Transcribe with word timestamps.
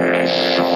Et 0.00 0.69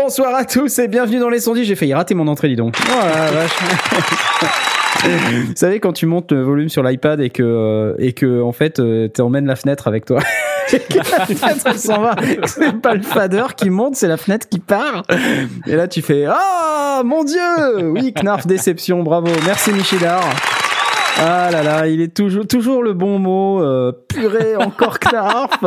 bonsoir 0.00 0.32
à 0.36 0.44
tous 0.44 0.78
et 0.78 0.86
bienvenue 0.86 1.18
dans 1.18 1.28
les 1.28 1.40
sondiers. 1.40 1.64
J'ai 1.64 1.74
failli 1.74 1.92
rater 1.92 2.14
mon 2.14 2.28
entrée, 2.28 2.48
dis 2.48 2.54
donc. 2.54 2.76
Oh 2.88 3.00
la 3.02 3.30
vache. 3.32 3.50
Vous 5.46 5.52
savez 5.56 5.80
quand 5.80 5.92
tu 5.92 6.06
montes 6.06 6.30
le 6.30 6.42
volume 6.42 6.68
sur 6.68 6.84
l'iPad 6.84 7.20
et 7.20 7.30
que 7.30 7.42
euh, 7.42 7.94
et 7.98 8.12
que 8.12 8.40
en 8.40 8.52
fait 8.52 8.78
euh, 8.78 9.08
tu 9.12 9.20
emmènes 9.20 9.46
la 9.46 9.56
fenêtre 9.56 9.88
avec 9.88 10.04
toi. 10.04 10.20
s'en 11.76 12.00
va. 12.00 12.14
C'est 12.44 12.80
pas 12.80 12.94
le 12.94 13.02
fader 13.02 13.46
qui 13.56 13.70
monte, 13.70 13.96
c'est 13.96 14.06
la 14.06 14.18
fenêtre 14.18 14.48
qui 14.48 14.60
part. 14.60 15.02
Et 15.66 15.74
là 15.74 15.88
tu 15.88 16.00
fais 16.00 16.26
ah 16.28 17.02
mon 17.04 17.24
dieu. 17.24 17.90
Oui, 17.90 18.12
Knarf 18.12 18.46
déception, 18.46 19.02
bravo. 19.02 19.28
Merci 19.46 19.72
Michidar. 19.72 20.22
Ah 21.20 21.50
là 21.50 21.64
là, 21.64 21.88
il 21.88 22.00
est 22.00 22.14
toujours 22.14 22.46
toujours 22.46 22.84
le 22.84 22.92
bon 22.92 23.18
mot. 23.18 23.60
Euh, 23.62 23.90
purée, 24.08 24.54
encore 24.56 25.00
Knarf. 25.00 25.58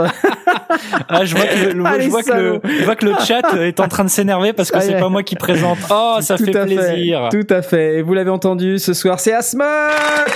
Ah, 1.10 1.26
je 1.26 1.36
vois 1.36 1.46
que 1.46 1.74
le, 1.74 1.86
Allez, 1.86 2.06
je 2.06 2.10
vois 2.10 2.22
que 2.22 2.28
salaud. 2.28 2.60
le, 2.64 2.70
je 2.80 2.84
vois 2.86 2.96
que 2.96 3.06
le 3.06 3.14
chat 3.26 3.42
est 3.60 3.80
en 3.80 3.88
train 3.88 4.04
de 4.04 4.10
s'énerver 4.10 4.54
parce 4.54 4.72
que 4.72 4.78
Ah, 4.78 4.82
c'est 4.82 5.00
pas 5.00 5.10
moi 5.10 5.24
qui 5.24 5.36
présente. 5.36 5.78
Oh, 5.90 6.18
ça 6.22 6.38
Tout 6.38 6.46
fait 6.46 6.56
à 6.58 6.66
plaisir. 6.66 7.30
Tout 7.32 7.48
à 7.50 7.62
fait. 7.62 7.96
Et 7.98 8.02
vous 8.02 8.14
l'avez 8.14 8.30
entendu, 8.32 8.80
ce 8.80 8.94
soir, 8.94 9.20
c'est 9.20 9.34
Asmat 9.34 9.66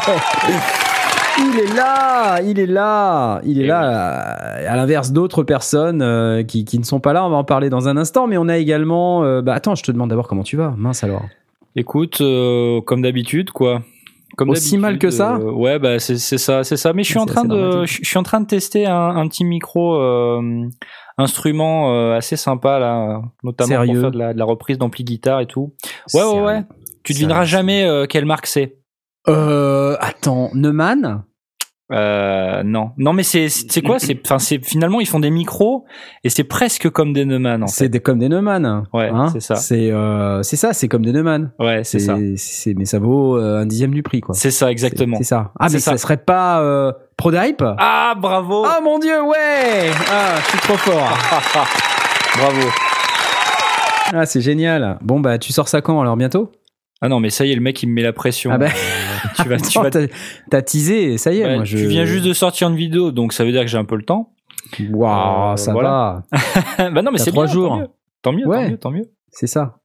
il 1.42 1.58
est 1.58 1.74
là, 1.74 2.42
il 2.42 2.60
est 2.60 2.66
là, 2.66 3.40
il 3.46 3.62
est 3.62 3.64
Et 3.64 3.68
là. 3.68 4.58
euh, 4.58 4.72
À 4.74 4.76
l'inverse 4.76 5.12
d'autres 5.14 5.44
personnes 5.44 6.02
euh, 6.02 6.44
qui, 6.44 6.66
qui 6.66 6.78
ne 6.80 6.84
sont 6.84 7.00
pas 7.00 7.14
là, 7.14 7.26
on 7.26 7.30
va 7.30 7.38
en 7.38 7.46
parler 7.46 7.70
dans 7.70 7.88
un 7.88 7.96
instant. 7.96 8.28
Mais 8.28 8.36
on 8.38 8.50
a 8.50 8.58
également. 8.58 9.24
euh, 9.24 9.42
bah 9.42 9.54
attends, 9.54 9.74
je 9.76 9.84
te 9.84 9.92
demande 9.92 10.10
d'abord 10.10 10.28
comment 10.28 10.44
tu 10.44 10.58
vas. 10.58 10.74
Mince 10.78 11.04
alors. 11.06 11.22
Écoute, 11.78 12.20
euh, 12.20 12.82
comme 12.82 13.02
d'habitude, 13.04 13.52
quoi. 13.52 13.84
Comme 14.40 14.52
Aussi 14.52 14.78
mal 14.78 15.00
que 15.00 15.10
ça 15.10 15.36
euh, 15.36 15.52
Ouais, 15.52 15.80
bah 15.80 16.00
c'est 16.00 16.18
c'est 16.18 16.38
ça, 16.38 16.64
c'est 16.64 16.78
ça. 16.78 16.94
Mais 16.94 17.04
je 17.04 17.10
suis 17.10 17.20
en 17.20 17.26
train 17.26 17.44
de, 17.44 17.86
je 17.86 18.06
suis 18.06 18.18
en 18.18 18.24
train 18.24 18.40
de 18.40 18.46
tester 18.46 18.86
un, 18.86 18.96
un 18.96 19.28
petit 19.28 19.44
micro 19.44 19.96
euh, 19.96 20.66
instrument 21.18 21.94
euh, 21.94 22.16
assez 22.16 22.38
sympa 22.38 22.80
là, 22.80 23.22
notamment 23.44 23.68
Sérieux 23.68 23.96
pour 23.96 24.02
faire 24.04 24.12
de 24.12 24.18
la, 24.18 24.34
de 24.34 24.40
la 24.40 24.46
reprise 24.46 24.78
d'ampli 24.78 25.04
guitare 25.04 25.42
et 25.42 25.46
tout. 25.46 25.74
Ouais, 26.14 26.24
ouais, 26.24 26.40
ouais. 26.40 26.64
Tu 27.04 27.12
devineras 27.12 27.44
jamais 27.44 27.84
euh, 27.84 28.06
quelle 28.06 28.24
marque 28.24 28.46
c'est. 28.46 28.78
Euh, 29.28 29.98
attends, 30.00 30.52
Neumann? 30.54 31.26
Euh, 31.92 32.62
non, 32.64 32.92
non, 32.98 33.14
mais 33.14 33.24
c'est 33.24 33.50
c'est 33.50 33.82
quoi? 33.82 33.98
C'est 33.98 34.20
enfin 34.24 34.38
c'est 34.38 34.64
finalement 34.64 35.00
ils 35.02 35.08
font 35.08 35.20
des 35.20 35.32
micros 35.32 35.86
et 36.24 36.30
c'est 36.30 36.44
presque 36.44 36.88
comme 36.92 37.14
des 37.14 37.26
Neumann 37.26 37.64
en 37.64 37.68
C'est 37.68 37.90
des- 37.90 38.00
comme 38.00 38.20
des 38.20 38.30
Neumann. 38.30 38.64
hein. 38.64 38.84
Ouais, 38.94 39.10
c'est 39.32 39.40
ça. 39.40 39.56
C'est 39.56 39.90
euh, 39.92 40.44
c'est 40.44 40.56
ça, 40.56 40.74
c'est 40.74 40.88
comme 40.88 41.04
des 41.04 41.12
Neumann. 41.12 41.52
Ouais, 41.58 41.84
c'est 41.84 41.98
ça. 42.00 42.16
c'est- 42.38 42.76
Mais 42.78 42.86
ça 42.86 43.00
vaut 43.00 43.38
euh, 43.38 43.62
un 43.62 43.66
dixième 43.66 43.92
du 43.92 44.04
prix, 44.04 44.22
quoi. 44.22 44.36
C'est 44.36 44.52
ça 44.52 44.70
exactement. 44.72 45.18
C'est 45.18 45.24
ça. 45.24 45.52
Ah, 45.60 45.68
mais 45.72 45.80
ça. 45.80 45.92
ça. 45.92 45.98
serait 45.98 46.18
pas 46.18 46.62
euh, 46.62 46.92
Prodype 47.18 47.64
Ah 47.80 48.14
bravo, 48.18 48.64
Ah 48.66 48.80
mon 48.84 49.00
dieu, 49.00 49.22
ouais 49.24 49.90
Ah, 50.12 50.36
je 50.44 50.50
suis 50.50 50.60
trop 50.60 50.78
fort. 50.78 51.10
bravo. 52.38 52.68
Ah, 54.14 54.26
c'est 54.26 54.42
génial. 54.42 54.98
Bon, 55.02 55.20
bah, 55.20 55.38
tu 55.38 55.54
sors 55.54 55.68
ça 55.68 55.82
quand 55.82 56.00
alors 56.02 56.18
bientôt? 56.18 56.52
Ah 57.02 57.08
non 57.10 57.20
mais 57.20 57.30
ça 57.30 57.46
y 57.46 57.52
est 57.52 57.56
le 57.56 57.62
mec 57.62 57.82
il 57.82 57.88
me 57.88 57.94
met 57.94 58.02
la 58.04 58.12
pression. 58.14 58.52
Ah 58.54 58.58
bah, 58.58 58.68
tu 59.42 59.48
vas, 59.48 59.58
tu 59.70 59.80
vas 59.80 59.90
t'as- 59.90 60.62
teasé, 60.62 61.18
ça 61.18 61.32
y 61.32 61.40
est, 61.40 61.46
Ouais, 61.46 61.56
moi 61.56 61.64
je. 61.66 61.78
Tu 61.78 61.88
viens 61.88 62.06
juste 62.06 62.26
de 62.26 62.34
sortir 62.34 62.68
une 62.70 62.76
vidéo, 62.76 63.12
donc 63.12 63.32
ça 63.34 63.46
veut 63.46 63.52
dire 63.52 63.62
que 63.62 63.68
j'ai 63.68 63.78
un 63.78 63.86
peu 63.86 63.96
le 63.96 64.04
temps. 64.04 64.34
Waouh, 64.92 65.54
Euh, 65.54 65.56
ça 65.56 65.72
voilà. 65.72 66.24
va. 66.78 66.90
bah 66.92 67.02
non, 67.02 67.12
mais 67.12 67.18
c'est 67.18 67.32
trois 67.32 67.46
bien, 67.46 67.54
jours. 67.54 67.70
Tant 68.22 68.34
mieux, 68.34 68.44
tant 68.44 68.48
mieux, 68.48 68.48
Ouais. 68.48 68.64
tant 68.66 68.70
mieux, 68.72 68.78
tant 68.78 68.92
mieux. 68.92 69.06
C'est 69.32 69.48
ça. 69.48 69.78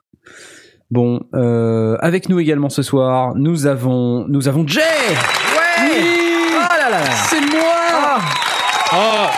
Bon, 0.91 1.21
euh, 1.35 1.97
avec 2.01 2.29
nous 2.29 2.39
également 2.41 2.69
ce 2.69 2.83
soir, 2.83 3.35
nous 3.37 3.67
avons, 3.67 4.27
nous 4.29 4.49
avons 4.49 4.67
Jay. 4.67 4.81
Ouais. 4.81 6.03
Ah 6.69 6.77
là 6.79 6.91
là. 6.91 7.01
là. 7.01 7.11
C'est 7.29 7.41
moi 7.41 8.19
Ah, 8.93 9.31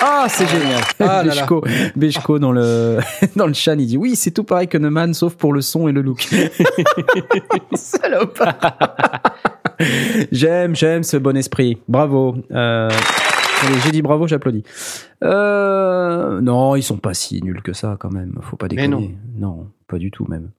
ah, 0.00 0.26
c'est 0.28 0.46
génial. 0.46 0.80
Ah. 1.00 1.22
Bechko, 1.22 1.64
Bechko 1.96 2.38
dans 2.38 2.52
le 2.52 2.98
dans 3.36 3.46
le 3.46 3.52
chat, 3.52 3.74
il 3.74 3.86
dit 3.86 3.96
oui, 3.96 4.16
c'est 4.16 4.30
tout 4.30 4.44
pareil 4.44 4.68
que 4.68 4.78
Neumann, 4.78 5.14
sauf 5.14 5.34
pour 5.34 5.52
le 5.52 5.60
son 5.60 5.88
et 5.88 5.92
le 5.92 6.02
look. 6.02 6.20
Salope. 7.74 8.42
j'aime, 10.32 10.74
j'aime 10.74 11.02
ce 11.02 11.16
bon 11.16 11.36
esprit. 11.36 11.78
Bravo. 11.88 12.36
Euh, 12.50 12.90
j'ai 13.84 13.90
dit 13.90 14.02
bravo, 14.02 14.26
j'applaudis. 14.26 14.62
Euh, 15.24 16.40
non, 16.40 16.76
ils 16.76 16.82
sont 16.82 16.98
pas 16.98 17.14
si 17.14 17.42
nuls 17.42 17.62
que 17.62 17.72
ça 17.72 17.96
quand 17.98 18.12
même. 18.12 18.34
Faut 18.42 18.56
pas 18.56 18.68
déconner. 18.68 19.16
non. 19.36 19.66
pas 19.88 19.98
du 19.98 20.10
tout 20.10 20.26
même. 20.26 20.50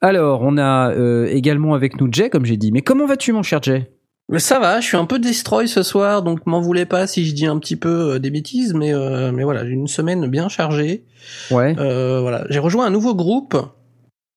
Alors, 0.00 0.42
on 0.42 0.56
a 0.58 0.90
euh, 0.90 1.26
également 1.26 1.74
avec 1.74 2.00
nous 2.00 2.08
Jay, 2.10 2.28
comme 2.30 2.44
j'ai 2.44 2.56
dit. 2.56 2.72
Mais 2.72 2.82
comment 2.82 3.06
vas-tu, 3.06 3.32
mon 3.32 3.42
cher 3.42 3.62
Jay? 3.62 3.90
Mais 4.30 4.38
ça 4.38 4.60
va, 4.60 4.80
je 4.80 4.86
suis 4.86 4.96
un 4.96 5.06
peu 5.06 5.18
destroy 5.18 5.66
ce 5.66 5.82
soir, 5.82 6.22
donc 6.22 6.46
m'en 6.46 6.60
voulez 6.60 6.86
pas 6.86 7.08
si 7.08 7.26
je 7.26 7.34
dis 7.34 7.46
un 7.46 7.58
petit 7.58 7.74
peu 7.74 8.14
euh, 8.14 8.18
des 8.20 8.30
bêtises, 8.30 8.74
mais 8.74 8.94
euh, 8.94 9.32
mais 9.32 9.42
voilà, 9.42 9.66
j'ai 9.66 9.72
une 9.72 9.88
semaine 9.88 10.28
bien 10.28 10.48
chargée. 10.48 11.04
Ouais. 11.50 11.74
Euh, 11.78 12.20
voilà, 12.20 12.44
j'ai 12.48 12.60
rejoint 12.60 12.86
un 12.86 12.90
nouveau 12.90 13.16
groupe. 13.16 13.56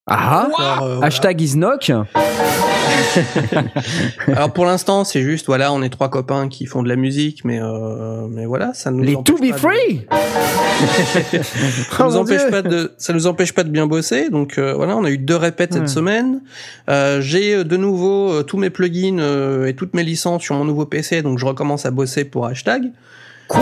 Ah. 0.07 0.49
Alors, 0.57 0.81
euh, 0.81 0.95
voilà. 0.95 1.05
Hashtag 1.05 1.39
Isnock. 1.41 1.91
Alors 4.27 4.51
pour 4.53 4.65
l'instant, 4.65 5.03
c'est 5.03 5.21
juste 5.21 5.45
voilà, 5.47 5.71
on 5.73 5.81
est 5.81 5.89
trois 5.89 6.09
copains 6.09 6.47
qui 6.49 6.65
font 6.65 6.83
de 6.83 6.89
la 6.89 6.95
musique, 6.95 7.43
mais 7.45 7.59
euh, 7.61 8.27
mais 8.29 8.45
voilà, 8.45 8.71
ça 8.73 8.91
nous 8.91 9.03
Les 9.03 9.15
empêche 9.15 9.35
To 9.35 9.41
Be 9.43 9.49
pas 9.49 9.55
de- 9.55 9.59
Free. 9.59 10.07
ça 11.43 11.97
Oh, 11.99 12.03
nous 12.05 12.15
empêche 12.17 12.41
Dieu. 12.41 12.49
pas 12.51 12.61
de 12.61 12.91
ça 12.97 13.13
nous 13.13 13.27
empêche 13.27 13.53
pas 13.53 13.63
de 13.63 13.69
bien 13.69 13.87
bosser 13.87 14.29
donc 14.29 14.57
euh, 14.57 14.73
voilà 14.73 14.97
on 14.97 15.03
a 15.05 15.09
eu 15.09 15.17
deux 15.17 15.35
répètes 15.35 15.71
Ouais. 15.73 15.79
cette 15.79 15.89
semaine 15.89 16.41
euh, 16.89 17.21
j'ai 17.21 17.55
euh, 17.55 17.63
de 17.63 17.77
nouveau 17.77 18.31
euh, 18.33 18.43
tous 18.43 18.57
mes 18.57 18.69
plugins 18.69 19.19
euh, 19.19 19.65
et 19.67 19.75
toutes 19.75 19.93
mes 19.93 20.03
licences 20.03 20.41
sur 20.43 20.55
mon 20.55 20.65
nouveau 20.65 20.85
PC 20.85 21.21
donc 21.21 21.39
je 21.39 21.45
recommence 21.45 21.85
à 21.85 21.91
bosser 21.91 22.25
pour 22.25 22.45
hashtag 22.47 22.91
Quoi? 23.47 23.61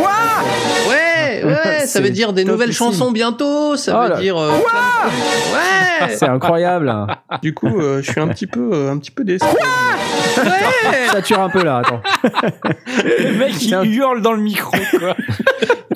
Ouais 0.89 1.00
ouais 1.43 1.85
ça 1.87 2.01
veut 2.01 2.09
dire 2.09 2.33
des 2.33 2.43
nouvelles 2.45 2.71
chansons 2.73 3.11
bientôt 3.11 3.75
ça 3.75 3.99
Oh 4.09 4.13
veut 4.15 4.21
dire 4.21 4.37
euh, 4.37 4.51
de- 4.51 6.11
C'est 6.15 6.27
incroyable. 6.27 6.87
ouais 6.87 7.37
du 7.41 7.53
coup 7.53 7.79
euh, 7.79 8.01
je 8.01 8.11
suis 8.11 8.19
un 8.21 8.27
petit 8.27 8.47
peu 8.47 8.69
euh, 8.73 8.91
un 8.91 8.97
petit 8.97 9.11
peu 9.11 9.23
déçu 9.23 9.45
ouais 9.45 11.07
Sature 11.11 11.39
un 11.41 11.49
peu 11.49 11.61
là, 11.63 11.79
attends. 11.79 12.01
Le 12.23 13.37
mec, 13.37 13.51
il 13.61 13.67
Tiens. 13.67 13.83
hurle 13.83 14.21
dans 14.21 14.31
le 14.31 14.41
micro, 14.41 14.71
quoi. 14.97 15.15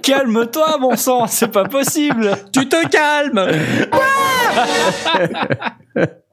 Calme-toi, 0.04 0.78
bon 0.80 0.96
sang, 0.98 1.26
c'est 1.28 1.48
pas 1.52 1.64
possible. 1.64 2.32
tu 2.52 2.68
te 2.68 2.88
calmes 2.90 3.48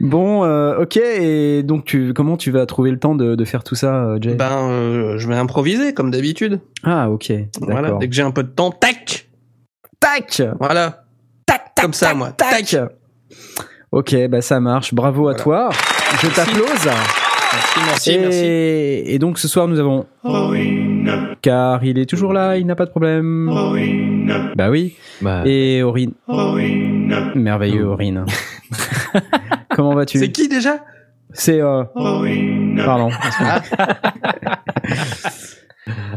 Bon, 0.00 0.44
euh, 0.44 0.78
ok. 0.82 0.96
Et 0.96 1.62
donc, 1.62 1.84
tu, 1.84 2.12
comment 2.14 2.36
tu 2.36 2.50
vas 2.50 2.66
trouver 2.66 2.90
le 2.90 2.98
temps 2.98 3.14
de, 3.14 3.34
de 3.34 3.44
faire 3.44 3.64
tout 3.64 3.74
ça, 3.74 3.94
euh, 4.04 4.18
Jay? 4.20 4.34
Ben 4.34 4.68
euh, 4.68 5.18
je 5.18 5.26
vais 5.28 5.34
improviser 5.36 5.94
comme 5.94 6.10
d'habitude 6.10 6.60
Ah, 6.84 7.10
ok. 7.10 7.32
voilà 7.60 7.82
D'accord. 7.82 7.98
dès 7.98 8.08
que 8.08 8.14
j'ai 8.14 8.22
un 8.22 8.30
peu 8.30 8.42
de 8.42 8.48
temps 8.50 8.70
tac 8.70 9.28
Tac, 10.00 10.42
voilà 10.58 11.04
tac, 11.46 11.74
tac, 11.74 11.84
Comme 11.84 11.92
ça, 11.92 12.08
tac, 12.08 12.16
moi. 12.16 12.32
tac. 12.32 12.66
Tac. 12.66 12.90
Ok, 13.92 14.16
bah 14.28 14.42
ça 14.42 14.58
marche. 14.58 14.92
Bravo 14.94 15.28
à 15.28 15.34
toi. 15.34 15.70
Je 16.20 16.26
t'applause. 16.28 16.66
merci 16.84 17.78
merci 17.86 18.10
et, 18.10 18.18
merci 18.18 19.12
et 19.14 19.18
donc 19.18 19.38
ce 19.38 19.46
soir 19.46 19.68
nous 19.68 19.78
avons 19.78 20.06
car 21.42 21.84
il 21.84 21.98
est 21.98 22.06
toujours 22.06 22.32
là, 22.32 22.56
il 22.56 22.66
n'a 22.66 22.74
pas 22.74 22.84
de 22.86 22.90
problème. 22.90 23.50
Bah 24.56 24.70
oui. 24.70 24.96
Bah, 25.20 25.42
Et 25.46 25.82
Aurine. 25.82 26.12
Merveilleux 27.34 27.86
Aurine. 27.86 28.24
Comment 29.70 29.94
vas-tu 29.94 30.18
c'est 30.18 30.32
qui 30.32 30.48
déjà? 30.48 30.84
C'est 31.32 31.60
euh... 31.60 31.84
pardon. 32.84 33.10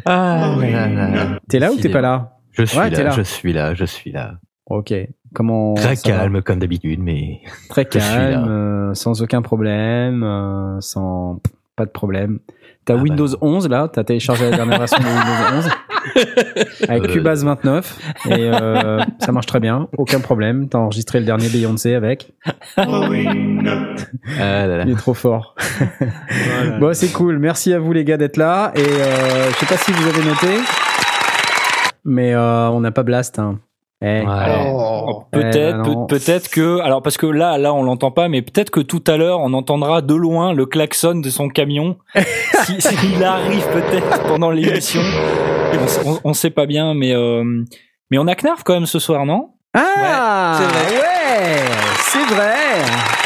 ah, 0.06 0.56
là, 0.60 0.88
là. 0.88 1.40
T'es 1.48 1.60
là 1.60 1.72
ou 1.72 1.78
t'es 1.78 1.90
pas 1.90 2.02
là? 2.02 2.38
Je 2.52 2.64
suis 2.64 2.78
Ouais, 2.78 2.90
là, 2.90 3.04
là. 3.04 3.10
je 3.12 3.22
suis 3.22 3.54
là, 3.54 3.74
je 3.74 3.86
suis 3.86 4.12
là. 4.12 4.36
Ok. 4.68 4.94
Comment 5.34 5.74
Très 5.76 5.98
calme 5.98 6.42
comme 6.42 6.60
d'habitude, 6.60 7.00
mais 7.02 7.42
Très 7.70 7.86
calme, 7.86 8.48
euh, 8.48 8.94
sans 8.94 9.22
aucun 9.22 9.42
problème, 9.42 10.24
euh, 10.24 10.80
sans 10.80 11.42
pas 11.76 11.86
de 11.86 11.92
problème. 11.92 12.40
T'as 12.86 12.94
Ah 12.94 12.98
bah 12.98 13.04
Windows 13.04 13.28
11 13.42 13.68
là, 13.70 13.90
t'as 13.92 14.04
téléchargé 14.04 14.50
la 14.50 14.56
dernière 14.58 14.78
version 14.78 15.00
de 15.00 15.06
Windows 15.06 15.58
11 15.58 15.70
avec. 16.90 17.12
Cubase 17.12 17.44
29 17.44 18.00
et 18.28 18.34
euh, 18.40 19.04
ça 19.20 19.32
marche 19.32 19.48
très 19.48 19.60
bien, 19.60 19.88
aucun 19.98 20.20
problème. 20.20 20.70
T'as 20.70 20.78
enregistré 20.78 21.20
le 21.20 21.26
dernier 21.26 21.50
Beyoncé 21.50 21.96
avec, 21.96 22.34
ah 22.78 22.86
là 24.38 24.68
là. 24.68 24.84
il 24.86 24.92
est 24.92 24.96
trop 24.96 25.14
fort. 25.16 25.56
Bon, 26.80 26.94
c'est 26.94 27.12
cool. 27.12 27.40
Merci 27.40 27.74
à 27.74 27.80
vous 27.80 27.92
les 27.92 28.04
gars 28.04 28.18
d'être 28.18 28.38
là 28.38 28.72
et 28.76 28.82
euh, 28.82 29.50
je 29.52 29.56
sais 29.58 29.66
pas 29.66 29.78
si 29.78 29.92
vous 29.92 30.08
avez 30.08 30.24
noté. 30.24 30.60
mais 32.04 32.34
euh, 32.36 32.70
on 32.70 32.82
n'a 32.82 32.92
pas 32.92 33.04
Blast. 33.04 33.40
Hein. 33.40 33.60
Eh. 34.06 34.24
Oh. 34.28 35.24
Peut-être, 35.32 36.06
peut-être 36.08 36.50
que, 36.50 36.80
alors 36.82 37.02
parce 37.02 37.18
que 37.18 37.26
là, 37.26 37.58
là, 37.58 37.74
on 37.74 37.82
l'entend 37.82 38.12
pas, 38.12 38.30
mais 38.30 38.44
peut-être 38.44 38.70
que 38.70 38.80
tout 38.80 39.04
à 39.08 39.18
l'heure, 39.18 39.40
on 39.40 39.54
entendra 39.54 40.02
de 40.02 40.14
loin 40.14 40.54
le 40.54 40.68
klaxon 40.68 41.16
de 41.16 41.30
son 41.30 41.50
camion. 41.50 41.98
si, 42.66 42.80
s'il 42.80 43.24
arrive 43.24 43.68
peut-être 43.70 44.24
pendant 44.28 44.52
l'émission, 44.52 45.02
on, 46.06 46.12
on, 46.12 46.20
on 46.24 46.34
sait 46.34 46.52
pas 46.52 46.68
bien, 46.68 46.94
mais 46.94 47.16
euh, 47.16 47.64
mais 48.12 48.20
on 48.20 48.28
a 48.28 48.36
Knarf 48.36 48.64
quand 48.64 48.76
même 48.76 48.86
ce 48.86 49.00
soir, 49.00 49.26
non? 49.26 49.55
Ah, 49.78 50.58
Ouais, 50.60 50.66
c'est 50.66 50.74
vrai. 50.74 51.02
ouais, 51.02 51.62
c'est 52.00 52.34
vrai. 52.34 52.56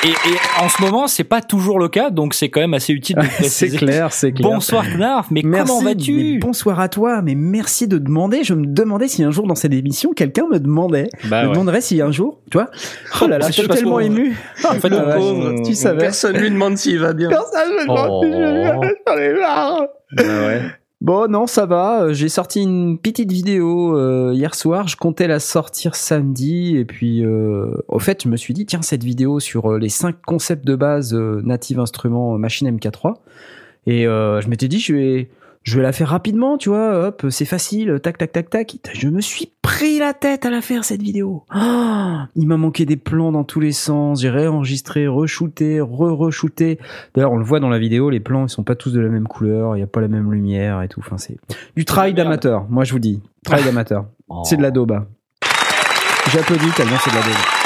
et, 0.04 0.08
et 0.10 0.64
en 0.64 0.68
ce 0.70 0.82
moment, 0.82 1.08
c'est 1.08 1.24
pas 1.24 1.42
toujours 1.42 1.78
le 1.80 1.90
cas, 1.90 2.10
donc 2.10 2.34
c'est 2.34 2.50
quand 2.50 2.60
même 2.62 2.74
assez 2.74 2.92
utile 2.94 3.18
de 3.18 3.26
c'est 3.44 3.70
clair, 3.70 4.12
c'est 4.12 4.32
clair. 4.32 4.50
Bonsoir 4.50 4.84
Knarf, 4.98 5.28
mais 5.32 5.42
Merci, 5.44 5.68
comment 5.72 5.82
vas-tu 5.84 6.40
Bonsoir 6.40 6.80
à 6.80 6.90
toi, 6.90 7.22
mais 7.22 7.36
merci 7.36 7.88
de 7.88 7.98
demander. 8.00 8.44
Je 8.44 8.54
me 8.56 8.66
demandais 8.66 9.08
si 9.08 9.24
un 9.24 9.32
jour 9.32 9.46
dans 9.48 9.56
cette 9.56 9.74
émission, 9.74 10.12
quelqu'un 10.14 10.46
me 10.52 10.60
demandait. 10.60 11.10
Bah 11.26 11.44
me 11.44 11.48
ouais. 11.48 11.54
demonderait 11.54 11.82
si 11.82 12.02
un 12.02 12.12
jour, 12.12 12.40
tu 12.52 12.58
vois. 12.58 12.70
Oh 13.22 13.28
là 13.28 13.38
là, 13.38 13.46
C'est 13.46 13.54
je 13.58 13.60
suis 13.62 13.68
tellement 13.70 14.00
ému. 14.00 14.36
En 14.68 14.74
fait, 14.74 14.90
Ah, 14.92 15.18
on- 15.20 15.62
tu 15.64 15.76
savais. 15.76 16.00
Personne 16.00 16.38
lui 16.38 16.50
demande 16.50 16.78
s'il 16.78 17.00
va 17.00 17.14
bien. 17.14 17.30
Personne 17.30 17.70
me 17.76 17.82
demande 17.84 18.10
Oh. 18.12 18.24
si 18.24 18.32
je 18.32 18.38
vais 18.38 18.62
bien, 18.62 18.92
j'en 19.08 19.18
ai 19.18 19.34
marre. 19.40 20.79
Bon, 21.02 21.32
non, 21.32 21.48
ça 21.48 21.66
va. 21.66 22.04
Euh, 22.04 22.14
J'ai 22.14 22.28
sorti 22.28 22.62
une 22.62 22.98
petite 22.98 23.32
vidéo 23.32 23.98
euh, 23.98 24.34
hier 24.34 24.54
soir. 24.54 24.90
Je 24.90 24.98
comptais 24.98 25.28
la 25.28 25.40
sortir 25.40 25.96
samedi. 25.96 26.76
Et 26.76 26.84
puis, 26.84 27.24
euh, 27.26 27.74
au 27.88 28.00
fait, 28.00 28.24
je 28.24 28.28
me 28.28 28.36
suis 28.36 28.54
dit, 28.54 28.66
tiens, 28.66 28.82
cette 28.82 29.04
vidéo 29.04 29.40
sur 29.40 29.78
les 29.78 29.88
cinq 29.88 30.18
concepts 30.26 30.66
de 30.66 30.76
base 30.76 31.14
euh, 31.14 31.42
Native 31.44 31.80
Instruments 31.80 32.38
Machine 32.38 32.70
MK3. 32.70 33.16
Et 33.88 34.04
je 34.04 34.48
m'étais 34.50 34.68
dit, 34.68 34.80
je 34.80 34.94
vais, 34.94 35.30
je 35.64 35.76
vais 35.78 35.84
la 35.84 35.92
faire 35.92 36.10
rapidement, 36.10 36.58
tu 36.58 36.70
vois. 36.70 37.08
Hop, 37.08 37.26
c'est 37.30 37.46
facile. 37.46 38.00
Tac, 38.02 38.18
tac, 38.18 38.32
tac, 38.32 38.50
tac. 38.50 38.78
Je 38.94 39.08
me 39.10 39.22
suis 39.22 39.52
pris 39.62 40.00
la 40.00 40.14
tête 40.14 40.46
à 40.46 40.50
la 40.50 40.62
faire, 40.62 40.84
cette 40.84 41.02
vidéo. 41.02 41.44
Ah, 41.50 42.28
il 42.36 42.48
m'a 42.48 42.58
manqué 42.58 42.86
des 42.86 42.96
plans 42.98 43.32
dans 43.32 43.44
tous 43.44 43.60
les 43.60 43.72
sens. 43.72 44.22
J'ai 44.22 44.30
réenregistré, 44.30 45.08
re-shooté, 45.08 45.80
re-re-shooté. 45.82 46.80
D'ailleurs, 47.14 47.32
on 47.34 47.38
le 47.38 47.44
voit 47.44 47.60
dans 47.60 47.70
la 47.70 47.78
vidéo, 47.80 48.10
les 48.10 48.20
plans, 48.20 48.46
ils 48.46 48.50
sont 48.50 48.64
pas 48.64 48.76
tous 48.76 48.92
de 48.94 49.00
la 49.00 49.10
même 49.10 49.28
couleur, 49.28 49.76
il 49.76 49.80
y 49.80 49.84
a 49.84 49.88
pas 49.88 50.02
la 50.02 50.08
même 50.08 50.32
lumière 50.32 50.82
et 50.82 50.88
tout. 50.88 51.02
Enfin, 51.06 51.18
c'est 51.18 51.38
du 51.76 51.86
travail 51.86 52.14
d'amateur. 52.14 52.66
Moi, 52.70 52.84
je 52.84 52.94
vous 52.94 53.00
dis, 53.00 53.22
travail 53.44 53.66
d'amateur. 53.66 54.06
C'est 54.46 54.58
de 54.58 54.62
la 54.62 54.72
daube. 54.72 54.92
hein. 54.94 55.08
J'applaudis 56.32 56.70
tellement 56.76 56.98
c'est 57.04 57.10
de 57.12 57.16
la 57.16 57.22
daube. 57.22 57.59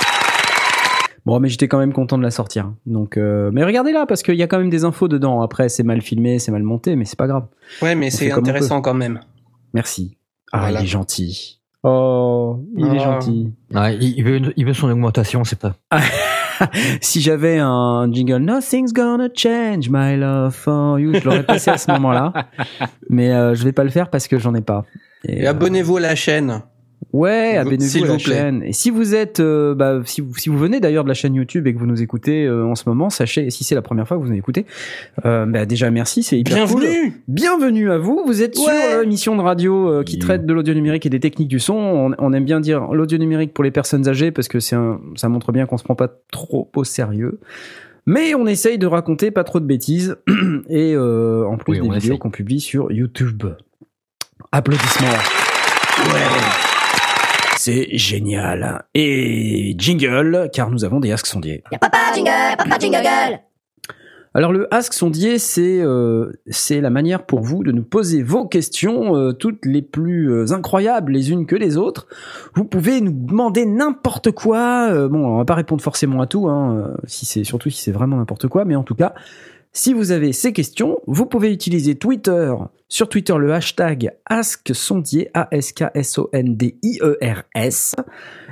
Bon, 1.25 1.39
mais 1.39 1.47
j'étais 1.47 1.67
quand 1.69 1.77
même 1.79 1.93
content 1.93 2.17
de 2.17 2.23
la 2.23 2.31
sortir. 2.31 2.73
Donc, 2.85 3.15
euh, 3.17 3.49
mais 3.53 3.63
regardez 3.63 3.93
là, 3.93 4.05
parce 4.05 4.23
qu'il 4.23 4.35
y 4.35 4.43
a 4.43 4.47
quand 4.47 4.57
même 4.59 4.69
des 4.69 4.83
infos 4.83 5.07
dedans. 5.07 5.41
Après, 5.41 5.69
c'est 5.69 5.83
mal 5.83 6.01
filmé, 6.01 6.37
c'est 6.39 6.51
mal 6.51 6.63
monté, 6.63 6.95
mais 6.97 7.05
c'est 7.05 7.17
pas 7.17 7.27
grave. 7.27 7.45
Ouais, 7.81 7.95
mais 7.95 8.09
c'est 8.09 8.31
intéressant 8.31 8.81
quand 8.81 8.93
même. 8.93 9.21
Merci. 9.73 10.17
Ah, 10.51 10.59
Voilà. 10.59 10.81
il 10.81 10.83
est 10.83 10.87
gentil. 10.87 11.59
Oh, 11.83 12.59
il 12.77 12.85
est 12.87 12.99
Ah. 12.99 13.03
gentil. 13.19 13.53
Ouais, 13.73 13.97
il, 13.97 14.23
veut, 14.23 14.53
il 14.55 14.65
veut 14.65 14.73
son 14.73 14.89
augmentation, 14.89 15.43
c'est 15.45 15.59
pas. 15.59 15.75
si 17.01 17.21
j'avais 17.21 17.57
un 17.59 18.11
jingle 18.11 18.37
Nothing's 18.37 18.93
gonna 18.93 19.27
change 19.35 19.89
my 19.89 20.15
love 20.17 20.53
for 20.53 20.99
you, 20.99 21.13
je 21.13 21.23
l'aurais 21.25 21.43
passé 21.45 21.71
à 21.71 21.77
ce 21.77 21.89
moment-là. 21.91 22.33
Mais 23.09 23.31
euh, 23.33 23.55
je 23.55 23.63
vais 23.63 23.71
pas 23.73 23.83
le 23.83 23.89
faire 23.89 24.09
parce 24.09 24.27
que 24.27 24.37
j'en 24.39 24.53
ai 24.55 24.61
pas. 24.61 24.85
Et 25.25 25.47
abonnez-vous 25.47 25.97
à 25.97 26.01
la 26.01 26.15
chaîne. 26.15 26.61
Ouais, 27.11 27.57
abonnez-vous 27.57 28.03
à 28.03 28.07
la 28.07 28.13
vous 28.13 28.19
plaît. 28.23 28.33
chaîne. 28.35 28.63
Et 28.63 28.73
si 28.73 28.89
vous 28.89 29.13
êtes, 29.15 29.39
euh, 29.39 29.75
bah, 29.75 30.01
si 30.05 30.21
vous, 30.21 30.35
si 30.37 30.49
vous 30.49 30.57
venez 30.57 30.79
d'ailleurs 30.79 31.03
de 31.03 31.09
la 31.09 31.13
chaîne 31.13 31.35
YouTube 31.35 31.67
et 31.67 31.73
que 31.73 31.79
vous 31.79 31.85
nous 31.85 32.01
écoutez 32.01 32.45
euh, 32.45 32.65
en 32.65 32.75
ce 32.75 32.87
moment, 32.87 33.09
sachez, 33.09 33.49
si 33.49 33.63
c'est 33.63 33.75
la 33.75 33.81
première 33.81 34.07
fois 34.07 34.17
que 34.17 34.21
vous 34.23 34.29
nous 34.29 34.37
écoutez, 34.37 34.65
euh, 35.25 35.45
bah, 35.45 35.65
déjà 35.65 35.91
merci, 35.91 36.23
c'est 36.23 36.37
hyper 36.39 36.67
cool. 36.67 36.81
Bienvenue 36.81 37.13
Bienvenue 37.27 37.91
à 37.91 37.97
vous. 37.97 38.23
Vous 38.25 38.41
êtes 38.41 38.57
Ouais. 38.57 38.63
sur 38.91 39.01
l'émission 39.01 39.35
de 39.35 39.41
radio 39.41 39.89
euh, 39.89 40.03
qui 40.03 40.17
traite 40.19 40.45
de 40.45 40.53
l'audio 40.53 40.73
numérique 40.73 41.05
et 41.05 41.09
des 41.09 41.19
techniques 41.19 41.49
du 41.49 41.59
son. 41.59 41.73
On, 41.75 42.11
on 42.17 42.33
aime 42.33 42.45
bien 42.45 42.59
dire 42.59 42.85
l'audio 42.93 43.17
numérique 43.17 43.53
pour 43.53 43.63
les 43.63 43.71
personnes 43.71 44.07
âgées 44.07 44.31
parce 44.31 44.47
que 44.47 44.59
c'est 44.59 44.75
un, 44.75 44.99
ça 45.15 45.29
montre 45.29 45.51
bien 45.51 45.65
qu'on 45.65 45.77
se 45.77 45.83
prend 45.83 45.95
pas 45.95 46.09
trop 46.31 46.69
au 46.75 46.83
sérieux. 46.83 47.39
Mais 48.05 48.35
on 48.35 48.45
essaye 48.47 48.77
de 48.77 48.85
raconter 48.87 49.31
pas 49.31 49.43
trop 49.45 49.59
de 49.61 49.65
bêtises 49.65 50.17
et 50.69 50.93
euh, 50.93 51.45
en 51.45 51.57
plus 51.57 51.71
Oui, 51.73 51.77
des 51.79 51.87
on 51.87 51.91
vidéos 51.91 51.97
essaye. 52.13 52.19
qu'on 52.19 52.31
publie 52.31 52.59
sur 52.59 52.91
YouTube. 52.91 53.43
Applaudissements. 54.51 55.07
Ouais. 55.07 56.72
C'est 57.65 57.95
génial. 57.97 58.83
Et 58.93 59.73
jingle, 59.77 60.49
car 60.51 60.69
nous 60.69 60.83
avons 60.83 60.99
des 60.99 61.13
asks 61.13 61.27
sondiers. 61.27 61.63
Papa 61.79 61.97
jingle, 62.13 62.57
papa 62.57 62.77
jingle 62.77 63.39
Alors 64.33 64.51
le 64.51 64.67
Ask 64.73 64.91
Sondier, 64.91 65.39
c'est 65.39 65.79
euh, 65.79 66.33
c'est 66.47 66.81
la 66.81 66.89
manière 66.89 67.25
pour 67.25 67.39
vous 67.39 67.63
de 67.63 67.71
nous 67.71 67.83
poser 67.83 68.21
vos 68.21 68.45
questions, 68.45 69.15
euh, 69.15 69.31
toutes 69.31 69.65
les 69.65 69.81
plus 69.81 70.29
euh, 70.29 70.51
incroyables 70.51 71.13
les 71.13 71.31
unes 71.31 71.45
que 71.45 71.55
les 71.55 71.77
autres. 71.77 72.07
Vous 72.53 72.65
pouvez 72.65 72.99
nous 72.99 73.13
demander 73.13 73.65
n'importe 73.65 74.31
quoi. 74.31 75.07
bon, 75.07 75.25
on 75.25 75.37
va 75.37 75.45
pas 75.45 75.55
répondre 75.55 75.81
forcément 75.81 76.19
à 76.19 76.27
tout, 76.27 76.49
hein, 76.49 76.95
si 77.05 77.25
c'est 77.25 77.45
surtout 77.45 77.69
si 77.69 77.81
c'est 77.81 77.93
vraiment 77.93 78.17
n'importe 78.17 78.49
quoi, 78.49 78.65
mais 78.65 78.75
en 78.75 78.83
tout 78.83 78.95
cas, 78.95 79.13
si 79.75 79.91
vous 79.93 80.11
avez 80.11 80.33
ces 80.33 80.53
questions, 80.53 80.99
vous 81.07 81.25
pouvez 81.25 81.51
utiliser 81.51 81.95
Twitter. 81.95 82.53
Sur 82.89 83.09
Twitter, 83.09 83.33
le 83.39 83.51
hashtag 83.51 84.11
AskSondier, 84.27 85.31
A-S-K-S-O-N-D-I-E-R-S. 85.33 85.95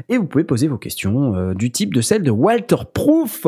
Et 0.09 0.17
vous 0.17 0.25
pouvez 0.25 0.43
poser 0.43 0.67
vos 0.67 0.79
questions 0.79 1.35
euh, 1.35 1.53
du 1.53 1.71
type 1.71 1.93
de 1.93 2.01
celle 2.01 2.23
de 2.23 2.31
Walter 2.31 2.77
Proof, 2.91 3.45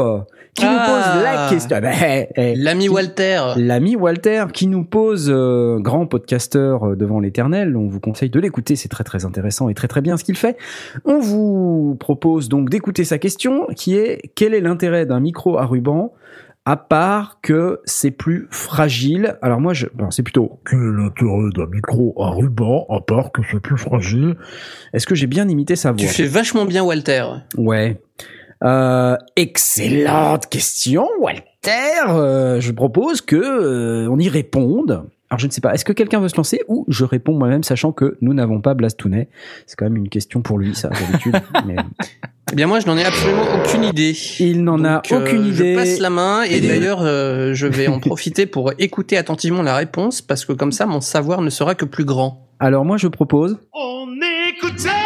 qui 0.54 0.66
nous 0.66 0.72
pose 0.86 1.24
la 1.24 1.48
question. 1.50 1.78
Ah 1.78 1.82
bah, 1.82 1.94
eh, 2.06 2.28
eh, 2.36 2.56
L'ami 2.56 2.90
Walter. 2.90 3.54
L'ami 3.56 3.96
Walter 3.96 4.46
qui 4.54 4.68
nous 4.68 4.84
pose, 4.84 5.32
euh, 5.34 5.80
grand 5.80 6.06
podcasteur 6.06 6.90
euh, 6.92 6.96
devant 6.96 7.20
l'éternel, 7.20 7.76
on 7.76 7.88
vous 7.88 8.00
conseille 8.00 8.30
de 8.30 8.40
l'écouter, 8.40 8.76
c'est 8.76 8.90
très 8.90 9.04
très 9.04 9.26
intéressant 9.26 9.70
et 9.70 9.74
très 9.74 9.88
très 9.88 10.02
bien 10.02 10.16
ce 10.18 10.24
qu'il 10.24 10.38
fait. 10.38 10.58
On 11.06 11.18
vous 11.18 11.98
propose 12.00 12.50
donc 12.50 12.70
d'écouter 12.70 13.04
sa 13.04 13.18
question 13.18 13.66
qui 13.76 13.96
est 13.96 14.32
quel 14.36 14.54
est 14.54 14.62
l'intérêt 14.62 15.08
d'un 15.08 15.20
micro 15.20 15.58
à 15.58 15.66
ruban 15.66 16.14
à 16.66 16.78
part 16.78 17.40
que 17.42 17.82
c'est 17.86 18.12
plus 18.12 18.48
fragile. 18.50 19.38
Alors 19.42 19.60
moi, 19.60 19.74
je, 19.74 19.88
alors 19.98 20.14
c'est 20.14 20.24
plutôt 20.24 20.62
quel 20.70 20.80
est 20.80 21.02
l'intérêt 21.02 21.50
d'un 21.56 21.68
micro 21.68 22.14
à 22.22 22.30
ruban 22.30 22.86
à 22.90 23.02
part 23.02 23.32
que 23.32 23.42
c'est 23.52 23.60
plus 23.60 23.78
fragile. 23.78 24.36
Est-ce 24.94 25.06
que 25.06 25.16
j'ai 25.16 25.28
bien 25.28 25.48
imité 25.50 25.76
sa 25.76 25.92
voix? 25.92 26.00
Tu 26.00 26.08
fais 26.08 26.26
vachement 26.26 26.66
bien 26.66 26.84
Walter. 26.84 27.26
Ouais. 27.58 28.02
Euh, 28.64 29.18
excellente 29.36 30.48
question, 30.48 31.10
Walter. 31.20 32.08
Euh, 32.08 32.62
je 32.62 32.72
propose 32.72 33.20
que 33.22 33.36
euh, 33.36 34.10
on 34.10 34.18
y 34.20 34.30
réponde. 34.30 35.04
Alors 35.34 35.40
je 35.40 35.48
ne 35.48 35.52
sais 35.52 35.62
pas, 35.62 35.74
est-ce 35.74 35.84
que 35.84 35.94
quelqu'un 35.94 36.20
veut 36.20 36.30
se 36.30 36.38
lancer 36.38 36.62
ou 36.68 36.86
je 36.90 37.04
réponds 37.04 37.34
moi-même 37.34 37.64
sachant 37.64 37.92
que 37.92 38.18
nous 38.22 38.36
n'avons 38.36 38.62
pas 38.62 38.76
Blastounet 38.76 39.30
C'est 39.66 39.76
quand 39.76 39.86
même 39.86 39.96
une 39.96 40.10
question 40.10 40.44
pour 40.44 40.60
lui, 40.60 40.76
ça, 40.76 40.90
d'habitude. 40.90 41.34
mais 41.66 41.76
Eh 42.52 42.56
bien 42.56 42.68
moi 42.68 42.80
je 42.80 42.86
n'en 42.86 42.96
ai 42.96 43.04
absolument 43.04 43.42
aucune 43.58 43.84
idée. 43.84 44.16
il 44.40 44.64
n'en 44.64 44.86
a 44.86 45.02
euh, 45.12 45.20
aucune 45.24 45.48
idée. 45.48 45.74
Je 45.74 45.80
passe 45.80 46.00
la 46.00 46.12
main 46.12 46.44
et 46.44 46.62
d'ailleurs 46.62 47.00
euh, 47.02 47.56
je 47.56 47.66
vais 47.66 47.88
en 47.88 48.00
profiter 48.00 48.46
pour 48.46 48.74
écouter 48.78 49.18
attentivement 49.18 49.64
la 49.64 49.76
réponse 49.76 50.22
parce 50.22 50.46
que 50.46 50.54
comme 50.54 50.72
ça 50.72 50.86
mon 50.86 51.02
savoir 51.02 51.42
ne 51.42 51.50
sera 51.50 51.74
que 51.74 51.86
plus 51.86 52.06
grand. 52.06 52.48
Alors 52.60 52.86
moi 52.86 52.98
je 52.98 53.08
propose. 53.08 53.58
On 53.74 54.06
écoutait 54.52 55.03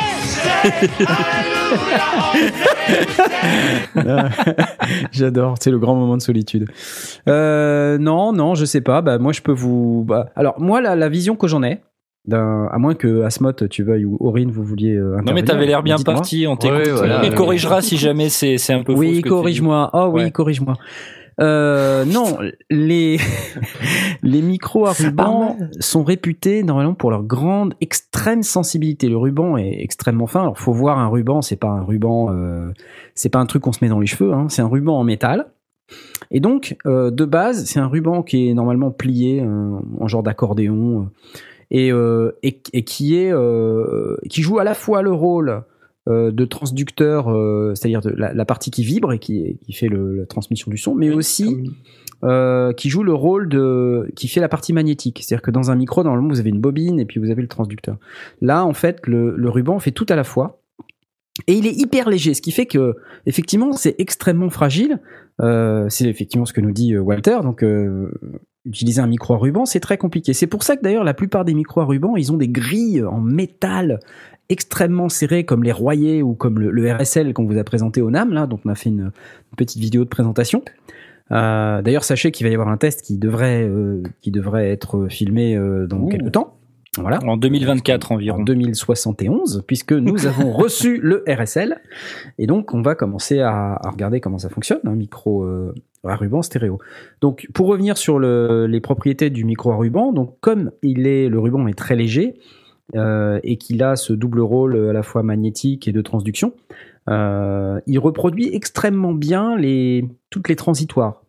J'adore, 5.11 5.55
c'est 5.59 5.71
le 5.71 5.79
grand 5.79 5.95
moment 5.95 6.17
de 6.17 6.21
solitude. 6.21 6.69
Euh, 7.27 7.97
non, 7.97 8.33
non, 8.33 8.55
je 8.55 8.65
sais 8.65 8.81
pas. 8.81 9.01
Bah 9.01 9.17
moi 9.17 9.31
je 9.33 9.41
peux 9.41 9.51
vous. 9.51 10.03
bah, 10.07 10.29
alors 10.35 10.59
moi 10.59 10.81
la, 10.81 10.95
la 10.95 11.09
vision 11.09 11.35
que 11.35 11.47
j'en 11.47 11.63
ai, 11.63 11.81
à 12.31 12.77
moins 12.77 12.93
que 12.95 13.23
Asmot 13.23 13.53
tu 13.69 13.83
veuilles 13.83 14.05
ou 14.05 14.17
Aurine 14.19 14.51
vous 14.51 14.63
vouliez. 14.63 14.95
euh, 14.95 15.17
Non 15.25 15.33
mais 15.33 15.43
t'avais 15.43 15.65
l'air 15.65 15.83
bien 15.83 15.97
parti, 15.97 16.45
on 16.47 16.55
t'écoute. 16.55 16.77
Ouais, 16.79 16.91
voilà. 16.91 17.21
Il 17.25 17.33
corrigera 17.33 17.81
si 17.81 17.97
jamais 17.97 18.29
c'est 18.29 18.57
un 18.73 18.83
peu 18.83 18.93
Oui, 18.93 19.21
corrige-moi. 19.21 19.89
Oh 19.93 20.09
oui, 20.11 20.23
Ouais. 20.25 20.31
corrige-moi. 20.31 20.75
Euh, 21.39 22.03
non, 22.06 22.39
les 22.70 23.17
les 24.24 24.41
micros 24.41 24.88
à 24.88 24.94
ruban 24.94 25.56
sont 25.79 26.03
réputés 26.03 26.63
normalement 26.63 26.96
pour 26.96 27.12
leur 27.12 27.24
grande 27.24 27.75
extrême 27.79 28.41
sensibilité. 28.44 29.08
Le 29.08 29.17
ruban 29.17 29.58
est 29.58 29.82
extrêmement 29.82 30.27
fin. 30.27 30.41
Alors 30.41 30.58
faut 30.58 30.74
voir 30.74 30.98
un 30.98 31.08
ruban, 31.08 31.41
c'est 31.41 31.56
pas 31.56 31.70
un 31.70 31.84
ruban, 31.84 32.32
euh, 32.32 32.72
c'est 33.13 33.29
pas 33.29 33.39
un 33.39 33.46
truc 33.46 33.63
qu'on 33.63 33.72
se 33.72 33.84
met 33.84 33.89
dans 33.89 34.00
les 34.00 34.08
cheveux. 34.08 34.34
Hein, 34.34 34.48
c'est 34.50 34.62
un 34.62 34.67
ruban 34.67 34.98
en 34.98 35.03
métal. 35.03 35.48
Et 36.32 36.39
donc 36.39 36.75
euh, 36.86 37.12
de 37.12 37.24
base, 37.24 37.65
c'est 37.65 37.79
un 37.79 37.88
ruban 37.88 38.24
qui 38.24 38.50
est 38.50 38.53
normalement 38.53 38.91
plié 38.91 39.41
euh, 39.41 39.79
en 40.00 40.08
genre 40.08 40.24
d'accordéon 40.24 41.10
et, 41.70 41.89
et 41.89 42.62
et 42.74 42.84
qui 42.84 43.15
est 43.15 43.34
qui 44.29 44.41
joue 44.41 44.58
à 44.58 44.63
la 44.63 44.74
fois 44.74 45.01
le 45.01 45.12
rôle 45.12 45.63
de 46.07 46.45
transducteur, 46.45 47.29
euh, 47.29 47.73
c'est-à-dire 47.75 48.01
de 48.01 48.09
la, 48.09 48.33
la 48.33 48.45
partie 48.45 48.71
qui 48.71 48.83
vibre 48.83 49.11
et 49.13 49.19
qui, 49.19 49.57
qui 49.65 49.73
fait 49.73 49.87
le- 49.89 50.15
la 50.15 50.25
transmission 50.25 50.71
du 50.71 50.77
son, 50.77 50.95
mais 50.95 51.09
aussi 51.09 51.69
euh, 52.23 52.71
qui 52.73 52.89
joue 52.89 53.03
le 53.03 53.13
rôle 53.13 53.49
de 53.49 54.09
qui 54.15 54.27
fait 54.27 54.39
la 54.41 54.49
partie 54.49 54.73
magnétique. 54.73 55.19
C'est-à-dire 55.21 55.41
que 55.43 55.51
dans 55.51 55.69
un 55.69 55.75
micro, 55.75 56.03
normalement, 56.03 56.29
vous 56.29 56.39
avez 56.39 56.49
une 56.49 56.61
bobine 56.61 56.99
et 56.99 57.05
puis 57.05 57.19
vous 57.19 57.29
avez 57.29 57.41
le 57.41 57.47
transducteur. 57.47 57.97
Là, 58.41 58.65
en 58.65 58.73
fait, 58.73 59.05
le, 59.05 59.35
le 59.35 59.49
ruban 59.49 59.79
fait 59.79 59.91
tout 59.91 60.05
à 60.09 60.15
la 60.15 60.23
fois. 60.23 60.61
Et 61.45 61.53
il 61.53 61.67
est 61.67 61.73
hyper 61.73 62.09
léger, 62.09 62.33
ce 62.33 62.41
qui 62.41 62.51
fait 62.51 62.65
que 62.65 62.95
effectivement 63.27 63.71
c'est 63.73 63.93
extrêmement 63.99 64.49
fragile. 64.49 64.99
Euh, 65.39 65.85
c'est 65.87 66.09
effectivement 66.09 66.45
ce 66.45 66.53
que 66.53 66.61
nous 66.61 66.71
dit 66.71 66.95
euh, 66.95 66.99
Walter. 66.99 67.37
Donc 67.43 67.63
euh, 67.63 68.09
utiliser 68.67 69.01
un 69.01 69.07
micro 69.07 69.33
à 69.33 69.38
ruban, 69.38 69.65
c'est 69.65 69.79
très 69.79 69.97
compliqué. 69.97 70.33
C'est 70.33 70.47
pour 70.47 70.63
ça 70.63 70.77
que 70.77 70.81
d'ailleurs 70.81 71.03
la 71.03 71.13
plupart 71.13 71.45
des 71.45 71.53
micros 71.53 71.81
à 71.81 71.86
ruban, 71.86 72.15
ils 72.15 72.31
ont 72.31 72.38
des 72.38 72.50
grilles 72.50 73.03
en 73.03 73.21
métal 73.21 74.00
extrêmement 74.50 75.09
serrées 75.09 75.43
comme 75.43 75.63
les 75.63 75.71
Royer 75.71 76.24
ou 76.24 76.33
comme 76.33 76.59
le, 76.59 76.71
le 76.71 76.93
RSL 76.93 77.33
qu'on 77.33 77.45
vous 77.45 77.57
a 77.57 77.63
présenté 77.63 78.01
au 78.01 78.12
NAM 78.12 78.33
là. 78.33 78.47
Donc 78.47 78.62
on 78.65 78.69
a 78.69 78.75
fait 78.75 78.89
une, 78.89 79.01
une 79.01 79.55
petite 79.57 79.79
vidéo 79.81 80.03
de 80.03 80.09
présentation. 80.09 80.63
Euh, 81.31 81.81
D'ailleurs, 81.81 82.03
sachez 82.03 82.31
qu'il 82.31 82.45
va 82.45 82.51
y 82.51 82.53
avoir 82.53 82.69
un 82.69 82.77
test 82.77 83.01
qui 83.01 83.17
devrait 83.17 83.63
euh, 83.63 84.01
qui 84.21 84.31
devrait 84.31 84.69
être 84.69 85.07
filmé 85.09 85.55
euh, 85.55 85.88
dans 85.88 86.00
Ouh. 86.00 86.09
quelques 86.09 86.31
temps. 86.31 86.53
Voilà. 86.97 87.19
En 87.27 87.38
2024 87.38 88.12
En 88.12 88.15
environ. 88.15 88.43
2071, 88.43 89.63
puisque 89.67 89.93
nous 89.93 90.25
avons 90.25 90.51
reçu 90.51 91.00
le 91.01 91.24
RSL. 91.27 91.79
Et 92.38 92.47
donc, 92.47 92.74
on 92.74 92.81
va 92.81 92.95
commencer 92.95 93.39
à, 93.39 93.74
à 93.74 93.89
regarder 93.91 94.19
comment 94.19 94.39
ça 94.39 94.50
fonctionne, 94.50 94.79
un 94.86 94.95
micro 94.95 95.43
euh, 95.43 95.75
à 96.07 96.15
ruban 96.15 96.41
stéréo. 96.41 96.79
Donc, 97.21 97.47
pour 97.53 97.67
revenir 97.67 97.97
sur 97.97 98.19
le- 98.19 98.67
les 98.67 98.81
propriétés 98.81 99.29
du 99.29 99.45
micro 99.45 99.71
à 99.71 99.75
ruban, 99.75 100.13
donc 100.13 100.37
comme 100.41 100.71
il 100.81 101.07
est, 101.07 101.29
le 101.29 101.39
ruban 101.39 101.67
est 101.67 101.77
très 101.77 101.95
léger 101.95 102.35
euh, 102.95 103.39
et 103.43 103.57
qu'il 103.57 103.83
a 103.83 103.95
ce 103.95 104.13
double 104.13 104.41
rôle 104.41 104.89
à 104.89 104.93
la 104.93 105.03
fois 105.03 105.23
magnétique 105.23 105.87
et 105.87 105.91
de 105.91 106.01
transduction, 106.01 106.53
euh, 107.09 107.79
il 107.87 107.99
reproduit 107.99 108.49
extrêmement 108.53 109.13
bien 109.13 109.57
toutes 110.29 110.49
les 110.49 110.55
transitoires. 110.55 111.21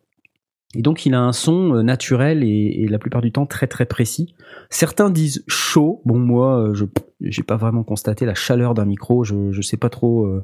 Et 0.75 0.81
donc, 0.83 1.05
il 1.05 1.15
a 1.15 1.21
un 1.21 1.33
son 1.33 1.75
euh, 1.75 1.81
naturel 1.81 2.43
et, 2.43 2.87
la 2.87 2.99
plupart 2.99 3.21
du 3.21 3.31
temps 3.31 3.45
très 3.45 3.67
très 3.67 3.85
précis. 3.85 4.35
Certains 4.69 5.09
disent 5.09 5.43
chaud. 5.47 6.01
Bon, 6.05 6.19
moi, 6.19 6.59
euh, 6.59 6.73
je 6.73 6.85
j'ai 7.21 7.43
pas 7.43 7.57
vraiment 7.57 7.83
constaté 7.83 8.25
la 8.25 8.35
chaleur 8.35 8.73
d'un 8.75 8.85
micro. 8.85 9.23
Je 9.23 9.51
je 9.51 9.61
sais 9.61 9.77
pas 9.77 9.89
trop 9.89 10.25
euh, 10.25 10.43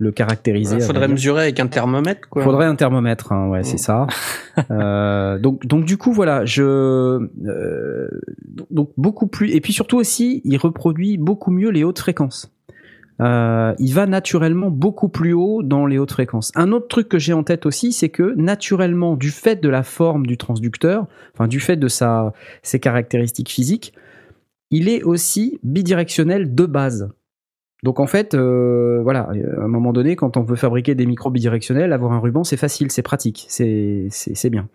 le 0.00 0.10
caractériser. 0.12 0.76
Il 0.76 0.82
faudrait 0.82 1.08
mesurer 1.08 1.42
avec 1.42 1.60
un 1.60 1.66
thermomètre, 1.66 2.28
quoi. 2.30 2.42
Faudrait 2.42 2.64
un 2.64 2.74
thermomètre, 2.74 3.32
hein, 3.32 3.48
ouais, 3.48 3.62
c'est 3.62 3.78
ça. 3.78 4.06
Euh, 4.70 5.38
donc, 5.38 5.64
donc 5.64 5.84
du 5.86 5.96
coup, 5.96 6.12
voilà, 6.12 6.44
je 6.44 6.62
euh, 6.62 8.08
donc 8.70 8.90
beaucoup 8.98 9.26
plus 9.26 9.50
et 9.54 9.60
puis 9.60 9.72
surtout 9.72 9.96
aussi, 9.96 10.42
il 10.44 10.58
reproduit 10.58 11.16
beaucoup 11.16 11.50
mieux 11.50 11.70
les 11.70 11.82
hautes 11.82 12.00
fréquences. 12.00 12.52
Euh, 13.20 13.74
il 13.78 13.94
va 13.94 14.06
naturellement 14.06 14.70
beaucoup 14.70 15.08
plus 15.08 15.32
haut 15.32 15.62
dans 15.62 15.86
les 15.86 15.98
hautes 15.98 16.12
fréquences. 16.12 16.52
Un 16.56 16.72
autre 16.72 16.88
truc 16.88 17.08
que 17.08 17.18
j'ai 17.18 17.32
en 17.32 17.42
tête 17.42 17.64
aussi, 17.64 17.92
c'est 17.92 18.10
que 18.10 18.34
naturellement, 18.36 19.16
du 19.16 19.30
fait 19.30 19.62
de 19.62 19.68
la 19.68 19.82
forme 19.82 20.26
du 20.26 20.36
transducteur, 20.36 21.06
enfin 21.32 21.48
du 21.48 21.60
fait 21.60 21.76
de 21.76 21.88
sa 21.88 22.34
ses 22.62 22.80
caractéristiques 22.80 23.50
physiques, 23.50 23.94
il 24.70 24.88
est 24.88 25.02
aussi 25.04 25.58
bidirectionnel 25.62 26.54
de 26.54 26.66
base. 26.66 27.10
Donc 27.82 27.98
en 28.00 28.06
fait, 28.06 28.34
euh, 28.34 29.00
voilà, 29.02 29.30
à 29.58 29.64
un 29.64 29.68
moment 29.68 29.92
donné, 29.92 30.16
quand 30.16 30.36
on 30.36 30.42
veut 30.42 30.56
fabriquer 30.56 30.94
des 30.94 31.06
micros 31.06 31.30
bidirectionnels, 31.30 31.92
avoir 31.92 32.12
un 32.12 32.18
ruban, 32.20 32.44
c'est 32.44 32.56
facile, 32.58 32.90
c'est 32.90 33.02
pratique, 33.02 33.46
c'est 33.48 34.08
bien. 34.50 34.68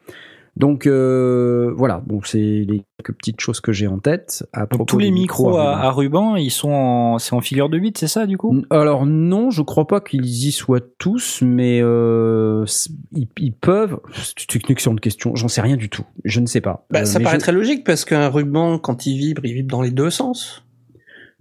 Donc 0.58 0.88
euh, 0.88 1.74
voilà, 1.76 2.02
bon, 2.08 2.22
c'est 2.24 2.38
les 2.40 2.82
quelques 2.98 3.18
petites 3.18 3.42
choses 3.42 3.60
que 3.60 3.74
j'ai 3.74 3.88
en 3.88 4.00
tête. 4.00 4.48
À 4.54 4.66
propos 4.66 4.78
Donc 4.84 4.88
tous 4.88 4.98
les 5.00 5.08
des 5.08 5.12
micros 5.12 5.58
à, 5.58 5.74
ruban. 5.76 5.82
à 5.88 5.92
ruban, 5.92 6.36
ils 6.38 6.50
sont 6.50 6.72
en, 6.72 7.20
c'est 7.20 7.36
en 7.36 7.42
figure 7.42 7.68
de 7.68 7.78
8, 7.78 7.98
c'est 7.98 8.08
ça 8.08 8.26
du 8.26 8.38
coup? 8.38 8.64
Alors 8.70 9.06
non, 9.06 9.50
je 9.52 9.62
crois 9.62 9.86
pas 9.86 10.00
qu'ils 10.00 10.24
y 10.26 10.52
soient 10.54 10.80
tous, 10.98 11.42
mais 11.46 11.82
euh, 11.84 12.64
ils, 13.12 13.28
ils 13.38 13.52
peuvent. 13.54 14.00
C'est 14.14 14.56
une 14.56 14.62
excellente 14.70 15.02
question. 15.02 15.36
J'en 15.36 15.50
sais 15.50 15.60
rien 15.60 15.76
du 15.76 15.90
tout. 15.90 16.06
Je 16.24 16.40
ne 16.40 16.46
sais 16.46 16.62
pas. 16.62 16.86
Bah, 16.90 17.02
Euh, 17.02 17.06
ça 17.06 17.20
paraît 17.20 17.36
je- 17.36 17.42
très 17.42 17.52
logique 17.52 17.84
parce 17.84 18.06
qu'un 18.06 18.30
ruban, 18.30 18.80
quand 18.80 19.06
il 19.06 19.18
vibre, 19.18 19.42
il 19.46 19.54
vibre 19.56 19.70
dans 19.72 19.82
les 19.82 19.92
deux 19.92 20.10
sens. 20.10 20.64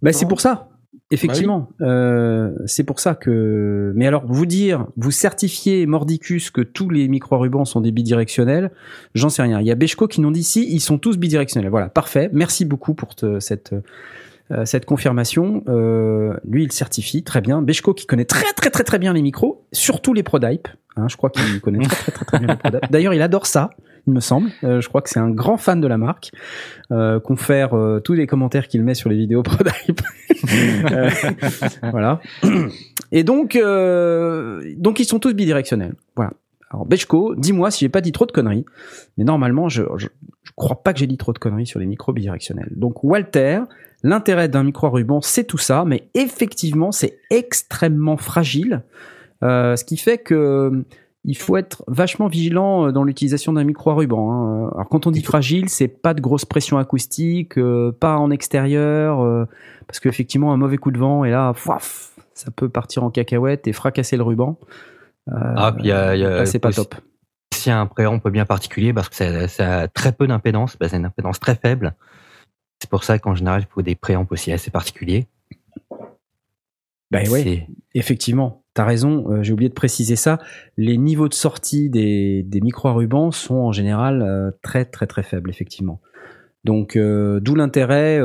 Bah, 0.03 0.13
c'est 0.13 0.27
pour 0.27 0.41
ça. 0.41 0.69
Effectivement, 1.11 1.69
euh, 1.81 2.53
c'est 2.67 2.83
pour 2.85 2.99
ça 2.99 3.15
que. 3.15 3.93
Mais 3.95 4.07
alors, 4.07 4.25
vous 4.27 4.47
dire, 4.47 4.87
vous 4.97 5.11
certifiez 5.11 5.87
Mordicus 5.87 6.51
que 6.51 6.61
tous 6.63 6.89
les 6.91 7.09
micro-rubans 7.09 7.65
sont 7.65 7.81
des 7.81 7.93
bidirectionnels, 7.93 8.71
j'en 9.15 9.29
sais 9.29 9.43
rien. 9.43 9.61
Il 9.61 9.67
y 9.67 9.71
a 9.71 9.75
Bechko 9.75 10.09
qui 10.09 10.21
nous 10.21 10.31
dit 10.33 10.43
si, 10.43 10.67
ils 10.73 10.81
sont 10.81 10.99
tous 10.99 11.17
bidirectionnels. 11.19 11.71
Voilà, 11.71 11.89
parfait. 11.89 12.31
Merci 12.33 12.65
beaucoup 12.65 12.95
pour 12.95 13.15
te- 13.15 13.39
cette 13.39 13.75
euh, 14.51 14.65
cette 14.65 14.87
confirmation. 14.87 15.63
Euh, 15.69 16.35
lui, 16.49 16.65
il 16.65 16.73
certifie 16.73 17.23
très 17.23 17.41
bien. 17.41 17.63
Bechko 17.63 17.95
qui 17.95 18.07
connaît 18.07 18.25
très 18.25 18.53
très 18.57 18.71
très 18.71 18.85
très 18.85 18.99
bien 18.99 19.13
les 19.13 19.23
micros, 19.23 19.65
surtout 19.73 20.15
les 20.15 20.23
Prodype. 20.23 20.69
Hein, 20.97 21.07
je 21.09 21.17
crois 21.17 21.31
qu'il 21.31 21.61
connaît 21.61 21.85
très 21.87 22.13
très 22.13 22.13
très, 22.13 22.25
très 22.25 22.39
bien 22.39 22.49
les 22.49 22.57
Prodype. 22.57 22.81
D'ailleurs, 22.91 23.15
il 23.15 23.23
adore 23.23 23.47
ça. 23.47 23.71
Il 24.07 24.13
me 24.13 24.21
semble. 24.21 24.51
Euh, 24.65 24.81
je 24.81 24.89
crois 24.89 25.01
que 25.01 25.09
c'est 25.09 25.21
un 25.21 25.31
grand 25.31 25.57
fan 25.57 25.81
de 25.81 25.87
la 25.87 25.97
marque. 25.97 26.31
Euh, 26.93 27.21
confère 27.21 27.75
euh, 27.75 28.01
tous 28.01 28.13
les 28.13 28.27
commentaires 28.27 28.69
qu'il 28.69 28.83
met 28.83 28.95
sur 28.95 29.09
les 29.09 29.17
vidéos 29.17 29.43
Prodype. 29.45 30.03
Euh, 30.93 31.11
voilà. 31.91 32.21
Et 33.13 33.25
donc, 33.25 33.57
euh, 33.57 34.75
donc 34.77 35.01
ils 35.01 35.07
sont 35.07 35.19
tous 35.19 35.33
bidirectionnels. 35.33 35.95
Voilà. 36.17 36.33
Alors 36.71 36.87
Bechko, 36.87 37.37
dis-moi 37.37 37.71
si 37.71 37.85
j'ai 37.85 37.89
pas 37.89 38.01
dit 38.01 38.11
trop 38.11 38.27
de 38.27 38.33
conneries, 38.33 38.65
mais 39.17 39.23
normalement 39.23 39.69
je, 39.69 39.85
je, 39.97 40.09
je 40.43 40.51
crois 40.57 40.83
pas 40.83 40.93
que 40.93 40.99
j'ai 40.99 41.07
dit 41.07 41.17
trop 41.17 41.33
de 41.33 41.39
conneries 41.39 41.67
sur 41.67 41.79
les 41.79 41.87
micros 41.87 42.13
bidirectionnels. 42.13 42.73
Donc 42.75 43.05
Walter, 43.05 43.61
l'intérêt 44.03 44.49
d'un 44.49 44.65
micro 44.65 44.91
ruban, 44.91 45.21
c'est 45.21 45.45
tout 45.45 45.59
ça, 45.59 45.85
mais 45.87 46.09
effectivement 46.15 46.91
c'est 46.91 47.21
extrêmement 47.31 48.17
fragile, 48.17 48.83
euh, 49.45 49.77
ce 49.77 49.85
qui 49.85 49.97
fait 49.97 50.19
que 50.19 50.85
il 51.25 51.37
faut 51.37 51.57
être 51.57 51.83
vachement 51.87 52.27
vigilant 52.29 52.87
euh, 52.89 52.93
dans 52.93 53.03
l'utilisation 53.05 53.53
d'un 53.55 53.65
micro 53.65 53.91
à 53.91 53.95
ruban. 53.95 54.31
hein. 54.31 54.71
Alors 54.75 54.89
quand 54.89 55.07
on 55.07 55.11
dit 55.11 55.23
fragile, 55.23 55.69
c'est 55.69 55.89
pas 55.89 56.15
de 56.15 56.21
grosse 56.21 56.45
pression 56.45 56.79
acoustique, 56.79 57.57
euh, 57.59 57.93
pas 57.93 58.17
en 58.19 58.31
extérieur, 58.31 59.21
euh, 59.21 59.47
parce 59.87 60.01
qu'effectivement 60.01 60.53
un 60.53 60.57
mauvais 60.57 60.77
coup 60.77 60.91
de 60.91 60.99
vent 60.99 61.25
et 61.25 61.31
là, 61.31 61.53
fouaf, 61.55 62.13
ça 62.35 62.51
peut 62.51 62.69
partir 62.69 63.05
en 63.05 63.11
cacahuète 63.11 63.67
et 63.67 63.73
fracasser 63.73 64.17
le 64.17 64.23
ruban. 64.23 64.59
Euh, 65.29 65.33
Ah, 65.57 65.75
y 65.81 65.91
a, 65.93 66.15
il 66.15 66.21
y 66.21 66.25
a 66.25 66.31
là, 66.31 66.47
c'est 66.47 66.59
pas 66.59 66.73
top. 66.73 66.95
aussi 67.55 67.71
un 67.71 67.87
préamp 67.87 68.19
bien 68.31 68.45
particulier 68.45 68.93
parce 68.93 69.09
que 69.09 69.15
ça, 69.17 69.49
ça 69.49 69.79
a 69.81 69.89
très 69.89 70.13
peu 70.13 70.27
d'impédance, 70.27 70.77
bah, 70.79 70.89
c'est 70.89 70.97
une 70.99 71.07
impédance 71.07 71.41
très 71.41 71.55
faible. 71.55 71.95
C'est 72.81 72.91
pour 72.91 73.05
ça 73.05 73.19
qu'en 73.19 73.35
général, 73.35 73.63
il 73.63 73.73
faut 73.73 73.81
des 73.81 73.95
préamps 73.95 74.27
aussi 74.31 74.53
assez 74.53 74.71
particuliers. 74.71 75.27
Bah 77.11 77.21
ouais, 77.31 77.43
C'est- 77.43 77.67
effectivement, 77.95 78.64
t'as 78.75 78.85
raison. 78.85 79.31
euh, 79.31 79.43
J'ai 79.43 79.53
oublié 79.53 79.69
de 79.69 79.75
préciser 79.75 80.17
ça. 80.17 80.39
Les 80.77 80.97
niveaux 80.99 81.29
de 81.29 81.35
sortie 81.35 81.89
des, 81.91 82.43
des 82.43 82.61
micros 82.61 82.89
à 82.89 82.93
ruban 82.93 83.31
sont 83.31 83.57
en 83.57 83.73
général 83.73 84.23
euh, 84.23 84.51
très 84.63 84.85
très 84.85 85.07
très 85.07 85.23
faibles, 85.23 85.49
effectivement. 85.51 86.01
Donc, 86.65 86.97
euh, 86.97 87.41
d'où 87.41 87.55
l'intérêt 87.55 88.21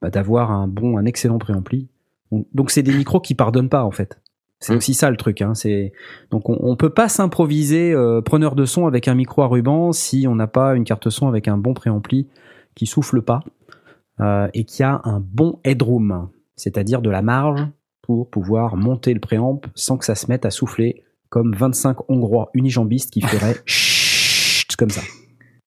bah, 0.00 0.10
d'avoir 0.10 0.50
un 0.52 0.68
bon, 0.68 0.96
un 0.98 1.04
excellent 1.04 1.38
préampli. 1.38 1.88
Donc, 2.52 2.70
c'est 2.70 2.82
des 2.82 2.92
micros 2.94 3.20
qui 3.20 3.34
pardonnent 3.34 3.68
pas 3.68 3.84
en 3.84 3.90
fait. 3.90 4.20
C'est 4.60 4.72
Mm. 4.74 4.76
aussi 4.78 4.94
ça 4.94 5.10
le 5.10 5.16
truc. 5.16 5.40
Hein. 5.40 5.54
C'est 5.54 5.92
donc 6.30 6.48
on, 6.48 6.58
on 6.60 6.76
peut 6.76 6.90
pas 6.90 7.08
s'improviser 7.08 7.94
preneur 8.24 8.54
de 8.56 8.64
son 8.64 8.86
avec 8.86 9.06
un 9.06 9.14
micro 9.14 9.42
à 9.42 9.46
ruban 9.46 9.92
si 9.92 10.26
on 10.26 10.34
n'a 10.34 10.46
pas 10.48 10.74
une 10.74 10.84
carte 10.84 11.10
son 11.10 11.28
avec 11.28 11.46
un 11.46 11.56
bon 11.56 11.74
préampli 11.74 12.26
qui 12.74 12.86
souffle 12.86 13.22
pas 13.22 13.40
et 14.52 14.64
qui 14.64 14.82
a 14.82 15.00
un 15.04 15.20
bon 15.20 15.60
headroom, 15.62 16.28
c'est-à-dire 16.56 17.02
de 17.02 17.10
la 17.10 17.22
marge 17.22 17.68
pour 18.08 18.30
pouvoir 18.30 18.74
monter 18.76 19.12
le 19.12 19.20
préamp 19.20 19.60
sans 19.74 19.98
que 19.98 20.04
ça 20.06 20.14
se 20.14 20.28
mette 20.28 20.46
à 20.46 20.50
souffler 20.50 21.04
comme 21.28 21.54
25 21.54 22.08
hongrois 22.08 22.48
unijambistes 22.54 23.12
qui 23.12 23.20
feraient 23.20 23.56
chut 23.66 24.74
comme 24.76 24.88
ça. 24.88 25.02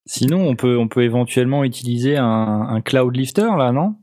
Sinon, 0.08 0.48
on 0.48 0.56
peut, 0.56 0.76
on 0.76 0.88
peut 0.88 1.04
éventuellement 1.04 1.64
utiliser 1.64 2.18
un, 2.18 2.26
un 2.68 2.82
cloud 2.82 3.16
lifter 3.16 3.48
là, 3.58 3.72
non? 3.72 3.96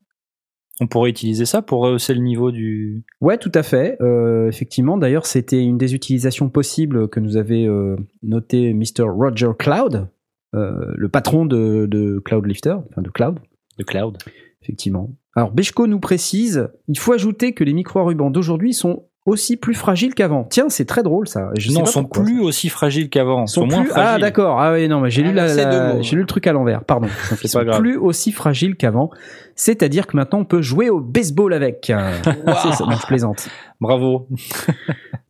On 0.80 0.86
pourrait 0.86 1.10
utiliser 1.10 1.46
ça 1.46 1.62
pour 1.62 1.80
rehausser 1.80 2.14
le 2.14 2.20
niveau 2.20 2.52
du. 2.52 3.04
Ouais, 3.20 3.38
tout 3.38 3.50
à 3.54 3.64
fait. 3.64 4.00
Euh, 4.00 4.46
effectivement, 4.46 4.96
d'ailleurs, 4.96 5.26
c'était 5.26 5.60
une 5.60 5.76
des 5.76 5.96
utilisations 5.96 6.48
possibles 6.48 7.08
que 7.08 7.18
nous 7.18 7.36
avait 7.36 7.66
euh, 7.66 7.96
noté 8.22 8.72
Mr. 8.72 9.02
Roger 9.08 9.50
Cloud, 9.58 10.08
euh, 10.54 10.92
le 10.96 11.08
patron 11.08 11.44
de, 11.44 11.86
de 11.86 12.22
Cloud 12.24 12.46
Lifter, 12.46 12.76
enfin 12.88 13.02
de 13.02 13.10
Cloud, 13.10 13.40
de 13.76 13.82
cloud. 13.82 14.18
effectivement. 14.62 15.10
Alors, 15.38 15.52
Bechko 15.52 15.86
nous 15.86 16.00
précise, 16.00 16.68
il 16.88 16.98
faut 16.98 17.12
ajouter 17.12 17.52
que 17.52 17.64
les 17.64 17.74
ruban 17.94 18.30
d'aujourd'hui 18.30 18.74
sont 18.74 19.04
aussi 19.24 19.56
plus 19.58 19.74
fragiles 19.74 20.14
qu'avant. 20.14 20.44
Tiens, 20.44 20.70
c'est 20.70 20.86
très 20.86 21.02
drôle 21.02 21.28
ça. 21.28 21.50
Je 21.58 21.68
sais 21.68 21.74
non, 21.74 21.80
pas 21.84 21.90
sont 21.90 22.02
pourquoi, 22.04 22.24
plus 22.24 22.40
aussi 22.40 22.70
fragiles 22.70 23.10
qu'avant. 23.10 23.46
Sont 23.46 23.60
Sont 23.60 23.66
moins 23.66 23.82
plus... 23.82 23.90
fragiles. 23.90 24.10
Ah 24.14 24.18
d'accord. 24.18 24.58
Ah 24.58 24.72
oui 24.72 24.88
non 24.88 25.00
mais 25.00 25.10
j'ai 25.10 25.22
lu 25.22 25.28
Ah, 25.30 25.46
la, 25.46 25.54
la- 25.54 25.94
mots. 25.94 26.02
j'ai 26.02 26.16
lu 26.16 26.22
le 26.22 26.26
truc 26.26 26.46
à 26.46 26.52
l'envers. 26.54 26.82
Pardon. 26.82 27.08
Donc, 27.30 27.44
ils 27.44 27.48
sont 27.48 27.62
grave. 27.62 27.78
plus 27.78 27.98
aussi 27.98 28.32
fragiles 28.32 28.74
qu'avant. 28.76 29.10
C'est-à-dire 29.54 30.06
que 30.06 30.16
maintenant 30.16 30.38
on 30.40 30.44
peut 30.46 30.62
jouer 30.62 30.88
au 30.88 31.00
baseball 31.00 31.52
avec. 31.52 31.90
Euh, 31.90 32.10
c'est 32.24 32.72
ça. 32.72 32.84
Non, 32.86 32.96
je 32.96 33.06
plaisante. 33.06 33.48
Bravo. 33.80 34.28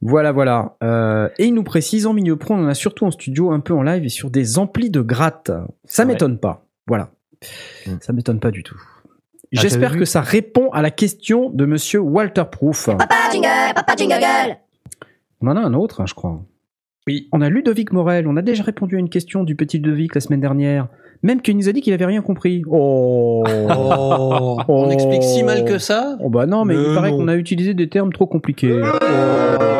Voilà 0.00 0.30
voilà. 0.30 0.76
Euh, 0.84 1.28
et 1.38 1.46
il 1.46 1.54
nous 1.54 1.64
précise 1.64 2.06
en 2.06 2.12
milieu 2.14 2.36
pro 2.36 2.54
on 2.54 2.58
en 2.64 2.68
a 2.68 2.74
surtout 2.74 3.04
en 3.04 3.10
studio, 3.10 3.50
un 3.50 3.58
peu 3.60 3.74
en 3.74 3.82
live 3.82 4.04
et 4.04 4.08
sur 4.08 4.30
des 4.30 4.58
amplis 4.58 4.90
de 4.90 5.00
gratte. 5.00 5.50
Ça 5.84 6.02
Ouais. 6.04 6.12
m'étonne 6.12 6.38
pas. 6.38 6.64
Voilà. 6.86 7.10
Hmm. 7.86 7.96
Ça 8.00 8.12
m'étonne 8.12 8.38
pas 8.38 8.52
du 8.52 8.62
tout. 8.62 8.80
Ah, 9.56 9.60
J'espère 9.62 9.96
que 9.96 10.04
ça 10.04 10.20
répond 10.20 10.70
à 10.72 10.82
la 10.82 10.90
question 10.90 11.48
de 11.48 11.64
Monsieur 11.64 12.00
Walter 12.00 12.44
Proof. 12.50 12.86
Papa 12.86 13.14
jingle, 13.32 13.74
papa 13.74 13.94
jingle. 13.96 14.58
On 15.40 15.46
en 15.46 15.56
a 15.56 15.60
un 15.60 15.72
autre, 15.72 16.02
hein, 16.02 16.06
je 16.06 16.14
crois. 16.14 16.42
Oui. 17.06 17.28
On 17.32 17.40
a 17.40 17.48
Ludovic 17.48 17.92
Morel. 17.92 18.28
On 18.28 18.36
a 18.36 18.42
déjà 18.42 18.62
répondu 18.62 18.96
à 18.96 18.98
une 18.98 19.08
question 19.08 19.44
du 19.44 19.56
petit 19.56 19.78
Ludovic 19.78 20.14
la 20.14 20.20
semaine 20.20 20.40
dernière. 20.40 20.88
Même 21.22 21.40
qu'il 21.40 21.56
nous 21.56 21.68
a 21.68 21.72
dit 21.72 21.80
qu'il 21.80 21.94
avait 21.94 22.04
rien 22.04 22.20
compris. 22.20 22.62
Oh. 22.68 23.42
Oh. 23.46 24.58
On 24.68 24.90
explique 24.90 25.22
si 25.22 25.42
mal 25.42 25.64
que 25.64 25.78
ça 25.78 26.18
Oh 26.20 26.28
bah 26.28 26.44
non, 26.46 26.66
mais 26.66 26.76
Mais 26.76 26.82
il 26.82 26.94
paraît 26.94 27.10
qu'on 27.10 27.28
a 27.28 27.34
utilisé 27.34 27.72
des 27.72 27.88
termes 27.88 28.12
trop 28.12 28.26
compliqués. 28.26 28.82
Oh. 28.82 29.77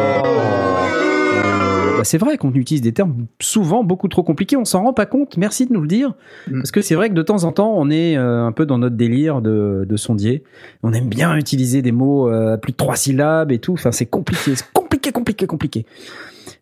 Bah, 1.99 2.05
c'est 2.05 2.19
vrai 2.19 2.38
qu'on 2.38 2.52
utilise 2.55 2.81
des 2.81 2.93
termes 2.93 3.26
souvent 3.40 3.85
beaucoup 3.85 4.09
trop 4.09 4.23
compliqués. 4.23 4.57
On 4.57 4.64
s'en 4.64 4.83
rend 4.83 4.93
pas 4.93 5.07
compte. 5.07 5.37
Merci 5.37 5.67
de 5.67 5.73
nous 5.73 5.81
le 5.81 5.88
dire. 5.88 6.14
Mm. 6.49 6.59
Parce 6.59 6.71
que 6.71 6.81
c'est 6.81 6.95
vrai 6.95 7.09
que 7.11 7.14
de 7.14 7.23
temps 7.23 7.45
en 7.45 7.52
temps, 7.52 7.75
on 7.76 7.90
est 7.90 8.17
euh, 8.17 8.45
un 8.45 8.52
peu 8.52 8.67
dans 8.67 8.78
notre 8.78 8.97
délire 8.97 9.43
de, 9.43 9.85
de 9.88 9.97
sondier. 9.97 10.45
On 10.83 10.93
aime 10.93 11.09
bien 11.09 11.37
utiliser 11.37 11.83
des 11.83 11.93
mots 11.93 12.31
euh, 12.31 12.55
à 12.55 12.59
plus 12.59 12.73
de 12.73 12.76
trois 12.76 12.97
syllabes 12.97 13.52
et 13.52 13.59
tout. 13.59 13.75
Enfin, 13.75 13.93
c'est 13.93 14.07
compliqué. 14.07 14.55
C'est 14.57 14.73
compliqué, 14.73 15.12
compliqué, 15.12 15.47
compliqué. 15.47 15.87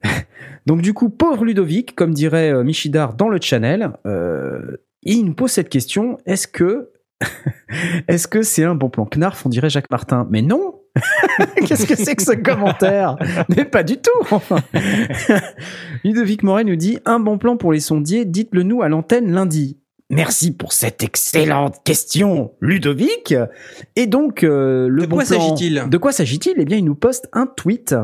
Donc 0.67 0.83
du 0.83 0.95
coup, 0.95 1.09
pauvre 1.09 1.45
Ludovic, 1.45 1.95
comme 1.95 2.13
dirait 2.13 2.53
euh, 2.53 2.65
Michidar 2.65 3.15
dans 3.15 3.29
le 3.29 3.39
channel, 3.41 3.93
euh, 4.07 4.77
il 5.03 5.25
nous 5.25 5.35
pose 5.35 5.51
cette 5.51 5.69
question 5.69 6.19
est-ce 6.27 6.49
que 6.49 6.91
est-ce 8.09 8.29
que 8.29 8.43
c'est 8.43 8.65
un 8.65 8.75
bon 8.75 8.91
plan? 8.91 9.07
Knarf 9.07 9.47
On 9.47 9.49
dirait 9.49 9.71
Jacques 9.71 9.91
Martin. 9.91 10.27
Mais 10.31 10.43
non 10.43 10.81
Qu'est-ce 11.67 11.87
que 11.87 11.97
c'est 11.97 12.15
que 12.17 12.23
ce 12.23 12.33
commentaire? 12.33 13.17
Mais 13.49 13.65
pas 13.65 13.83
du 13.83 13.97
tout. 13.99 14.41
Ludovic 16.05 16.43
Moret 16.43 16.65
nous 16.65 16.77
dit 16.77 16.99
un 17.05 17.21
bon 17.21 17.39
plan 17.39 17.57
pour 17.57 17.73
les 17.73 17.81
sondiers, 17.81 18.25
dites-le 18.25 18.63
nous 18.63 18.83
à 18.83 18.89
l'antenne 18.89 19.33
lundi. 19.33 19.79
Merci 20.09 20.53
pour 20.53 20.73
cette 20.73 21.03
excellente 21.03 21.83
question, 21.85 22.53
Ludovic. 22.61 23.35
Et 23.97 24.07
donc, 24.07 24.45
euh, 24.45 24.87
le 24.89 25.03
De 25.03 25.07
bon 25.07 25.17
quoi 25.17 25.25
plan- 25.25 25.41
s'agit-il? 25.41 25.85
De 25.91 25.99
quoi 25.99 26.13
s'agit-il? 26.13 26.55
Eh 26.59 26.65
bien, 26.65 26.77
il 26.79 26.85
nous 26.85 26.95
poste 26.95 27.29
un 27.33 27.47
tweet 27.47 27.95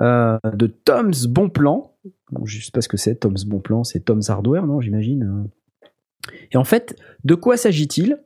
euh, 0.00 0.36
de 0.52 0.66
Tom's 0.66 1.26
Bon 1.26 1.48
Plan. 1.48 1.92
Bon, 2.30 2.44
je 2.44 2.62
sais 2.62 2.70
pas 2.72 2.82
ce 2.82 2.88
que 2.88 2.96
c'est, 2.98 3.16
Tom's 3.16 3.44
Bon 3.44 3.58
Plan, 3.60 3.84
c'est 3.84 4.00
Tom's 4.04 4.28
Hardware, 4.28 4.66
non, 4.66 4.80
j'imagine. 4.80 5.48
Et 6.52 6.56
en 6.58 6.64
fait, 6.64 6.94
de 7.24 7.34
quoi 7.34 7.56
s'agit-il? 7.56 8.18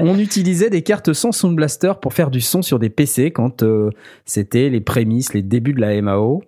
on 0.00 0.18
utilisait 0.18 0.68
des 0.68 0.82
cartes 0.82 1.12
son 1.12 1.30
Sound 1.30 1.54
Blaster 1.54 1.92
pour 2.02 2.12
faire 2.12 2.28
du 2.28 2.40
son 2.40 2.60
sur 2.60 2.80
des 2.80 2.90
PC 2.90 3.30
quand 3.30 3.62
euh, 3.62 3.90
c'était 4.24 4.68
les 4.68 4.80
prémices, 4.80 5.32
les 5.32 5.42
débuts 5.42 5.74
de 5.74 5.80
la 5.80 6.02
MAO. 6.02 6.42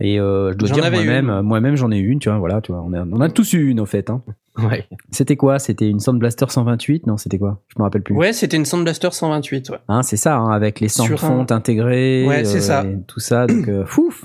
Et 0.00 0.18
euh, 0.18 0.50
je 0.50 0.56
dois 0.56 0.68
J'en 0.70 0.74
dire 0.74 1.22
moi-même, 1.44 1.76
j'en 1.76 1.92
ai 1.92 1.98
eu 1.98 2.08
une, 2.08 2.18
tu 2.18 2.30
vois, 2.30 2.38
voilà, 2.38 2.60
tu 2.60 2.72
vois, 2.72 2.82
on 2.82 2.92
a, 2.92 3.04
on 3.04 3.20
a 3.20 3.28
tous 3.28 3.52
eu 3.52 3.68
une 3.68 3.78
au 3.78 3.86
fait. 3.86 4.10
Hein. 4.10 4.22
Ouais. 4.58 4.86
C'était 5.10 5.36
quoi? 5.36 5.58
C'était 5.58 5.88
une 5.88 6.00
Sound 6.00 6.18
Blaster 6.18 6.46
128 6.48 7.06
Non, 7.06 7.16
c'était 7.16 7.38
quoi? 7.38 7.60
Je 7.68 7.74
me 7.78 7.84
rappelle 7.84 8.02
plus. 8.02 8.14
Ouais, 8.14 8.32
c'était 8.32 8.56
une 8.56 8.64
Sound 8.64 8.82
Blaster 8.84 9.08
128. 9.12 9.70
Ouais. 9.70 9.76
Hein, 9.88 10.02
c'est 10.02 10.16
ça, 10.16 10.36
hein, 10.36 10.50
avec 10.50 10.80
les 10.80 10.88
Sur 10.88 11.18
fontes 11.20 11.52
intégrées, 11.52 12.24
Ouais, 12.26 12.44
c'est 12.44 12.60
ça. 12.60 12.82
et 12.84 12.98
tout 13.06 13.20
ça. 13.20 13.46
Donc, 13.46 13.68
euh, 13.68 13.84
fouf 13.86 14.24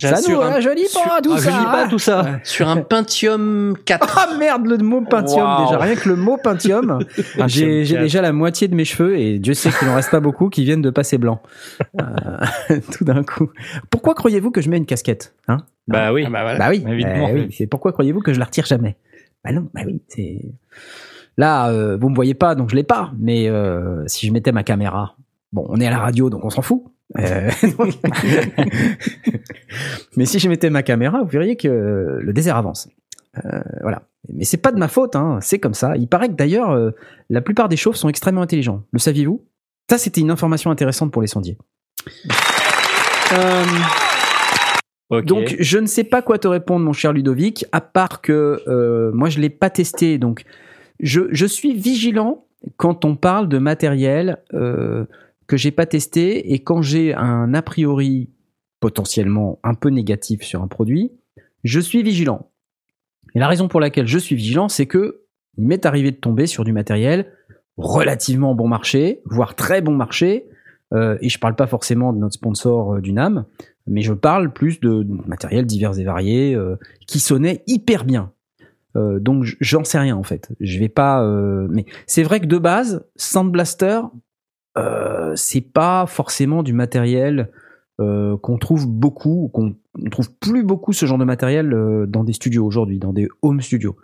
Ça 0.00 0.16
Sur 0.16 0.36
nous 0.38 0.42
un- 0.42 0.50
rajeunit 0.50 0.86
sur- 0.86 1.02
pas 1.02 1.20
tout 1.20 1.32
Ah, 1.34 1.36
je 1.38 1.42
ça 1.42 1.50
lis 1.58 1.64
pas 1.64 1.88
tout 1.88 1.98
ça. 1.98 2.26
Sur 2.44 2.68
un 2.68 2.76
Pentium 2.78 3.74
4. 3.84 4.18
Ah 4.32 4.38
merde, 4.38 4.66
le 4.66 4.78
mot 4.78 5.00
Pentium 5.02 5.46
Wow. 5.46 5.64
déjà. 5.66 5.78
Rien 5.78 5.94
que 5.96 6.08
le 6.08 6.16
mot 6.16 6.36
Pentium, 6.42 7.00
j'ai 7.46 7.84
j'ai 7.84 7.98
déjà 7.98 8.22
la 8.22 8.32
moitié 8.32 8.68
de 8.68 8.74
mes 8.74 8.84
cheveux 8.84 9.18
et 9.18 9.38
Dieu 9.38 9.54
sait 9.54 9.70
qu'il 9.70 9.88
n'en 9.88 9.94
reste 9.96 10.10
pas 10.10 10.20
beaucoup 10.20 10.48
qui 10.48 10.64
viennent 10.64 10.82
de 10.82 10.90
passer 10.90 11.18
blanc. 11.18 11.42
Euh, 12.00 12.80
tout 12.92 13.04
d'un 13.04 13.22
coup. 13.24 13.50
Pourquoi 13.90 14.14
croyez-vous 14.14 14.50
que 14.50 14.60
je 14.60 14.70
mets 14.70 14.76
une 14.78 14.86
casquette 14.86 15.34
hein? 15.48 15.58
Bah 15.88 16.12
oui. 16.12 16.22
Ah 16.26 16.30
bah 16.30 16.42
voilà. 16.42 16.58
Bah 16.58 16.66
oui, 16.70 16.84
Évidemment. 16.88 17.26
bah 17.26 17.32
oui. 17.34 17.48
C'est 17.56 17.66
pourquoi 17.66 17.92
croyez-vous 17.92 18.20
que 18.20 18.32
je 18.32 18.38
la 18.38 18.44
retire 18.44 18.64
jamais? 18.66 18.96
Bah 19.44 19.52
non, 19.52 19.68
bah 19.74 19.82
oui. 19.86 20.00
C'est 20.08 20.40
là, 21.36 21.70
euh, 21.70 21.96
vous 21.96 22.08
me 22.08 22.14
voyez 22.14 22.34
pas, 22.34 22.54
donc 22.54 22.70
je 22.70 22.76
l'ai 22.76 22.82
pas. 22.82 23.12
Mais 23.18 23.48
euh, 23.48 24.04
si 24.06 24.26
je 24.26 24.32
mettais 24.32 24.52
ma 24.52 24.62
caméra, 24.62 25.16
bon, 25.52 25.66
on 25.68 25.80
est 25.80 25.86
à 25.86 25.90
la 25.90 25.98
radio, 25.98 26.30
donc 26.30 26.44
on 26.44 26.50
s'en 26.50 26.62
fout. 26.62 26.84
Euh, 27.18 27.50
mais 30.16 30.24
si 30.24 30.38
je 30.38 30.48
mettais 30.48 30.70
ma 30.70 30.82
caméra, 30.82 31.22
vous 31.22 31.28
verriez 31.28 31.56
que 31.56 32.18
le 32.20 32.32
désert 32.32 32.56
avance. 32.56 32.88
Euh, 33.44 33.60
voilà. 33.80 34.02
Mais 34.32 34.44
c'est 34.44 34.58
pas 34.58 34.72
de 34.72 34.78
ma 34.78 34.88
faute, 34.88 35.16
hein. 35.16 35.38
c'est 35.40 35.58
comme 35.58 35.74
ça. 35.74 35.96
Il 35.96 36.08
paraît 36.08 36.28
que 36.28 36.34
d'ailleurs, 36.34 36.70
euh, 36.70 36.90
la 37.30 37.40
plupart 37.40 37.68
des 37.68 37.76
chauves 37.76 37.96
sont 37.96 38.08
extrêmement 38.08 38.42
intelligents. 38.42 38.82
Le 38.92 38.98
saviez-vous? 38.98 39.44
Ça, 39.90 39.98
c'était 39.98 40.20
une 40.20 40.30
information 40.30 40.70
intéressante 40.70 41.10
pour 41.10 41.22
les 41.22 41.28
sondiers. 41.28 41.58
Euh, 43.32 43.64
Donc, 45.20 45.56
je 45.58 45.78
ne 45.78 45.86
sais 45.86 46.04
pas 46.04 46.22
quoi 46.22 46.38
te 46.38 46.48
répondre, 46.48 46.84
mon 46.84 46.92
cher 46.92 47.12
Ludovic, 47.12 47.66
à 47.72 47.80
part 47.80 48.22
que 48.22 48.60
euh, 48.66 49.10
moi, 49.12 49.28
je 49.28 49.40
l'ai 49.40 49.50
pas 49.50 49.68
testé. 49.68 50.18
Donc, 50.18 50.44
je, 51.00 51.22
je 51.30 51.46
suis 51.46 51.74
vigilant 51.74 52.46
quand 52.76 53.04
on 53.04 53.16
parle 53.16 53.48
de 53.48 53.58
matériel 53.58 54.38
euh, 54.54 55.04
que 55.46 55.56
j'ai 55.56 55.70
pas 55.72 55.86
testé 55.86 56.52
et 56.52 56.60
quand 56.60 56.80
j'ai 56.82 57.14
un 57.14 57.52
a 57.54 57.62
priori 57.62 58.30
potentiellement 58.80 59.58
un 59.62 59.74
peu 59.74 59.90
négatif 59.90 60.42
sur 60.42 60.62
un 60.62 60.68
produit, 60.68 61.12
je 61.64 61.80
suis 61.80 62.02
vigilant. 62.02 62.50
Et 63.34 63.38
la 63.38 63.48
raison 63.48 63.68
pour 63.68 63.80
laquelle 63.80 64.06
je 64.06 64.18
suis 64.18 64.36
vigilant, 64.36 64.68
c'est 64.68 64.86
que 64.86 65.22
il 65.58 65.66
m'est 65.66 65.84
arrivé 65.84 66.10
de 66.10 66.16
tomber 66.16 66.46
sur 66.46 66.64
du 66.64 66.72
matériel 66.72 67.32
relativement 67.76 68.54
bon 68.54 68.68
marché, 68.68 69.20
voire 69.24 69.54
très 69.54 69.82
bon 69.82 69.94
marché. 69.94 70.46
euh, 70.94 71.16
et 71.20 71.28
je 71.28 71.38
parle 71.38 71.56
pas 71.56 71.66
forcément 71.66 72.12
de 72.12 72.18
notre 72.18 72.34
sponsor 72.34 72.94
euh, 72.94 73.00
du 73.00 73.12
mais 73.86 74.02
je 74.02 74.12
parle 74.12 74.52
plus 74.52 74.80
de 74.80 75.06
matériel 75.26 75.66
divers 75.66 75.98
et 75.98 76.04
variés 76.04 76.54
euh, 76.54 76.76
qui 77.06 77.18
sonnait 77.20 77.62
hyper 77.66 78.04
bien. 78.04 78.32
Euh, 78.94 79.18
donc 79.18 79.44
j'en 79.60 79.84
sais 79.84 79.98
rien 79.98 80.16
en 80.16 80.22
fait. 80.22 80.50
Je 80.60 80.78
vais 80.78 80.88
pas. 80.90 81.22
euh, 81.22 81.66
mais 81.70 81.86
c'est 82.06 82.22
vrai 82.22 82.40
que 82.40 82.46
de 82.46 82.58
base, 82.58 83.04
Sound 83.16 83.50
Blaster, 83.50 84.00
euh, 84.76 85.32
c'est 85.34 85.60
pas 85.62 86.06
forcément 86.06 86.62
du 86.62 86.72
matériel 86.72 87.50
euh, 88.00 88.36
qu'on 88.36 88.58
trouve 88.58 88.86
beaucoup, 88.86 89.44
ou 89.44 89.48
qu'on 89.48 89.74
on 89.98 90.10
trouve 90.10 90.32
plus 90.34 90.62
beaucoup 90.62 90.92
ce 90.92 91.06
genre 91.06 91.18
de 91.18 91.24
matériel 91.24 91.72
euh, 91.72 92.06
dans 92.06 92.24
des 92.24 92.32
studios 92.32 92.64
aujourd'hui, 92.64 92.98
dans 92.98 93.12
des 93.12 93.28
home 93.42 93.60
studios. 93.60 93.96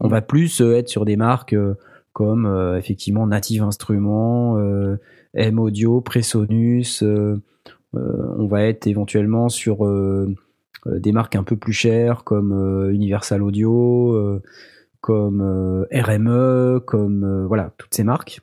On 0.00 0.08
va 0.08 0.20
plus 0.22 0.60
être 0.60 0.88
sur 0.88 1.04
des 1.04 1.16
marques 1.16 1.56
comme 2.12 2.74
effectivement 2.78 3.26
Native 3.26 3.62
Instruments, 3.62 4.58
M 5.34 5.58
Audio, 5.58 6.00
Presonus. 6.02 7.02
Euh, 7.96 8.34
on 8.38 8.46
va 8.46 8.64
être 8.64 8.86
éventuellement 8.86 9.48
sur 9.48 9.86
euh, 9.86 10.34
euh, 10.86 10.98
des 10.98 11.12
marques 11.12 11.36
un 11.36 11.42
peu 11.42 11.56
plus 11.56 11.72
chères 11.72 12.24
comme 12.24 12.90
Universal 12.92 13.42
Audio, 13.42 14.40
comme 15.00 15.86
RME, 15.92 16.80
comme 16.80 17.46
voilà 17.46 17.72
toutes 17.78 17.94
ces 17.94 18.04
marques. 18.04 18.40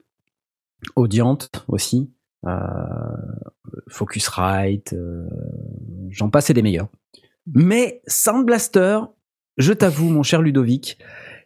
Audient 0.96 1.38
aussi, 1.68 2.12
Focusrite, 3.88 4.96
j'en 6.10 6.30
passe 6.30 6.50
et 6.50 6.54
des 6.54 6.62
meilleurs. 6.62 6.89
Mais 7.54 8.02
Sound 8.08 8.46
Blaster, 8.46 9.00
je 9.58 9.74
t'avoue 9.74 10.10
mon 10.10 10.24
cher 10.24 10.42
Ludovic, 10.42 10.98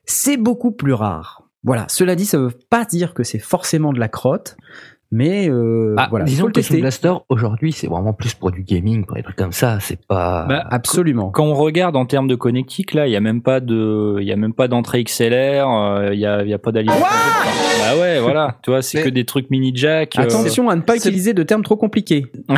c'est 0.05 0.37
beaucoup 0.37 0.71
plus 0.71 0.93
rare. 0.93 1.49
Voilà, 1.63 1.85
cela 1.89 2.15
dit, 2.15 2.25
ça 2.25 2.37
veut 2.37 2.53
pas 2.69 2.85
dire 2.85 3.13
que 3.13 3.23
c'est 3.23 3.39
forcément 3.39 3.91
de 3.91 3.99
la 3.99 4.07
crotte, 4.07 4.57
mais 5.11 5.49
euh, 5.49 5.95
Ah, 5.97 6.07
voilà, 6.09 6.25
il 6.25 6.29
faut 6.29 6.33
disons 6.33 6.45
le 6.47 6.51
que 6.51 6.59
tester. 6.59 6.81
Blaster 6.81 7.13
aujourd'hui 7.29 7.71
c'est 7.71 7.87
vraiment 7.87 8.13
plus 8.13 8.33
pour 8.33 8.51
du 8.51 8.63
gaming, 8.63 9.05
pour 9.05 9.15
des 9.15 9.23
trucs 9.23 9.35
comme 9.37 9.51
ça. 9.51 9.79
C'est 9.81 10.05
pas. 10.05 10.45
Bah, 10.47 10.65
Absolument. 10.69 11.29
Quand 11.31 11.45
on 11.45 11.53
regarde 11.53 11.95
en 11.95 12.05
termes 12.05 12.27
de 12.27 12.35
connectique, 12.35 12.93
là, 12.93 13.07
il 13.07 13.11
y 13.11 13.15
a 13.15 13.19
même 13.21 13.41
pas 13.41 13.59
de, 13.59 14.17
il 14.19 14.25
y 14.27 14.31
a 14.31 14.35
même 14.35 14.53
pas 14.53 14.67
d'entrée 14.67 15.03
XLR, 15.03 15.67
euh, 15.69 16.09
il 16.13 16.19
y 16.19 16.25
a, 16.25 16.43
il 16.43 16.49
y 16.49 16.53
a 16.53 16.57
pas 16.59 16.71
d'alimentation. 16.71 17.07
bah 17.07 17.99
ouais, 18.01 18.19
voilà. 18.19 18.57
Tu 18.63 18.69
vois, 18.71 18.81
c'est 18.81 18.97
Mais- 18.99 19.03
que 19.05 19.09
des 19.09 19.25
trucs 19.25 19.49
mini 19.49 19.71
jack. 19.75 20.17
euh, 20.17 20.23
Attention 20.23 20.69
à 20.69 20.75
ne 20.75 20.81
pas 20.81 20.95
utiliser 20.95 21.33
de 21.33 21.43
termes 21.43 21.63
trop 21.63 21.77
compliqués. 21.77 22.25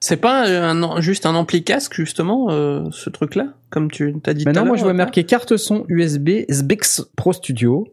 C'est 0.00 0.16
pas 0.18 0.46
un, 0.46 0.82
un- 0.82 1.00
juste 1.00 1.26
un 1.26 1.34
ampli 1.34 1.62
casque, 1.64 1.94
justement, 1.94 2.48
euh, 2.50 2.84
ce 2.90 3.10
truc-là, 3.10 3.48
comme 3.70 3.90
tu 3.90 4.14
t'as 4.22 4.34
dit 4.34 4.44
tout 4.44 4.50
à 4.50 4.52
Maintenant, 4.52 4.66
moi, 4.66 4.76
je 4.76 4.82
vois 4.82 4.92
marqué 4.92 5.24
carte 5.24 5.56
son 5.56 5.84
USB 5.88 6.30
Sbix 6.48 7.02
Pro 7.16 7.32
Studio. 7.32 7.86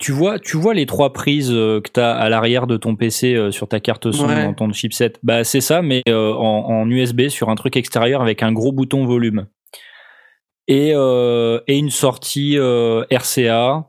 Tu 0.00 0.12
vois, 0.12 0.38
tu 0.40 0.56
vois 0.56 0.74
les 0.74 0.86
trois 0.86 1.12
prises 1.12 1.52
euh, 1.52 1.80
que 1.80 1.90
tu 1.92 2.00
as 2.00 2.12
à 2.16 2.28
l'arrière 2.28 2.66
de 2.66 2.76
ton 2.76 2.96
PC 2.96 3.34
euh, 3.34 3.50
sur 3.52 3.68
ta 3.68 3.78
carte 3.78 4.10
son 4.10 4.26
Ouais. 4.28 4.44
dans 4.44 4.54
ton 4.54 4.72
chipset. 4.72 5.12
Bah 5.22 5.44
c'est 5.44 5.60
ça, 5.60 5.82
mais 5.82 6.02
euh, 6.08 6.32
en, 6.34 6.64
en 6.82 6.90
USB 6.90 7.28
sur 7.28 7.48
un 7.48 7.54
truc 7.54 7.76
extérieur 7.76 8.22
avec 8.22 8.42
un 8.42 8.52
gros 8.52 8.72
bouton 8.72 9.06
volume 9.06 9.46
et 10.66 10.92
euh, 10.94 11.60
et 11.68 11.78
une 11.78 11.90
sortie 11.90 12.58
euh, 12.58 13.04
RCA. 13.12 13.86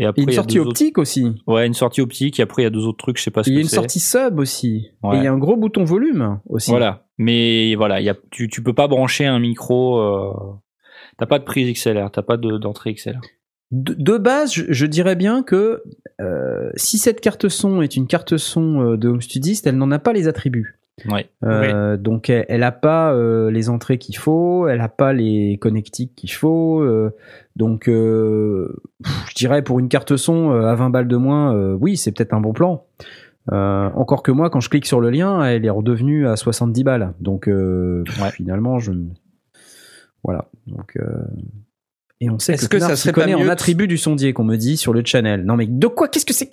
Et 0.00 0.04
après 0.06 0.22
Et 0.22 0.24
une 0.26 0.32
sortie 0.32 0.58
autres- 0.60 0.70
optique 0.70 0.96
aussi. 0.96 1.34
Ouais, 1.48 1.66
une 1.66 1.74
sortie 1.74 2.00
optique. 2.00 2.38
Et 2.38 2.42
après 2.44 2.62
il 2.62 2.64
y 2.64 2.68
a 2.68 2.70
deux 2.70 2.86
autres 2.86 2.98
trucs, 2.98 3.18
je 3.18 3.24
sais 3.24 3.30
pas 3.32 3.42
ce 3.42 3.50
Il 3.50 3.54
y 3.56 3.58
a 3.58 3.62
une 3.62 3.66
sortie 3.68 3.98
sub 4.00 4.38
aussi. 4.38 4.86
Ouais. 5.02 5.16
Et 5.16 5.18
il 5.18 5.24
y 5.24 5.26
a 5.26 5.32
un 5.32 5.38
gros 5.38 5.56
bouton 5.56 5.82
volume 5.84 6.38
aussi. 6.48 6.70
Voilà. 6.70 7.04
Mais 7.18 7.74
voilà, 7.74 8.00
il 8.00 8.04
y 8.04 8.08
a, 8.08 8.14
tu, 8.30 8.48
tu 8.48 8.62
peux 8.62 8.74
pas 8.74 8.86
brancher 8.86 9.26
un 9.26 9.40
micro. 9.40 10.00
T'as 11.18 11.26
pas 11.26 11.40
de 11.40 11.44
prise 11.44 11.72
XLR, 11.72 12.10
t'as 12.12 12.22
pas 12.22 12.36
de- 12.36 12.58
d'entrée 12.58 12.94
XLR. 12.94 13.20
De, 13.70 13.94
de 13.94 14.16
base, 14.18 14.52
je, 14.54 14.64
je 14.68 14.86
dirais 14.86 15.14
bien 15.16 15.42
que 15.42 15.82
euh, 16.20 16.70
si 16.76 16.96
cette 16.98 17.20
carte 17.20 17.48
son 17.48 17.82
est 17.82 17.96
une 17.96 18.06
carte 18.06 18.36
son 18.38 18.80
euh, 18.92 18.96
de 18.96 19.08
Home 19.08 19.20
Studist, 19.20 19.66
elle 19.66 19.76
n'en 19.76 19.90
a 19.90 19.98
pas 19.98 20.12
les 20.12 20.26
attributs. 20.28 20.78
Ouais. 21.08 21.28
Euh, 21.44 21.96
Donc 21.96 22.28
elle, 22.28 22.44
elle 22.48 22.62
a 22.64 22.72
pas 22.72 23.12
euh, 23.12 23.50
les 23.52 23.68
entrées 23.68 23.98
qu'il 23.98 24.16
faut, 24.16 24.66
elle 24.66 24.80
a 24.80 24.88
pas 24.88 25.12
les 25.12 25.56
connectiques 25.60 26.14
qu'il 26.16 26.32
faut. 26.32 26.80
euh, 26.80 27.14
donc 27.56 27.88
euh, 27.88 28.74
je 29.28 29.34
dirais 29.36 29.62
pour 29.62 29.78
une 29.78 29.88
carte 29.88 30.16
son 30.16 30.50
à 30.50 30.74
20 30.74 30.90
balles 30.90 31.06
de 31.08 31.16
moins, 31.16 31.54
euh, 31.54 31.74
oui 31.78 31.96
c'est 31.96 32.10
peut-être 32.10 32.32
un 32.34 32.40
bon 32.40 32.52
plan. 32.52 32.84
Euh, 33.52 33.88
encore 33.94 34.22
que 34.24 34.32
moi 34.32 34.50
quand 34.50 34.60
je 34.60 34.70
clique 34.70 34.86
sur 34.86 35.00
le 35.00 35.10
lien, 35.10 35.44
elle 35.44 35.64
est 35.64 35.70
redevenue 35.70 36.26
à 36.26 36.34
70 36.36 36.82
balles. 36.84 37.14
Donc 37.20 37.48
euh, 37.48 38.02
Ouais. 38.20 38.30
finalement 38.32 38.78
je 38.80 38.92
voilà. 40.24 40.46
Donc 40.66 40.96
euh, 40.96 41.06
et 42.20 42.30
on 42.30 42.38
sait 42.38 42.54
Est-ce 42.54 42.68
que, 42.68 42.76
que 42.78 42.82
ça 42.96 43.12
pas 43.12 43.20
connaît 43.20 43.34
en 43.34 43.48
attribut 43.48 43.86
du 43.88 43.98
sondier 43.98 44.32
qu'on 44.32 44.44
me 44.44 44.56
dit 44.56 44.76
sur 44.76 44.92
le 44.92 45.02
channel. 45.04 45.44
Non 45.44 45.56
mais 45.56 45.66
de 45.66 45.86
quoi? 45.86 46.08
Qu'est-ce 46.08 46.26
que 46.26 46.32
c'est? 46.34 46.48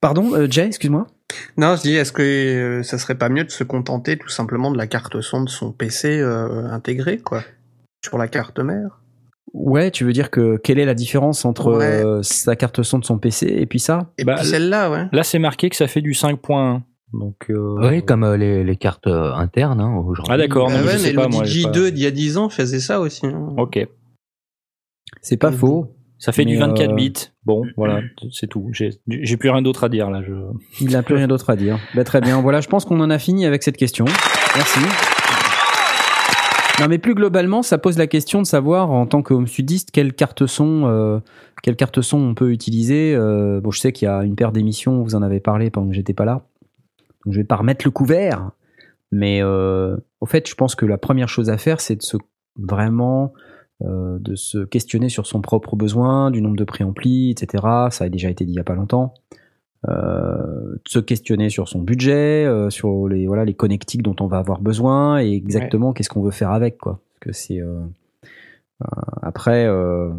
Pardon, 0.00 0.34
euh, 0.34 0.46
Jay, 0.50 0.66
excuse-moi. 0.66 1.06
Non, 1.58 1.76
je 1.76 1.82
dis, 1.82 1.94
est-ce 1.94 2.10
que 2.12 2.22
euh, 2.22 2.82
ça 2.82 2.96
serait 2.98 3.14
pas 3.16 3.28
mieux 3.28 3.44
de 3.44 3.50
se 3.50 3.62
contenter 3.64 4.16
tout 4.16 4.28
simplement 4.30 4.70
de 4.70 4.78
la 4.78 4.86
carte 4.86 5.20
son 5.20 5.44
de 5.44 5.48
son 5.50 5.72
PC 5.72 6.18
euh, 6.18 6.64
intégré, 6.70 7.18
quoi? 7.18 7.42
Sur 8.04 8.16
la 8.18 8.26
carte 8.26 8.58
mère? 8.60 9.00
Ouais, 9.52 9.90
tu 9.90 10.04
veux 10.04 10.12
dire 10.12 10.30
que 10.30 10.56
quelle 10.56 10.78
est 10.78 10.84
la 10.86 10.94
différence 10.94 11.44
entre 11.44 11.72
Ouais. 11.76 11.84
euh, 12.04 12.22
sa 12.22 12.56
carte 12.56 12.82
son 12.82 12.98
de 12.98 13.04
son 13.04 13.18
PC 13.18 13.46
et 13.46 13.66
puis 13.66 13.78
ça? 13.78 14.10
Et 14.16 14.24
Bah, 14.24 14.36
puis 14.38 14.46
celle-là, 14.46 14.90
ouais. 14.90 15.04
Là, 15.12 15.22
c'est 15.22 15.38
marqué 15.38 15.68
que 15.68 15.76
ça 15.76 15.86
fait 15.86 16.00
du 16.02 16.12
5.1. 16.12 16.80
Donc, 17.12 17.50
euh, 17.50 17.88
Oui, 17.90 18.04
comme 18.04 18.22
euh, 18.24 18.36
les, 18.36 18.62
les 18.64 18.76
cartes 18.76 19.06
euh, 19.08 19.32
internes 19.34 19.80
hein, 19.80 19.94
aujourd'hui. 19.96 20.32
Ah, 20.32 20.38
d'accord. 20.38 20.68
Bah 20.68 20.74
non, 20.74 20.80
mais 20.80 20.86
ouais, 20.86 20.92
mais 20.94 20.98
sais 20.98 21.12
pas, 21.12 21.28
moi, 21.28 21.42
le 21.42 21.48
j'ai 21.48 21.62
DJ2 21.62 21.72
pas- 21.82 21.90
d'il 21.90 22.02
y 22.04 22.06
a 22.06 22.10
10 22.12 22.38
ans 22.38 22.48
faisait 22.48 22.78
ça 22.80 23.00
aussi. 23.00 23.26
hein. 23.26 23.48
Ok. 23.58 23.86
C'est 25.22 25.36
pas 25.36 25.50
Mhm. 25.50 25.56
faux. 25.56 25.94
Ça 26.18 26.32
fait 26.32 26.44
du 26.44 26.58
24 26.58 26.90
euh, 26.90 26.94
bits. 26.94 27.12
Bon, 27.46 27.62
voilà, 27.78 28.00
c'est 28.30 28.46
tout. 28.46 28.70
J'ai 28.72 29.36
plus 29.38 29.48
rien 29.48 29.62
d'autre 29.62 29.84
à 29.84 29.88
dire 29.88 30.10
là. 30.10 30.22
Je... 30.22 30.32
Il 30.82 30.90
n'a 30.90 31.02
plus 31.02 31.14
rien 31.14 31.26
d'autre 31.28 31.48
à 31.48 31.56
dire. 31.56 31.78
Bah, 31.94 32.04
très 32.04 32.20
bien. 32.20 32.42
Voilà, 32.42 32.60
je 32.60 32.68
pense 32.68 32.84
qu'on 32.84 33.00
en 33.00 33.08
a 33.08 33.18
fini 33.18 33.46
avec 33.46 33.62
cette 33.62 33.78
question. 33.78 34.04
Merci. 34.54 34.80
Non, 36.80 36.88
mais 36.88 36.98
plus 36.98 37.14
globalement, 37.14 37.62
ça 37.62 37.76
pose 37.78 37.98
la 37.98 38.06
question 38.06 38.40
de 38.40 38.46
savoir, 38.46 38.90
en 38.90 39.06
tant 39.06 39.22
que 39.22 39.34
home 39.34 39.46
studiste, 39.46 39.90
quelle 39.90 40.14
carte 40.14 40.46
son, 40.46 40.84
euh, 40.86 41.18
quelle 41.62 41.76
carte 41.76 42.00
son 42.00 42.18
on 42.18 42.34
peut 42.34 42.52
utiliser. 42.52 43.14
Euh, 43.14 43.60
bon, 43.60 43.70
je 43.70 43.80
sais 43.80 43.92
qu'il 43.92 44.06
y 44.06 44.08
a 44.10 44.22
une 44.24 44.34
paire 44.34 44.52
d'émissions, 44.52 45.02
vous 45.02 45.14
en 45.14 45.22
avez 45.22 45.40
parlé 45.40 45.70
pendant 45.70 45.88
que 45.88 45.94
j'étais 45.94 46.14
pas 46.14 46.24
là. 46.24 46.42
Donc, 47.24 47.34
je 47.34 47.38
vais 47.38 47.44
pas 47.44 47.56
remettre 47.56 47.84
le 47.86 47.90
couvert. 47.90 48.50
Mais 49.12 49.42
euh, 49.42 49.96
au 50.20 50.26
fait, 50.26 50.48
je 50.48 50.54
pense 50.54 50.74
que 50.74 50.86
la 50.86 50.96
première 50.96 51.28
chose 51.28 51.50
à 51.50 51.58
faire, 51.58 51.80
c'est 51.80 51.96
de 51.96 52.02
se 52.02 52.16
vraiment 52.56 53.32
euh, 53.82 54.18
de 54.18 54.34
se 54.34 54.58
questionner 54.58 55.08
sur 55.08 55.26
son 55.26 55.40
propre 55.40 55.76
besoin, 55.76 56.30
du 56.30 56.42
nombre 56.42 56.56
de 56.56 56.64
préamplis, 56.64 57.30
etc. 57.30 57.64
Ça 57.90 58.04
a 58.04 58.08
déjà 58.08 58.28
été 58.28 58.44
dit 58.44 58.52
il 58.52 58.56
y 58.56 58.60
a 58.60 58.64
pas 58.64 58.74
longtemps. 58.74 59.14
Euh, 59.88 60.74
de 60.74 60.88
se 60.88 60.98
questionner 60.98 61.48
sur 61.48 61.66
son 61.66 61.80
budget, 61.80 62.44
euh, 62.44 62.68
sur 62.68 63.08
les 63.08 63.26
voilà 63.26 63.46
les 63.46 63.54
connectiques 63.54 64.02
dont 64.02 64.16
on 64.20 64.26
va 64.26 64.36
avoir 64.36 64.60
besoin 64.60 65.22
et 65.22 65.32
exactement 65.32 65.94
qu'est-ce 65.94 66.10
qu'on 66.10 66.20
veut 66.20 66.30
faire 66.30 66.50
avec 66.50 66.76
quoi. 66.76 67.00
Parce 67.08 67.20
que 67.20 67.32
c'est 67.32 67.62
euh, 67.62 67.80
euh, 68.82 68.86
après 69.22 69.64
euh, 69.66 70.10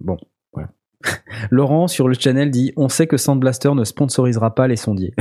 bon. 0.00 0.16
Laurent 1.50 1.88
sur 1.88 2.08
le 2.08 2.14
channel 2.14 2.50
dit 2.50 2.72
on 2.76 2.88
sait 2.88 3.06
que 3.06 3.16
Sound 3.16 3.40
Blaster 3.40 3.72
ne 3.74 3.84
sponsorisera 3.84 4.54
pas 4.54 4.68
les 4.68 4.76
sondiers. 4.76 5.14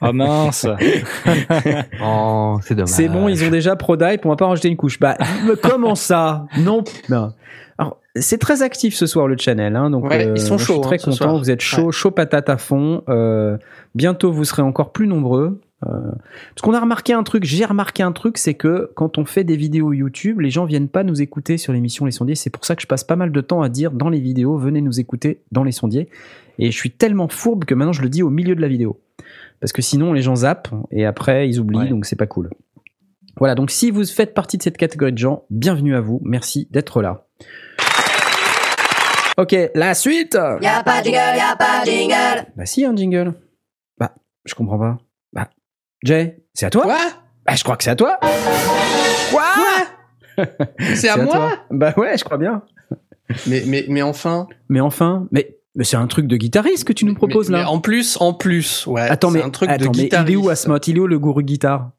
Ah 0.00 0.12
mince. 0.14 0.66
Oh, 2.02 2.58
c'est 2.62 2.74
dommage. 2.74 2.88
C'est 2.90 3.08
bon, 3.08 3.28
ils 3.28 3.44
ont 3.44 3.50
déjà 3.50 3.76
ProDype, 3.76 4.24
on 4.26 4.30
va 4.30 4.36
pas 4.36 4.46
rajouter 4.46 4.68
une 4.68 4.76
couche. 4.76 4.98
Bah, 5.00 5.16
mais 5.46 5.54
comment 5.62 5.94
ça? 5.94 6.46
Non. 6.58 6.84
non. 7.08 7.32
Alors, 7.78 7.98
c'est 8.14 8.38
très 8.38 8.62
actif 8.62 8.94
ce 8.94 9.06
soir 9.06 9.26
le 9.28 9.36
channel, 9.38 9.76
hein, 9.76 9.90
donc 9.90 10.04
Ouais, 10.08 10.26
euh, 10.26 10.32
ils 10.36 10.40
sont 10.40 10.50
moi, 10.54 10.58
je 10.58 10.64
suis 10.64 10.72
chauds, 10.74 10.80
très 10.80 10.96
hein, 10.96 10.98
ce 11.12 11.18
content. 11.18 11.38
Vous 11.38 11.50
êtes 11.50 11.60
chaud, 11.60 11.86
Ouais. 11.86 11.92
chaud 11.92 12.10
patate 12.10 12.48
à 12.48 12.56
fond. 12.56 13.02
Euh, 13.08 13.58
bientôt, 13.94 14.32
vous 14.32 14.44
serez 14.44 14.62
encore 14.62 14.92
plus 14.92 15.06
nombreux. 15.06 15.60
Euh, 15.86 16.10
parce 16.54 16.62
qu'on 16.62 16.74
a 16.74 16.80
remarqué 16.80 17.12
un 17.12 17.22
truc, 17.22 17.44
j'ai 17.44 17.64
remarqué 17.64 18.02
un 18.02 18.12
truc, 18.12 18.38
c'est 18.38 18.54
que 18.54 18.90
quand 18.96 19.18
on 19.18 19.24
fait 19.24 19.44
des 19.44 19.56
vidéos 19.56 19.92
YouTube, 19.92 20.40
les 20.40 20.50
gens 20.50 20.64
viennent 20.64 20.88
pas 20.88 21.04
nous 21.04 21.22
écouter 21.22 21.58
sur 21.58 21.72
l'émission 21.72 22.04
Les 22.04 22.12
Sondiers. 22.12 22.34
C'est 22.34 22.50
pour 22.50 22.64
ça 22.64 22.74
que 22.76 22.82
je 22.82 22.86
passe 22.86 23.04
pas 23.04 23.16
mal 23.16 23.30
de 23.32 23.40
temps 23.40 23.62
à 23.62 23.68
dire 23.68 23.92
dans 23.92 24.08
les 24.08 24.20
vidéos, 24.20 24.56
venez 24.58 24.80
nous 24.80 24.98
écouter 25.00 25.42
dans 25.52 25.62
Les 25.64 25.72
Sondiers. 25.72 26.08
Et 26.58 26.70
je 26.70 26.76
suis 26.76 26.90
tellement 26.90 27.28
fourbe 27.28 27.64
que 27.64 27.74
maintenant 27.74 27.92
je 27.92 28.02
le 28.02 28.08
dis 28.08 28.22
au 28.22 28.30
milieu 28.30 28.54
de 28.54 28.60
la 28.60 28.68
vidéo. 28.68 29.00
Parce 29.60 29.72
que 29.72 29.82
sinon 29.82 30.12
les 30.12 30.22
gens 30.22 30.36
zappent 30.36 30.68
et 30.90 31.06
après 31.06 31.48
ils 31.48 31.60
oublient, 31.60 31.78
Ouais. 31.78 31.88
donc 31.88 32.04
c'est 32.06 32.16
pas 32.16 32.26
cool. 32.26 32.50
Voilà, 33.38 33.54
donc 33.54 33.70
si 33.70 33.90
vous 33.90 34.04
faites 34.04 34.32
partie 34.34 34.56
de 34.56 34.62
cette 34.62 34.78
catégorie 34.78 35.12
de 35.12 35.18
gens, 35.18 35.44
bienvenue 35.50 35.94
à 35.94 36.00
vous, 36.00 36.20
merci 36.24 36.68
d'être 36.70 37.02
là. 37.02 37.26
Ok, 39.38 39.54
la 39.74 39.92
suite 39.94 40.38
Y'a 40.62 40.82
pas 40.82 41.00
de 41.00 41.04
jingle, 41.04 41.36
y'a 41.36 41.56
pas 41.58 41.84
de 41.84 41.90
jingle. 41.90 42.46
Bah 42.56 42.64
si, 42.64 42.86
un 42.86 42.96
jingle. 42.96 43.34
Bah, 43.98 44.14
je 44.46 44.54
comprends 44.54 44.78
pas. 44.78 44.96
Jay, 46.06 46.38
c'est 46.54 46.66
à 46.66 46.70
toi 46.70 46.82
Quoi? 46.84 46.98
Bah, 47.44 47.54
je 47.56 47.64
crois 47.64 47.76
que 47.76 47.84
c'est 47.84 47.90
à 47.90 47.96
toi 47.96 48.18
Quoi? 49.30 49.42
C'est 50.94 51.08
à 51.08 51.16
moi? 51.16 51.34
toi. 51.34 51.52
Bah 51.70 51.94
ouais, 51.96 52.16
je 52.18 52.22
crois 52.24 52.36
bien. 52.38 52.62
mais, 53.46 53.62
mais, 53.66 53.86
mais 53.88 54.02
enfin. 54.02 54.46
Mais 54.68 54.80
enfin, 54.80 55.26
mais, 55.32 55.56
mais 55.74 55.82
c'est 55.84 55.96
un 55.96 56.06
truc 56.06 56.26
de 56.26 56.36
guitariste 56.36 56.84
que 56.84 56.92
tu 56.92 57.06
nous 57.06 57.14
proposes 57.14 57.48
mais, 57.48 57.56
là. 57.58 57.64
mais 57.64 57.68
en 57.70 57.80
plus, 57.80 58.18
en 58.20 58.34
plus, 58.34 58.86
ouais. 58.86 59.00
Attends, 59.00 59.30
c'est 59.30 59.38
mais, 59.38 59.44
un 59.44 59.50
truc 59.50 59.70
attends, 59.70 59.90
de 59.90 59.96
mais 59.96 60.04
guitariste. 60.04 60.28
il 60.28 60.32
est 60.34 60.36
où 60.36 60.48
Asmot 60.50 60.78
Il 60.86 60.96
est 60.98 61.00
où 61.00 61.06
le 61.06 61.18
gourou 61.18 61.40
guitare? 61.42 61.90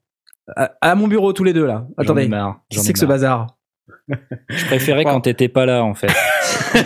À, 0.56 0.70
à 0.80 0.94
mon 0.94 1.08
bureau 1.08 1.32
tous 1.32 1.44
les 1.44 1.52
deux 1.52 1.66
là. 1.66 1.86
J'en 1.98 2.16
ai 2.16 2.24
Attendez, 2.26 2.54
c'est 2.70 2.92
que 2.92 2.98
ce 2.98 3.06
bazar? 3.06 3.56
Je 4.48 4.64
préférais 4.66 5.04
quand 5.04 5.20
t'étais 5.20 5.48
pas 5.48 5.66
là 5.66 5.84
en 5.84 5.94
fait. 5.94 6.12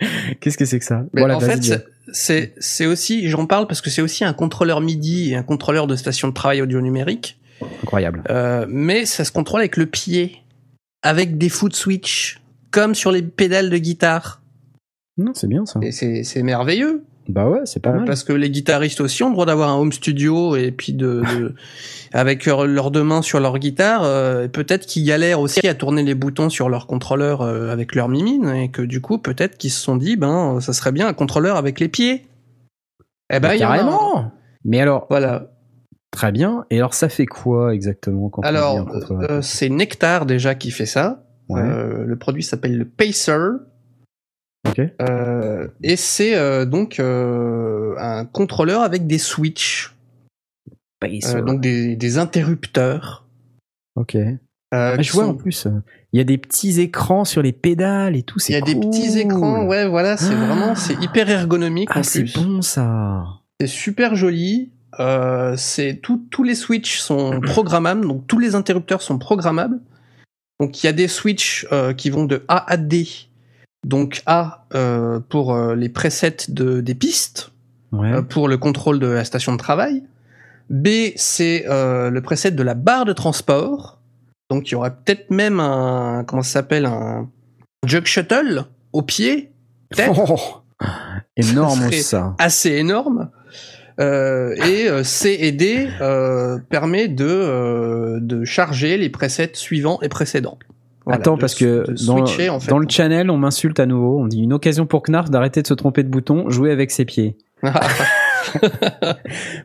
Qu'est-ce 0.40 0.58
que 0.58 0.64
c'est 0.64 0.78
que 0.78 0.84
ça? 0.84 1.04
Mais 1.12 1.20
Voilà, 1.22 1.36
en 1.36 1.40
fait, 1.40 1.62
c'est- 2.12 2.54
c'est 2.58 2.86
aussi, 2.86 3.28
j'en 3.28 3.46
parle 3.46 3.66
parce 3.66 3.80
que 3.80 3.90
c'est 3.90 4.02
aussi 4.02 4.24
un 4.24 4.32
contrôleur 4.32 4.80
MIDI 4.80 5.32
et 5.32 5.36
un 5.36 5.42
contrôleur 5.42 5.86
de 5.86 5.96
station 5.96 6.28
de 6.28 6.32
travail 6.34 6.62
audio 6.62 6.80
numérique, 6.80 7.38
incroyable. 7.82 8.22
euh, 8.30 8.64
mais 8.68 9.04
ça 9.04 9.24
se 9.24 9.32
contrôle 9.32 9.60
avec 9.60 9.76
le 9.76 9.86
pied, 9.86 10.36
avec 11.02 11.36
des 11.38 11.48
foot 11.48 11.74
switch, 11.74 12.40
comme 12.70 12.94
sur 12.94 13.12
les 13.12 13.22
pédales 13.22 13.70
de 13.70 13.78
guitare. 13.78 14.40
Non, 15.16 15.32
c'est 15.34 15.48
bien 15.48 15.66
ça. 15.66 15.80
Et 15.82 15.92
c'est 15.92 16.42
merveilleux. 16.42 17.02
Bah 17.28 17.46
ouais, 17.48 17.60
c'est 17.66 17.80
pas 17.80 17.92
mal. 17.92 18.04
Parce 18.06 18.24
que 18.24 18.32
les 18.32 18.48
guitaristes 18.50 19.00
aussi 19.02 19.22
ont 19.22 19.28
le 19.28 19.34
droit 19.34 19.44
d'avoir 19.46 19.68
un 19.68 19.76
home 19.76 19.92
studio 19.92 20.56
et 20.56 20.70
puis 20.72 20.94
de, 20.94 21.22
de- 21.38 21.54
avec 22.12 22.46
leur- 22.46 22.66
leurs 22.66 22.90
deux 22.90 23.02
mains 23.04 23.20
sur 23.22 23.38
leur 23.38 23.58
guitare, 23.58 24.02
euh, 24.04 24.48
peut-être 24.48 24.86
qu'ils 24.86 25.04
galèrent 25.04 25.40
aussi 25.40 25.66
à 25.68 25.74
tourner 25.74 26.02
les 26.02 26.14
boutons 26.14 26.48
sur 26.48 26.68
leur 26.70 26.86
contrôleur 26.86 27.42
euh, 27.42 27.70
avec 27.70 27.94
leur 27.94 28.08
mimine 28.08 28.48
et 28.48 28.70
que 28.70 28.80
du 28.80 29.00
coup 29.02 29.18
peut-être 29.18 29.58
qu'ils 29.58 29.70
se 29.72 29.80
sont 29.80 29.96
dit 29.96 30.16
ben 30.16 30.58
ça 30.60 30.72
serait 30.72 30.92
bien 30.92 31.06
un 31.06 31.12
contrôleur 31.12 31.56
avec 31.56 31.80
les 31.80 31.88
pieds. 31.88 32.26
Eh 33.30 33.40
ben 33.40 33.42
Bah, 33.42 33.48
a 33.50 33.58
carrément. 33.58 34.32
Mais 34.64 34.80
alors, 34.80 35.06
Voilà. 35.10 35.50
très 36.10 36.32
bien. 36.32 36.64
Et 36.70 36.78
alors, 36.78 36.94
ça 36.94 37.10
fait 37.10 37.26
quoi 37.26 37.74
exactement 37.74 38.30
quand 38.30 38.40
on 38.42 38.48
dit 38.50 38.56
un 38.56 38.58
Alors 38.58 38.86
contrôleur? 38.86 39.30
euh, 39.30 39.42
c'est 39.42 39.68
Nectar 39.68 40.24
déjà 40.24 40.54
qui 40.54 40.70
fait 40.70 40.86
ça. 40.86 41.24
Ouais. 41.50 41.60
Euh, 41.62 42.04
le 42.06 42.16
produit 42.16 42.42
s'appelle 42.42 42.76
le 42.78 42.84
Pacer. 42.86 43.38
Ok. 44.66 44.80
Euh, 45.00 45.68
et 45.82 45.96
c'est 45.96 46.34
euh, 46.36 46.64
donc 46.64 46.98
euh, 47.00 47.94
un 47.98 48.24
contrôleur 48.24 48.82
avec 48.82 49.06
des 49.06 49.18
switches, 49.18 49.94
euh, 51.04 51.42
donc 51.42 51.60
des, 51.60 51.96
des 51.96 52.18
interrupteurs. 52.18 53.24
ok. 53.96 54.16
euh, 54.16 54.36
Ah, 54.72 55.00
je 55.00 55.12
vois 55.12 55.24
sont- 55.24 55.30
en 55.30 55.34
plus, 55.34 55.66
il 56.12 56.18
y 56.18 56.20
a 56.20 56.24
des 56.24 56.38
petits 56.38 56.80
écrans 56.80 57.24
sur 57.24 57.40
les 57.40 57.52
pédales 57.52 58.16
et 58.16 58.22
tout. 58.22 58.38
Il 58.48 58.52
y 58.52 58.56
a 58.56 58.58
c'est 58.58 58.74
des 58.74 58.80
petits 58.80 59.18
écrans, 59.18 59.64
ouais, 59.66 59.86
voilà, 59.88 60.16
c'est 60.16 60.34
Ah. 60.34 60.46
vraiment, 60.46 60.74
c'est 60.74 60.94
hyper 61.02 61.30
ergonomique 61.30 61.88
Ah, 61.92 62.02
c'est 62.02 62.24
bon 62.34 62.60
ça. 62.62 63.24
C'est 63.60 63.66
super 63.68 64.14
joli. 64.16 64.70
Euh, 65.00 65.54
c'est 65.56 66.00
tout- 66.02 66.26
tous 66.30 66.42
les 66.42 66.54
switches 66.56 66.98
sont 66.98 67.40
programmables, 67.42 68.06
donc 68.06 68.26
tous 68.26 68.38
les 68.38 68.54
interrupteurs 68.56 69.02
sont 69.02 69.18
programmables. 69.18 69.78
Donc 70.60 70.82
il 70.82 70.86
y 70.86 70.88
a 70.88 70.92
des 70.92 71.06
switches 71.08 71.66
euh, 71.70 71.92
qui 71.92 72.10
vont 72.10 72.24
de 72.24 72.44
A 72.48 72.68
à 72.70 72.76
D. 72.76 73.06
Donc 73.86 74.22
A 74.26 74.66
euh, 74.74 75.20
pour 75.20 75.54
euh, 75.54 75.74
les 75.74 75.88
presets 75.88 76.36
de, 76.48 76.80
des 76.80 76.94
pistes, 76.94 77.50
Ouais. 77.92 78.12
euh, 78.12 78.22
pour 78.22 78.48
le 78.48 78.58
contrôle 78.58 78.98
de 78.98 79.06
la 79.06 79.24
station 79.24 79.52
de 79.52 79.56
travail. 79.58 80.02
B 80.68 80.88
c'est 81.16 81.64
euh, 81.68 82.10
le 82.10 82.20
preset 82.20 82.50
de 82.50 82.62
la 82.62 82.74
barre 82.74 83.06
de 83.06 83.14
transport. 83.14 83.98
Donc 84.50 84.68
il 84.68 84.72
y 84.72 84.74
aura 84.74 84.90
peut-être 84.90 85.30
même 85.30 85.58
un 85.60 86.24
comment 86.26 86.42
ça 86.42 86.50
s'appelle 86.54 86.84
un 86.86 87.30
jug 87.86 88.04
shuttle 88.04 88.64
au 88.92 89.00
pied, 89.02 89.52
peut-être 89.90 90.18
Oh, 90.30 90.86
énorme 91.36 91.90
Ça 91.92 92.34
assez 92.38 92.72
énorme. 92.72 93.30
Euh, 94.00 94.54
et 94.66 94.88
euh, 94.88 95.02
C 95.02 95.36
et 95.40 95.50
D 95.52 95.88
euh, 96.00 96.58
permet 96.70 97.08
de, 97.08 97.24
euh, 97.26 98.18
de 98.20 98.44
charger 98.44 98.96
les 98.98 99.08
presets 99.08 99.50
suivants 99.54 99.98
et 100.02 100.08
précédents. 100.08 100.58
Voilà, 101.08 101.20
Attends, 101.22 101.36
de- 101.36 101.40
parce 101.40 101.54
que 101.54 101.84
dans, 102.06 102.26
switcher, 102.26 102.50
en 102.50 102.60
fait. 102.60 102.70
dans 102.70 102.78
le 102.78 102.86
channel, 102.88 103.30
on 103.30 103.38
m'insulte 103.38 103.80
à 103.80 103.86
nouveau. 103.86 104.20
On 104.20 104.26
dit 104.26 104.42
une 104.42 104.52
occasion 104.52 104.84
pour 104.84 105.02
Knarf 105.08 105.30
d'arrêter 105.30 105.62
de 105.62 105.66
se 105.66 105.72
tromper 105.74 106.02
de 106.02 106.08
bouton, 106.10 106.50
jouer 106.50 106.70
avec 106.70 106.90
ses 106.90 107.04
pieds. 107.06 107.38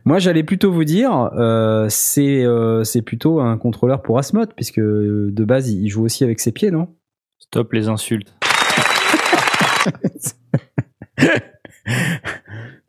Moi, 0.05 0.19
j'allais 0.19 0.43
plutôt 0.43 0.71
vous 0.71 0.83
dire, 0.85 1.29
euh, 1.37 1.87
c'est 1.89 2.43
euh, 2.45 2.83
c'est 2.85 3.01
plutôt 3.01 3.39
un 3.41 3.57
contrôleur 3.57 4.01
pour 4.01 4.17
Asmod, 4.19 4.53
puisque 4.55 4.79
euh, 4.79 5.29
de 5.31 5.43
base, 5.43 5.69
il 5.69 5.89
joue 5.89 6.03
aussi 6.05 6.23
avec 6.23 6.39
ses 6.39 6.51
pieds, 6.53 6.71
non? 6.71 6.87
Stop 7.39 7.73
les 7.73 7.87
insultes. 7.89 8.33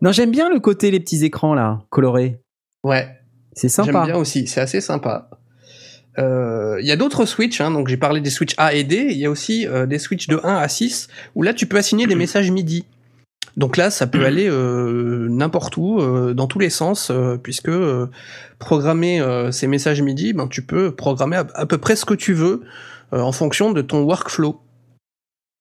Non, 0.01 0.13
j'aime 0.13 0.31
bien 0.31 0.51
le 0.51 0.61
côté 0.61 0.91
les 0.91 1.01
petits 1.01 1.25
écrans 1.25 1.55
là, 1.55 1.81
colorés. 1.91 2.41
Ouais. 2.83 3.09
C'est 3.55 3.69
J'aime 3.75 3.87
sympa. 3.87 4.05
bien 4.05 4.17
aussi, 4.17 4.47
c'est 4.47 4.61
assez 4.61 4.81
sympa. 4.83 5.31
Euh, 6.19 6.79
Il 6.81 6.87
y 6.87 6.93
a 6.93 6.97
d'autres 6.97 7.25
switches, 7.27 7.61
hein, 7.61 7.71
donc 7.71 7.89
j'ai 7.89 7.97
parlé 7.97 8.21
des 8.21 8.31
switches 8.31 8.55
A 8.59 8.75
et 8.75 8.85
D, 8.85 9.09
il 9.11 9.17
y 9.19 9.27
a 9.27 9.31
aussi 9.31 9.67
euh, 9.67 9.87
des 9.87 9.99
switches 9.99 10.29
de 10.29 10.41
1 10.43 10.57
à 10.57 10.69
6, 10.69 11.09
où 11.35 11.43
là 11.43 11.55
tu 11.55 11.67
peux 11.67 11.77
assigner 11.77 12.07
des 12.07 12.15
messages 12.25 12.51
MIDI. 12.51 12.85
Donc 13.57 13.77
là, 13.77 13.91
ça 13.91 14.07
peut 14.07 14.25
aller 14.27 14.49
euh, 14.49 15.29
n'importe 15.29 15.77
où, 15.77 16.01
euh, 16.01 16.35
dans 16.35 16.47
tous 16.47 16.59
les 16.59 16.71
sens, 16.71 17.11
euh, 17.11 17.37
puisque 17.37 17.69
euh, 17.69 18.07
programmer 18.59 19.21
euh, 19.21 19.51
ces 19.53 19.67
messages 19.67 20.01
MIDI, 20.03 20.33
ben, 20.33 20.49
tu 20.49 20.63
peux 20.63 20.93
programmer 20.95 21.37
à, 21.37 21.47
à 21.55 21.67
peu 21.67 21.79
près 21.79 21.97
ce 21.97 22.05
que 22.05 22.15
tu 22.15 22.33
veux 22.33 22.63
euh, 23.13 23.21
en 23.21 23.33
fonction 23.33 23.73
de 23.73 23.83
ton 23.83 24.03
workflow. 24.03 24.61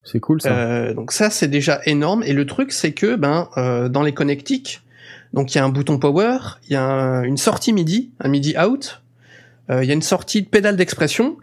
C'est 0.03 0.19
cool 0.19 0.41
ça. 0.41 0.49
Euh, 0.53 0.93
donc 0.93 1.11
ça, 1.13 1.29
c'est 1.29 1.47
déjà 1.47 1.79
énorme. 1.85 2.23
Et 2.23 2.33
le 2.33 2.45
truc, 2.45 2.71
c'est 2.73 2.91
que 2.91 3.15
ben 3.15 3.47
euh, 3.57 3.87
dans 3.89 4.01
les 4.03 4.13
connectiques, 4.13 4.81
donc 5.33 5.53
il 5.53 5.57
y 5.57 5.61
a 5.61 5.63
un 5.65 5.69
bouton 5.69 5.97
power, 5.97 6.37
il 6.67 6.73
y 6.73 6.75
a 6.75 6.83
un- 6.83 7.23
une 7.23 7.37
sortie 7.37 7.71
MIDI, 7.73 8.11
un 8.19 8.27
MIDI 8.27 8.55
out, 8.57 9.01
euh, 9.69 9.83
il 9.83 9.87
y 9.87 9.91
a 9.91 9.93
une 9.93 10.01
sortie 10.01 10.41
de 10.41 10.47
pédale 10.47 10.75
d'expression, 10.75 11.37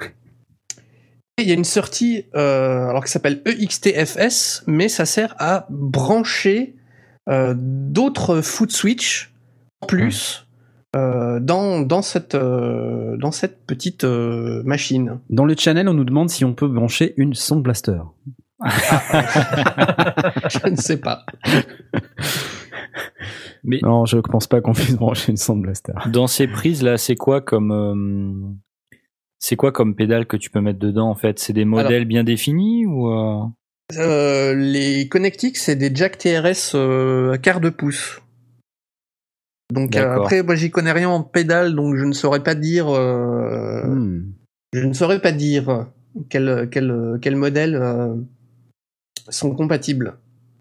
et 1.39 1.43
il 1.43 1.49
y 1.49 1.53
a 1.53 1.55
une 1.55 1.65
sortie 1.65 2.27
euh, 2.35 2.89
alors 2.89 3.05
qui 3.05 3.11
s'appelle 3.11 3.41
EXTFS, 3.47 4.65
mais 4.67 4.89
ça 4.89 5.07
sert 5.07 5.35
à 5.39 5.67
brancher 5.71 6.75
euh, 7.29 7.55
d'autres 7.57 8.41
foot 8.43 8.71
switch 8.73 9.33
en 9.81 9.87
plus. 9.87 10.47
euh, 10.97 11.41
dans, 11.41 11.81
dans, 11.81 12.03
cette, 12.03 12.37
dans 12.37 13.33
cette 13.33 13.65
petite 13.67 14.05
machine. 14.05 15.21
Dans 15.31 15.47
le 15.47 15.55
channel, 15.57 15.89
on 15.89 15.95
nous 15.95 16.05
demande 16.05 16.29
si 16.29 16.45
on 16.45 16.53
peut 16.53 16.69
brancher 16.69 17.15
une 17.17 17.33
Sound 17.35 17.63
Blaster. 17.63 18.01
Je 18.67 20.69
ne 20.69 20.77
sais 20.77 20.99
pas. 20.99 21.25
Mais 23.65 23.79
Non, 23.83 24.07
je 24.07 24.19
pense 24.19 24.47
pas 24.47 24.61
qu'on 24.61 24.73
puisse 24.75 24.97
brancher 24.97 25.35
une 25.49 25.63
Blaster. 25.63 25.93
dans 26.13 26.27
ces 26.27 26.47
prises 26.49 26.83
là, 26.83 26.97
c'est 26.99 27.17
quoi 27.17 27.41
comme 27.41 27.73
euh, 27.73 28.97
c'est 29.39 29.57
quoi 29.57 29.73
comme 29.73 29.95
pédale 29.95 30.27
que 30.27 30.37
tu 30.37 30.51
peux 30.51 30.61
mettre 30.61 30.79
dedans 30.79 31.09
en 31.11 31.15
fait? 31.15 31.39
C'est 31.39 31.53
des 31.53 31.65
modèles 31.65 32.05
bien 32.05 32.25
définis 32.25 32.87
ou 32.87 33.09
euh, 33.11 33.43
Euh, 33.97 34.55
les 34.55 35.09
connectiques, 35.09 35.57
c'est 35.59 35.77
des 35.77 35.91
jack 35.95 36.19
TRS 36.19 36.75
euh, 36.75 37.33
à 37.33 37.39
quart 37.39 37.61
de 37.61 37.71
pouce. 37.71 38.21
Donc 39.73 39.97
euh, 39.97 40.15
après, 40.17 40.43
moi 40.43 40.57
j'y 40.57 40.71
connais 40.71 40.93
rien 40.93 41.09
en 41.09 41.23
pédale, 41.23 41.75
donc 41.75 41.97
je 41.97 42.05
ne 42.05 42.13
saurais 42.13 42.43
pas 42.43 42.55
dire. 42.55 42.89
euh, 42.89 43.87
Hmm. 43.87 44.33
Je 44.73 44.87
ne 44.87 44.93
saurais 44.93 45.21
pas 45.21 45.33
dire 45.33 45.87
quel 46.29 46.69
quel 46.71 47.19
quel 47.23 47.35
modèle 47.37 47.75
euh, 47.77 48.15
sont 49.29 49.55
compatibles. 49.55 50.15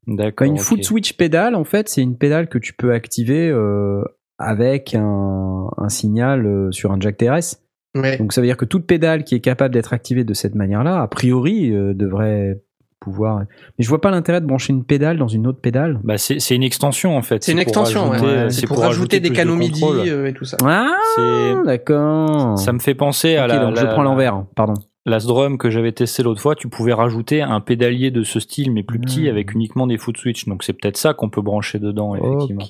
D'accord. 0.08 0.48
Une 0.48 0.54
ok. 0.54 0.60
foot 0.62 0.84
switch 0.84 1.14
pédale, 1.14 1.56
en 1.56 1.64
fait, 1.64 1.90
c'est 1.90 2.02
une 2.02 2.18
pédale 2.18 2.48
que 2.50 2.58
tu 2.58 2.74
peux 2.74 2.94
activer 2.94 3.50
euh, 3.50 4.02
avec 4.38 4.96
un, 4.96 5.68
un 5.78 5.90
signal 5.90 6.46
euh, 6.46 6.72
sur 6.72 6.92
un 6.92 7.00
jack 7.00 7.18
TRS. 7.18 7.58
Ouais. 7.96 8.18
Donc 8.18 8.34
ça 8.34 8.42
veut 8.42 8.48
dire 8.48 8.58
que 8.58 8.66
toute 8.66 8.86
pédale 8.86 9.24
qui 9.24 9.36
est 9.36 9.40
capable 9.40 9.74
d'être 9.74 9.94
activée 9.94 10.24
de 10.24 10.34
cette 10.34 10.56
manière-là, 10.56 11.02
a 11.02 11.08
priori, 11.08 11.72
euh, 11.72 11.94
devrait 11.94 12.62
pouvoir. 13.00 13.40
Mais 13.40 13.46
je 13.84 13.88
vois 13.90 14.02
pas 14.02 14.12
l'intérêt 14.12 14.42
de 14.42 14.46
brancher 14.46 14.74
une 14.74 14.84
pédale 14.84 15.18
dans 15.18 15.28
une 15.30 15.48
autre 15.48 15.60
pédale. 15.62 16.00
Bah 16.04 16.18
c'est 16.18 16.40
c'est 16.40 16.54
une 16.56 16.64
extension 16.64 17.16
en 17.18 17.22
fait. 17.22 17.44
C'est 17.44 17.54
une 17.54 17.58
pour 17.58 17.62
extension, 17.64 18.10
rajouter- 18.10 18.26
ouais. 18.26 18.50
C'est 18.50 18.62
C'est 18.62 18.68
pour, 18.68 18.80
rajouter 18.80 19.20
des 19.22 19.30
plus 19.30 19.36
de 19.36 19.38
canaux 19.38 19.56
MIDI 19.56 19.84
euh, 20.10 20.28
et 20.28 20.34
tout 20.34 20.44
ça. 20.46 20.58
Ah, 20.64 20.96
C'est- 21.16 21.64
d'accord. 21.66 22.58
Ça 22.60 22.74
me 22.74 22.80
fait 22.80 22.96
penser 22.96 23.38
à 23.38 23.46
Ok, 23.46 23.52
la, 23.54 23.60
donc 23.60 23.78
je 23.78 23.84
la- 23.86 23.94
prends 23.94 24.04
l'envers. 24.04 24.44
Pardon. 24.56 24.74
La 25.06 25.20
drum 25.20 25.58
que 25.58 25.70
j'avais 25.70 25.92
testé 25.92 26.24
l'autre 26.24 26.42
fois. 26.42 26.56
Tu 26.56 26.68
pouvais 26.70 26.94
rajouter 26.94 27.42
un 27.42 27.62
pédalier 27.62 28.12
de 28.12 28.24
ce 28.24 28.40
style 28.40 28.72
mais 28.72 28.84
plus 28.84 29.00
petit 29.00 29.24
Hmm. 29.24 29.28
avec 29.30 29.54
uniquement 29.54 29.88
des 29.88 29.98
foot 29.98 30.18
switch. 30.18 30.46
Donc 30.46 30.64
c'est 30.64 30.74
peut-être 30.74 30.98
ça 30.98 31.14
qu'on 31.14 31.30
peut 31.30 31.42
brancher 31.42 31.80
dedans 31.80 32.16
effectivement. 32.16 32.66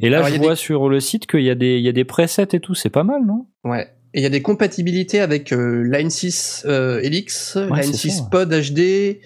Et 0.00 0.08
là 0.08 0.18
Alors, 0.18 0.28
je 0.30 0.36
vois 0.38 0.50
des- 0.50 0.56
sur 0.56 0.88
le 0.88 1.00
site 1.00 1.26
qu'il 1.26 1.42
y 1.42 1.50
a 1.50 1.54
des 1.54 1.76
il 1.78 1.82
y 1.84 1.88
a 1.88 1.92
des 1.92 2.04
presets 2.04 2.48
et 2.52 2.60
tout. 2.60 2.74
C'est 2.74 2.88
pas 2.90 3.04
mal 3.04 3.24
non? 3.26 3.46
Ouais. 3.64 3.88
Et 4.14 4.20
il 4.20 4.22
y 4.22 4.26
a 4.26 4.30
des 4.30 4.42
compatibilités 4.42 5.20
avec 5.20 5.52
euh, 5.52 5.82
Line 5.84 6.10
6 6.10 6.64
euh, 6.66 7.00
Helix, 7.00 7.54
Ouais, 7.56 7.66
Line 7.82 7.92
c'est 7.92 8.08
6 8.08 8.10
ça, 8.10 8.22
ouais. 8.24 8.28
Pod 8.30 8.48
HD, 8.52 9.20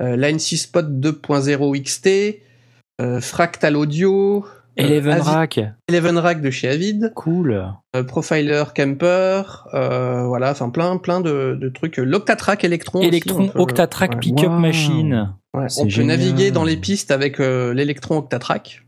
euh, 0.00 0.16
Line 0.16 0.38
6 0.38 0.66
Pod 0.68 1.00
2.0 1.00 1.76
XT, 1.82 2.40
euh, 3.02 3.20
Fractal 3.20 3.76
Audio, 3.76 4.44
Eleven 4.76 5.14
Avi- 5.18 5.28
Rack. 5.30 5.60
Eleven 5.88 6.18
Rack 6.18 6.40
de 6.40 6.50
chez 6.50 6.68
Avid, 6.68 7.12
Cool. 7.14 7.62
euh, 7.94 8.02
Profiler 8.04 8.64
Camper, 8.74 9.42
euh, 9.74 10.24
voilà, 10.26 10.50
enfin 10.52 10.70
plein 10.70 10.96
plein 10.96 11.20
de, 11.20 11.58
de 11.60 11.68
trucs. 11.68 11.98
L'Octatrack 11.98 12.64
Electron. 12.64 13.00
Electron 13.02 13.48
peut- 13.48 13.58
Octatrack 13.60 14.12
ouais. 14.12 14.18
Pickup 14.20 14.46
Wow. 14.46 14.58
Machine. 14.58 15.34
Ouais, 15.54 15.68
C'est 15.68 15.80
on 15.82 15.84
peut 15.84 15.90
génial. 15.90 16.18
naviguer 16.18 16.50
dans 16.50 16.64
les 16.64 16.76
pistes 16.78 17.10
avec 17.10 17.38
euh, 17.40 17.74
l'Electron 17.74 18.16
Octatrack. 18.18 18.84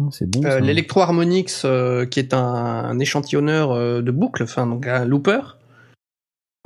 Oh, 0.00 0.10
C'est 0.12 0.30
bon. 0.30 0.44
Euh. 0.44 0.60
L'Electro 0.60 1.00
Harmonix, 1.00 1.62
euh, 1.64 2.04
qui 2.06 2.20
est 2.20 2.32
un, 2.34 2.38
un 2.38 2.98
échantillonneur 2.98 3.72
euh, 3.72 4.02
de 4.02 4.10
boucles, 4.10 4.42
enfin 4.44 4.66
donc 4.66 4.86
un 4.86 5.04
looper. 5.04 5.57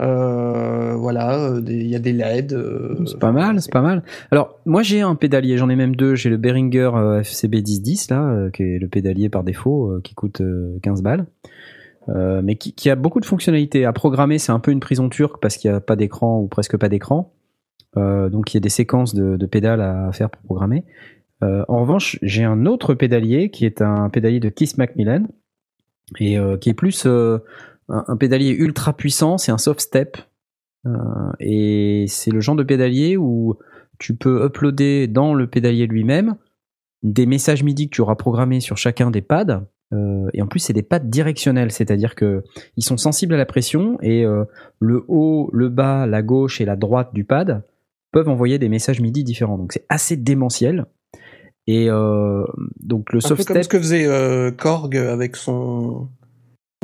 Euh, 0.01 0.95
voilà, 0.97 1.39
euh, 1.39 1.63
il 1.67 1.87
y 1.87 1.95
a 1.95 1.99
des 1.99 2.13
LED. 2.13 2.53
euh, 2.53 3.05
C'est 3.07 3.19
pas 3.19 3.33
mal, 3.33 3.61
c'est 3.61 3.73
pas 3.73 3.83
mal. 3.83 4.03
Alors, 4.31 4.59
moi 4.65 4.83
j'ai 4.83 5.01
un 5.01 5.15
pédalier, 5.15 5.59
j'en 5.59 5.69
ai 5.69 5.77
même 5.77 5.95
deux. 5.95 6.15
J'ai 6.15 6.31
le 6.31 6.39
Behringer 6.39 7.21
FCB 7.23 7.57
1010, 7.57 8.11
là, 8.11 8.49
qui 8.53 8.63
est 8.63 8.79
le 8.79 8.89
pédalier 8.89 9.29
par 9.29 9.45
défaut, 9.45 10.01
qui 10.03 10.15
coûte 10.15 10.41
euh, 10.41 10.79
15 10.83 11.03
balles. 11.03 11.27
Mais 12.09 12.57
qui, 12.57 12.91
a 12.91 12.97
beaucoup 12.97 13.21
de 13.21 13.27
fonctionnalités. 13.27 13.85
À 13.85 13.93
programmer, 13.93 14.39
c'est 14.39 14.51
un 14.51 14.59
peu 14.59 14.73
une 14.73 14.81
prison 14.81 15.09
turque 15.09 15.41
parce 15.41 15.57
qu'il 15.57 15.71
n'y 15.71 15.77
a 15.77 15.81
pas 15.81 15.95
d'écran 15.95 16.41
ou 16.41 16.49
presque 16.49 16.77
pas 16.77 16.89
d'écran. 16.89 17.33
Donc 17.95 18.53
il 18.53 18.57
y 18.57 18.59
a 18.59 18.61
des 18.61 18.71
séquences 18.71 19.15
de, 19.15 19.37
de 19.37 19.47
pédales 19.47 19.81
à 19.81 20.11
faire 20.11 20.29
pour 20.29 20.43
programmer. 20.43 20.85
En 21.43 21.81
revanche, 21.81 22.19
j'ai 22.21 22.43
un 22.43 22.67
autre 22.67 22.95
pédalier 22.95 23.51
qui 23.51 23.67
est 23.67 23.83
un 23.83 24.09
pédalier 24.09 24.41
de 24.41 24.49
Keith 24.49 24.79
Macmillan 24.79 25.29
et 26.19 26.37
qui 26.61 26.71
est 26.71 26.75
plus 26.75 27.07
un, 27.93 28.05
un 28.09 28.17
pédalier 28.17 28.51
ultra 28.51 28.97
puissant. 28.97 29.39
C'est 29.39 29.53
un 29.53 29.59
soft 29.59 29.81
step 29.81 30.17
euh, 30.87 31.33
et 31.39 32.07
c'est 32.09 32.31
le 32.31 32.41
genre 32.41 32.57
de 32.57 32.63
pédalier 32.63 33.17
où 33.17 33.57
tu 33.99 34.17
peux 34.17 34.45
uploader 34.45 35.07
dans 35.07 35.35
le 35.35 35.47
pédalier 35.47 35.87
lui-même 35.87 36.37
des 37.03 37.27
messages 37.27 37.63
MIDI 37.63 37.89
que 37.89 37.95
tu 37.95 38.01
auras 38.01 38.15
programmés 38.15 38.61
sur 38.61 38.77
chacun 38.77 39.11
des 39.11 39.23
pads. 39.23 39.65
Euh, 39.93 40.29
et 40.33 40.43
en 40.43 40.47
plus, 40.47 40.61
c'est 40.61 40.73
des 40.73 40.83
pads 40.83 41.01
directionnels, 41.01 41.71
c'est-à-dire 41.71 42.15
que 42.15 42.43
ils 42.77 42.85
sont 42.85 42.97
sensibles 42.97 43.35
à 43.35 43.37
la 43.37 43.47
pression 43.47 43.99
et 44.01 44.25
euh, 44.25 44.45
le 44.81 45.05
haut, 45.09 45.51
le 45.53 45.69
bas, 45.69 46.07
la 46.07 46.23
gauche 46.23 46.61
et 46.61 46.65
la 46.65 46.77
droite 46.77 47.13
du 47.13 47.25
pad 47.25 47.63
peuvent 48.13 48.29
envoyer 48.29 48.59
des 48.59 48.69
messages 48.69 49.01
MIDI 49.01 49.25
différents. 49.25 49.59
Donc 49.59 49.73
c'est 49.73 49.87
assez 49.89 50.17
démentiel. 50.17 50.87
Et 51.69 51.87
donc 51.87 53.13
le 53.13 53.19
Un 53.19 53.21
soft 53.21 53.37
peu 53.37 53.45
comme 53.45 53.63
step, 53.63 53.65
ce 53.65 53.69
que 53.69 53.79
faisait 53.79 54.53
Korg 54.57 54.97
avec 54.97 55.37
son, 55.37 56.09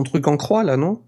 truc 0.04 0.26
en 0.28 0.36
croix 0.36 0.64
là, 0.64 0.76
non? 0.76 1.00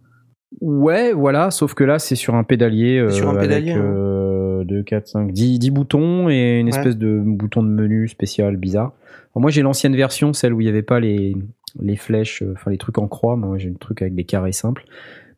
Ouais, 0.60 1.12
voilà, 1.12 1.50
sauf 1.50 1.74
que 1.74 1.84
là, 1.84 1.98
c'est 1.98 2.16
sur 2.16 2.34
un 2.34 2.42
pédalier. 2.44 2.98
euh, 2.98 3.10
sur 3.10 3.28
un 3.28 3.36
pédalier, 3.36 3.70
Avec 3.72 3.82
hein. 3.82 3.86
euh, 3.86 4.64
2, 4.64 4.82
4, 4.82 5.06
5, 5.06 5.32
10, 5.32 5.58
10 5.60 5.70
boutons 5.70 6.28
et 6.28 6.58
une 6.58 6.66
Ouais. 6.66 6.70
espèce 6.76 6.96
de 6.96 7.20
bouton 7.24 7.62
de 7.62 7.68
menu 7.68 8.08
spécial 8.08 8.56
bizarre. 8.56 8.92
Alors 9.32 9.42
moi, 9.42 9.50
j'ai 9.50 9.62
l'ancienne 9.62 9.94
version, 9.94 10.32
celle 10.32 10.52
où 10.52 10.60
il 10.60 10.64
n'y 10.64 10.70
avait 10.70 10.82
pas 10.82 10.98
les, 10.98 11.36
les 11.80 11.96
flèches, 11.96 12.42
euh, 12.42 12.52
enfin 12.56 12.70
les 12.72 12.78
trucs 12.78 12.98
en 12.98 13.06
croix. 13.06 13.36
Moi, 13.36 13.58
j'ai 13.58 13.68
le 13.70 13.76
truc 13.76 14.02
avec 14.02 14.14
des 14.16 14.24
carrés 14.24 14.50
simples. 14.52 14.84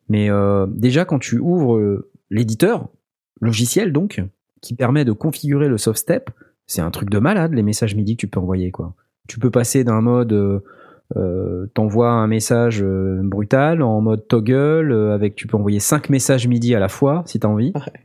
Mais 0.09 0.29
euh, 0.31 0.65
déjà, 0.67 1.05
quand 1.05 1.19
tu 1.19 1.37
ouvres 1.37 1.77
euh, 1.77 2.09
l'éditeur, 2.31 2.89
logiciel 3.39 3.93
donc, 3.93 4.21
qui 4.61 4.73
permet 4.75 5.05
de 5.05 5.11
configurer 5.11 5.67
le 5.69 5.77
soft 5.77 5.99
step, 5.99 6.29
c'est 6.65 6.81
un 6.81 6.89
truc 6.91 7.09
de 7.11 7.19
malade, 7.19 7.53
les 7.53 7.61
messages 7.63 7.95
MIDI 7.95 8.15
que 8.15 8.21
tu 8.21 8.27
peux 8.27 8.39
envoyer. 8.39 8.71
quoi. 8.71 8.95
Tu 9.27 9.37
peux 9.39 9.51
passer 9.51 9.83
d'un 9.83 10.01
mode. 10.01 10.33
euh, 10.33 10.59
euh, 11.15 11.67
t'envoies 11.73 12.09
un 12.09 12.27
message 12.27 12.81
euh, 12.81 13.21
brutal 13.23 13.83
en 13.83 14.01
mode 14.01 14.27
toggle 14.27 14.91
euh, 14.91 15.13
avec 15.13 15.35
tu 15.35 15.45
peux 15.45 15.57
envoyer 15.57 15.79
cinq 15.79 16.09
messages 16.09 16.47
MIDI 16.47 16.73
à 16.73 16.79
la 16.79 16.87
fois 16.87 17.23
si 17.27 17.39
t'as 17.39 17.47
envie. 17.47 17.71
Ouais. 17.75 18.01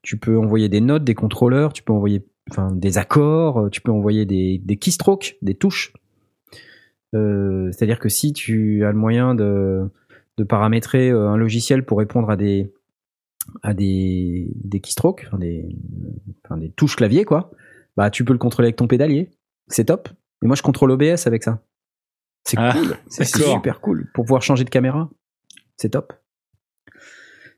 Tu 0.00 0.16
peux 0.16 0.38
envoyer 0.38 0.68
des 0.68 0.80
notes, 0.80 1.04
des 1.04 1.14
contrôleurs, 1.14 1.72
tu 1.72 1.82
peux 1.82 1.92
envoyer 1.92 2.26
enfin 2.50 2.72
des 2.72 2.98
accords, 2.98 3.68
tu 3.70 3.80
peux 3.80 3.92
envoyer 3.92 4.24
des, 4.24 4.58
des 4.58 4.76
keystrokes, 4.76 5.36
des 5.42 5.54
touches. 5.54 5.92
C'est-à-dire 7.12 7.98
que 7.98 8.08
si 8.08 8.32
tu 8.32 8.86
as 8.86 8.90
le 8.90 8.96
moyen 8.96 9.34
de, 9.34 9.82
de 10.38 10.44
paramétrer 10.44 11.10
un 11.10 11.36
logiciel 11.36 11.84
pour 11.84 11.98
répondre 11.98 12.30
à 12.30 12.36
des 12.36 12.72
à 13.62 13.74
des, 13.74 14.50
des 14.64 14.80
keystrokes, 14.80 15.24
enfin 15.26 15.38
des, 15.38 15.76
enfin 16.44 16.56
des 16.56 16.70
touches 16.70 16.96
clavier 16.96 17.24
quoi, 17.24 17.50
bah 17.96 18.08
tu 18.10 18.24
peux 18.24 18.32
le 18.32 18.38
contrôler 18.38 18.68
avec 18.68 18.76
ton 18.76 18.88
pédalier. 18.88 19.30
C'est 19.68 19.84
top. 19.84 20.08
Et 20.42 20.46
moi 20.46 20.56
je 20.56 20.62
contrôle 20.62 20.90
OBS 20.90 21.26
avec 21.26 21.44
ça. 21.44 21.62
C'est 22.44 22.56
Ah, 22.58 22.72
cool. 22.72 22.96
C'est 23.08 23.24
super 23.24 23.80
cool 23.80 24.10
pour 24.14 24.24
pouvoir 24.24 24.42
changer 24.42 24.64
de 24.64 24.70
caméra. 24.70 25.08
C'est 25.76 25.90
top. 25.90 26.12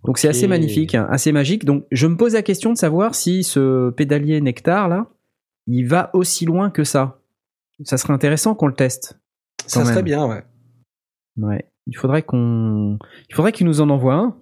Donc 0.05 0.19
c'est 0.19 0.29
assez 0.29 0.47
magnifique, 0.47 0.95
hein, 0.95 1.07
assez 1.11 1.33
magique. 1.33 1.65
Donc 1.65 1.87
je 1.91 2.07
me 2.07 2.17
pose 2.17 2.35
la 2.35 2.43
question 2.43 2.73
de 2.73 2.77
savoir 2.77 3.15
si 3.15 3.43
ce 3.43 3.89
pédalier 3.91 4.41
Nectar 4.43 4.89
là, 4.89 5.07
il 5.67 5.85
va 5.85 6.11
aussi 6.13 6.45
loin 6.45 6.71
que 6.71 6.85
ça. 6.85 7.21
Ça 7.85 7.97
serait 7.97 8.13
intéressant 8.13 8.55
qu'on 8.55 8.67
le 8.67 8.75
teste. 8.75 9.19
Ça 9.67 9.85
serait 9.85 10.03
bien, 10.03 10.27
ouais. 10.27 10.45
Ouais. 11.39 11.71
Il 11.87 11.97
faudrait 11.97 12.23
qu'on, 12.23 12.99
il 13.31 13.35
faudrait 13.35 13.53
qu'il 13.53 13.67
nous 13.67 13.81
en 13.81 13.89
envoie 13.89 14.15
un. 14.15 14.37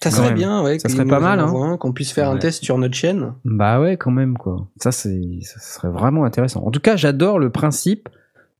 Ça 0.00 0.12
serait 0.12 0.28
même. 0.28 0.38
bien, 0.38 0.62
ouais. 0.62 0.78
Ça 0.78 0.88
serait 0.88 1.04
pas 1.04 1.18
mal, 1.18 1.40
hein. 1.40 1.76
Qu'on 1.78 1.92
puisse 1.92 2.12
faire 2.12 2.30
un 2.30 2.38
test 2.38 2.62
sur 2.62 2.78
notre 2.78 2.94
chaîne. 2.94 3.34
Bah 3.44 3.80
ouais, 3.80 3.96
quand 3.96 4.12
même 4.12 4.38
quoi. 4.38 4.68
Ça 4.80 4.92
c'est, 4.92 5.40
ça 5.42 5.58
serait 5.58 5.90
vraiment 5.90 6.24
intéressant. 6.24 6.62
En 6.64 6.70
tout 6.70 6.80
cas, 6.80 6.94
j'adore 6.94 7.40
le 7.40 7.50
principe 7.50 8.08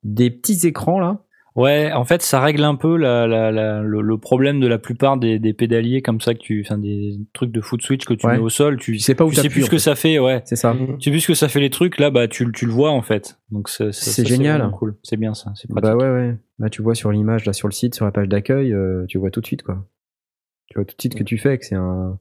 des 0.03 0.31
petits 0.31 0.67
écrans 0.67 0.99
là. 0.99 1.21
Ouais, 1.61 1.93
en 1.93 2.05
fait, 2.05 2.23
ça 2.23 2.41
règle 2.41 2.63
un 2.63 2.77
peu 2.77 2.97
la, 2.97 3.27
la, 3.27 3.51
la- 3.51 3.83
le, 3.83 4.01
le 4.01 4.17
problème 4.19 4.61
de 4.61 4.69
la 4.69 4.79
plupart 4.79 5.17
des, 5.17 5.41
des 5.41 5.53
pédaliers 5.53 6.03
comme 6.03 6.21
ça 6.21 6.35
que 6.35 6.39
tu, 6.39 6.65
enfin 6.65 6.79
des 6.79 7.19
trucs 7.33 7.51
de 7.51 7.61
foot 7.61 7.83
switch 7.83 8.05
que 8.05 8.15
tu 8.15 8.27
Ouais. 8.27 8.35
mets 8.35 8.39
au 8.39 8.49
sol, 8.49 8.77
tu, 8.79 8.93
Tu 8.93 8.99
sais 9.01 9.17
pas 9.17 9.25
où 9.25 9.31
tu 9.31 9.37
sais 9.37 9.49
plus 9.49 9.63
ce 9.65 9.71
que 9.71 9.77
fait. 9.77 9.83
ça 9.83 9.97
fait, 9.97 10.19
ouais. 10.21 10.41
C'est 10.45 10.55
ça. 10.57 10.77
Tu 11.01 11.05
sais 11.05 11.11
plus 11.11 11.21
ce 11.21 11.27
que 11.27 11.35
ça 11.35 11.49
fait 11.49 11.59
les 11.59 11.71
trucs, 11.71 11.99
là, 11.99 12.11
bah 12.11 12.29
tu, 12.29 12.45
le- 12.45 12.53
tu 12.53 12.65
le 12.65 12.71
vois 12.71 12.93
en 12.93 13.03
fait. 13.03 13.41
Donc 13.51 13.69
c'est 13.69 13.91
c'est- 13.93 14.11
C'est 14.11 14.25
génial. 14.25 14.61
vraiment 14.61 14.77
cool, 14.77 14.97
c'est 15.03 15.17
bien 15.17 15.35
ça, 15.35 15.53
c'est 15.57 15.69
pratique. 15.69 15.91
Bah 15.91 15.97
ouais, 15.97 16.09
ouais. 16.11 16.37
Là, 16.61 16.71
tu 16.71 16.81
vois 16.81 16.95
sur 16.95 17.11
l'image, 17.11 17.45
là, 17.45 17.53
sur 17.53 17.67
le 17.67 17.73
site, 17.73 17.95
sur 17.97 18.05
la 18.05 18.13
page 18.13 18.29
d'accueil, 18.29 18.73
euh, 18.73 19.05
tu 19.09 19.19
vois 19.19 19.31
tout 19.33 19.41
de 19.41 19.47
suite, 19.47 19.65
quoi. 19.65 19.85
Tu 20.69 20.79
vois 20.79 20.85
tout 20.85 20.95
de 20.97 21.01
suite 21.01 21.17
que 21.17 21.25
tu 21.25 21.39
fais, 21.39 21.59
que 21.59 21.67
c'est 21.67 21.75
un, 21.75 22.19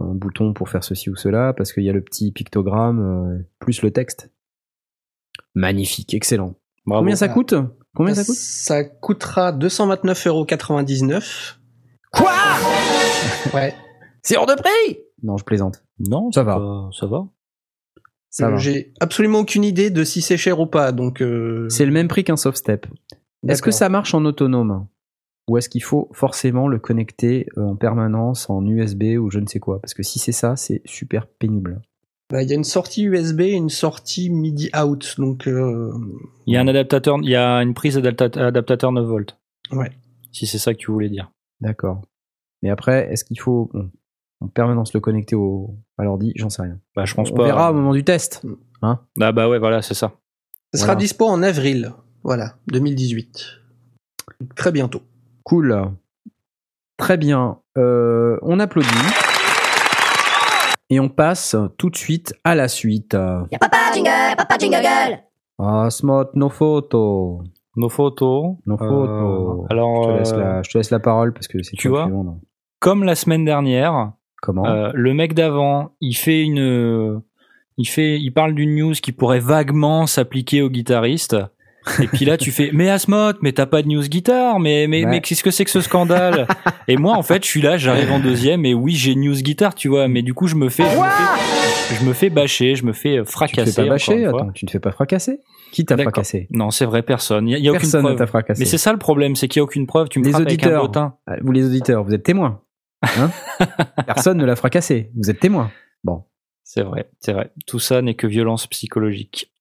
un 0.00 0.14
bouton 0.14 0.54
pour 0.54 0.70
faire 0.70 0.82
ceci 0.82 1.10
ou 1.10 1.16
cela, 1.16 1.52
parce 1.52 1.74
qu'il 1.74 1.82
y 1.84 1.90
a 1.90 1.92
le 1.92 2.00
petit 2.00 2.32
pictogramme, 2.32 3.00
euh, 3.00 3.38
plus 3.58 3.82
le 3.82 3.90
texte. 3.90 4.30
Magnifique, 5.54 6.14
excellent. 6.14 6.54
Bravo. 6.86 7.02
Combien 7.02 7.16
ça 7.16 7.28
coûte? 7.28 7.54
Combien 7.94 8.14
ça 8.14 8.24
coûte? 8.24 8.34
Ça 8.36 8.84
coûtera 8.84 9.52
229,99€. 9.52 11.56
Quoi? 12.12 12.32
Ouais. 13.54 13.74
C'est 14.22 14.36
hors 14.36 14.46
de 14.46 14.54
prix? 14.54 14.98
Non, 15.22 15.36
je 15.36 15.44
plaisante. 15.44 15.84
Non, 15.98 16.30
Ça 16.32 16.42
va. 16.42 16.88
ça 16.98 17.06
va. 17.06 17.26
Ça 18.30 18.50
va. 18.50 18.56
J'ai 18.56 18.92
absolument 19.00 19.40
aucune 19.40 19.64
idée 19.64 19.90
de 19.90 20.04
si 20.04 20.22
c'est 20.22 20.38
cher 20.38 20.58
ou 20.58 20.66
pas, 20.66 20.92
donc. 20.92 21.20
euh, 21.20 21.68
C'est 21.68 21.84
le 21.84 21.92
même 21.92 22.08
prix 22.08 22.24
qu'un 22.24 22.36
soft 22.36 22.56
step. 22.58 22.86
Est-ce 23.46 23.62
que 23.62 23.70
ça 23.70 23.88
marche 23.88 24.14
en 24.14 24.24
autonome? 24.24 24.86
Ou 25.48 25.58
est-ce 25.58 25.68
qu'il 25.68 25.82
faut 25.82 26.08
forcément 26.12 26.68
le 26.68 26.78
connecter 26.78 27.46
euh, 27.58 27.62
en 27.62 27.76
permanence 27.76 28.48
en 28.48 28.64
USB 28.64 29.16
ou 29.18 29.28
je 29.30 29.40
ne 29.40 29.46
sais 29.46 29.58
quoi? 29.58 29.80
Parce 29.80 29.92
que 29.92 30.02
si 30.04 30.18
c'est 30.18 30.32
ça, 30.32 30.56
c'est 30.56 30.80
super 30.84 31.26
pénible. 31.26 31.82
Bah, 32.32 32.42
Il 32.42 32.48
y 32.48 32.52
a 32.52 32.56
une 32.56 32.64
sortie 32.64 33.04
USB 33.04 33.40
et 33.42 33.50
une 33.52 33.68
sortie 33.68 34.30
MIDI 34.30 34.70
out, 34.76 35.14
donc. 35.18 35.46
euh, 35.46 35.92
Il 36.46 36.54
y 36.54 36.56
a 36.56 36.60
un 36.62 36.66
adaptateur, 36.68 37.18
il 37.22 37.28
y 37.30 37.36
a 37.36 37.58
une 37.62 37.74
prise 37.74 37.96
adapta- 37.98 38.38
adaptateur 38.40 38.90
9 38.90 39.04
volts. 39.06 39.38
Ouais. 39.70 39.92
Si 40.32 40.46
c'est 40.46 40.58
ça 40.58 40.72
que 40.72 40.78
tu 40.78 40.90
voulais 40.90 41.10
dire. 41.10 41.30
D'accord. 41.60 42.02
Mais 42.62 42.70
après, 42.70 43.12
est-ce 43.12 43.24
qu'il 43.24 43.38
faut 43.38 43.70
bon, 43.74 43.90
en 44.40 44.48
permanence 44.48 44.94
le 44.94 45.00
connecter 45.00 45.36
au, 45.36 45.76
à 45.98 46.04
l'ordi? 46.04 46.32
J'en 46.36 46.48
sais 46.48 46.62
rien. 46.62 46.78
Bah 46.96 47.04
je 47.04 47.14
pense 47.14 47.30
On 47.30 47.34
pas. 47.34 47.44
verra 47.44 47.70
au 47.70 47.74
moment 47.74 47.92
du 47.92 48.02
test. 48.02 48.42
Ah 48.82 48.98
bah 49.32 49.48
ouais, 49.48 49.58
voilà, 49.58 49.82
c'est 49.82 49.94
ça. 49.94 50.12
Ça 50.72 50.78
sera 50.80 50.86
Voilà. 50.94 51.00
dispo 51.00 51.26
en 51.26 51.42
avril, 51.42 51.92
voilà, 52.24 52.56
2018. 52.68 53.58
Très 54.56 54.72
bientôt. 54.72 55.02
Cool. 55.44 55.90
Très 56.96 57.16
bien. 57.18 57.58
Euh, 57.76 58.38
on 58.42 58.58
applaudit. 58.58 58.88
Et 60.92 61.00
on 61.00 61.08
passe 61.08 61.56
tout 61.78 61.88
de 61.88 61.96
suite 61.96 62.34
à 62.44 62.54
la 62.54 62.68
suite. 62.68 63.14
Y'a 63.14 63.58
papa 63.58 63.78
jingle, 63.94 64.36
papa 64.36 64.58
jingle. 64.58 65.20
Ah, 65.58 65.88
Smot, 65.90 66.26
nos 66.34 66.50
photos. 66.50 67.40
Nos 67.76 67.88
photos. 67.88 68.56
Nos 68.66 68.74
Euh, 68.74 68.88
photos. 68.88 69.66
alors, 69.70 70.02
Je 70.02 70.08
te, 70.08 70.18
laisse 70.18 70.32
euh, 70.34 70.36
la, 70.38 70.62
je 70.62 70.70
te 70.70 70.76
laisse 70.78 70.90
la 70.90 70.98
parole 71.00 71.32
parce 71.32 71.48
que 71.48 71.62
c'est 71.62 71.76
tu 71.76 71.88
vois 71.88 72.06
demande. 72.06 72.38
comme 72.78 73.04
la 73.04 73.14
semaine 73.14 73.44
dernière, 73.46 74.12
Comment 74.42 74.66
Euh, 74.66 74.90
le 74.92 75.14
mec 75.14 75.32
d'avant, 75.34 75.92
il 76.02 76.14
fait 76.14 76.42
une, 76.42 77.22
il 77.78 77.88
fait, 77.88 78.20
il 78.20 78.32
parle 78.32 78.54
d'une 78.54 78.74
news 78.76 78.92
qui 78.92 79.12
pourrait 79.12 79.38
vaguement 79.40 80.06
s'appliquer 80.06 80.60
au 80.62 80.68
guitariste. 80.68 81.36
Et 82.00 82.06
puis 82.06 82.24
là, 82.24 82.36
tu 82.36 82.50
fais, 82.52 82.70
mais 82.72 82.88
Asmod, 82.90 83.38
mais 83.42 83.52
t'as 83.52 83.66
pas 83.66 83.82
de 83.82 83.88
news 83.88 84.02
guitare, 84.02 84.60
mais, 84.60 84.86
mais, 84.86 85.04
Ouais. 85.04 85.10
mais 85.10 85.20
qu'est-ce 85.20 85.42
que 85.42 85.50
c'est 85.50 85.64
que 85.64 85.70
ce 85.70 85.80
scandale? 85.80 86.46
et 86.88 86.96
moi, 86.96 87.16
en 87.16 87.22
fait, 87.22 87.44
je 87.44 87.48
suis 87.48 87.60
là, 87.62 87.76
j'arrive 87.76 88.12
en 88.12 88.20
deuxième, 88.20 88.64
et 88.64 88.74
oui, 88.74 88.94
j'ai 88.94 89.14
news 89.14 89.34
guitare, 89.34 89.74
tu 89.74 89.88
vois, 89.88 90.06
mais 90.08 90.22
du 90.22 90.32
coup, 90.34 90.46
je 90.46 90.54
me 90.54 90.68
fais, 90.68 90.84
je 90.84 90.96
me 90.96 91.02
fais, 91.08 91.94
je 92.00 92.04
me 92.04 92.12
fais 92.12 92.30
bâcher, 92.30 92.74
je 92.76 92.84
me 92.84 92.92
fais 92.92 93.16
tu 93.18 93.24
te 93.24 93.30
fracasser. 93.30 93.72
fais 93.72 93.82
pas 93.82 93.88
bâcher. 93.88 94.26
Attends, 94.26 94.50
tu 94.52 94.64
ne 94.64 94.70
fais 94.70 94.78
pas 94.80 94.92
fracasser? 94.92 95.40
Qui 95.72 95.84
t'a 95.84 95.96
fracassé? 95.96 96.48
Non, 96.50 96.70
c'est 96.70 96.84
vrai, 96.84 97.02
personne. 97.02 97.48
Il 97.48 97.52
y 97.52 97.54
a, 97.54 97.58
il 97.58 97.64
y 97.64 97.68
a 97.68 97.70
aucune 97.70 97.80
Personne 97.80 98.02
ne 98.02 98.06
preuve. 98.08 98.18
t'a 98.18 98.26
fracassé. 98.26 98.60
Mais 98.60 98.66
c'est 98.66 98.78
ça 98.78 98.92
le 98.92 98.98
problème, 98.98 99.34
c'est 99.36 99.48
qu'il 99.48 99.58
y 99.58 99.62
a 99.62 99.64
aucune 99.64 99.86
preuve. 99.86 100.08
Tu 100.08 100.18
me 100.20 100.24
Les 100.24 100.30
frappes 100.30 100.46
avec 100.46 100.62
un 100.66 100.80
auditeurs. 100.80 101.12
Ah, 101.26 101.36
Vous 101.40 101.52
les 101.52 101.64
auditeurs, 101.66 102.04
vous 102.04 102.12
êtes 102.14 102.22
témoins. 102.22 102.60
Hein? 103.02 103.30
Personne 104.06 104.36
ne 104.38 104.44
l'a 104.44 104.54
fracassé. 104.54 105.10
Vous 105.16 105.30
êtes 105.30 105.40
témoins. 105.40 105.70
Bon. 106.04 106.24
C'est 106.64 106.82
vrai, 106.82 107.10
c'est 107.20 107.32
vrai. 107.32 107.50
Tout 107.66 107.78
ça 107.80 108.02
n'est 108.02 108.14
que 108.14 108.26
violence 108.26 108.66
psychologique. 108.66 109.51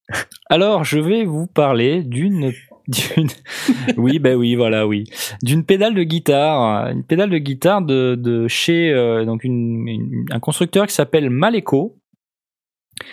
Alors, 0.50 0.84
je 0.84 1.00
vais 1.00 1.24
vous 1.26 1.47
parler 1.47 2.04
d'une, 2.04 2.52
d'une, 2.88 3.28
oui, 3.97 4.19
ben 4.19 4.36
oui, 4.36 4.56
voilà, 4.56 4.86
oui, 4.88 5.06
d'une 5.43 5.63
pédale 5.65 5.93
de 5.95 6.04
guitare, 6.04 6.88
une 6.91 7.04
pédale 7.04 7.30
de 7.30 7.38
guitare 7.38 7.82
de, 7.82 8.15
de 8.15 8.47
chez 8.47 8.91
euh, 8.91 9.26
donc 9.26 9.43
une, 9.43 9.88
une- 9.88 10.26
un 10.32 10.39
constructeur 10.39 10.88
qui 10.88 10.93
s'appelle 10.93 11.30
Maleco. 11.30 11.97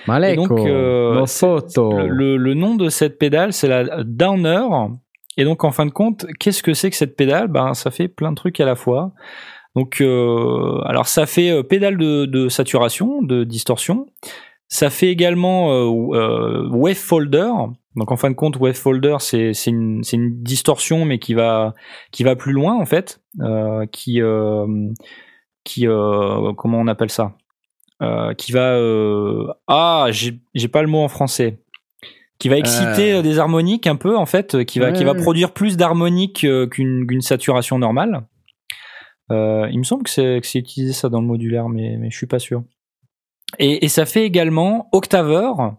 Maleko, 0.06 0.48
donc, 0.48 0.58
euh. 0.66 1.14
Le, 1.96 2.08
le- 2.08 2.37
le 2.37 2.54
nom 2.54 2.74
de 2.74 2.88
cette 2.88 3.18
pédale, 3.18 3.52
c'est 3.52 3.68
la 3.68 4.02
Downer. 4.04 4.61
Et 5.37 5.44
donc, 5.44 5.64
en 5.64 5.70
fin 5.70 5.87
de 5.87 5.90
compte, 5.92 6.26
qu'est-ce 6.40 6.62
que 6.62 6.74
c'est 6.74 6.90
que 6.90 6.96
cette 6.96 7.16
pédale? 7.16 7.48
Ben, 7.48 7.72
ça 7.74 7.90
fait 7.90 8.08
plein 8.08 8.30
de 8.32 8.37
trucs 8.37 8.61
à 8.61 8.66
la 8.66 8.74
fois. 8.74 9.12
Donc, 9.76 10.00
euh, 10.00 10.80
alors 10.87 11.06
ça 11.06 11.26
fait 11.26 11.62
pédale 11.62 11.96
de, 11.96 12.26
de 12.26 12.48
saturation, 12.48 13.22
de 13.22 13.44
distorsion. 13.44 14.06
Ça 14.68 14.90
fait 14.90 15.09
également 15.09 15.72
euh, 15.72 15.87
euh, 16.14 16.68
wave 16.70 16.94
folder. 16.94 17.50
Donc, 17.96 18.12
en 18.12 18.16
fin 18.16 18.31
de 18.31 18.35
compte, 18.35 18.57
wave 18.59 18.74
folder, 18.74 19.16
c'est 19.20 19.52
une, 19.66 20.02
une 20.12 20.42
distorsion, 20.42 21.04
mais 21.04 21.18
qui 21.18 21.35
va 21.35 21.74
qui 22.12 22.22
va 22.22 22.37
plus 22.37 22.52
loin 22.52 22.76
en 22.76 22.85
fait, 22.85 23.20
euh, 23.40 23.87
qui 23.87 24.20
euh, 24.20 24.66
qui 25.64 25.87
euh, 25.88 26.52
comment 26.54 26.78
on 26.81 26.87
appelle 26.87 27.11
ça 27.11 27.35
Euh, 28.02 28.33
Qui 28.35 28.52
va 28.52 28.74
euh, 28.76 29.48
ah 29.66 30.07
j'ai 30.12 30.68
pas 30.68 30.83
le 30.83 30.88
mot 30.88 31.00
en 31.02 31.09
français 31.09 31.59
qui 32.38 32.48
va 32.48 32.57
exciter 32.57 33.14
Euh. 33.14 33.22
des 33.22 33.40
harmoniques 33.40 33.88
un 33.88 33.96
peu 33.96 34.16
en 34.16 34.26
fait, 34.26 34.64
qui 34.64 34.78
va 34.78 34.92
qui 34.92 35.02
va 35.02 35.12
Ouais. 35.14 35.22
produire 35.22 35.52
plus 35.52 35.76
d'harmoniques 35.76 36.46
qu'une 36.70 37.20
saturation 37.20 37.78
normale. 37.81 38.26
Euh, 39.33 39.66
il 39.72 39.78
me 39.78 39.83
semble 39.85 40.04
que 40.04 40.11
c'est 40.11 40.40
que 40.40 40.46
c'est 40.46 40.61
utilisé 40.61 40.92
ça 40.92 41.09
dans 41.09 41.20
le 41.20 41.26
modulaire, 41.26 41.68
mais 41.68 41.96
mais 41.98 42.11
je 42.11 42.16
suis 42.16 42.26
pas 42.28 42.38
sûr. 42.38 42.62
Et, 43.58 43.88
ça 43.88 44.04
fait 44.06 44.24
également 44.24 44.88
octaveur. 44.92 45.76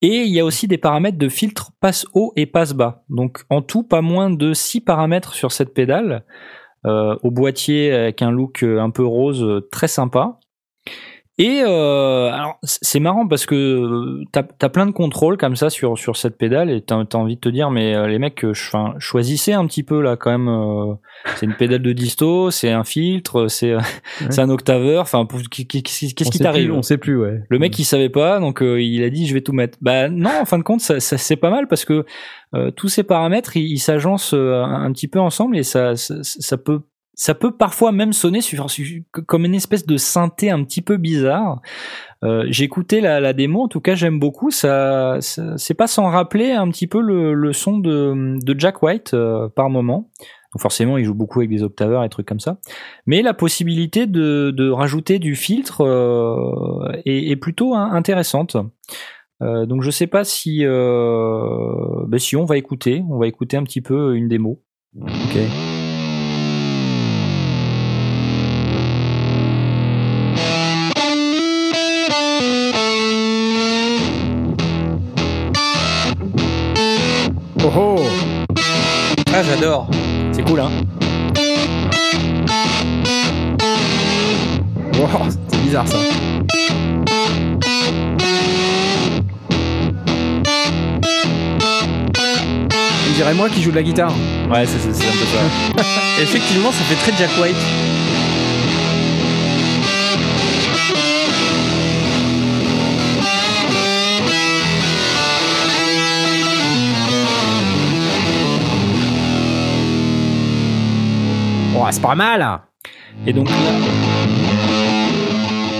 Et 0.00 0.22
il 0.22 0.32
y 0.32 0.38
a 0.38 0.44
aussi 0.44 0.68
des 0.68 0.78
paramètres 0.78 1.18
de 1.18 1.28
filtre 1.28 1.72
passe 1.80 2.06
haut 2.14 2.32
et 2.36 2.46
passe 2.46 2.72
bas. 2.72 3.02
Donc 3.08 3.44
en 3.50 3.62
tout, 3.62 3.82
pas 3.82 4.00
moins 4.00 4.30
de 4.30 4.54
6 4.54 4.80
paramètres 4.82 5.34
sur 5.34 5.50
cette 5.50 5.74
pédale. 5.74 6.24
euh, 6.86 7.16
au 7.22 7.32
boîtier 7.32 7.92
avec 7.92 8.22
un 8.22 8.30
look 8.30 8.62
euh, 8.62 8.80
un 8.80 8.90
peu 8.90 9.04
rose 9.04 9.42
euh, 9.42 9.68
très 9.72 9.88
sympa. 9.88 10.38
Et 11.40 11.62
euh, 11.64 12.32
alors 12.32 12.58
c'est 12.64 12.98
marrant 12.98 13.28
parce 13.28 13.46
que 13.46 13.54
euh, 13.54 14.24
t'as 14.32 14.42
as 14.60 14.68
plein 14.68 14.86
de 14.86 14.90
contrôles 14.90 15.36
comme 15.36 15.54
ça 15.54 15.70
sur 15.70 15.96
sur 15.96 16.16
cette 16.16 16.36
pédale 16.36 16.68
et 16.68 16.80
t'as 16.80 16.96
as 16.96 17.16
envie 17.16 17.36
de 17.36 17.40
te 17.40 17.48
dire 17.48 17.70
mais 17.70 17.94
euh, 17.94 18.08
les 18.08 18.18
mecs 18.18 18.44
euh, 18.44 18.50
enfin, 18.50 18.94
choisissez 18.98 19.52
un 19.52 19.64
petit 19.68 19.84
peu 19.84 20.02
là 20.02 20.16
quand 20.16 20.32
même 20.32 20.48
euh, 20.48 20.94
c'est 21.36 21.46
une 21.46 21.54
pédale 21.54 21.82
de 21.82 21.92
disto 21.92 22.50
c'est 22.50 22.72
un 22.72 22.82
filtre 22.82 23.46
c'est 23.46 23.76
c'est 24.30 24.40
un 24.40 24.50
octaveur 24.50 25.02
enfin 25.02 25.28
qu'est-ce 25.48 26.30
qui 26.30 26.38
t'arrive 26.40 26.72
On 26.72 26.82
sait 26.82 26.98
plus, 26.98 27.16
ouais. 27.16 27.40
le 27.48 27.58
mec 27.60 27.78
il 27.78 27.84
savait 27.84 28.08
pas 28.08 28.40
donc 28.40 28.60
euh, 28.60 28.82
il 28.82 29.04
a 29.04 29.10
dit 29.10 29.28
je 29.28 29.34
vais 29.34 29.40
tout 29.40 29.52
mettre. 29.52 29.78
Bah 29.80 30.08
non 30.08 30.32
en 30.40 30.44
fin 30.44 30.58
de 30.58 30.64
compte 30.64 30.80
ça, 30.80 30.98
ça 30.98 31.18
c'est 31.18 31.36
pas 31.36 31.50
mal 31.50 31.68
parce 31.68 31.84
que 31.84 32.04
euh, 32.56 32.72
tous 32.72 32.88
ces 32.88 33.04
paramètres 33.04 33.56
ils 33.56 33.78
s'agencent 33.78 34.34
un, 34.34 34.84
un 34.84 34.92
petit 34.92 35.06
peu 35.06 35.20
ensemble 35.20 35.56
et 35.56 35.62
ça, 35.62 35.94
ça 35.94 36.16
ça 36.22 36.56
peut 36.56 36.80
ça 37.18 37.34
peut 37.34 37.50
parfois 37.50 37.90
même 37.90 38.12
sonner 38.12 38.38
comme 39.26 39.44
une 39.44 39.56
espèce 39.56 39.84
de 39.84 39.96
synthé 39.96 40.50
un 40.50 40.62
petit 40.62 40.82
peu 40.82 40.96
bizarre. 40.96 41.60
Euh, 42.22 42.44
J'ai 42.48 42.62
écouté 42.62 43.00
la, 43.00 43.32
démo, 43.32 43.62
en 43.62 43.68
tout 43.68 43.80
cas 43.80 43.96
j'aime 43.96 44.20
beaucoup. 44.20 44.52
Ça, 44.52 45.18
ça 45.20 45.58
c'est 45.58 45.74
pas 45.74 45.88
sans 45.88 46.08
rappeler 46.10 46.52
un 46.52 46.68
petit 46.68 46.86
peu 46.86 47.00
le, 47.00 47.52
son 47.52 47.78
de, 47.78 48.38
Jack 48.56 48.84
White 48.84 49.14
euh, 49.14 49.48
par 49.48 49.68
moment. 49.68 50.10
Donc 50.54 50.62
forcément, 50.62 50.96
il 50.96 51.04
joue 51.04 51.14
beaucoup 51.14 51.40
avec 51.40 51.50
des 51.50 51.64
octaveurs 51.64 52.04
et 52.04 52.08
trucs 52.08 52.26
comme 52.26 52.38
ça. 52.38 52.58
Mais 53.04 53.20
la 53.20 53.34
possibilité 53.34 54.06
de, 54.06 54.70
rajouter 54.70 55.18
du 55.18 55.34
filtre 55.34 55.80
euh, 55.80 57.00
est, 57.04 57.36
plutôt 57.36 57.74
intéressante. 57.74 58.56
Donc 59.40 59.82
je 59.82 59.90
sais 59.90 60.06
pas 60.06 60.22
si 60.22 60.64
ben 60.64 62.18
si 62.18 62.36
on 62.36 62.44
va 62.44 62.56
écouter, 62.56 63.02
on 63.10 63.18
va 63.18 63.26
écouter 63.26 63.56
un 63.56 63.64
petit 63.64 63.80
peu 63.80 64.14
une 64.14 64.28
démo. 64.28 64.62
Ok. 65.00 65.77
Ah, 79.40 79.42
j'adore. 79.44 79.86
C'est 80.32 80.42
cool 80.42 80.58
hein 80.58 80.70
Wow, 84.98 85.28
C'est 85.48 85.62
bizarre 85.62 85.86
ça. 85.86 85.98
dirait 93.14 93.34
moi 93.34 93.48
qui 93.48 93.62
joue 93.62 93.70
de 93.70 93.76
la 93.76 93.82
guitare. 93.84 94.12
Ouais, 94.50 94.64
c'est 94.66 94.76
un 94.76 94.92
peu 94.92 95.82
ça. 95.82 95.82
Effectivement, 96.22 96.72
ça 96.72 96.82
fait 96.84 96.96
très 96.96 97.16
Jack 97.16 97.30
White. 97.40 97.56
C'est 111.90 112.02
pas 112.02 112.14
mal. 112.14 112.60
Et 113.26 113.32
donc 113.32 113.48
là. 113.48 113.56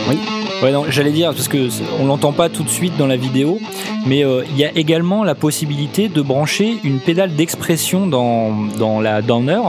Oui. 0.09 0.19
Ouais, 0.63 0.73
non, 0.73 0.87
j'allais 0.89 1.13
dire, 1.13 1.33
parce 1.33 1.47
que 1.47 1.69
on 2.01 2.07
l'entend 2.07 2.33
pas 2.33 2.49
tout 2.49 2.65
de 2.65 2.69
suite 2.69 2.97
dans 2.97 3.07
la 3.07 3.17
vidéo, 3.17 3.59
mais 4.07 4.25
euh, 4.25 4.43
il 4.51 4.57
y 4.57 4.65
a 4.65 4.73
également 4.77 5.23
la 5.23 5.35
possibilité 5.37 6.09
de 6.09 6.21
brancher 6.21 6.79
une 6.83 6.99
pédale 6.99 7.35
d'expression 7.37 8.07
dans, 8.07 8.67
dans 8.79 9.01
la 9.01 9.23
Downer. 9.23 9.61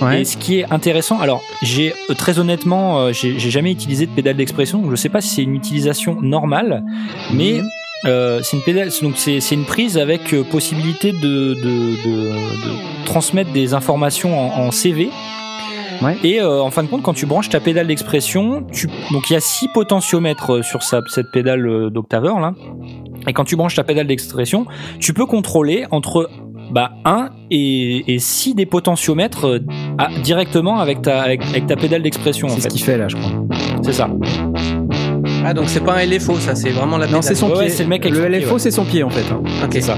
Ouais. 0.00 0.20
Et 0.20 0.24
ce 0.24 0.36
qui 0.36 0.58
est 0.58 0.72
intéressant, 0.72 1.20
alors 1.20 1.42
j'ai 1.62 1.94
euh, 2.10 2.14
très 2.14 2.38
honnêtement, 2.38 2.98
euh, 2.98 3.12
j'ai 3.12 3.38
jamais 3.38 3.72
utilisé 3.72 4.06
de 4.06 4.10
pédale 4.10 4.36
d'expression, 4.36 4.80
donc 4.80 4.90
je 4.90 4.96
sais 4.96 5.08
pas 5.08 5.20
si 5.20 5.28
c'est 5.28 5.42
une 5.42 5.54
utilisation 5.54 6.20
normale, 6.20 6.82
mais 7.32 7.60
euh, 8.04 8.40
c'est 8.42 8.56
une 8.56 8.62
pédale, 8.62 8.90
donc 9.02 9.14
c'est 9.16 9.40
une 9.52 9.64
prise 9.64 9.96
avec 9.96 10.34
possibilité 10.50 11.12
de, 11.12 11.54
de, 11.54 12.04
de, 12.04 12.32
de 12.32 13.04
transmettre 13.04 13.52
des 13.52 13.74
informations 13.74 14.38
en, 14.38 14.66
en 14.66 14.70
CV. 14.70 15.10
Ouais. 16.02 16.16
Et 16.24 16.40
euh, 16.40 16.60
en 16.62 16.70
fin 16.70 16.82
de 16.82 16.88
compte, 16.88 17.02
quand 17.02 17.14
tu 17.14 17.26
branches 17.26 17.48
ta 17.48 17.60
pédale 17.60 17.86
d'expression, 17.86 18.66
tu 18.72 18.86
donc 19.12 19.30
il 19.30 19.34
y 19.34 19.36
a 19.36 19.40
six 19.40 19.68
potentiomètres 19.74 20.56
euh, 20.56 20.62
sur 20.62 20.82
sa, 20.82 21.00
cette 21.08 21.30
pédale 21.32 21.66
euh, 21.66 21.90
d'Octaver 21.90 22.32
là. 22.40 22.52
Et 23.28 23.32
quand 23.32 23.44
tu 23.44 23.56
branches 23.56 23.74
ta 23.74 23.84
pédale 23.84 24.06
d'expression, 24.06 24.66
tu 25.00 25.12
peux 25.14 25.26
contrôler 25.26 25.84
entre 25.90 26.28
bah, 26.70 26.92
1 27.04 27.30
et, 27.50 28.14
et 28.14 28.18
6 28.18 28.54
des 28.54 28.66
potentiomètres 28.66 29.46
euh, 29.46 29.58
à- 29.98 30.08
directement 30.22 30.78
avec 30.80 31.02
ta, 31.02 31.22
avec, 31.22 31.42
avec 31.44 31.66
ta 31.66 31.76
pédale 31.76 32.02
d'expression 32.02 32.48
en 32.48 32.50
C'est 32.50 32.60
ce 32.62 32.68
qu'il 32.68 32.82
fait 32.82 32.98
là, 32.98 33.08
je 33.08 33.16
crois. 33.16 33.32
C'est 33.82 33.92
ça. 33.92 34.08
Ah, 35.44 35.54
donc 35.54 35.68
c'est 35.68 35.84
pas 35.84 35.94
un 35.94 36.04
LFO, 36.06 36.34
ça, 36.36 36.54
c'est 36.54 36.70
vraiment 36.70 36.98
la 36.98 37.06
Non, 37.06 37.22
c'est 37.22 37.34
son 37.34 37.46
Ouais, 37.46 37.52
pied. 37.52 37.62
ouais, 37.62 37.68
c'est 37.68 37.84
le 37.84 37.88
mec 37.88 38.04
avec 38.04 38.16
son 38.16 38.26
pied, 38.28 38.40
LFO, 38.40 38.52
ouais. 38.54 38.58
c'est 38.58 38.70
son 38.70 38.84
pied 38.84 39.02
en 39.02 39.10
fait. 39.10 39.24
hein. 39.32 39.40
Ok. 39.64 39.70
C'est 39.72 39.80
ça. 39.80 39.96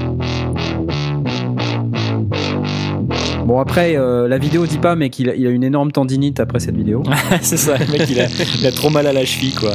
Bon 3.49 3.59
après, 3.59 3.97
euh, 3.97 4.27
la 4.27 4.37
vidéo 4.37 4.67
dit 4.67 4.77
pas, 4.77 4.95
mais 4.95 5.09
qu'il 5.09 5.27
a, 5.27 5.33
il 5.33 5.47
a 5.47 5.49
une 5.49 5.63
énorme 5.63 5.91
tendinite 5.91 6.39
après 6.39 6.59
cette 6.59 6.75
vidéo. 6.77 7.01
c'est 7.41 7.57
ça, 7.57 7.79
le 7.79 7.87
mec 7.87 8.07
il 8.07 8.67
a, 8.67 8.71
trop 8.71 8.91
mal 8.91 9.07
à 9.07 9.11
la 9.11 9.25
cheville 9.25 9.55
quoi. 9.55 9.73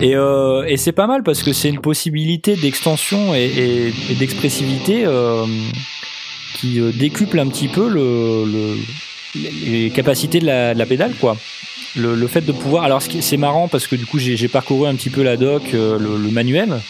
Et, 0.00 0.16
euh, 0.16 0.64
et 0.66 0.78
c'est 0.78 0.92
pas 0.92 1.06
mal 1.06 1.22
parce 1.22 1.42
que 1.42 1.52
c'est 1.52 1.68
une 1.68 1.82
possibilité 1.82 2.56
d'extension 2.56 3.34
et, 3.34 3.92
d'expressivité 4.18 5.02
euh, 5.04 5.44
qui 6.54 6.80
décuple 6.98 7.38
un 7.38 7.48
petit 7.48 7.68
peu 7.68 7.86
le, 7.86 8.46
le- 8.50 8.78
les 9.70 9.90
capacités 9.90 10.38
de 10.40 10.46
la, 10.46 10.72
de 10.72 10.78
la 10.78 10.86
pédale 10.86 11.12
quoi. 11.20 11.36
Le, 11.96 12.26
fait 12.28 12.40
de 12.40 12.52
pouvoir. 12.52 12.84
Alors 12.84 13.02
c'est 13.02 13.36
marrant 13.36 13.68
parce 13.68 13.88
que 13.88 13.94
du 13.94 14.06
coup 14.06 14.18
j'ai 14.18 14.48
parcouru 14.48 14.88
un 14.88 14.94
petit 14.94 15.10
peu 15.10 15.22
la 15.22 15.36
doc, 15.36 15.64
le 15.74 16.30
manuel. 16.30 16.80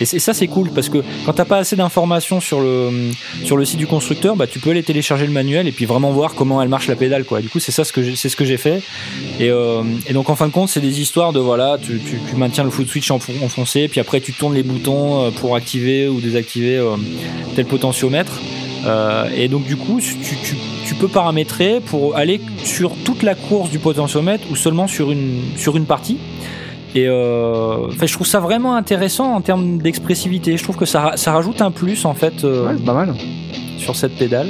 Et 0.00 0.04
ça 0.04 0.34
c'est 0.34 0.46
cool 0.46 0.70
parce 0.72 0.88
que 0.90 0.98
quand 1.24 1.32
t'as 1.32 1.46
pas 1.46 1.58
assez 1.58 1.74
d'informations 1.74 2.40
sur 2.40 2.60
le 2.60 3.10
sur 3.44 3.56
le 3.56 3.64
site 3.64 3.78
du 3.78 3.86
constructeur, 3.86 4.36
bah 4.36 4.46
tu 4.46 4.58
peux 4.58 4.70
aller 4.70 4.82
télécharger 4.82 5.26
le 5.26 5.32
manuel 5.32 5.66
et 5.66 5.72
puis 5.72 5.86
vraiment 5.86 6.12
voir 6.12 6.34
comment 6.34 6.60
elle 6.60 6.68
marche 6.68 6.86
la 6.88 6.96
pédale 6.96 7.24
quoi. 7.24 7.40
Du 7.40 7.48
coup 7.48 7.60
c'est 7.60 7.72
ça 7.72 7.82
ce 7.82 7.92
que 7.92 8.14
c'est 8.14 8.28
ce 8.28 8.36
que 8.36 8.44
j'ai 8.44 8.58
fait. 8.58 8.82
Et, 9.40 9.48
euh, 9.50 9.82
et 10.06 10.12
donc 10.12 10.28
en 10.28 10.36
fin 10.36 10.48
de 10.48 10.52
compte, 10.52 10.68
c'est 10.68 10.80
des 10.80 11.00
histoires 11.00 11.32
de 11.32 11.40
voilà, 11.40 11.78
tu, 11.80 11.98
tu, 11.98 12.20
tu 12.28 12.36
maintiens 12.36 12.64
le 12.64 12.70
foot 12.70 12.86
switch 12.88 13.10
enfo- 13.10 13.32
enfoncé, 13.42 13.88
puis 13.88 14.00
après 14.00 14.20
tu 14.20 14.32
tournes 14.34 14.54
les 14.54 14.62
boutons 14.62 15.24
euh, 15.24 15.30
pour 15.30 15.56
activer 15.56 16.08
ou 16.08 16.20
désactiver 16.20 16.76
euh, 16.76 16.96
tel 17.54 17.64
potentiomètre. 17.64 18.32
Euh, 18.84 19.28
et 19.34 19.48
donc 19.48 19.64
du 19.64 19.76
coup, 19.76 20.00
tu, 20.00 20.14
tu, 20.44 20.56
tu 20.86 20.94
peux 20.94 21.08
paramétrer 21.08 21.80
pour 21.80 22.14
aller 22.16 22.40
sur 22.62 22.92
toute 23.04 23.22
la 23.22 23.34
course 23.34 23.70
du 23.70 23.78
potentiomètre 23.78 24.44
ou 24.50 24.56
seulement 24.56 24.86
sur 24.86 25.10
une 25.10 25.40
sur 25.56 25.76
une 25.76 25.86
partie. 25.86 26.18
Et 26.96 27.06
euh, 27.08 27.90
je 27.90 28.12
trouve 28.14 28.26
ça 28.26 28.40
vraiment 28.40 28.74
intéressant 28.74 29.34
en 29.34 29.42
termes 29.42 29.76
d'expressivité. 29.78 30.56
Je 30.56 30.62
trouve 30.62 30.76
que 30.76 30.86
ça, 30.86 31.00
ra- 31.02 31.16
ça 31.18 31.32
rajoute 31.32 31.60
un 31.60 31.70
plus 31.70 32.06
en 32.06 32.14
fait 32.14 32.42
euh, 32.44 32.68
Ouais, 32.72 32.82
pas 32.84 32.94
mal. 32.94 33.14
sur 33.78 33.94
cette 33.94 34.16
pédale. 34.16 34.46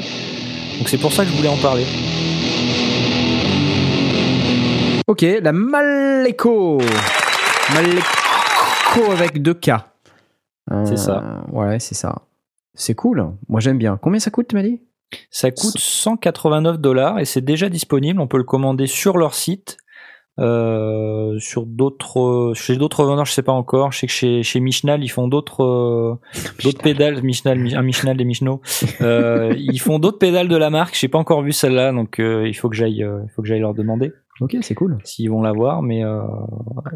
Donc 0.78 0.88
c'est 0.88 0.98
pour 0.98 1.12
ça 1.12 1.24
que 1.24 1.30
je 1.30 1.36
voulais 1.36 1.48
en 1.48 1.56
parler. 1.56 1.84
Ok, 5.08 5.22
la 5.42 5.52
Maleco. 5.52 6.78
Maleco 7.74 9.12
avec 9.12 9.40
deux 9.42 9.54
K. 9.54 9.70
Euh, 10.70 10.84
C'est 10.84 10.96
ça. 10.98 11.44
Ouais, 11.52 11.78
c'est 11.80 11.94
ça. 11.94 12.14
C'est 12.74 12.94
cool. 12.94 13.32
Moi, 13.48 13.60
j'aime 13.60 13.78
bien. 13.78 13.98
Combien 14.00 14.20
ça 14.20 14.30
coûte, 14.30 14.48
tu 14.48 14.56
m'as 14.56 14.62
dit? 14.62 14.80
Ça 15.30 15.50
coûte 15.50 15.78
189 15.78 16.78
dollars 16.78 17.18
et 17.20 17.24
c'est 17.24 17.40
déjà 17.40 17.68
disponible. 17.68 18.20
On 18.20 18.26
peut 18.26 18.36
le 18.38 18.44
commander 18.44 18.86
sur 18.86 19.16
leur 19.16 19.34
site. 19.34 19.78
Euh, 20.38 21.38
sur 21.38 21.64
d'autres 21.64 22.52
chez 22.54 22.76
d'autres 22.76 23.04
vendeurs 23.04 23.24
je 23.24 23.32
sais 23.32 23.42
pas 23.42 23.52
encore. 23.52 23.92
Je 23.92 24.00
sais 24.00 24.06
que 24.06 24.12
chez 24.12 24.42
chez 24.42 24.60
Michnal 24.60 25.02
ils 25.02 25.08
font 25.08 25.28
d'autres 25.28 25.64
euh, 25.64 26.14
d'autres 26.62 26.82
pédales. 26.82 27.22
Michnal 27.22 27.58
Mi- 27.58 27.74
un 27.74 27.82
Michnal 27.82 28.16
des 28.18 28.24
Michno. 28.24 28.60
Euh, 29.00 29.54
ils 29.56 29.78
font 29.80 29.98
d'autres 29.98 30.18
pédales 30.18 30.48
de 30.48 30.56
la 30.56 30.68
marque. 30.68 30.94
J'ai 30.98 31.08
pas 31.08 31.18
encore 31.18 31.40
vu 31.42 31.52
celle-là 31.52 31.90
donc 31.92 32.20
euh, 32.20 32.46
il 32.46 32.54
faut 32.54 32.68
que 32.68 32.76
j'aille 32.76 33.02
euh, 33.02 33.20
il 33.24 33.30
faut 33.30 33.40
que 33.42 33.48
j'aille 33.48 33.60
leur 33.60 33.72
demander. 33.74 34.12
Ok, 34.42 34.54
c'est 34.60 34.74
cool. 34.74 34.98
s'ils 35.04 35.30
vont 35.30 35.40
l'avoir 35.40 35.80
mais 35.80 36.04
euh, 36.04 36.20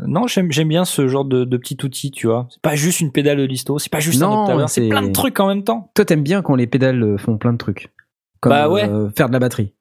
non 0.07 0.27
j'aime 0.27 0.53
j'aime 0.53 0.69
bien 0.69 0.85
ce 0.85 1.09
genre 1.09 1.25
de, 1.25 1.45
de 1.45 1.57
petit 1.57 1.79
outil 1.83 2.11
tu 2.11 2.27
vois. 2.27 2.47
C'est 2.51 2.61
pas 2.61 2.75
juste 2.75 3.01
une 3.01 3.11
pédale 3.11 3.39
de 3.39 3.45
listo. 3.45 3.79
C'est 3.79 3.91
pas 3.91 4.01
juste 4.01 4.21
Non, 4.21 4.41
un 4.41 4.43
octaveur 4.43 4.69
c'est 4.69 4.87
plein 4.89 5.01
de 5.03 5.13
trucs 5.13 5.41
en 5.41 5.49
même 5.49 5.65
temps. 5.65 5.91
Toi, 5.95 6.05
t'aimes 6.05 6.23
bien 6.23 6.43
quand 6.43 6.55
les 6.57 6.67
pédales 6.67 7.03
euh, 7.03 7.17
font 7.17 7.39
plein 7.39 7.53
de 7.55 7.59
trucs. 7.59 7.91
Comme 8.41 8.51
Bah 8.51 8.69
ouais. 8.69 8.87
euh, 8.89 9.09
faire 9.17 9.29
de 9.29 9.33
la 9.33 9.39
batterie. 9.39 9.73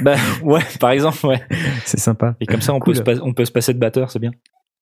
Bah 0.00 0.16
ouais 0.42 0.62
par 0.80 0.90
exemple 0.90 1.26
ouais 1.26 1.42
C'est 1.84 1.98
sympa. 2.00 2.34
et 2.40 2.46
comme 2.46 2.60
ça 2.60 2.72
on 2.74 2.78
Cool. 2.80 3.02
peut 3.02 3.14
se 3.16 3.20
on 3.22 3.32
peut 3.34 3.44
se 3.44 3.52
passer 3.52 3.74
de 3.74 3.78
batteur 3.78 4.10
c'est 4.10 4.18
bien 4.18 4.30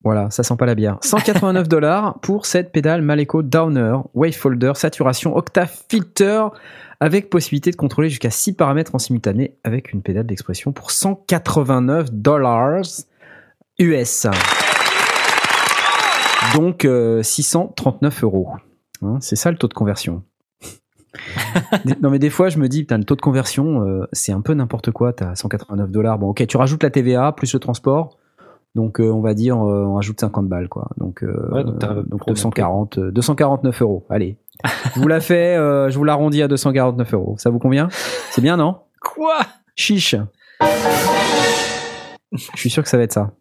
Voilà, 0.05 0.31
ça 0.31 0.43
sent 0.43 0.57
pas 0.57 0.67
la 0.67 0.75
bière. 0.75 0.99
189 1.03 1.69
dollars 1.69 2.19
pour 2.21 2.47
cette 2.47 2.71
pédale 2.73 3.03
Maleco 3.03 3.43
Downer, 3.43 3.97
Wavefolder, 4.15 4.73
saturation, 4.75 5.37
octave 5.37 5.73
filter, 5.91 6.45
avec 7.01 7.29
possibilité 7.31 7.71
de 7.71 7.77
contrôler 7.77 8.09
jusqu'à 8.09 8.31
6 8.31 8.55
paramètres 8.55 8.95
en 8.95 8.99
simultané 8.99 9.57
avec 9.65 9.93
une 9.93 10.03
pédale 10.03 10.27
d'expression 10.27 10.73
pour 10.73 10.91
189 10.91 12.13
dollars 12.13 12.83
US. 13.79 14.27
Donc 16.55 16.85
euh, 16.85 17.23
639 17.23 18.23
euros. 18.25 18.49
Hein, 19.03 19.19
c'est 19.21 19.37
ça 19.37 19.51
le 19.51 19.57
taux 19.59 19.69
de 19.69 19.75
conversion. 19.75 20.23
Non 22.03 22.11
mais 22.11 22.19
des 22.19 22.31
fois 22.31 22.49
je 22.49 22.59
me 22.59 22.69
dis 22.69 22.83
putain 22.83 22.99
le 22.99 23.05
taux 23.05 23.17
de 23.17 23.21
conversion 23.21 23.83
euh, 23.87 24.07
c'est 24.13 24.33
un 24.33 24.41
peu 24.41 24.55
n'importe 24.55 24.91
quoi 24.91 25.13
t'as 25.13 25.35
189 25.35 25.91
dollars. 25.91 26.19
Bon 26.19 26.29
ok 26.29 26.47
tu 26.47 26.57
rajoutes 26.57 26.83
la 26.83 26.91
TVA 26.91 27.33
plus 27.33 27.53
le 27.55 27.59
transport. 27.61 28.17
Donc 28.75 29.01
euh, 29.01 29.11
on 29.11 29.21
va 29.23 29.33
dire 29.35 29.57
euh, 29.57 29.85
on 29.87 29.95
rajoute 29.95 30.21
50 30.21 30.49
balles 30.49 30.69
quoi. 30.69 30.89
Donc, 30.99 31.23
euh, 31.25 31.49
Ouais, 31.51 31.65
donc 31.65 31.79
t'as 31.79 31.93
euh, 31.95 32.03
donc 32.03 32.21
pro- 32.21 32.31
240 32.33 32.99
euh, 32.99 33.11
249 33.11 33.83
euros. 33.83 34.07
Allez. 34.11 34.37
Je 34.95 35.01
vous 35.01 35.09
la 35.09 35.21
fais 35.21 35.57
euh, 35.57 35.89
je 35.91 35.97
vous 35.99 36.05
l'arrondis 36.05 36.43
à 36.43 36.49
249 36.49 37.15
euros. 37.15 37.35
Ça 37.39 37.49
vous 37.51 37.59
convient? 37.59 37.89
C'est 38.31 38.43
bien 38.43 38.57
non? 38.57 38.77
Quoi? 39.01 39.39
Chiche. 39.77 40.15
Je 42.33 42.57
suis 42.59 42.71
sûr 42.71 42.83
que 42.83 42.89
ça 42.89 42.97
va 42.99 43.05
être 43.05 43.13
ça. 43.13 43.33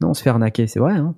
Non 0.00 0.10
on 0.10 0.14
se 0.14 0.22
fait 0.22 0.30
arnaquer 0.30 0.66
c'est 0.66 0.80
vrai 0.80 0.94
hein 0.94 1.14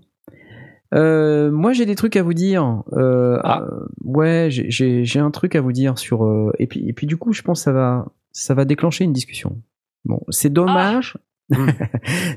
Euh, 0.95 1.51
moi 1.51 1.72
j'ai 1.72 1.86
des 1.86 1.95
trucs 1.95 2.16
à 2.16 2.22
vous 2.22 2.34
dire. 2.34 2.82
Euh, 2.93 3.38
Ah. 3.45 3.62
euh, 3.62 3.86
ouais 4.05 4.49
j'ai- 4.51 5.18
un 5.20 5.30
truc 5.30 5.55
à 5.57 5.61
vous 5.61 5.72
dire 5.72 5.99
sur 5.99 6.24
euh, 6.24 6.53
et 6.59 6.66
puis 6.66 6.86
et 6.88 6.93
puis 6.93 7.07
du 7.07 7.16
coup 7.16 7.32
je 7.32 7.43
pense 7.43 7.61
que 7.61 7.64
ça 7.64 7.72
va 7.72 8.07
ça 8.32 8.55
va 8.55 8.64
déclencher 8.64 9.05
une 9.05 9.12
discussion. 9.12 9.57
Bon 10.05 10.20
c'est 10.30 10.51
dommage. 10.53 11.16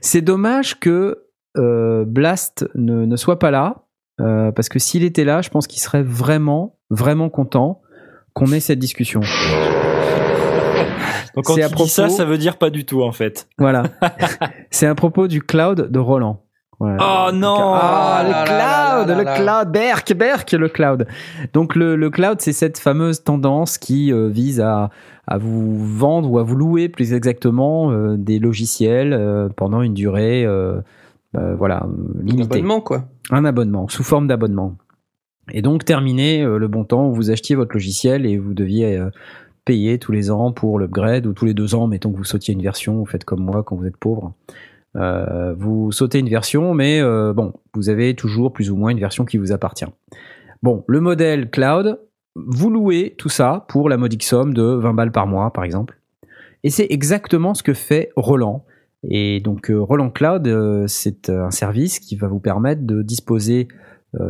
C'est 0.01 0.21
dommage 0.21 0.79
que 0.79 1.23
euh, 1.57 2.03
Blast 2.05 2.67
ne, 2.75 3.05
ne 3.05 3.15
soit 3.15 3.39
pas 3.39 3.51
là 3.51 3.83
euh, 4.19 4.51
parce 4.51 4.67
que 4.69 4.79
s'il 4.79 5.03
était 5.03 5.23
là 5.23 5.41
je 5.41 5.49
pense 5.49 5.67
qu'il 5.67 5.79
serait 5.81 6.03
vraiment 6.03 6.77
vraiment 6.89 7.29
content 7.29 7.81
qu'on 8.33 8.47
ait 8.51 8.59
cette 8.59 8.79
discussion. 8.79 9.21
Donc 11.35 11.45
quand 11.45 11.55
tu 11.55 11.61
à 11.63 11.67
dis 11.69 11.87
ça 11.89 12.09
ça 12.09 12.25
veut 12.25 12.37
dire 12.37 12.57
pas 12.57 12.69
du 12.69 12.85
tout 12.85 13.03
en 13.03 13.11
fait. 13.11 13.47
Voilà. 13.57 13.83
C'est 14.71 14.87
à 14.87 14.95
propos 14.95 15.27
du 15.27 15.41
cloud 15.41 15.89
de 15.91 15.99
Roland 15.99 16.44
Oh 16.79 17.29
non 17.33 17.71
Ah, 17.73 18.21
le 18.23 18.29
là 18.31 18.43
cloud, 18.45 19.07
là 19.07 19.15
là 19.15 19.17
le 19.17 19.23
là. 19.23 19.35
cloud, 19.63 19.71
Berk, 19.73 20.13
Berk, 20.13 20.51
le 20.51 20.67
cloud. 20.69 21.07
Donc 21.53 21.75
le, 21.75 21.95
le 21.95 22.09
cloud, 22.09 22.37
c'est 22.41 22.53
cette 22.53 22.77
fameuse 22.79 23.23
tendance 23.23 23.77
qui 23.77 24.11
euh, 24.11 24.27
vise 24.27 24.59
à, 24.59 24.89
à 25.27 25.37
vous 25.37 25.77
vendre 25.85 26.29
ou 26.31 26.37
à 26.39 26.43
vous 26.43 26.55
louer 26.55 26.89
plus 26.89 27.13
exactement 27.13 27.91
euh, 27.91 28.17
des 28.17 28.39
logiciels 28.39 29.13
euh, 29.13 29.47
pendant 29.55 29.81
une 29.81 29.93
durée, 29.93 30.45
euh, 30.45 30.81
euh, 31.37 31.55
voilà, 31.55 31.83
euh, 31.85 32.21
Un 32.21 32.25
limitée. 32.25 32.55
abonnement, 32.57 32.81
quoi. 32.81 33.05
Un 33.31 33.45
abonnement, 33.45 33.87
sous 33.87 34.03
forme 34.03 34.27
d'abonnement. 34.27 34.75
Et 35.51 35.61
donc 35.61 35.85
terminer 35.85 36.41
euh, 36.43 36.57
le 36.57 36.67
bon 36.67 36.83
temps 36.83 37.07
où 37.07 37.13
vous 37.13 37.31
achetiez 37.31 37.55
votre 37.55 37.73
logiciel 37.73 38.25
et 38.25 38.37
vous 38.37 38.53
deviez 38.53 38.97
euh, 38.97 39.09
payer 39.63 39.97
tous 39.97 40.11
les 40.11 40.29
ans 40.29 40.51
pour 40.51 40.77
l'upgrade 40.79 41.25
ou 41.25 41.33
tous 41.33 41.45
les 41.45 41.53
deux 41.53 41.73
ans, 41.73 41.87
mettons 41.87 42.11
que 42.11 42.17
vous 42.17 42.23
sautiez 42.23 42.53
une 42.53 42.61
version, 42.61 42.95
vous 42.95 43.05
faites 43.05 43.23
comme 43.25 43.41
moi 43.43 43.63
quand 43.63 43.75
vous 43.75 43.85
êtes 43.85 43.97
pauvre. 43.97 44.33
Euh, 44.95 45.53
vous 45.57 45.91
sautez 45.91 46.19
une 46.19 46.29
version, 46.29 46.73
mais 46.73 47.01
euh, 47.01 47.33
bon, 47.33 47.53
vous 47.73 47.89
avez 47.89 48.15
toujours 48.15 48.53
plus 48.53 48.71
ou 48.71 48.75
moins 48.75 48.91
une 48.91 48.99
version 48.99 49.25
qui 49.25 49.37
vous 49.37 49.51
appartient. 49.51 49.85
Bon, 50.63 50.83
le 50.87 51.01
modèle 51.01 51.49
cloud, 51.49 51.99
vous 52.35 52.69
louez 52.69 53.15
tout 53.17 53.29
ça 53.29 53.65
pour 53.69 53.89
la 53.89 53.97
modique 53.97 54.23
somme 54.23 54.53
de 54.53 54.63
20 54.63 54.93
balles 54.93 55.11
par 55.11 55.27
mois, 55.27 55.51
par 55.51 55.63
exemple. 55.63 55.99
Et 56.63 56.69
c'est 56.69 56.87
exactement 56.89 57.53
ce 57.53 57.63
que 57.63 57.73
fait 57.73 58.11
Roland. 58.15 58.65
Et 59.07 59.39
donc 59.39 59.69
euh, 59.69 59.79
Roland 59.79 60.09
Cloud, 60.09 60.87
c'est 60.87 61.29
un 61.29 61.51
service 61.51 61.99
qui 61.99 62.15
va 62.15 62.27
vous 62.27 62.39
permettre 62.39 62.83
de 62.83 63.01
disposer 63.01 63.67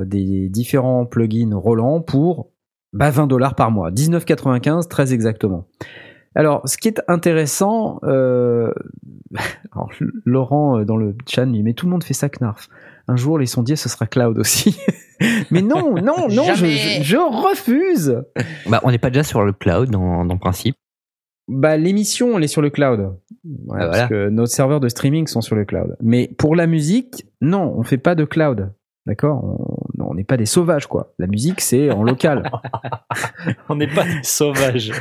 des 0.03 0.49
différents 0.49 1.05
plugins 1.05 1.55
Roland 1.55 2.01
pour 2.01 2.49
bah, 2.91 3.11
20 3.11 3.27
dollars 3.27 3.53
par 3.53 3.69
mois, 3.69 3.91
19,95 3.91 4.87
très 4.87 5.13
exactement. 5.13 5.67
Alors, 6.35 6.67
ce 6.67 6.77
qui 6.77 6.87
est 6.89 7.01
intéressant, 7.07 7.99
euh, 8.03 8.71
alors, 9.73 9.89
Laurent 10.25 10.79
euh, 10.79 10.85
dans 10.85 10.97
le 10.97 11.15
chat 11.27 11.45
dit 11.45 11.63
mais 11.63 11.73
tout 11.73 11.85
le 11.85 11.91
monde 11.91 12.03
fait 12.03 12.13
ça 12.13 12.29
Knarf. 12.29 12.69
Un 13.07 13.15
jour, 13.15 13.37
les 13.37 13.45
sondiers, 13.45 13.75
ce 13.75 13.87
sera 13.87 14.07
cloud 14.07 14.37
aussi. 14.39 14.77
mais 15.51 15.61
non, 15.61 15.93
non, 16.01 16.27
non, 16.29 16.43
je, 16.43 16.55
Jamais. 16.55 16.71
je- 16.71 17.03
je 17.03 17.17
refuse. 17.17 18.21
Bah, 18.67 18.81
on 18.83 18.91
n'est 18.91 18.97
pas 18.97 19.09
déjà 19.11 19.23
sur 19.23 19.43
le 19.43 19.53
cloud 19.53 19.89
dans, 19.91 20.37
principe. 20.37 20.75
Bah, 21.47 21.77
l'émission, 21.77 22.35
elle 22.37 22.43
est 22.43 22.47
sur 22.47 22.63
le 22.63 22.71
cloud. 22.71 23.15
Ouais, 23.67 23.77
Ah, 23.79 23.87
parce 23.89 24.09
que 24.09 24.29
nos 24.29 24.47
serveurs 24.47 24.79
de 24.79 24.89
streaming 24.89 25.27
sont 25.27 25.41
sur 25.41 25.55
le 25.55 25.63
cloud. 25.65 25.95
Mais 26.01 26.27
pour 26.39 26.55
la 26.55 26.65
musique, 26.65 27.27
non, 27.41 27.75
on 27.77 27.83
fait 27.83 27.99
pas 27.99 28.15
de 28.15 28.25
cloud. 28.25 28.73
D'accord? 29.05 29.84
On 30.07 30.15
n'est 30.15 30.23
pas 30.23 30.37
des 30.37 30.45
sauvages, 30.45 30.87
quoi. 30.87 31.13
La 31.19 31.27
musique, 31.27 31.61
c'est 31.61 31.91
en 31.91 32.03
local. 32.03 32.49
On 33.69 33.75
n'est 33.75 33.93
pas 33.93 34.03
des 34.03 34.23
sauvages. 34.23 34.91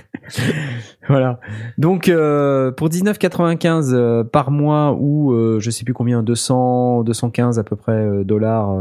voilà. 1.09 1.41
Donc, 1.79 2.09
euh, 2.09 2.71
pour 2.73 2.89
19,95 2.89 3.93
euh, 3.93 4.25
par 4.25 4.51
mois 4.51 4.97
ou 4.99 5.33
euh, 5.33 5.59
je 5.61 5.71
sais 5.71 5.85
plus 5.85 5.95
combien, 5.95 6.23
200, 6.23 7.03
215 7.05 7.59
à 7.59 7.65
peu 7.65 7.77
près 7.77 7.93
euh, 7.93 8.25
dollars 8.25 8.75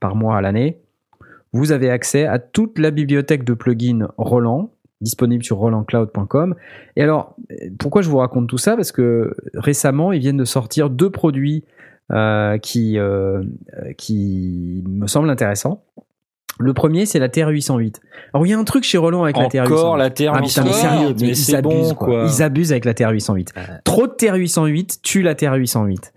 par 0.00 0.14
mois 0.14 0.36
à 0.36 0.40
l'année, 0.40 0.78
vous 1.52 1.72
avez 1.72 1.90
accès 1.90 2.26
à 2.26 2.38
toute 2.38 2.78
la 2.78 2.90
bibliothèque 2.90 3.44
de 3.44 3.54
plugins 3.54 4.08
Roland 4.16 4.70
disponible 5.00 5.42
sur 5.42 5.56
rolandcloud.com. 5.56 6.54
Et 6.94 7.02
alors, 7.02 7.34
pourquoi 7.80 8.02
je 8.02 8.08
vous 8.08 8.18
raconte 8.18 8.48
tout 8.48 8.58
ça? 8.58 8.76
Parce 8.76 8.92
que 8.92 9.34
récemment, 9.54 10.12
ils 10.12 10.20
viennent 10.20 10.36
de 10.36 10.44
sortir 10.44 10.90
deux 10.90 11.10
produits 11.10 11.64
qui, 12.58 12.98
euh, 12.98 13.42
euh, 13.74 13.92
qui 13.96 14.82
me 14.86 15.06
semblent 15.06 15.30
intéressants. 15.30 15.84
Le 16.58 16.74
premier, 16.74 17.06
c'est 17.06 17.18
la 17.18 17.28
TR-808. 17.28 17.96
Alors, 18.34 18.46
il 18.46 18.50
y 18.50 18.52
a 18.52 18.58
un 18.58 18.64
truc 18.64 18.84
chez 18.84 18.98
Roland 18.98 19.24
avec 19.24 19.36
la 19.36 19.48
TR-808. 19.48 19.72
Encore 19.72 19.96
la 19.96 20.10
Terre. 20.10 20.32
Ah 20.34 20.42
putain, 20.42 20.64
mais 20.64 20.72
sérieux, 20.72 21.08
mais, 21.08 21.14
mais 21.22 21.28
ils 21.28 21.36
c'est 21.36 21.56
abusent 21.56 21.88
bon, 21.88 21.94
quoi. 21.94 22.06
quoi. 22.06 22.26
Ils 22.26 22.42
abusent 22.42 22.72
avec 22.72 22.84
la 22.84 22.92
TR-808. 22.92 23.48
Euh. 23.56 23.60
Trop 23.84 24.06
de 24.06 24.12
TR-808 24.12 25.00
tue 25.02 25.22
la 25.22 25.34
TR-808. 25.34 26.12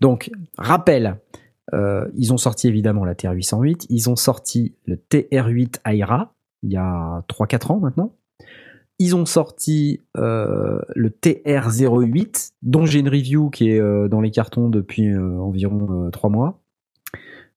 Donc, 0.00 0.30
rappel, 0.56 1.18
euh, 1.74 2.06
ils 2.16 2.32
ont 2.32 2.38
sorti 2.38 2.68
évidemment 2.68 3.04
la 3.04 3.14
TR-808, 3.14 3.86
ils 3.90 4.08
ont 4.08 4.16
sorti 4.16 4.74
le 4.86 4.96
TR-8 4.96 5.80
Aira 5.84 6.32
il 6.62 6.72
y 6.72 6.76
a 6.76 7.22
3-4 7.28 7.72
ans 7.72 7.80
maintenant. 7.80 8.12
Ils 9.02 9.16
ont 9.16 9.24
sorti 9.24 10.02
euh, 10.18 10.78
le 10.94 11.08
TR-08, 11.08 12.52
dont 12.60 12.84
j'ai 12.84 12.98
une 12.98 13.08
review 13.08 13.48
qui 13.48 13.70
est 13.70 13.80
euh, 13.80 14.08
dans 14.08 14.20
les 14.20 14.30
cartons 14.30 14.68
depuis 14.68 15.08
euh, 15.08 15.38
environ 15.38 16.10
3 16.10 16.28
mois, 16.28 16.62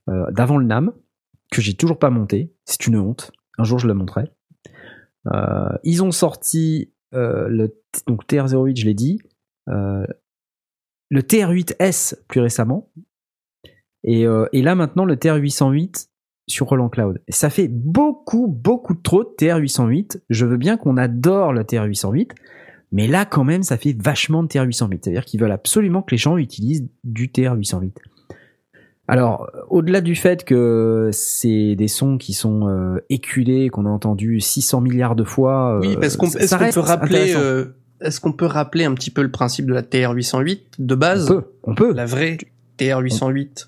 d'avant 0.08 0.58
le 0.58 0.66
NAM, 0.66 0.94
que 1.52 1.62
j'ai 1.62 1.74
toujours 1.74 2.00
pas 2.00 2.10
monté. 2.10 2.54
C'est 2.64 2.88
une 2.88 2.98
honte. 2.98 3.32
Un 3.58 3.66
jour, 3.66 3.78
je 3.78 3.88
le 3.88 3.94
montrerai. 3.94 4.32
Euh, 5.34 5.78
ils 5.84 6.02
ont 6.02 6.12
sorti 6.12 6.94
le 7.12 7.68
donc 8.08 8.26
TR08, 8.26 8.80
je 8.80 8.86
l'ai 8.86 8.94
dit, 8.94 9.22
le 9.68 10.08
TR8S 11.12 12.20
plus 12.30 12.40
récemment, 12.40 12.90
et 14.06 14.26
là 14.26 14.76
maintenant 14.76 15.04
le 15.04 15.16
TR808 15.16 16.08
sur 16.48 16.68
Roland 16.68 16.90
Cloud. 16.90 17.22
Ça 17.30 17.50
fait 17.50 17.68
beaucoup, 17.68 18.48
beaucoup 18.48 18.96
trop 18.96 19.24
de 19.24 19.30
TR808. 19.40 20.22
Je 20.30 20.46
veux 20.46 20.58
bien 20.58 20.78
qu'on 20.78 20.98
adore 20.98 21.54
le 21.54 21.62
TR808, 21.64 22.32
mais 22.92 23.08
là 23.08 23.26
quand 23.26 23.44
même 23.44 23.64
ça 23.64 23.78
fait 23.78 23.96
vachement 24.00 24.44
de 24.44 24.48
TR808. 24.50 25.00
C'est-à-dire 25.04 25.26
qu'ils 25.26 25.40
veulent 25.40 25.52
absolument 25.52 26.02
que 26.02 26.12
les 26.12 26.18
gens 26.18 26.38
utilisent 26.38 26.88
du 27.04 27.28
TR808. 27.30 27.92
Alors, 29.08 29.50
euh, 29.54 29.60
au-delà 29.70 30.00
du 30.00 30.16
fait 30.16 30.46
que 30.46 31.10
c'est 31.12 31.76
des 31.76 31.90
sons 31.90 32.18
qui 32.18 32.32
sont 32.34 32.70
euh, 32.70 33.00
éculés, 33.10 33.68
qu'on 33.70 33.86
a 33.86 33.90
entendu 33.90 34.40
600 34.40 34.80
milliards 34.82 35.16
de 35.16 35.26
fois, 35.26 35.78
Oui, 35.82 35.96
euh, 35.96 36.00
parce 36.00 36.16
qu'on 36.16 36.28
est-ce 36.28 36.56
qu'on 36.56 36.72
peut 36.72 36.80
rappeler 36.80 37.34
euh, 37.36 37.66
est-ce 38.00 38.20
qu'on 38.22 38.32
peut 38.34 38.46
rappeler 38.46 38.86
un 38.86 38.94
petit 38.94 39.12
peu 39.12 39.22
le 39.22 39.32
principe 39.32 39.66
de 39.66 39.74
la 39.74 39.82
TR808 39.82 40.60
de 40.80 40.96
on 40.96 40.98
base, 40.98 41.28
peut, 41.28 41.44
on 41.64 41.76
peut. 41.76 41.94
la 41.94 42.06
vraie 42.06 42.38
TR808 42.80 43.68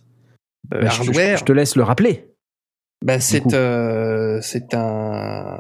euh, 0.74 0.82
Bah, 0.82 0.88
je- 0.90 1.04
je- 1.04 1.08
hardware 1.10 1.38
je 1.38 1.44
te 1.44 1.52
laisse 1.52 1.76
le 1.76 1.84
rappeler. 1.84 2.28
Bah, 3.04 3.20
c'est 3.20 3.54
euh, 3.54 4.40
c'est 4.42 4.74
un 4.74 5.60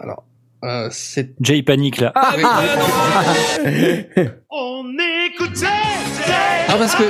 alors 0.00 0.24
euh, 0.64 0.88
c'est 0.90 1.34
Jay 1.40 1.62
panique 1.62 1.98
là. 1.98 2.12
ah, 2.14 2.34
oui, 2.36 2.44
On 4.50 4.84
écoutait 5.28 5.66
Ah, 6.68 6.76
parce 6.78 6.94
que- 6.94 7.02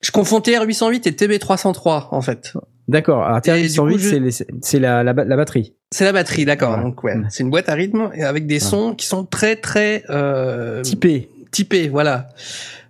je 0.00 0.10
confonds 0.12 0.38
TR808 0.40 1.06
et 1.08 1.12
TB303 1.12 2.08
en 2.12 2.22
fait. 2.22 2.54
D'accord. 2.86 3.22
Alors, 3.24 3.38
Et 3.44 3.68
du 3.68 3.78
coup, 3.78 3.88
TR-808, 3.88 4.30
je- 4.30 4.44
c'est 4.62 4.78
la, 4.78 5.02
la, 5.02 5.12
ba- 5.12 5.24
la 5.24 5.36
batterie. 5.36 5.74
C'est 5.90 6.04
la 6.04 6.12
batterie, 6.12 6.44
d'accord. 6.46 6.76
Ouais. 6.78 6.82
Donc 6.84 7.04
ouais, 7.04 7.14
c'est 7.28 7.42
une 7.42 7.50
boîte 7.50 7.68
à 7.68 7.74
rythme 7.74 8.10
et 8.14 8.22
avec 8.22 8.46
des 8.46 8.54
Ouais. 8.54 8.60
sons 8.60 8.94
qui 8.94 9.06
sont 9.06 9.24
très 9.26 9.56
très 9.56 10.04
euh, 10.08 10.80
Typé. 10.82 11.28
typés, 11.50 11.88
voilà. 11.88 12.28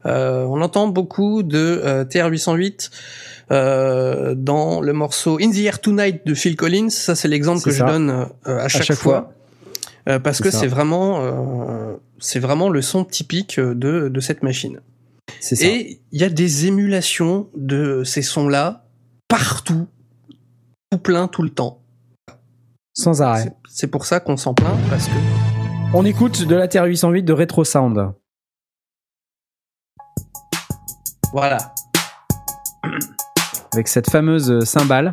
Euh, 0.06 0.44
on 0.44 0.60
entend 0.60 0.86
beaucoup 0.86 1.42
de 1.42 1.58
euh, 1.84 2.04
TR-808 2.04 2.90
euh, 3.50 4.34
dans 4.34 4.80
le 4.80 4.92
morceau 4.92 5.38
In 5.40 5.50
the 5.50 5.58
Air 5.58 5.80
Tonight 5.80 6.26
de 6.26 6.34
Phil 6.34 6.56
Collins. 6.56 6.90
Ça, 6.90 7.14
c'est 7.14 7.28
l'exemple 7.28 7.62
que 7.62 7.70
ça. 7.70 7.86
je 7.86 7.92
donne 7.92 8.10
euh, 8.46 8.58
à 8.58 8.68
chaque, 8.68 8.82
chaque 8.82 8.96
fois. 8.98 9.32
Euh, 10.08 10.18
parce 10.18 10.40
que 10.40 10.50
c'est 10.50 10.66
vraiment, 10.66 11.20
c'est 12.18 12.38
vraiment 12.38 12.68
le 12.70 12.80
son 12.82 13.04
typique 13.04 13.60
de, 13.60 14.08
de 14.08 14.20
cette 14.20 14.42
machine. 14.42 14.80
Ça. 15.40 15.54
Et 15.66 16.00
il 16.12 16.20
y 16.20 16.24
a 16.24 16.30
des 16.30 16.66
émulations 16.66 17.48
de 17.54 18.02
ces 18.04 18.22
sons-là 18.22 18.86
partout, 19.28 19.86
tout 20.90 20.98
plein, 20.98 21.28
tout 21.28 21.42
le 21.42 21.50
temps. 21.50 21.82
Sans 22.94 23.20
arrêt. 23.22 23.52
C'est- 23.68 23.86
pour 23.86 24.06
ça 24.06 24.18
qu'on 24.20 24.36
s'en 24.38 24.54
plaint 24.54 24.76
parce 24.88 25.06
que 25.06 25.12
On 25.94 26.04
écoute 26.04 26.44
de 26.46 26.56
la 26.56 26.66
TR-808 26.66 27.22
de 27.24 27.32
Retro 27.34 27.62
Sound. 27.64 28.12
voilà. 31.32 31.58
Avec 33.72 33.88
cette 33.88 34.10
fameuse 34.10 34.50
euh, 34.50 34.60
cymbale. 34.60 35.12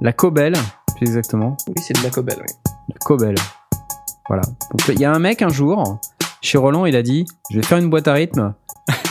La 0.00 0.12
Cobel, 0.12 0.54
plus 0.96 1.06
exactement. 1.06 1.56
Oui, 1.68 1.74
c'est 1.78 1.96
de 1.96 2.02
la 2.02 2.10
Cobel. 2.10 2.36
Oui. 2.40 2.70
La 2.88 2.96
Cobel. 3.04 3.34
Voilà. 4.28 4.42
Donc 4.42 4.88
il 4.88 5.00
y 5.00 5.04
a 5.04 5.12
un 5.12 5.18
mec 5.18 5.42
un 5.42 5.48
jour, 5.48 5.98
chez 6.40 6.56
Roland, 6.56 6.86
il 6.86 6.96
a 6.96 7.02
dit 7.02 7.26
Je 7.50 7.56
vais 7.56 7.66
faire 7.66 7.78
une 7.78 7.90
boîte 7.90 8.08
à 8.08 8.14
rythme 8.14 8.54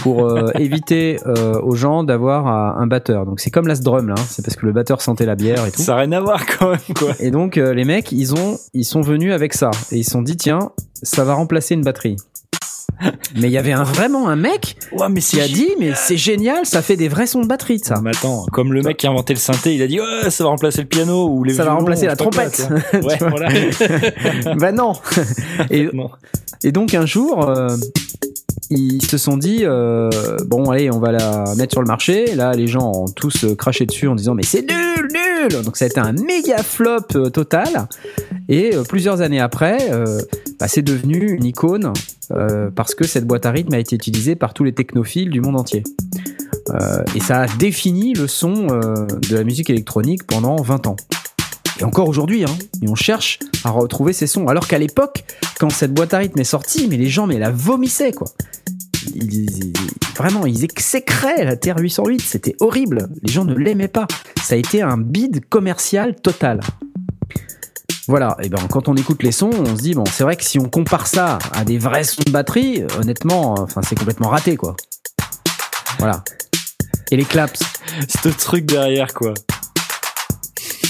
pour 0.02 0.26
euh, 0.26 0.50
éviter 0.60 1.20
euh, 1.26 1.60
aux 1.62 1.76
gens 1.76 2.04
d'avoir 2.04 2.48
un 2.48 2.88
batteur. 2.88 3.26
Donc 3.26 3.40
c'est 3.40 3.52
comme 3.52 3.68
l'as 3.68 3.82
drum 3.82 4.08
là, 4.08 4.16
hein. 4.18 4.24
c'est 4.28 4.44
parce 4.44 4.56
que 4.56 4.66
le 4.66 4.72
batteur 4.72 5.02
sentait 5.02 5.26
la 5.26 5.36
bière 5.36 5.66
et 5.66 5.72
tout. 5.72 5.82
Ça 5.82 5.94
n'a 5.94 6.00
rien 6.00 6.12
à 6.14 6.22
voir 6.22 6.46
quand 6.46 6.70
même 6.72 6.80
quoi. 6.98 7.14
Et 7.20 7.32
donc 7.32 7.58
euh, 7.58 7.74
les 7.74 7.86
mecs, 7.86 8.12
ils 8.12 8.34
ont, 8.34 8.58
ils 8.74 8.86
sont 8.86 9.02
venus 9.02 9.34
avec 9.34 9.54
ça 9.54 9.72
et 9.92 9.98
ils 9.98 10.04
se 10.04 10.12
sont 10.12 10.22
dit 10.22 10.38
tiens, 10.38 10.72
ça 11.04 11.24
va 11.24 11.34
remplacer 11.34 11.76
une 11.76 11.84
batterie. 11.84 12.16
Mais 13.36 13.48
il 13.48 13.52
y 13.52 13.58
avait 13.58 13.72
un, 13.72 13.84
vraiment 13.84 14.28
un 14.30 14.36
mec 14.36 14.76
Ouais 14.92 15.08
mais 15.10 15.22
qui 15.22 15.40
a 15.40 15.48
dit 15.48 15.70
mais 15.80 15.92
c'est 15.96 16.18
génial, 16.18 16.66
ça 16.66 16.82
fait 16.82 16.96
des 16.98 17.08
vrais 17.08 17.28
sons 17.28 17.42
de 17.42 17.48
batterie 17.48 17.80
ça. 17.80 17.96
Non, 17.96 18.02
mais 18.02 18.10
attends, 18.12 18.46
comme 18.52 18.74
le 18.74 18.82
mec 18.82 18.98
qui 18.98 19.08
a 19.08 19.10
inventé 19.12 19.34
le 19.34 19.40
synthé, 19.40 19.76
il 19.76 19.82
a 19.82 19.88
dit 19.88 20.00
ouais, 20.00 20.30
ça 20.30 20.44
va 20.44 20.50
remplacer 20.50 20.82
le 20.82 20.88
piano 20.88 21.28
ou 21.30 21.44
les 21.44 21.54
Ça 21.54 21.64
va 21.64 21.74
remplacer 21.74 22.06
la 22.08 22.16
quoi, 22.16 22.28
trompette. 22.32 22.68
Ouais, 23.04 23.18
voilà. 23.20 23.50
bah 24.58 24.72
non. 24.72 24.94
Et, 25.72 25.90
Non. 25.94 26.10
et 26.64 26.72
donc 26.72 26.94
un 26.94 27.06
jour, 27.06 27.48
euh, 27.50 27.70
ils 28.70 29.04
se 29.06 29.18
sont 29.18 29.38
dit 29.38 29.60
euh, 29.64 30.10
bon 30.46 30.70
allez, 30.70 30.92
on 30.92 31.00
va 31.00 31.12
la 31.12 31.56
mettre 31.58 31.74
sur 31.74 31.82
le 31.82 31.88
marché. 31.88 32.36
Là, 32.36 32.54
les 32.54 32.68
gens 32.68 32.92
ont 32.94 33.06
tous 33.08 33.44
euh, 33.44 33.56
craché 33.56 33.86
dessus 33.86 34.08
en 34.08 34.16
disant 34.16 34.36
mais 34.36 34.44
c'est 34.44 34.62
nul, 34.70 35.08
nul. 35.12 35.64
Donc 35.64 35.78
ça 35.78 35.86
a 35.86 35.88
été 35.88 36.00
un 36.00 36.12
méga 36.14 36.62
flop 36.64 37.00
euh, 37.16 37.30
total. 37.30 37.88
Et 38.50 38.76
euh, 38.76 38.84
plusieurs 38.84 39.22
années 39.22 39.40
après, 39.40 39.92
euh, 39.92 40.20
bah, 40.60 40.68
c'est 40.68 40.82
devenu 40.82 41.34
une 41.34 41.46
icône 41.46 41.94
euh, 42.32 42.72
parce 42.76 42.96
que 42.96 43.06
cette 43.06 43.26
boîte 43.26 43.46
à 43.46 43.52
rythme 43.52 43.74
a 43.76 43.80
été 43.80 43.96
utilisée 43.96 44.36
par 44.36 44.56
tous 44.56 44.64
les 44.64 44.74
technophiles 44.74 45.30
du 45.30 45.40
monde 45.40 45.58
entier. 45.58 45.84
Et 47.16 47.20
ça 47.20 47.42
a 47.42 47.48
défini 47.48 48.14
le 48.14 48.28
son 48.28 48.68
de 48.68 49.36
la 49.36 49.44
musique 49.44 49.72
électronique 49.72 50.28
pendant 50.28 50.56
20 50.58 50.86
ans. 50.86 50.98
Et 51.80 51.84
encore 51.84 52.08
aujourd'hui, 52.08 52.44
hein, 52.44 52.56
on 52.88 52.94
cherche 52.94 53.40
à 53.64 53.72
retrouver 53.72 54.14
ces 54.14 54.28
sons. 54.28 54.48
Alors 54.48 54.68
qu'à 54.68 54.78
l'époque, 54.78 55.24
quand 55.60 55.72
cette 55.72 55.96
boîte 55.96 56.14
à 56.14 56.20
rythme 56.20 56.40
est 56.40 56.44
sortie, 56.44 56.88
mais 56.88 56.98
les 56.98 57.08
gens 57.08 57.26
mais 57.26 57.40
la 57.40 57.50
vomissaient 57.50 58.12
quoi. 58.12 58.28
Vraiment, 60.16 60.46
ils 60.46 60.64
exécraient 60.64 61.44
la 61.44 61.56
Terre 61.56 61.80
808. 61.80 62.22
C'était 62.22 62.56
horrible. 62.60 63.10
Les 63.24 63.32
gens 63.34 63.46
ne 63.46 63.56
l'aimaient 63.56 63.88
pas. 63.88 64.06
Ça 64.44 64.54
a 64.54 64.58
été 64.58 64.84
un 64.84 64.98
bide 64.98 65.46
commercial 65.50 66.16
total. 66.16 66.60
Voilà, 68.10 68.36
et 68.42 68.50
ben 68.50 68.58
quand 68.72 68.88
on 68.88 68.96
écoute 68.96 69.22
les 69.22 69.32
sons, 69.32 69.52
on 69.54 69.78
se 69.78 69.84
dit 69.84 69.94
bon, 69.94 70.04
c'est 70.04 70.24
vrai 70.24 70.36
que 70.36 70.44
si 70.44 70.58
on 70.58 70.68
compare 70.68 71.06
ça 71.06 71.38
à 71.54 71.64
des 71.64 71.78
vrais 71.78 72.04
sons 72.04 72.24
de 72.26 72.32
batterie, 72.32 72.84
honnêtement, 73.00 73.54
enfin 73.60 73.82
c'est 73.84 73.96
complètement 73.96 74.30
raté 74.30 74.58
quoi. 74.58 74.76
Voilà. 76.00 76.24
Et 77.12 77.18
les 77.18 77.24
claps, 77.24 77.62
Ce 78.08 78.30
truc 78.30 78.66
derrière 78.66 79.14
quoi. 79.14 79.36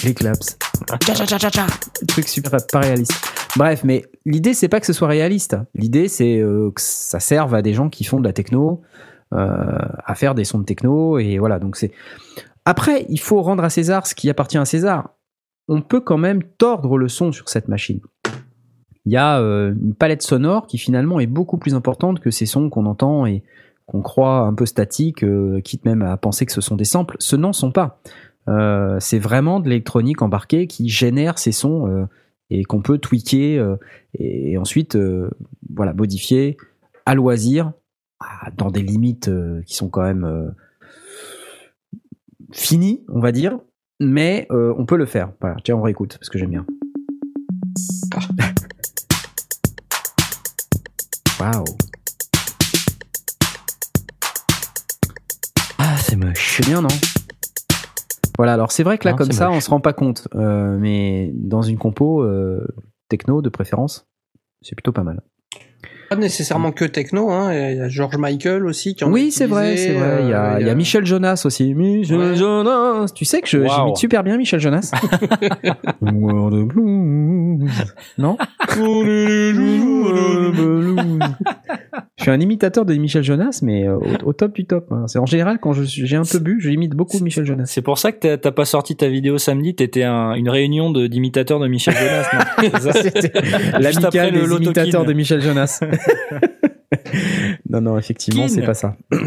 Les 0.05 0.13
claps. 0.13 0.57
Tcha, 1.01 1.13
tcha, 1.26 1.38
tcha, 1.38 1.49
tcha. 1.49 1.67
Truc 2.07 2.26
super 2.30 2.51
pas 2.72 2.80
réaliste. 2.80 3.11
Bref, 3.57 3.82
mais 3.84 4.05
l'idée 4.26 4.53
c'est 4.53 4.70
pas 4.70 4.80
que 4.80 4.86
ce 4.86 4.93
soit 4.93 5.09
réaliste. 5.09 5.57
L'idée 5.76 6.07
c'est 6.07 6.39
euh, 6.39 6.72
que 6.74 6.80
ça 6.82 7.20
serve 7.20 7.53
à 7.53 7.61
des 7.61 7.74
gens 7.74 7.89
qui 7.89 8.05
font 8.05 8.22
de 8.22 8.26
la 8.26 8.32
techno, 8.32 8.82
euh, 9.34 9.78
à 10.05 10.15
faire 10.15 10.36
des 10.36 10.45
sons 10.45 10.59
de 10.59 10.63
techno 10.63 11.20
et 11.20 11.38
voilà. 11.38 11.59
Donc 11.59 11.76
c'est. 11.76 11.91
Après, 12.63 13.05
il 13.09 13.20
faut 13.20 13.41
rendre 13.41 13.65
à 13.65 13.70
César 13.70 14.07
ce 14.07 14.15
qui 14.15 14.30
appartient 14.30 14.57
à 14.57 14.63
César. 14.63 15.09
On 15.70 15.82
peut 15.82 16.01
quand 16.01 16.17
même 16.17 16.43
tordre 16.43 16.97
le 16.97 17.07
son 17.07 17.32
sur 17.32 17.47
cette 17.47 17.70
machine. 17.70 18.01
Il 19.05 19.13
y 19.13 19.17
a 19.17 19.39
euh, 19.39 19.74
une 19.82 19.93
palette 19.93 20.22
sonore 20.22 20.67
qui 20.67 20.78
finalement 20.78 21.22
est 21.22 21.28
beaucoup 21.28 21.57
plus 21.57 21.74
importante 21.74 22.20
que 22.20 22.32
ces 22.32 22.45
sons 22.45 22.70
qu'on 22.70 22.86
entend 22.86 23.26
et 23.26 23.43
qu'on 23.89 24.01
croit 24.03 24.41
un 24.41 24.53
peu 24.53 24.67
statiques, 24.67 25.24
euh, 25.24 25.61
quitte 25.61 25.84
même 25.84 26.03
à 26.03 26.15
penser 26.15 26.45
que 26.45 26.51
ce 26.51 26.61
sont 26.61 26.76
des 26.76 26.86
samples. 26.86 27.15
Ce 27.17 27.36
n'en 27.36 27.53
sont 27.53 27.72
pas. 27.72 27.99
Euh, 28.47 28.97
c'est 28.99 29.17
vraiment 29.17 29.59
de 29.59 29.67
l'électronique 29.67 30.22
embarquée 30.22 30.67
qui 30.67 30.89
génère 30.89 31.39
ces 31.39 31.51
sons 31.51 32.07
et 32.51 32.63
qu'on 32.65 32.82
peut 32.82 32.99
tweaker 32.99 33.59
euh, 33.59 33.76
et, 34.13 34.57
ensuite 34.59 34.97
voilà 35.74 35.93
modifier 35.93 36.57
à 37.07 37.15
loisir 37.15 37.74
dans 38.57 38.70
des 38.70 38.84
limites 38.84 39.32
qui 39.65 39.76
sont 39.76 39.89
quand 39.89 40.03
même 40.03 40.53
finies, 42.51 43.03
on 43.07 43.20
va 43.20 43.32
dire, 43.32 43.59
mais 44.00 44.47
euh, 44.52 44.74
on 44.78 44.86
peut 44.86 44.97
le 44.97 45.06
faire. 45.06 45.32
Voilà, 45.41 45.58
tiens, 45.64 45.76
on 45.76 45.82
réécoute 45.82 46.18
parce 46.18 46.30
que 46.30 46.38
j'aime 46.39 46.52
bien. 46.52 46.66
Waouh. 51.39 51.64
Ah, 55.78 55.95
c'est 55.97 56.16
moche. 56.16 56.56
C'est 56.58 56.66
bien, 56.66 56.82
non? 56.82 56.88
Voilà, 58.38 58.54
alors 58.54 58.72
c'est 58.72 58.84
vrai 58.84 58.97
que 58.97 59.06
là, 59.06 59.12
Non, 59.12 59.18
comme 59.18 59.32
ça, 59.32 59.47
moche. 59.47 59.58
on 59.58 59.62
se 59.62 59.70
rend 59.70 59.82
pas 59.82 59.93
compte. 59.93 60.28
euh, 60.36 60.78
mais 60.80 61.32
dans 61.34 61.62
une 61.62 61.78
compo 61.78 62.24
euh, 62.24 62.66
techno 63.10 63.41
de 63.41 63.50
préférence, 63.50 64.08
c'est 64.62 64.76
plutôt 64.76 64.91
pas 64.93 65.04
mal. 65.04 65.22
Pas 66.10 66.16
nécessairement 66.16 66.72
que 66.72 66.86
techno, 66.86 67.30
hein. 67.32 67.53
Il 67.53 67.78
y 67.78 67.80
a 67.82 67.88
George 67.89 68.18
Michael 68.18 68.66
aussi 68.66 68.95
qui 68.95 69.03
en 69.03 69.12
Oui, 69.12 69.32
c'est 69.32 69.45
vrai, 69.45 69.78
c'est 69.78 69.93
vrai. 69.93 70.20
Il 70.24 70.30
y, 70.30 70.34
a, 70.34 70.55
euh, 70.55 70.57
il 70.62 70.68
y 70.68 70.70
a 70.70 70.76
Michel 70.76 71.05
Jonas 71.05 71.43
aussi. 71.45 71.74
Michel 71.76 72.18
Ouais. 72.18 72.36
Jonas. 72.36 73.07
Tu 73.14 73.26
sais 73.26 73.41
que 73.41 73.47
je- 73.47 73.60
Wow. 73.60 73.68
j'imite 73.76 73.97
super 73.97 74.24
bien 74.24 74.38
Michel 74.38 74.60
Jonas. 74.60 74.91
World 76.01 76.53
of 76.55 76.66
Blues. 76.68 77.70
Non? 78.18 78.38
Je 82.18 82.24
suis 82.24 82.32
un 82.32 82.39
imitateur 82.39 82.86
de 82.86 82.93
Michel 82.95 83.24
Jonas, 83.24 83.60
mais 83.64 83.88
euh, 83.88 83.95
au, 83.95 84.30
au 84.30 84.34
top 84.34 84.53
du 84.53 84.66
top. 84.66 84.88
hein. 84.91 85.05
C'est 85.07 85.20
en 85.20 85.26
général 85.26 85.60
quand 85.62 85.72
je 85.74 85.84
suis- 85.84 86.05
j'ai 86.05 86.18
un 86.18 86.24
peu 86.30 86.39
bu, 86.39 86.60
je 86.60 86.70
imite 86.70 86.91
beaucoup 86.93 87.20
Michel 87.20 87.45
Jonas. 87.45 87.66
C'est 87.68 87.82
pour 87.82 87.97
ça 87.97 88.12
que 88.12 88.20
t'as- 88.20 88.38
t'as 88.38 88.51
pas 88.51 88.66
sorti 88.66 88.95
ta 88.95 89.07
vidéo 89.07 89.38
samedi, 89.38 89.74
t'étais 89.76 90.03
un, 90.03 90.34
une 90.34 90.49
réunion 90.49 90.91
de- 90.91 91.07
d'imitateurs 91.07 91.60
de 91.60 91.68
Michel 91.68 91.93
Jonas, 91.95 92.28
non? 92.34 92.70
L'amical 93.80 94.34
le 94.34 94.41
des 94.47 94.55
imitateurs 94.55 95.05
de 95.05 95.14
Michel 95.14 95.41
Jonas. 95.41 95.80
non, 97.70 97.82
non, 97.82 97.97
effectivement, 97.97 98.47
c'est 98.47 98.66
pas 98.66 98.74
ça. 98.74 98.95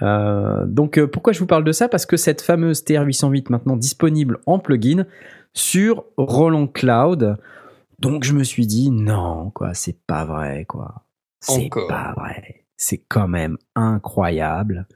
Euh, 0.00 0.64
donc, 0.66 0.96
euh, 0.96 1.06
pourquoi 1.06 1.32
je 1.32 1.40
vous 1.40 1.46
parle 1.46 1.64
de 1.64 1.72
ça? 1.72 1.88
Parce 1.88 2.06
que 2.06 2.16
cette 2.16 2.40
fameuse 2.40 2.84
TR-808 2.84 3.46
maintenant 3.50 3.76
disponible 3.76 4.38
en 4.46 4.58
plugin 4.58 5.06
sur 5.54 6.04
Roland 6.16 6.66
Cloud. 6.66 7.36
Donc, 7.98 8.24
je 8.24 8.32
me 8.32 8.44
suis 8.44 8.66
dit, 8.66 8.90
non, 8.90 9.50
quoi, 9.50 9.74
c'est 9.74 9.98
pas 10.06 10.24
vrai, 10.24 10.64
quoi. 10.66 11.04
C'est 11.40 11.68
pas 11.88 12.14
vrai. 12.16 12.64
C'est 12.76 12.98
quand 13.08 13.28
même 13.28 13.58
incroyable 13.74 14.86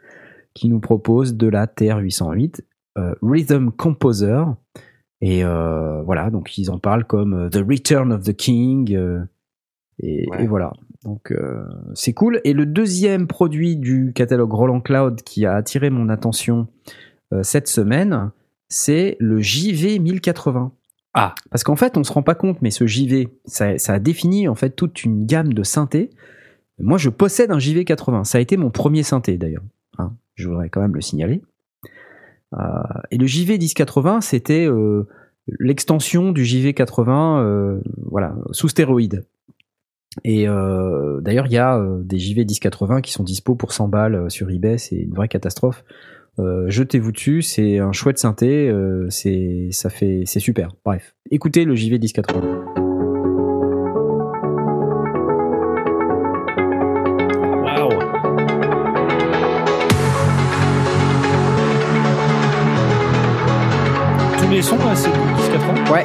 qui 0.55 0.69
nous 0.69 0.81
propose 0.81 1.37
de 1.37 1.49
la 1.49 1.67
TR-808 1.67 2.61
euh, 2.99 3.14
Rhythm 3.23 3.71
Composer. 3.71 4.45
Et 5.21 5.45
euh, 5.45 6.03
voilà, 6.03 6.31
donc 6.31 6.57
ils 6.59 6.71
en 6.71 6.79
parlent 6.79 7.05
comme 7.05 7.51
The 7.51 7.64
Return 7.69 8.12
of 8.12 8.23
the 8.23 8.35
King. 8.35 8.97
Et, 10.01 10.26
Ouais. 10.30 10.44
et 10.44 10.47
voilà, 10.47 10.72
donc 11.05 11.32
euh, 11.32 11.64
c'est 11.94 12.12
cool. 12.12 12.40
Et 12.44 12.53
le 12.53 12.66
deuxième 12.66 13.26
produit 13.26 13.76
du 13.76 14.12
catalogue 14.14 14.53
Roland 14.53 14.80
Cloud 14.80 15.22
qui 15.22 15.47
a 15.47 15.55
attiré 15.55 15.90
mon 15.90 16.09
attention 16.09 16.68
euh, 17.32 17.42
cette 17.42 17.68
semaine, 17.68 18.30
c'est 18.68 19.16
le 19.20 19.40
JV 19.40 19.99
1080. 19.99 20.72
Ah. 21.14 21.34
Parce 21.51 21.64
qu'en 21.64 21.76
fait, 21.76 21.97
on 21.97 22.05
se 22.05 22.12
rend 22.12 22.22
pas 22.22 22.34
compte, 22.34 22.61
mais 22.61 22.70
ce 22.70 22.86
JV, 22.86 23.28
ça, 23.47 23.78
ça 23.78 23.94
a 23.94 23.99
défini 23.99 24.49
en 24.49 24.55
fait 24.55 24.70
toute 24.70 25.03
une 25.05 25.24
gamme 25.24 25.53
de 25.55 25.62
synthés. 25.62 26.11
Moi, 26.78 26.99
je 26.99 27.09
possède 27.09 27.51
un 27.51 27.59
JV 27.59 27.86
80. 27.86 28.24
Ça 28.24 28.36
a 28.36 28.40
été 28.42 28.59
mon 28.59 28.70
premier 28.70 29.03
synthé 29.03 29.38
d'ailleurs. 29.38 29.62
hein. 29.99 30.12
je 30.34 30.47
voudrais 30.49 30.68
quand 30.68 30.82
même 30.82 30.94
le 30.94 31.01
signaler. 31.01 31.40
Euh, 32.55 32.59
et 33.11 33.16
le 33.18 33.26
JV 33.26 33.59
1080, 33.59 34.20
c'était 34.20 34.66
euh, 34.68 35.09
l'extension 35.59 36.32
du 36.32 36.44
JV 36.44 36.74
80, 36.74 37.40
euh, 37.42 37.80
voilà, 38.11 38.34
sous 38.53 38.68
stéroïde. 38.68 39.24
Et 40.25 40.49
euh, 40.49 41.21
d'ailleurs, 41.21 41.47
il 41.47 41.53
y 41.53 41.59
a 41.59 41.77
euh, 41.79 42.01
des 42.03 42.19
JV 42.19 42.45
1080 42.45 43.01
qui 43.01 43.12
sont 43.12 43.23
dispo 43.23 43.55
pour 43.55 43.73
100 43.73 43.89
balles 43.89 44.14
euh, 44.14 44.29
sur 44.29 44.51
eBay. 44.51 44.79
C'est 44.79 44.97
une 44.97 45.14
vraie 45.14 45.29
catastrophe. 45.29 45.85
Euh, 46.39 46.64
Jetez-vous 46.69 47.12
dessus, 47.12 47.43
c'est 47.43 47.79
un 47.79 47.93
chouette 47.93 48.19
synthé. 48.19 48.69
euh, 48.69 49.07
c'est 49.11 49.69
ça 49.73 49.89
fait, 49.91 50.23
c'est 50.27 50.41
super. 50.41 50.69
Bref, 50.85 51.14
écoutez 51.31 51.64
le 51.64 51.75
JV 51.75 51.99
1080. 51.99 52.64
Waouh 57.64 57.91
Tous 64.39 64.51
les 64.51 64.62
sons, 64.62 64.77
là, 64.79 64.95
c'est 64.95 65.11
du 65.11 65.19
1080 65.19 65.93
Ouais. 65.93 66.05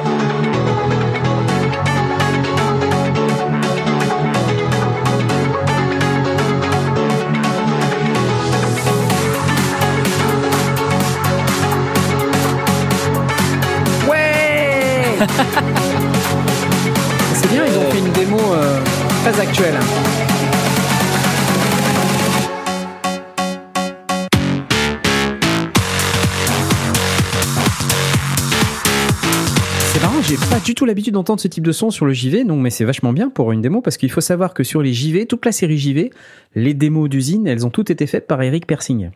tout 30.82 30.86
l'habitude 30.86 31.14
d'entendre 31.14 31.38
ce 31.38 31.46
type 31.46 31.64
de 31.64 31.70
son 31.70 31.90
sur 31.90 32.06
le 32.06 32.12
JV, 32.12 32.42
donc 32.42 32.60
mais 32.60 32.70
c'est 32.70 32.84
vachement 32.84 33.12
bien 33.12 33.30
pour 33.30 33.52
une 33.52 33.62
démo 33.62 33.82
parce 33.82 33.96
qu'il 33.96 34.10
faut 34.10 34.20
savoir 34.20 34.52
que 34.52 34.64
sur 34.64 34.82
les 34.82 34.92
JV, 34.92 35.26
toute 35.26 35.46
la 35.46 35.52
série 35.52 35.78
JV, 35.78 36.10
les 36.56 36.74
démos 36.74 37.08
d'usine, 37.08 37.46
elles 37.46 37.64
ont 37.64 37.70
toutes 37.70 37.90
été 37.90 38.04
faites 38.08 38.26
par 38.26 38.42
Eric 38.42 38.66
Persing, 38.66 39.10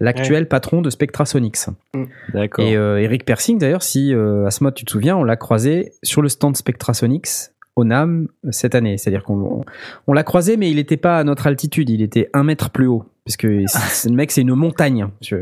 l'actuel 0.00 0.48
patron 0.48 0.82
de 0.82 0.90
Spectrasonics. 0.90 1.60
D'accord. 2.34 2.62
Et 2.62 2.76
euh, 2.76 3.00
Eric 3.00 3.24
Persing, 3.24 3.56
d'ailleurs, 3.56 3.82
si 3.82 4.12
euh, 4.12 4.44
Asmod, 4.44 4.74
tu 4.74 4.84
te 4.84 4.90
souviens, 4.90 5.16
on 5.16 5.24
l'a 5.24 5.36
croisé 5.36 5.92
sur 6.02 6.20
le 6.20 6.28
stand 6.28 6.58
Spectrasonics 6.58 7.52
au 7.74 7.84
NAM 7.84 8.28
cette 8.50 8.74
année. 8.74 8.98
C'est-à-dire 8.98 9.22
qu'on 9.22 9.40
on, 9.40 9.64
on 10.08 10.12
l'a 10.12 10.24
croisé, 10.24 10.58
mais 10.58 10.70
il 10.70 10.76
n'était 10.76 10.98
pas 10.98 11.16
à 11.16 11.24
notre 11.24 11.46
altitude, 11.46 11.88
il 11.88 12.02
était 12.02 12.28
un 12.34 12.44
mètre 12.44 12.68
plus 12.68 12.86
haut. 12.86 13.06
Parce 13.28 13.36
que 13.36 13.62
c'est- 13.66 14.08
le 14.08 14.14
mec, 14.14 14.32
c'est 14.32 14.40
une 14.40 14.54
montagne. 14.54 15.06
Je, 15.20 15.36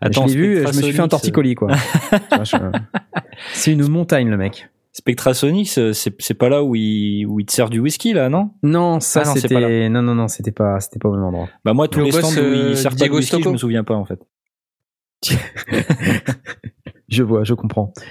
Attends, 0.00 0.26
je 0.26 0.34
l'ai 0.34 0.40
vu, 0.40 0.56
je 0.60 0.66
me 0.66 0.72
suis 0.82 0.92
fait 0.92 1.00
un 1.00 1.06
torticolis, 1.08 1.54
quoi. 1.54 1.68
C'est 3.52 3.70
une 3.72 3.86
montagne, 3.88 4.28
le 4.28 4.36
mec. 4.36 4.68
Spectrasonics, 4.92 5.78
euh, 5.78 5.92
c'est 5.92 6.34
pas 6.34 6.48
là 6.48 6.64
où 6.64 6.74
il, 6.74 7.24
où 7.26 7.38
il 7.38 7.46
te 7.46 7.52
sert 7.52 7.70
du 7.70 7.78
whisky, 7.78 8.12
là, 8.12 8.28
non? 8.28 8.50
Non, 8.64 8.98
ça 8.98 9.22
Ah 9.24 9.32
c'était. 9.36 9.88
Non, 9.88 10.02
non, 10.02 10.16
non, 10.16 10.26
c'était 10.26 10.50
pas, 10.50 10.80
c'était 10.80 10.98
pas 10.98 11.08
au 11.08 11.12
même 11.14 11.22
endroit. 11.22 11.48
Bah 11.64 11.72
moi, 11.72 11.86
tous 11.86 12.00
Le 12.00 12.06
les 12.06 12.10
stands 12.12 12.32
où 12.32 12.38
euh, 12.40 12.70
il 12.70 12.76
sert 12.76 12.90
pas 12.90 12.94
de 12.96 13.00
Diego 13.02 13.18
whisky, 13.18 13.40
je 13.40 13.48
me 13.48 13.56
souviens 13.56 13.84
pas, 13.84 13.94
en 13.94 14.04
fait. 14.04 14.18
Je 17.08 17.22
vois, 17.22 17.44
je 17.44 17.54
comprends. 17.54 17.92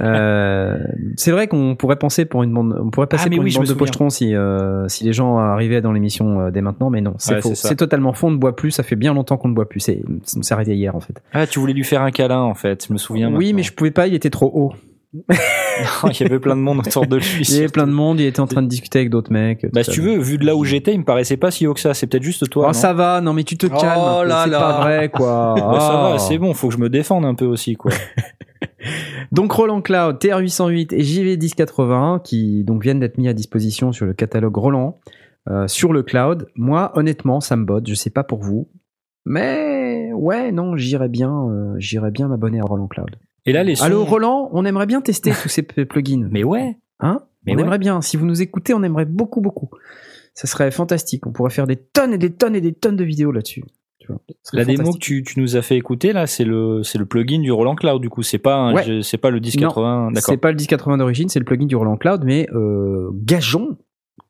Euh, 0.00 0.78
c'est 1.16 1.30
vrai 1.32 1.48
qu'on 1.48 1.74
pourrait 1.74 1.96
penser 1.96 2.26
pour 2.26 2.42
une 2.42 2.52
bande, 2.52 2.78
on 2.80 2.90
pourrait 2.90 3.06
passer 3.06 3.24
Ah, 3.26 3.30
mais 3.30 3.36
pour 3.36 3.44
oui, 3.44 3.48
une 3.50 3.54
je 3.54 3.58
bande 3.58 3.68
me 3.68 3.72
de 3.72 3.78
pochetrons 3.78 4.10
si 4.10 4.34
euh, 4.34 4.86
si 4.88 5.02
les 5.04 5.14
gens 5.14 5.38
arrivaient 5.38 5.80
dans 5.80 5.92
l'émission 5.92 6.40
euh, 6.40 6.50
dès 6.50 6.60
maintenant, 6.60 6.90
mais 6.90 7.00
non, 7.00 7.14
c'est 7.18 7.36
Ouais, 7.36 7.40
faux. 7.40 7.54
C'est 7.54 7.76
totalement 7.76 8.12
faux. 8.12 8.26
On 8.26 8.30
ne 8.32 8.36
boit 8.36 8.54
plus. 8.54 8.70
Ça 8.70 8.82
fait 8.82 8.96
bien 8.96 9.14
longtemps 9.14 9.38
qu'on 9.38 9.48
ne 9.48 9.54
boit 9.54 9.68
plus. 9.68 9.80
C'est, 9.80 10.02
on 10.36 10.42
s'est 10.42 10.54
arrêté 10.54 10.74
hier 10.74 10.94
en 10.94 11.00
fait. 11.00 11.20
Ah, 11.32 11.46
tu 11.46 11.58
voulais 11.58 11.72
lui 11.72 11.84
faire 11.84 12.02
un 12.02 12.10
câlin, 12.10 12.42
en 12.42 12.54
fait, 12.54 12.86
je 12.86 12.92
me 12.92 12.98
souviens. 12.98 13.32
oui, 13.34 13.54
mais 13.54 13.62
je 13.62 13.72
pouvais 13.72 13.90
pas. 13.90 14.06
Il 14.06 14.14
était 14.14 14.30
trop 14.30 14.50
haut. 14.54 14.72
Il 15.14 16.20
y 16.20 16.24
avait 16.24 16.38
plein 16.38 16.56
de 16.56 16.60
monde 16.60 16.80
autour 16.80 17.06
de 17.06 17.16
lui. 17.16 17.24
Il 17.48 17.54
y 17.54 17.58
avait 17.58 17.68
plein 17.68 17.86
de 17.86 17.92
monde. 17.92 18.20
Il 18.20 18.26
était 18.26 18.40
en 18.40 18.46
train 18.46 18.62
de 18.62 18.68
discuter 18.68 18.98
avec 18.98 19.10
d'autres 19.10 19.32
mecs. 19.32 19.66
Bah, 19.72 19.82
si 19.82 19.90
tu 19.92 20.00
veux, 20.02 20.18
vu 20.18 20.36
de 20.38 20.44
là 20.44 20.54
où 20.54 20.64
j'étais, 20.64 20.92
il 20.92 20.98
me 20.98 21.04
paraissait 21.04 21.36
pas 21.38 21.50
si 21.50 21.66
haut 21.66 21.72
que 21.74 21.80
ça. 21.80 21.94
C'est 21.94 22.06
peut-être 22.06 22.22
juste 22.22 22.48
toi. 22.50 22.64
Oh, 22.64 22.66
non 22.68 22.72
ça 22.74 22.92
va. 22.92 23.20
Non, 23.20 23.32
mais 23.32 23.44
tu 23.44 23.56
te 23.56 23.66
Oh 23.66 23.78
calmes. 23.78 24.22
peu, 24.22 24.28
là 24.28 24.42
c'est 24.44 24.50
là. 24.50 24.58
pas 24.60 24.80
vrai, 24.82 25.08
quoi. 25.08 25.54
Bah, 25.56 25.80
ça 25.80 25.92
va, 25.96 26.18
c'est 26.18 26.36
bon, 26.38 26.52
faut 26.52 26.68
que 26.68 26.74
je 26.74 26.78
me 26.78 26.90
défende 26.90 27.24
un 27.24 27.34
peu 27.34 27.46
aussi, 27.46 27.74
quoi. 27.76 27.92
Donc 29.32 29.52
Roland 29.52 29.80
Cloud, 29.82 30.16
TR808 30.18 30.94
et 30.94 31.02
JV1080 31.02 32.22
qui 32.22 32.64
donc 32.64 32.82
viennent 32.82 33.00
d'être 33.00 33.18
mis 33.18 33.28
à 33.28 33.32
disposition 33.32 33.92
sur 33.92 34.06
le 34.06 34.14
catalogue 34.14 34.56
Roland 34.56 34.98
euh, 35.48 35.66
sur 35.68 35.92
le 35.92 36.02
cloud. 36.02 36.48
Moi, 36.56 36.92
honnêtement, 36.94 37.40
ça 37.40 37.56
me 37.56 37.64
botte. 37.64 37.88
Je 37.88 37.94
sais 37.94 38.10
pas 38.10 38.24
pour 38.24 38.40
vous, 38.42 38.68
mais 39.24 40.10
ouais, 40.14 40.52
non, 40.52 40.76
j'irais 40.76 41.08
bien, 41.08 41.30
euh, 41.32 41.74
j'irais 41.78 42.10
bien 42.10 42.28
m'abonner 42.28 42.60
à 42.60 42.64
Roland 42.64 42.86
Cloud. 42.88 43.16
Et 43.46 43.52
là, 43.52 43.62
les 43.64 43.76
sons. 43.76 43.84
Allô 43.84 44.04
Roland, 44.04 44.50
on 44.52 44.64
aimerait 44.64 44.86
bien 44.86 45.00
tester 45.00 45.32
tous 45.42 45.48
ces 45.48 45.62
plugins. 45.62 46.28
Mais 46.30 46.44
ouais. 46.44 46.76
Hein 47.00 47.22
Mais 47.46 47.52
On 47.52 47.56
ouais. 47.56 47.62
aimerait 47.62 47.78
bien. 47.78 48.00
Si 48.02 48.16
vous 48.16 48.26
nous 48.26 48.42
écoutez, 48.42 48.74
on 48.74 48.82
aimerait 48.82 49.06
beaucoup, 49.06 49.40
beaucoup. 49.40 49.70
Ça 50.34 50.46
serait 50.46 50.70
fantastique. 50.70 51.26
On 51.26 51.32
pourrait 51.32 51.50
faire 51.50 51.66
des 51.66 51.76
tonnes 51.76 52.12
et 52.12 52.18
des 52.18 52.32
tonnes 52.32 52.54
et 52.54 52.60
des 52.60 52.72
tonnes 52.72 52.96
de 52.96 53.04
vidéos 53.04 53.32
là-dessus. 53.32 53.64
La 54.52 54.64
démo 54.64 54.92
que 54.92 54.98
tu, 54.98 55.22
tu 55.22 55.38
nous 55.40 55.56
as 55.56 55.62
fait 55.62 55.76
écouter 55.76 56.12
là, 56.14 56.26
c'est 56.26 56.44
le 56.44 56.82
c'est 56.82 56.96
le 56.96 57.04
plugin 57.04 57.40
du 57.40 57.52
Roland 57.52 57.74
Cloud 57.74 58.00
du 58.00 58.08
coup. 58.08 58.22
C'est 58.22 58.38
pas 58.38 58.72
Ouais. 58.72 59.00
c'est 59.02 59.18
pas 59.18 59.30
le 59.30 59.38
1080. 59.38 60.12
D'accord. 60.12 60.22
C'est 60.22 60.36
pas 60.38 60.50
le 60.50 60.56
1080 60.56 60.96
d'origine, 60.96 61.28
c'est 61.28 61.38
le 61.38 61.44
plugin 61.44 61.66
du 61.66 61.76
Roland 61.76 61.96
Cloud, 61.98 62.22
mais 62.24 62.48
euh, 62.54 63.10
gageons 63.12 63.76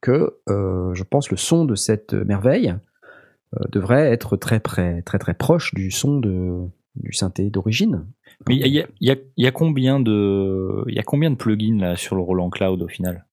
que 0.00 0.38
euh, 0.48 0.92
je 0.94 1.02
pense 1.04 1.30
le 1.30 1.36
son 1.36 1.64
de 1.64 1.74
cette 1.76 2.12
merveille 2.12 2.74
euh, 3.54 3.64
devrait 3.70 4.11
être 4.11 4.36
très 4.36 4.59
près, 4.61 5.02
très 5.02 5.18
très 5.18 5.34
proche 5.34 5.72
du 5.74 5.90
son 5.90 6.18
de 6.18 6.56
du 6.96 7.12
synthé 7.12 7.48
d'origine. 7.48 8.04
Mais 8.47 8.57
il 8.57 8.66
y 8.68 8.80
a, 8.80 8.86
il 9.01 9.09
y, 9.09 9.11
a, 9.11 9.16
il 9.36 9.45
y 9.45 9.47
a 9.47 9.51
combien 9.51 9.99
de 10.01 10.84
il 10.86 10.95
y 10.95 10.99
a 10.99 11.03
combien 11.03 11.30
de 11.30 11.36
plugins 11.36 11.78
là 11.80 11.97
sur 11.97 12.14
le 12.16 12.22
Roland 12.22 12.51
Cloud 12.51 12.80
au 12.82 12.89
final? 12.89 13.26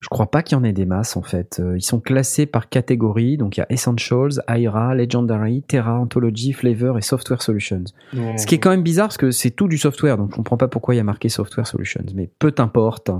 Je 0.00 0.06
crois 0.08 0.30
pas 0.30 0.44
qu'il 0.44 0.56
y 0.56 0.60
en 0.60 0.62
ait 0.62 0.72
des 0.72 0.86
masses 0.86 1.16
en 1.16 1.22
fait. 1.22 1.58
Euh, 1.58 1.76
Ils 1.76 1.82
sont 1.82 1.98
classés 1.98 2.46
par 2.46 2.68
catégorie, 2.68 3.36
donc 3.36 3.56
il 3.56 3.60
y 3.60 3.62
a 3.64 3.66
Essentials, 3.72 4.40
Aira, 4.46 4.94
Legendary, 4.94 5.62
Terra, 5.62 5.98
Anthology, 5.98 6.52
Flavor 6.52 6.98
et 6.98 7.02
Software 7.02 7.42
Solutions. 7.42 7.82
Ce 8.12 8.46
qui 8.46 8.54
est 8.54 8.58
quand 8.60 8.70
même 8.70 8.84
bizarre 8.84 9.08
parce 9.08 9.16
que 9.16 9.32
c'est 9.32 9.50
tout 9.50 9.66
du 9.66 9.76
software, 9.76 10.16
donc 10.16 10.30
je 10.30 10.36
comprends 10.36 10.56
pas 10.56 10.68
pourquoi 10.68 10.94
il 10.94 10.98
y 10.98 11.00
a 11.00 11.04
marqué 11.04 11.28
Software 11.28 11.66
Solutions, 11.66 12.04
mais 12.14 12.30
peu 12.38 12.52
t'importe. 12.52 13.10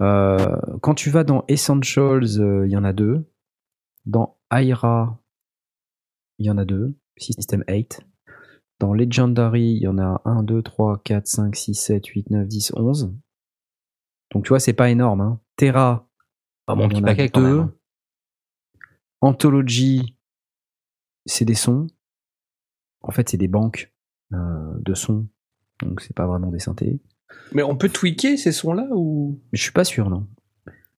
Euh, 0.00 0.56
quand 0.80 0.94
tu 0.94 1.10
vas 1.10 1.24
dans 1.24 1.44
Essentials, 1.48 2.40
euh, 2.40 2.66
il 2.66 2.72
y 2.72 2.76
en 2.78 2.84
a 2.84 2.94
deux. 2.94 3.26
Dans 4.06 4.38
Aira, 4.50 5.18
il 6.38 6.46
y 6.46 6.50
en 6.50 6.56
a 6.56 6.64
deux. 6.64 6.94
System 7.18 7.62
8. 7.68 8.00
Dans 8.80 8.92
Legendary, 8.94 9.72
il 9.74 9.82
y 9.82 9.86
en 9.88 9.98
a 9.98 10.20
1, 10.24 10.42
2, 10.42 10.62
3, 10.62 11.02
4, 11.04 11.26
5, 11.26 11.54
6, 11.54 11.74
7, 11.74 12.06
8, 12.06 12.30
9, 12.30 12.48
10, 12.48 12.72
11. 12.74 13.14
Donc 14.32 14.44
tu 14.44 14.48
vois, 14.48 14.58
c'est 14.58 14.72
pas 14.72 14.90
énorme. 14.90 15.20
Hein. 15.20 15.40
Terra, 15.56 16.08
Pas 16.66 16.74
mon 16.74 16.84
il 16.84 16.86
y 16.86 16.88
petit 16.88 17.00
en 17.00 17.04
a 17.04 17.06
paquet 17.08 17.28
quand 17.28 17.40
même. 17.42 17.58
hein. 17.58 17.74
Anthology, 19.20 20.16
c'est 21.26 21.44
des 21.44 21.54
sons. 21.54 21.86
En 23.02 23.10
fait, 23.12 23.28
c'est 23.28 23.36
des 23.36 23.48
banques 23.48 23.92
euh, 24.32 24.72
de 24.80 24.94
sons. 24.94 25.28
Donc, 25.82 26.00
c'est 26.00 26.14
pas 26.14 26.26
vraiment 26.26 26.50
des 26.50 26.58
synthés. 26.58 27.00
Mais 27.52 27.62
on 27.62 27.76
peut 27.76 27.88
tweaker 27.88 28.36
ces 28.36 28.52
sons-là 28.52 28.86
ou? 28.92 29.40
Mais 29.52 29.58
je 29.58 29.62
suis 29.62 29.72
pas 29.72 29.84
sûr, 29.84 30.10
non. 30.10 30.26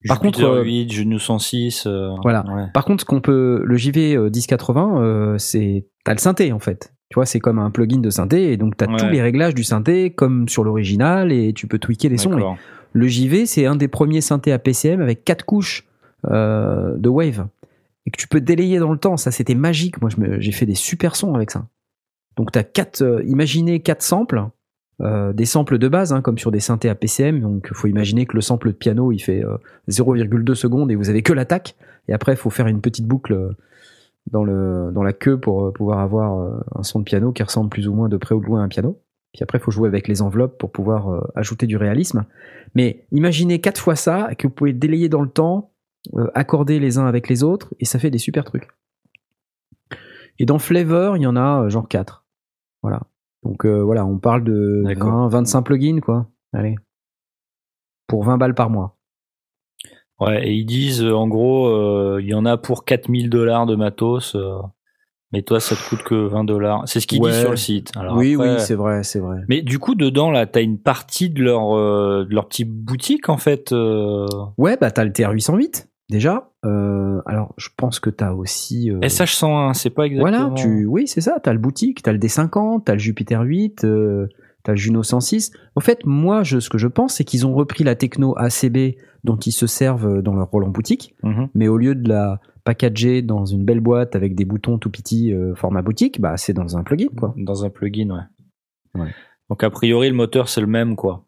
Par 0.08 0.16
Jupiter 0.22 0.42
contre, 0.48 0.58
euh, 0.58 0.62
8, 0.64 0.90
Juno 0.92 1.18
106. 1.18 1.84
euh, 1.86 2.10
Voilà. 2.22 2.44
ouais. 2.54 2.64
Par 2.74 2.84
contre, 2.84 3.00
ce 3.02 3.04
qu'on 3.04 3.20
peut, 3.20 3.62
le 3.64 3.76
JV 3.76 4.14
euh, 4.16 4.30
1080, 4.30 5.00
euh, 5.02 5.38
c'est, 5.38 5.86
t'as 6.04 6.12
le 6.12 6.18
synthé 6.18 6.52
en 6.52 6.58
fait. 6.58 6.92
Tu 7.10 7.16
vois, 7.16 7.26
c'est 7.26 7.40
comme 7.40 7.58
un 7.58 7.70
plugin 7.70 7.98
de 7.98 8.10
synthé 8.10 8.52
et 8.52 8.56
donc 8.56 8.76
t'as 8.76 8.86
Ouais. 8.90 8.96
tous 8.96 9.06
les 9.08 9.20
réglages 9.20 9.54
du 9.54 9.64
synthé 9.64 10.10
comme 10.10 10.48
sur 10.48 10.64
l'original 10.64 11.30
et 11.30 11.52
tu 11.52 11.66
peux 11.66 11.78
tweaker 11.78 12.08
les 12.10 12.16
sons. 12.16 12.38
Et 12.38 12.42
le 12.94 13.06
JV, 13.06 13.44
c'est 13.46 13.66
un 13.66 13.76
des 13.76 13.88
premiers 13.88 14.20
synthés 14.22 14.52
à 14.52 14.58
PCM 14.58 15.00
avec 15.00 15.24
quatre 15.24 15.44
couches 15.44 15.86
euh, 16.30 16.94
de 16.96 17.08
wave 17.08 17.46
et 18.06 18.10
que 18.10 18.16
tu 18.16 18.28
peux 18.28 18.40
délayer 18.40 18.78
dans 18.78 18.90
le 18.92 18.98
temps. 18.98 19.16
Ça, 19.16 19.30
c'était 19.30 19.54
magique. 19.54 20.00
Moi, 20.00 20.10
j'ai 20.38 20.52
fait 20.52 20.66
des 20.66 20.74
super 20.74 21.16
sons 21.16 21.34
avec 21.34 21.50
ça. 21.50 21.66
Donc, 22.36 22.50
t'as 22.50 22.62
quatre, 22.62 23.02
euh, 23.02 23.22
imaginez 23.26 23.80
quatre 23.80 24.02
samples, 24.02 24.42
euh, 25.00 25.32
des 25.32 25.46
samples 25.46 25.78
de 25.78 25.88
base, 25.88 26.12
hein, 26.12 26.20
comme 26.20 26.38
sur 26.38 26.50
des 26.50 26.60
synthés 26.60 26.88
à 26.88 26.94
PCM. 26.94 27.40
Donc, 27.40 27.72
faut 27.72 27.88
imaginer 27.88 28.26
que 28.26 28.34
le 28.34 28.40
sample 28.40 28.68
de 28.68 28.76
piano, 28.76 29.12
il 29.12 29.18
fait 29.18 29.44
euh, 29.44 29.56
0,2 29.88 30.54
secondes 30.54 30.90
et 30.90 30.94
vous 30.94 31.10
avez 31.10 31.22
que 31.22 31.32
l'attaque. 31.32 31.76
Et 32.08 32.12
après, 32.12 32.32
il 32.32 32.38
faut 32.38 32.50
faire 32.50 32.66
une 32.66 32.80
petite 32.80 33.06
boucle 33.06 33.32
euh, 33.32 33.50
dans, 34.30 34.44
le, 34.44 34.90
dans 34.92 35.02
la 35.02 35.12
queue 35.12 35.38
pour 35.38 35.66
euh, 35.66 35.72
pouvoir 35.72 36.00
avoir 36.00 36.38
euh, 36.38 36.60
un 36.74 36.82
son 36.82 37.00
de 37.00 37.04
piano 37.04 37.32
qui 37.32 37.42
ressemble 37.42 37.70
plus 37.70 37.88
ou 37.88 37.94
moins 37.94 38.08
de 38.08 38.16
près 38.16 38.34
ou 38.34 38.40
de 38.40 38.46
loin 38.46 38.60
à 38.60 38.64
un 38.64 38.68
piano. 38.68 39.00
Puis 39.32 39.42
après, 39.42 39.58
il 39.58 39.60
faut 39.62 39.70
jouer 39.70 39.88
avec 39.88 40.08
les 40.08 40.20
enveloppes 40.20 40.58
pour 40.58 40.70
pouvoir 40.70 41.10
euh, 41.10 41.20
ajouter 41.34 41.66
du 41.66 41.76
réalisme. 41.76 42.26
Mais 42.74 43.06
imaginez 43.12 43.60
quatre 43.60 43.80
fois 43.80 43.96
ça, 43.96 44.34
que 44.36 44.46
vous 44.46 44.52
pouvez 44.52 44.72
délayer 44.72 45.08
dans 45.08 45.22
le 45.22 45.28
temps, 45.28 45.72
euh, 46.14 46.30
accorder 46.34 46.78
les 46.78 46.98
uns 46.98 47.06
avec 47.06 47.28
les 47.28 47.42
autres, 47.42 47.74
et 47.80 47.86
ça 47.86 47.98
fait 47.98 48.10
des 48.10 48.18
super 48.18 48.44
trucs. 48.44 48.68
Et 50.38 50.44
dans 50.44 50.58
Flavor, 50.58 51.16
il 51.16 51.22
y 51.22 51.26
en 51.26 51.36
a 51.36 51.62
euh, 51.62 51.68
genre 51.70 51.88
4. 51.88 52.24
Voilà. 52.82 53.02
Donc 53.42 53.64
euh, 53.66 53.82
voilà, 53.82 54.04
on 54.06 54.18
parle 54.18 54.44
de 54.44 54.82
D'accord. 54.84 55.28
20, 55.28 55.28
25 55.28 55.62
plugins, 55.62 56.00
quoi. 56.00 56.26
Allez. 56.52 56.76
Pour 58.06 58.24
20 58.24 58.38
balles 58.38 58.54
par 58.54 58.70
mois. 58.70 58.96
Ouais, 60.20 60.46
et 60.48 60.52
ils 60.52 60.64
disent 60.66 61.02
euh, 61.02 61.14
en 61.14 61.26
gros, 61.26 61.66
euh, 61.66 62.20
il 62.22 62.28
y 62.28 62.34
en 62.34 62.44
a 62.44 62.56
pour 62.56 62.84
4000 62.84 63.28
dollars 63.30 63.66
de 63.66 63.74
matos, 63.74 64.36
euh, 64.36 64.58
mais 65.32 65.42
toi 65.42 65.58
ça 65.58 65.74
te 65.74 65.88
coûte 65.88 66.02
que 66.04 66.14
20 66.14 66.44
dollars. 66.44 66.82
C'est 66.86 67.00
ce 67.00 67.06
qu'ils 67.08 67.20
Ouais. 67.20 67.30
disent 67.30 67.40
sur 67.40 67.50
le 67.50 67.56
site. 67.56 67.90
Alors 67.96 68.16
oui, 68.16 68.34
après- 68.34 68.54
oui, 68.54 68.60
c'est 68.60 68.74
vrai, 68.76 69.02
c'est 69.02 69.18
vrai. 69.18 69.38
Mais 69.48 69.62
du 69.62 69.78
coup, 69.80 69.94
dedans, 69.96 70.30
là, 70.30 70.46
t'as 70.46 70.62
une 70.62 70.78
partie 70.78 71.28
de 71.30 71.42
leur, 71.42 71.74
de 71.74 72.32
leur 72.32 72.46
petite 72.46 72.70
boutique, 72.70 73.28
en 73.28 73.38
fait. 73.38 73.72
Ouais, 74.58 74.76
bah 74.80 74.90
t'as 74.92 75.04
le 75.04 75.10
TR-808, 75.10 75.88
déjà. 76.10 76.50
Euh, 76.64 77.20
alors, 77.26 77.54
je 77.56 77.68
pense 77.76 78.00
que 78.00 78.10
t'as 78.10 78.32
aussi... 78.32 78.90
euh, 78.90 79.00
SH101, 79.00 79.74
c'est 79.74 79.90
pas 79.90 80.06
exactement. 80.06 80.48
Voilà, 80.48 80.54
tu, 80.54 80.86
oui, 80.86 81.06
c'est 81.06 81.20
ça. 81.20 81.38
T'as 81.42 81.52
le 81.52 81.58
boutique, 81.58 82.02
t'as 82.02 82.12
le 82.12 82.18
D50, 82.18 82.84
t'as 82.84 82.92
le 82.94 82.98
Jupiter 82.98 83.42
8, 83.42 83.84
euh, 83.84 84.28
t'as 84.62 84.72
le 84.72 84.78
Juno 84.78 85.02
106. 85.02 85.52
En 85.74 85.80
fait, 85.80 86.00
moi, 86.04 86.42
je, 86.42 86.60
ce 86.60 86.68
que 86.70 86.78
je 86.78 86.88
pense, 86.88 87.14
c'est 87.14 87.24
qu'ils 87.24 87.46
ont 87.46 87.54
repris 87.54 87.84
la 87.84 87.94
techno 87.94 88.34
ACB 88.38 88.96
dont 89.24 89.36
ils 89.36 89.52
se 89.52 89.66
servent 89.66 90.20
dans 90.22 90.34
leur 90.34 90.48
rôle 90.50 90.64
en 90.64 90.68
boutique, 90.70 91.14
Mhm. 91.22 91.48
mais 91.54 91.68
au 91.68 91.76
lieu 91.76 91.94
de 91.94 92.08
la 92.08 92.40
packager 92.64 93.22
dans 93.22 93.44
une 93.44 93.64
belle 93.64 93.80
boîte 93.80 94.14
avec 94.14 94.34
des 94.36 94.44
boutons 94.44 94.78
tout 94.78 94.90
petits 94.90 95.32
euh, 95.32 95.54
format 95.56 95.82
boutique, 95.82 96.20
bah 96.20 96.36
c'est 96.36 96.52
dans 96.52 96.76
un 96.76 96.82
plugin, 96.84 97.08
quoi. 97.16 97.34
Dans 97.36 97.64
un 97.64 97.70
plugin, 97.70 98.10
ouais. 98.10 99.00
Ouais. 99.00 99.10
Donc, 99.50 99.64
a 99.64 99.70
priori, 99.70 100.08
le 100.08 100.14
moteur, 100.14 100.48
c'est 100.48 100.60
le 100.60 100.66
même, 100.66 100.94
quoi. 100.96 101.24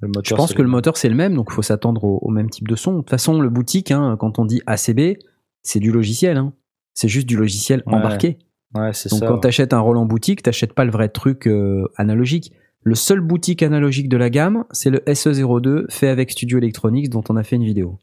Le 0.00 0.08
moteur, 0.08 0.24
Je 0.24 0.34
pense 0.34 0.54
que 0.54 0.62
le 0.62 0.68
moteur 0.68 0.96
c'est 0.96 1.08
le 1.08 1.14
même, 1.16 1.34
donc 1.34 1.48
il 1.50 1.54
faut 1.54 1.62
s'attendre 1.62 2.04
au, 2.04 2.18
au 2.22 2.30
même 2.30 2.50
type 2.50 2.68
de 2.68 2.76
son. 2.76 2.92
De 2.92 2.98
toute 2.98 3.10
façon, 3.10 3.40
le 3.40 3.50
boutique, 3.50 3.90
hein, 3.90 4.16
quand 4.18 4.38
on 4.38 4.44
dit 4.44 4.62
ACB, 4.66 5.18
c'est 5.62 5.80
du 5.80 5.90
logiciel. 5.90 6.36
Hein. 6.36 6.52
C'est 6.94 7.08
juste 7.08 7.26
du 7.28 7.36
logiciel 7.36 7.82
Ouais, 7.86 7.94
embarqué. 7.94 8.38
Ouais, 8.74 8.92
c'est 8.92 9.08
Donc 9.10 9.20
ça. 9.20 9.26
quand 9.26 9.34
ouais. 9.34 9.40
t'achètes 9.40 9.72
un 9.72 9.80
Roland 9.80 10.04
boutique, 10.06 10.42
t'achètes 10.42 10.72
pas 10.72 10.84
le 10.84 10.90
vrai 10.90 11.08
truc 11.08 11.46
euh, 11.46 11.88
analogique. 11.96 12.52
Le 12.82 12.94
seul 12.94 13.20
boutique 13.20 13.62
analogique 13.62 14.08
de 14.08 14.16
la 14.16 14.30
gamme, 14.30 14.64
c'est 14.70 14.90
le 14.90 14.98
SE02 15.00 15.90
fait 15.90 16.08
avec 16.08 16.30
Studio 16.30 16.58
Electronics 16.58 17.10
dont 17.10 17.24
on 17.28 17.36
a 17.36 17.42
fait 17.42 17.56
une 17.56 17.64
vidéo. 17.64 17.98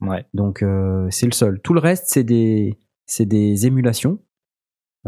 Ouais. 0.00 0.24
Donc 0.32 0.62
euh, 0.62 1.06
c'est 1.10 1.26
le 1.26 1.32
seul. 1.32 1.60
Tout 1.60 1.74
le 1.74 1.80
reste, 1.80 2.04
c'est 2.06 2.24
des, 2.24 2.78
c'est 3.04 3.26
des 3.26 3.66
émulations 3.66 4.20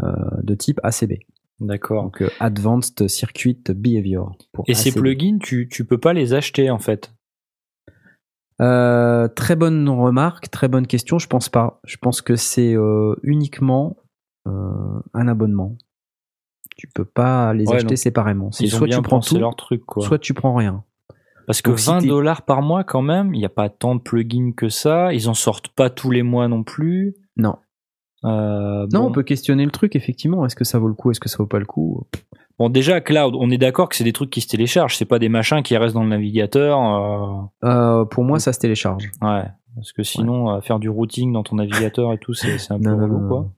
euh, 0.03 0.11
de 0.43 0.53
type 0.53 0.79
ACB. 0.83 1.13
D'accord. 1.61 2.03
Donc 2.03 2.21
euh, 2.21 2.29
Advanced 2.41 3.07
Circuit 3.07 3.57
Behavior. 3.69 4.35
pour 4.51 4.65
Et 4.67 4.73
ces 4.73 4.91
plugins, 4.91 5.37
tu, 5.39 5.69
tu 5.69 5.85
peux 5.85 5.97
pas 5.99 6.11
les 6.11 6.33
acheter, 6.33 6.69
en 6.69 6.79
fait? 6.79 7.13
Euh, 8.61 9.27
très 9.27 9.55
bonne 9.55 9.87
remarque, 9.89 10.49
très 10.51 10.67
bonne 10.67 10.85
question. 10.87 11.17
Je 11.19 11.27
pense 11.27 11.49
pas. 11.49 11.79
Je 11.85 11.97
pense 11.97 12.21
que 12.21 12.35
c'est 12.35 12.75
euh, 12.75 13.15
uniquement 13.23 13.95
un 14.45 15.27
abonnement. 15.27 15.77
Tu 16.77 16.87
peux 16.87 17.05
pas 17.05 17.53
les 17.53 17.65
Ouais, 17.67 17.75
acheter 17.75 17.95
séparément. 17.95 18.51
C'est 18.51 18.63
Ils 18.63 18.73
ont 18.75 18.79
soit 18.79 18.87
bien 18.87 18.97
tu 18.97 19.03
prends 19.03 19.19
tout, 19.19 19.37
leur 19.37 19.55
truc, 19.55 19.85
quoi. 19.85 20.03
soit 20.05 20.17
tu 20.17 20.33
prends 20.33 20.55
rien. 20.55 20.83
Parce 21.45 21.61
que 21.61 21.69
Donc, 21.71 21.79
si 21.79 21.87
20 21.89 21.99
t'es- 21.99 22.07
dollars 22.07 22.41
par 22.43 22.61
mois, 22.63 22.83
quand 22.83 23.01
même, 23.03 23.35
il 23.35 23.39
n'y 23.39 23.45
a 23.45 23.49
pas 23.49 23.69
tant 23.69 23.93
de 23.95 24.01
plugins 24.01 24.51
que 24.55 24.69
ça. 24.69 25.13
Ils 25.13 25.29
en 25.29 25.33
sortent 25.35 25.67
pas 25.69 25.89
tous 25.91 26.09
les 26.09 26.23
mois 26.23 26.47
non 26.47 26.63
plus. 26.63 27.15
Non. 27.37 27.57
Euh, 28.23 28.87
Non, 28.93 29.01
bon. 29.01 29.07
on 29.07 29.11
peut 29.11 29.23
questionner 29.23 29.65
le 29.65 29.71
truc, 29.71 29.95
effectivement. 29.95 30.45
Est-ce 30.45 30.55
que 30.55 30.63
ça 30.63 30.79
vaut 30.79 30.87
le 30.87 30.93
coup 30.93 31.11
Est-ce 31.11 31.19
que 31.19 31.29
ça 31.29 31.37
vaut 31.37 31.47
pas 31.47 31.59
le 31.59 31.65
coup 31.65 32.05
Bon, 32.59 32.69
déjà, 32.69 33.01
cloud, 33.01 33.33
on 33.37 33.49
est 33.49 33.57
d'accord 33.57 33.89
que 33.89 33.95
c'est 33.95 34.03
des 34.03 34.13
trucs 34.13 34.29
qui 34.29 34.41
se 34.41 34.47
téléchargent. 34.47 34.95
C'est 34.95 35.05
pas 35.05 35.17
des 35.19 35.29
machins 35.29 35.63
qui 35.63 35.75
restent 35.77 35.95
dans 35.95 36.03
le 36.03 36.09
navigateur. 36.09 36.79
euh, 37.63 37.67
Euh, 37.67 38.05
Pour 38.05 38.23
moi, 38.23 38.39
ça 38.39 38.53
se 38.53 38.59
télécharge. 38.59 39.09
Ouais. 39.21 39.43
Parce 39.75 39.93
que 39.93 40.03
sinon, 40.03 40.59
faire 40.61 40.79
du 40.79 40.89
routing 40.89 41.31
dans 41.33 41.43
ton 41.43 41.55
navigateur 41.55 42.11
et 42.13 42.17
tout, 42.17 42.33
c'est 42.33 42.51
un 42.71 42.79
peu 42.83 42.93
relou, 42.93 43.27
quoi. 43.27 43.51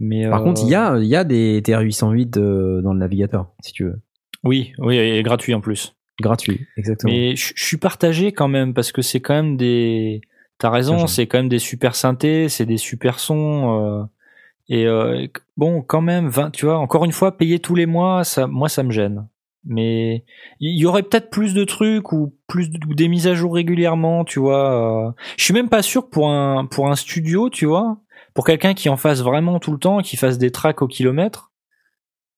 Mais, 0.00 0.28
Par 0.28 0.42
contre, 0.42 0.62
il 0.64 0.68
y 0.70 0.74
a, 0.74 0.98
y 0.98 1.14
a 1.14 1.22
des 1.24 1.60
TR-808 1.62 2.38
euh, 2.38 2.82
dans 2.82 2.92
le 2.92 2.98
navigateur, 2.98 3.52
si 3.62 3.72
tu 3.72 3.84
veux. 3.84 4.00
Oui, 4.42 4.72
oui, 4.78 4.96
et 4.96 5.22
gratuit 5.22 5.54
en 5.54 5.60
plus. 5.60 5.94
Gratuit, 6.20 6.66
exactement. 6.76 7.12
Mais 7.12 7.36
je 7.36 7.52
suis 7.56 7.76
partagé 7.76 8.32
quand 8.32 8.48
même 8.48 8.74
parce 8.74 8.90
que 8.92 9.00
c'est 9.02 9.20
quand 9.20 9.34
même 9.34 9.56
des. 9.56 10.20
T'as 10.58 10.70
raison, 10.70 11.06
c'est 11.08 11.26
quand 11.26 11.38
même 11.38 11.48
des 11.48 11.58
super 11.58 11.94
synthés, 11.94 12.48
c'est 12.48 12.66
des 12.66 12.76
super 12.76 13.18
sons. 13.18 13.80
euh, 13.80 14.04
Et 14.68 14.86
euh, 14.86 15.26
bon, 15.56 15.82
quand 15.82 16.00
même, 16.00 16.28
20, 16.28 16.50
tu 16.52 16.66
vois, 16.66 16.78
encore 16.78 17.04
une 17.04 17.12
fois, 17.12 17.36
payer 17.36 17.58
tous 17.58 17.74
les 17.74 17.86
mois, 17.86 18.22
ça, 18.24 18.46
moi, 18.46 18.68
ça 18.68 18.82
me 18.84 18.92
gêne. 18.92 19.28
Mais 19.64 20.24
il 20.60 20.76
y 20.78 20.86
aurait 20.86 21.02
peut-être 21.04 21.30
plus 21.30 21.54
de 21.54 21.64
trucs 21.64 22.12
ou 22.12 22.34
plus 22.48 22.68
de- 22.70 22.84
ou 22.88 22.94
des 22.94 23.06
mises 23.08 23.26
à 23.28 23.34
jour 23.34 23.54
régulièrement, 23.54 24.24
tu 24.24 24.40
vois. 24.40 25.08
euh. 25.08 25.12
Je 25.36 25.44
suis 25.44 25.54
même 25.54 25.68
pas 25.68 25.82
sûr 25.82 26.04
que 26.04 26.10
pour 26.10 26.28
un 26.30 26.66
pour 26.66 26.88
un 26.90 26.96
studio, 26.96 27.48
tu 27.50 27.66
vois, 27.66 27.98
pour 28.34 28.44
quelqu'un 28.44 28.74
qui 28.74 28.88
en 28.88 28.96
fasse 28.96 29.20
vraiment 29.22 29.58
tout 29.60 29.70
le 29.72 29.78
temps, 29.78 29.98
qui 30.00 30.16
fasse 30.16 30.36
des 30.38 30.50
tracks 30.50 30.82
au 30.82 30.88
kilomètre, 30.88 31.52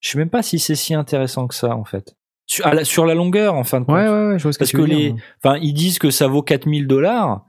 je 0.00 0.10
sais 0.10 0.18
même 0.18 0.28
pas 0.30 0.42
si 0.42 0.58
c'est 0.58 0.74
si 0.74 0.92
intéressant 0.94 1.46
que 1.46 1.54
ça 1.54 1.76
en 1.76 1.84
fait. 1.84 2.14
Sur, 2.46 2.66
à 2.66 2.74
la, 2.74 2.84
sur 2.84 3.06
la 3.06 3.14
longueur, 3.14 3.54
en 3.54 3.64
fin 3.64 3.80
de 3.80 3.86
compte. 3.86 3.94
ouais, 3.96 4.06
ouais, 4.08 4.28
ouais, 4.28 4.38
je 4.38 4.42
vois 4.42 4.52
ce 4.52 4.58
que 4.58 4.64
Parce 4.64 4.72
que 4.72 4.82
dire. 4.82 4.88
les, 4.98 5.14
enfin, 5.42 5.56
ils 5.62 5.72
disent 5.72 5.98
que 5.98 6.10
ça 6.10 6.26
vaut 6.26 6.42
4000 6.42 6.86
dollars. 6.86 7.46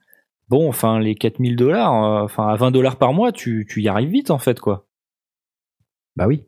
Bon, 0.49 0.69
enfin, 0.69 0.99
les 0.99 1.15
4000 1.15 1.55
dollars, 1.55 1.93
euh, 1.93 2.23
enfin, 2.23 2.47
à 2.47 2.55
20 2.55 2.71
dollars 2.71 2.97
par 2.97 3.13
mois, 3.13 3.31
tu, 3.31 3.65
tu 3.69 3.81
y 3.81 3.87
arrives 3.87 4.09
vite, 4.09 4.29
en 4.31 4.37
fait, 4.37 4.59
quoi. 4.59 4.87
Bah 6.15 6.27
oui. 6.27 6.45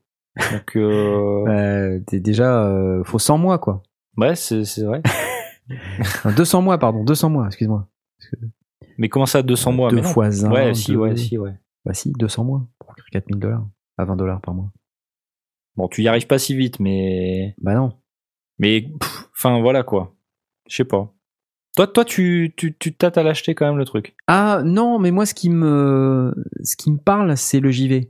Donc, 0.52 0.76
euh, 0.78 2.00
t'es 2.08 2.20
déjà, 2.20 2.64
euh, 2.68 3.04
faut 3.04 3.20
100 3.20 3.38
mois, 3.38 3.58
quoi. 3.58 3.82
ouais, 4.18 4.36
c'est 4.36 4.84
vrai. 4.84 5.02
Enfin, 6.00 6.32
200 6.32 6.62
mois, 6.62 6.78
pardon, 6.78 7.04
200 7.04 7.30
mois, 7.30 7.48
excuse-moi. 7.48 7.90
Mais 8.98 9.10
comment 9.10 9.26
ça, 9.26 9.42
200 9.44 9.74
mois? 9.74 9.90
Deux 9.90 9.98
mais 9.98 10.02
non. 10.04 10.08
fois 10.08 10.26
un. 10.28 10.50
Ouais, 10.52 10.74
si, 10.74 10.92
deux- 10.94 10.98
ouais, 10.98 11.18
si, 11.18 11.38
ouais. 11.38 11.56
Bah 11.84 11.94
si, 11.94 12.14
200 12.14 12.46
mois. 12.46 12.66
Pour 12.80 12.96
4000 13.12 13.38
dollars. 13.38 13.66
À 13.98 14.06
20 14.06 14.16
dollars 14.16 14.40
par 14.40 14.54
mois. 14.54 14.72
Bon, 15.76 15.90
tu 15.90 16.04
y 16.04 16.08
arrives 16.08 16.26
pas 16.26 16.40
si 16.40 16.56
vite, 16.56 16.80
mais 16.80 17.54
Bah 17.58 17.74
non. 17.76 17.92
mais 18.60 18.90
enfin 19.34 19.60
voilà 19.60 19.84
quoi. 19.84 20.16
Je 20.70 20.78
sais 20.78 20.86
pas. 20.86 21.14
Toi, 21.78 21.86
toi, 21.86 22.04
tu 22.06 22.54
tu 22.58 22.76
tu 22.76 22.96
tâtes 22.96 23.20
à 23.20 23.24
l'acheter 23.24 23.54
quand 23.54 23.68
même 23.68 23.78
le 23.78 23.86
truc. 23.86 24.16
Ah 24.26 24.62
non, 24.66 24.98
mais 24.98 25.12
moi, 25.12 25.28
ce 25.28 25.36
qui 25.36 25.52
me, 25.52 26.34
ce 26.64 26.76
qui 26.76 26.92
me 26.92 26.98
parle, 26.98 27.38
c'est 27.38 27.60
le 27.60 27.70
JV. 27.70 28.10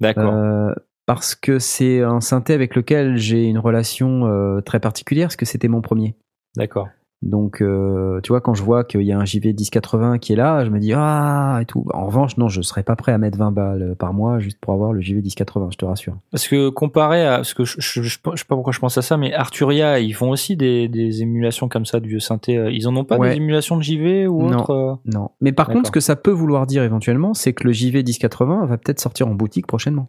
D'accord. 0.00 0.32
Euh, 0.32 0.72
parce 1.04 1.34
que 1.34 1.58
c'est 1.58 2.00
un 2.00 2.22
synthé 2.22 2.54
avec 2.54 2.74
lequel 2.74 3.18
j'ai 3.18 3.44
une 3.44 3.58
relation 3.58 4.26
euh, 4.26 4.62
très 4.62 4.80
particulière, 4.80 5.26
parce 5.26 5.36
que 5.36 5.44
c'était 5.44 5.68
mon 5.68 5.82
premier. 5.82 6.16
D'accord. 6.56 6.88
Donc, 7.22 7.60
euh, 7.60 8.20
tu 8.22 8.28
vois, 8.32 8.40
quand 8.40 8.54
je 8.54 8.62
vois 8.62 8.82
qu'il 8.82 9.02
y 9.02 9.12
a 9.12 9.18
un 9.18 9.26
JV 9.26 9.52
1080 9.52 10.16
qui 10.18 10.32
est 10.32 10.36
là, 10.36 10.64
je 10.64 10.70
me 10.70 10.78
dis 10.78 10.94
ah 10.96 11.58
et 11.60 11.66
tout. 11.66 11.84
En 11.92 12.06
revanche, 12.06 12.38
non, 12.38 12.48
je 12.48 12.62
serais 12.62 12.82
pas 12.82 12.96
prêt 12.96 13.12
à 13.12 13.18
mettre 13.18 13.36
20 13.36 13.50
balles 13.50 13.94
par 13.98 14.14
mois 14.14 14.38
juste 14.38 14.58
pour 14.58 14.72
avoir 14.72 14.94
le 14.94 15.02
JV 15.02 15.20
1080, 15.20 15.68
je 15.72 15.76
te 15.76 15.84
rassure. 15.84 16.16
Parce 16.30 16.48
que 16.48 16.70
comparé 16.70 17.26
à 17.26 17.36
parce 17.36 17.52
que 17.52 17.64
je, 17.64 17.76
je, 17.78 18.00
je, 18.02 18.08
je 18.08 18.14
sais 18.14 18.44
pas 18.48 18.54
pourquoi 18.54 18.72
je 18.72 18.78
pense 18.78 18.96
à 18.96 19.02
ça, 19.02 19.18
mais 19.18 19.34
Arturia, 19.34 19.98
ils 20.00 20.14
font 20.14 20.30
aussi 20.30 20.56
des, 20.56 20.88
des 20.88 21.20
émulations 21.20 21.68
comme 21.68 21.84
ça 21.84 22.00
du 22.00 22.08
vieux 22.08 22.20
synthé. 22.20 22.54
Ils 22.72 22.88
en 22.88 22.96
ont 22.96 23.04
pas 23.04 23.18
Ouais. 23.18 23.30
des 23.32 23.36
émulations 23.36 23.76
de 23.76 23.82
JV 23.82 24.26
ou 24.26 24.42
Non. 24.48 24.60
autre 24.60 24.70
euh 24.70 24.94
Non. 25.04 25.30
Mais 25.42 25.52
par 25.52 25.68
contre, 25.68 25.88
ce 25.88 25.92
que 25.92 26.00
ça 26.00 26.16
peut 26.16 26.30
vouloir 26.30 26.66
dire 26.66 26.82
éventuellement, 26.84 27.34
c'est 27.34 27.52
que 27.52 27.64
le 27.64 27.72
JV 27.72 28.02
1080 28.02 28.64
va 28.64 28.78
peut-être 28.78 28.98
sortir 29.00 29.28
en 29.28 29.34
boutique 29.34 29.66
prochainement. 29.66 30.08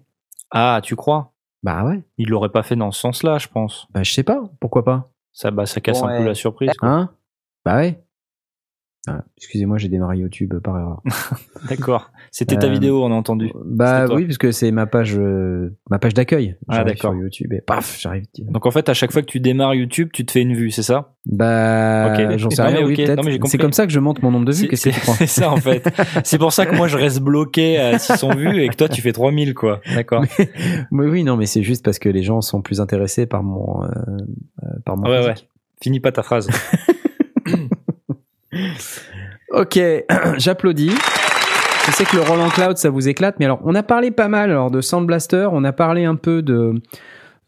Ah, 0.50 0.80
tu 0.82 0.96
crois? 0.96 1.34
Bah 1.64 1.84
ouais. 1.84 2.02
Ils 2.18 2.30
l'auraient 2.30 2.50
pas 2.50 2.64
fait 2.64 2.76
dans 2.78 2.92
ce 2.92 3.02
sens-là, 3.02 3.38
je 3.38 3.48
pense. 3.50 3.88
Bah 3.94 4.02
je 4.02 4.12
sais 4.14 4.24
pas. 4.24 4.44
Pourquoi 4.62 4.84
pas? 4.86 5.11
Ça, 5.34 5.52
bah, 5.52 5.66
ça 5.66 5.80
casse 5.82 6.02
un 6.04 6.08
Ouais. 6.08 6.18
peu 6.20 6.26
la 6.26 6.36
surprise. 6.36 6.72
quoi. 6.80 6.90
Hein? 6.90 7.10
Bah 7.66 7.78
ouais. 7.78 8.04
Ah, 9.08 9.24
Excusez-moi, 9.38 9.80
j'ai 9.80 9.88
démarré 9.90 10.20
YouTube 10.20 10.54
par 10.64 10.78
erreur. 10.78 11.02
D'accord. 11.70 12.12
C'était 12.30 12.56
ta 12.56 12.68
Euh, 12.68 12.72
vidéo, 12.72 13.04
on 13.04 13.12
a 13.12 13.16
entendu. 13.16 13.52
Bah 13.66 14.06
oui, 14.14 14.26
parce 14.26 14.38
que 14.38 14.52
c'est 14.52 14.70
ma 14.72 14.86
page, 14.86 15.18
euh, 15.18 15.76
ma 15.90 15.98
page 15.98 16.14
d'accueil. 16.14 16.56
Ah, 16.68 16.84
d'accord. 16.84 17.12
Sur 17.14 17.20
YouTube 17.20 17.52
et 17.52 17.62
paf, 17.62 18.00
j'arrive. 18.00 18.26
Donc 18.40 18.68
en 18.68 18.72
fait, 18.72 18.90
à 18.90 18.94
chaque 18.94 19.12
fois 19.12 19.22
que 19.24 19.28
tu 19.28 19.40
démarres 19.40 19.74
YouTube, 19.74 20.10
tu 20.14 20.24
te 20.24 20.32
fais 20.32 20.44
une 20.44 20.54
vue, 20.54 20.70
c'est 20.70 20.84
ça? 20.84 21.14
Bah, 21.26 22.14
Ok. 22.14 22.38
j'en 22.38 22.50
sais 22.52 22.62
rien. 22.62 22.82
mais 22.82 22.84
oui, 22.84 23.06
mais. 23.26 23.40
C'est 23.46 23.58
comme 23.58 23.74
ça 23.74 23.88
que 23.88 23.92
je 23.92 24.00
monte 24.00 24.22
mon 24.22 24.30
nombre 24.32 24.46
de 24.46 24.54
vues. 24.54 24.70
C'est 24.76 24.92
ça 25.28 25.50
en 25.52 25.58
fait. 25.58 25.88
C'est 26.24 26.38
pour 26.38 26.54
ça 26.54 26.66
que 26.68 26.76
moi 26.76 26.88
je 26.88 26.98
reste 26.98 27.22
bloqué 27.22 27.80
à 27.80 27.98
600 27.98 28.30
vues 28.36 28.62
et 28.64 28.70
que 28.70 28.76
toi 28.76 28.88
tu 28.88 29.02
fais 29.02 29.12
3000 29.14 29.54
quoi. 29.56 29.82
D'accord. 29.96 30.24
Oui, 30.92 31.08
oui, 31.08 31.24
non, 31.24 31.38
mais 31.38 31.48
c'est 31.48 31.64
juste 31.64 31.84
parce 31.84 31.98
que 32.00 32.10
les 32.10 32.22
gens 32.24 32.42
sont 32.42 32.62
plus 32.62 32.80
intéressés 32.82 33.26
par 33.26 33.42
mon, 33.44 33.84
euh, 33.84 33.88
par 34.86 34.96
mon. 34.98 35.10
Ouais 35.10 35.26
ouais. 35.26 35.34
Finis 35.82 36.00
pas 36.00 36.12
ta 36.12 36.22
phrase. 36.24 36.48
Ok, 39.52 39.80
j'applaudis. 40.38 40.92
Je 41.88 41.92
sais 41.92 42.06
que 42.06 42.16
le 42.16 42.22
Roland 42.22 42.50
Cloud, 42.50 42.78
ça 42.78 42.90
vous 42.90 43.08
éclate, 43.10 43.36
mais 43.40 43.46
alors, 43.46 43.60
on 43.64 43.74
a 43.76 43.84
parlé 43.84 44.12
pas 44.12 44.28
mal 44.28 44.52
alors, 44.52 44.70
de 44.72 44.82
Sound 44.82 45.08
Blaster, 45.08 45.50
on 45.52 45.64
a 45.64 45.74
parlé 45.74 46.06
un 46.06 46.16
peu 46.16 46.42
de, 46.44 46.76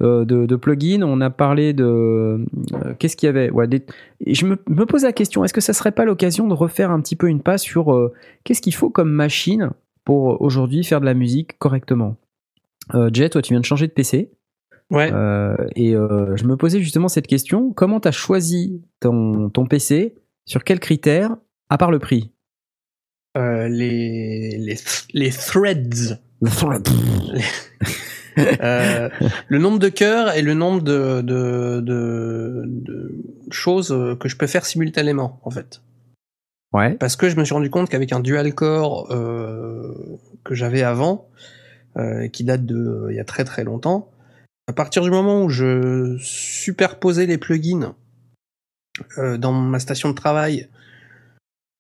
euh, 0.01 0.25
de, 0.25 0.45
de 0.47 0.55
plugins, 0.55 1.03
on 1.03 1.21
a 1.21 1.29
parlé 1.29 1.73
de. 1.73 1.83
euh, 1.85 2.93
Qu'est-ce 2.97 3.15
qu'il 3.15 3.27
y 3.27 3.29
avait? 3.29 3.51
Ouais, 3.51 3.67
des- 3.67 3.85
et 4.25 4.33
Je 4.33 4.45
me, 4.47 4.57
me 4.67 4.85
pose 4.85 5.03
la 5.03 5.13
question, 5.13 5.43
est-ce 5.45 5.53
que 5.53 5.61
ça 5.61 5.71
serait 5.73 5.91
pas 5.91 6.03
l'occasion 6.03 6.47
de 6.47 6.53
refaire 6.55 6.89
un 6.89 6.99
petit 6.99 7.15
peu 7.15 7.27
une 7.27 7.41
passe 7.41 7.61
sur 7.61 7.93
euh, 7.93 8.11
qu'est-ce 8.43 8.61
qu'il 8.61 8.73
faut 8.73 8.89
comme 8.89 9.11
machine 9.11 9.69
pour 10.03 10.41
aujourd'hui 10.41 10.83
faire 10.83 10.99
de 10.99 11.05
la 11.05 11.13
musique 11.13 11.57
correctement? 11.59 12.17
Jay, 13.13 13.29
toi, 13.29 13.41
tu 13.41 13.53
viens 13.53 13.61
de 13.61 13.65
changer 13.65 13.87
de 13.87 13.93
PC. 13.93 14.29
Ouais. 14.89 15.07
Et 15.77 15.93
je 15.93 16.43
me 16.43 16.57
posais 16.57 16.81
justement 16.81 17.07
cette 17.07 17.27
question 17.27 17.71
comment 17.71 18.01
tu 18.01 18.09
as 18.09 18.11
choisi 18.11 18.81
ton, 18.99 19.49
ton 19.49 19.65
PC 19.65 20.15
Sur 20.45 20.63
quels 20.63 20.79
critères 20.79 21.35
À 21.69 21.77
part 21.77 21.91
le 21.91 21.99
prix 21.99 22.31
Euh, 23.37 23.67
les, 23.67 24.57
les, 24.57 24.77
les 25.13 25.31
threads. 25.31 26.19
Euh, 28.39 29.09
le 29.47 29.59
nombre 29.59 29.77
de 29.77 29.89
cœurs 29.89 30.33
et 30.33 30.41
le 30.41 30.55
nombre 30.55 30.81
de, 30.81 31.21
de, 31.21 31.81
de, 31.81 32.63
de 32.65 33.15
choses 33.51 33.95
que 34.19 34.27
je 34.27 34.35
peux 34.35 34.47
faire 34.47 34.65
simultanément, 34.65 35.39
en 35.43 35.51
fait. 35.51 35.83
Ouais. 36.73 36.95
Parce 36.95 37.15
que 37.15 37.29
je 37.29 37.35
me 37.35 37.45
suis 37.45 37.53
rendu 37.53 37.69
compte 37.69 37.89
qu'avec 37.89 38.11
un 38.11 38.21
dual 38.21 38.51
core 38.55 39.11
euh, 39.11 40.17
que 40.43 40.55
j'avais 40.55 40.81
avant, 40.81 41.29
qui 42.31 42.43
date 42.43 42.65
de 42.65 43.05
il 43.11 43.15
y 43.15 43.19
a 43.19 43.23
très 43.23 43.43
très 43.43 43.63
longtemps, 43.63 44.09
à 44.67 44.73
partir 44.73 45.03
du 45.03 45.11
moment 45.11 45.43
où 45.43 45.49
je 45.49 46.17
superposais 46.19 47.27
les 47.27 47.37
plugins 47.37 47.93
euh, 49.17 49.37
dans 49.37 49.51
ma 49.51 49.79
station 49.79 50.09
de 50.09 50.15
travail, 50.15 50.67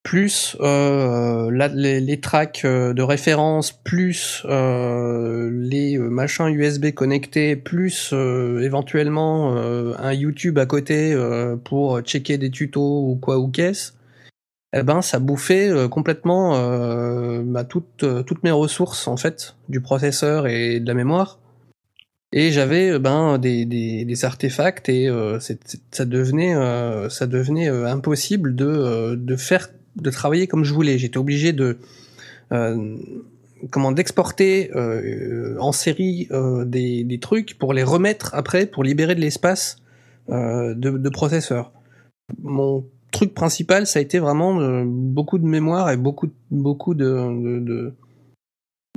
plus 0.03 0.57
euh, 0.59 1.49
les, 1.73 2.01
les 2.01 2.19
tracks 2.19 2.61
euh, 2.65 2.93
de 2.93 3.01
référence, 3.01 3.71
plus 3.71 4.45
euh, 4.45 5.49
les 5.53 5.97
euh, 5.97 6.09
machins 6.09 6.47
USB 6.47 6.91
connectés, 6.91 7.55
plus 7.55 8.13
éventuellement 8.13 9.55
un 9.55 10.13
YouTube 10.13 10.59
à 10.59 10.65
côté 10.65 11.15
pour 11.63 12.01
checker 12.01 12.37
des 12.37 12.51
tutos 12.51 13.09
ou 13.09 13.15
quoi 13.15 13.39
ou 13.39 13.47
qu'est-ce, 13.47 13.93
eh 14.75 14.83
ben 14.83 15.01
ça 15.01 15.19
bouffait 15.19 15.71
complètement 15.89 17.41
bah, 17.43 17.63
toutes, 17.63 18.05
toutes 18.25 18.43
mes 18.43 18.51
ressources 18.51 19.07
en 19.07 19.17
fait 19.17 19.55
du 19.69 19.79
processeur 19.81 20.47
et 20.47 20.79
de 20.79 20.87
la 20.87 20.93
mémoire. 20.93 21.39
Et 22.35 22.51
j'avais 22.51 22.89
euh, 22.91 22.99
ben 22.99 23.37
des, 23.37 23.65
des, 23.65 24.05
des 24.05 24.25
artefacts 24.25 24.89
et 24.89 25.07
euh, 25.07 25.39
c'est- 25.39 25.59
c'est- 25.65 25.81
ça 25.91 26.05
devenait 26.05 26.55
euh, 26.55 27.07
ça 27.09 27.27
devenait 27.27 27.69
euh, 27.69 27.85
impossible 27.85 28.55
de 28.55 28.65
euh, 28.65 29.15
de 29.15 29.35
faire 29.35 29.69
de 29.95 30.09
travailler 30.09 30.47
comme 30.47 30.63
je 30.63 30.73
voulais. 30.73 30.97
J'étais 30.97 31.19
obligé 31.19 31.53
de 31.53 31.77
euh, 32.51 32.97
comment 33.69 33.91
d'exporter 33.91 34.71
en 35.59 35.71
série 35.71 36.27
des, 36.65 37.03
des 37.05 37.19
trucs 37.19 37.57
pour 37.59 37.71
les 37.73 37.83
remettre 37.83 38.33
après 38.33 38.65
pour 38.65 38.83
libérer 38.83 39.15
de 39.15 39.21
l'espace 39.21 39.77
de, 40.29 40.73
de 40.73 41.09
processeur. 41.09 41.71
Mon 42.41 42.83
truc 43.11 43.33
principal, 43.33 43.87
ça 43.87 43.99
a 43.99 44.01
été 44.01 44.19
vraiment 44.19 44.83
beaucoup 44.85 45.37
de 45.37 45.45
mémoire 45.45 45.91
et 45.91 45.97
beaucoup 45.97 46.29
beaucoup 46.51 46.93
de, 46.93 47.05
de, 47.05 47.59
de 47.59 47.93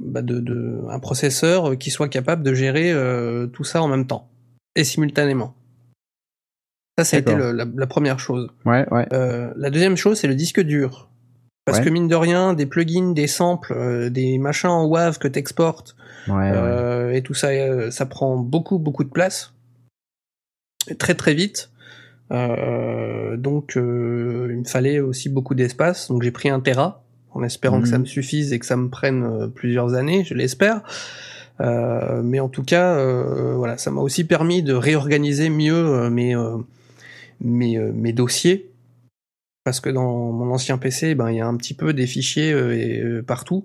bah, 0.03 0.23
de, 0.23 0.41
de- 0.41 0.83
un 0.89 0.99
processeur 1.01 1.77
qui 1.79 1.91
soit 1.91 2.09
capable 2.09 2.43
de 2.43 2.55
gérer 2.55 2.93
euh, 2.93 3.47
tout 3.47 3.65
ça 3.65 3.83
en 3.83 3.89
même 3.89 4.07
temps 4.07 4.29
et 4.75 4.85
simultanément. 4.85 5.55
Ça, 6.99 7.05
ça 7.05 7.17
a 7.17 7.21
été 7.21 7.35
le- 7.35 7.53
la, 7.53 7.65
la 7.75 7.87
première 7.87 8.19
chose. 8.19 8.49
Ouais, 8.65 8.87
ouais. 8.91 9.07
Euh, 9.13 9.53
la 9.57 9.71
deuxième 9.71 9.97
chose, 9.97 10.19
c'est 10.19 10.29
le 10.29 10.35
disque 10.35 10.61
dur. 10.61 11.09
Parce 11.65 11.79
Ouais. 11.79 11.85
que 11.85 11.91
mine 11.91 12.07
de 12.09 12.15
rien, 12.15 12.55
des 12.55 12.65
plugins, 12.67 13.11
des 13.13 13.27
samples, 13.27 13.73
euh, 13.73 14.09
des 14.09 14.39
machins 14.39 14.71
en 14.71 14.87
WAV 14.87 15.19
que 15.19 15.27
t'exportes, 15.29 15.97
euh, 16.29 17.11
et 17.13 17.23
tout 17.23 17.35
ça, 17.35 17.91
ça 17.91 18.07
prend 18.07 18.37
beaucoup, 18.37 18.79
beaucoup 18.79 19.03
de 19.03 19.11
place. 19.11 19.53
Et 20.89 20.95
très, 20.95 21.15
très 21.15 21.35
vite. 21.35 21.71
Euh, 22.31 23.37
donc, 23.37 23.77
euh, 23.77 24.49
il 24.51 24.59
me 24.61 24.65
fallait 24.65 25.01
aussi 25.01 25.29
beaucoup 25.29 25.55
d'espace. 25.57 26.09
Donc, 26.09 26.23
j'ai 26.23 26.31
pris 26.31 26.49
un 26.49 26.61
Tera, 26.61 27.03
en 27.37 27.43
espérant 27.45 27.81
que 27.81 27.89
ça 27.89 27.97
Mhm. 27.97 28.03
me 28.03 28.07
suffise 28.07 28.53
et 28.53 28.59
que 28.59 28.67
ça 28.67 28.77
me 28.77 28.89
prenne 28.89 29.23
euh, 29.25 29.47
plusieurs 29.49 29.95
années, 29.95 30.25
je 30.25 30.35
l'espère. 30.35 30.83
Euh, 31.61 32.23
mais 32.23 32.41
en 32.41 32.49
tout 32.49 32.63
cas, 32.63 32.97
euh, 32.97 33.55
voilà, 33.57 33.79
ça 33.79 33.91
m'a 33.91 34.01
aussi 34.01 34.25
permis 34.25 34.63
de 34.63 34.75
réorganiser 34.75 35.49
mieux 35.49 36.09
mes, 36.11 36.35
mes, 37.41 37.79
mes 37.79 38.13
dossiers. 38.13 38.71
Parce 39.65 39.81
que 39.81 39.91
dans 39.91 40.31
mon 40.33 40.53
ancien 40.53 40.79
PC, 40.79 41.15
ben, 41.15 41.31
il 41.31 41.37
y 41.37 41.41
a 41.41 41.47
un 41.47 41.57
petit 41.57 41.75
peu 41.75 41.93
des 41.93 42.07
fichiers 42.07 42.51
et, 42.51 43.23
partout. 43.27 43.65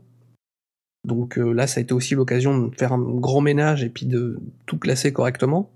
Donc 1.07 1.37
là, 1.37 1.67
ça 1.67 1.79
a 1.79 1.81
été 1.83 1.93
aussi 1.93 2.15
l'occasion 2.15 2.57
de 2.67 2.75
faire 2.75 2.93
un 2.93 2.99
gros 2.99 3.41
ménage 3.41 3.83
et 3.83 3.89
puis 3.89 4.05
de 4.05 4.39
tout 4.65 4.77
classer 4.77 5.11
correctement. 5.13 5.69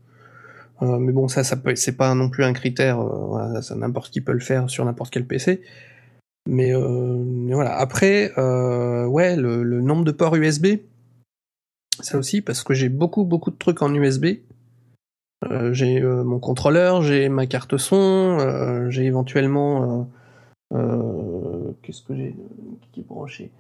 Euh, 0.82 0.98
mais 0.98 1.12
bon, 1.14 1.28
ça, 1.28 1.44
ça 1.44 1.56
peut, 1.56 1.76
c'est 1.76 1.96
pas 1.96 2.14
non 2.16 2.30
plus 2.30 2.44
un 2.44 2.54
critère. 2.54 3.00
euh, 3.00 3.26
voilà, 3.28 3.62
ça, 3.62 3.76
n'importe 3.76 4.12
qui 4.12 4.22
peut 4.22 4.34
le 4.34 4.40
faire 4.40 4.70
sur 4.70 4.84
n'importe 4.86 5.12
quel 5.14 5.26
PC. 5.26 5.62
Mais, 6.48 6.74
euh, 6.74 7.24
mais 7.26 7.54
voilà. 7.54 7.76
Après, 7.78 8.32
euh, 8.38 9.06
ouais, 9.06 9.36
le, 9.36 9.64
nombre 9.82 10.06
de 10.06 10.12
ports 10.12 10.36
USB, 10.36 10.68
ça 12.00 12.18
aussi, 12.18 12.42
parce 12.42 12.64
que 12.64 12.74
j'ai 12.74 12.90
beaucoup, 12.90 13.24
beaucoup 13.24 13.52
de 13.52 13.58
trucs 13.58 13.82
en 13.82 13.94
USB. 13.94 14.26
Euh, 15.50 15.74
j'ai 15.74 16.02
mon 16.02 16.40
contrôleur, 16.40 17.02
j'ai 17.02 17.30
ma 17.30 17.46
carte 17.46 17.78
son, 17.78 18.90
j'ai 18.90 19.06
éventuellement. 19.06 20.10
Qu'est-ce 21.82 22.02
que 22.02 22.16
j'ai 22.16 22.36
qui 22.92 23.02
est 23.02 23.04
branché? 23.04 23.52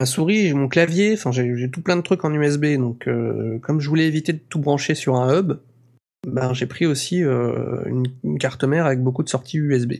Ma 0.00 0.06
souris, 0.06 0.48
j'ai 0.48 0.54
mon 0.54 0.68
clavier, 0.68 1.12
enfin 1.14 1.30
j'ai 1.30 1.70
tout 1.70 1.82
plein 1.82 1.96
de 1.96 2.02
trucs 2.02 2.24
en 2.24 2.32
USB. 2.32 2.76
Donc, 2.76 3.08
comme 3.60 3.80
je 3.80 3.88
voulais 3.88 4.06
éviter 4.06 4.32
de 4.32 4.40
tout 4.48 4.58
brancher 4.58 4.94
sur 4.94 5.16
un 5.16 5.38
hub, 5.38 5.58
ben, 6.26 6.54
j'ai 6.54 6.66
pris 6.66 6.86
aussi 6.86 7.18
une 7.20 8.38
carte 8.38 8.64
mère 8.64 8.86
avec 8.86 9.00
beaucoup 9.00 9.22
de 9.22 9.28
sorties 9.28 9.58
USB. 9.58 9.94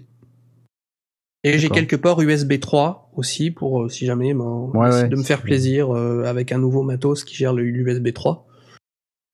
Et 1.44 1.58
j'ai 1.58 1.68
quelques 1.68 1.96
ports 1.96 2.20
USB 2.20 2.60
3 2.60 3.10
aussi 3.16 3.50
pour 3.50 3.82
euh, 3.82 3.88
si 3.88 4.06
jamais 4.06 4.32
ben, 4.32 4.70
Ouais, 4.74 4.88
essayer 4.88 5.02
ouais, 5.04 5.08
de 5.08 5.16
me 5.16 5.22
faire 5.22 5.42
plaisir 5.42 5.90
euh, 5.90 6.24
avec 6.24 6.52
un 6.52 6.58
nouveau 6.58 6.82
matos 6.82 7.24
qui 7.24 7.34
gère 7.34 7.52
le 7.52 7.64
l'USB 7.64 8.12
3. 8.12 8.46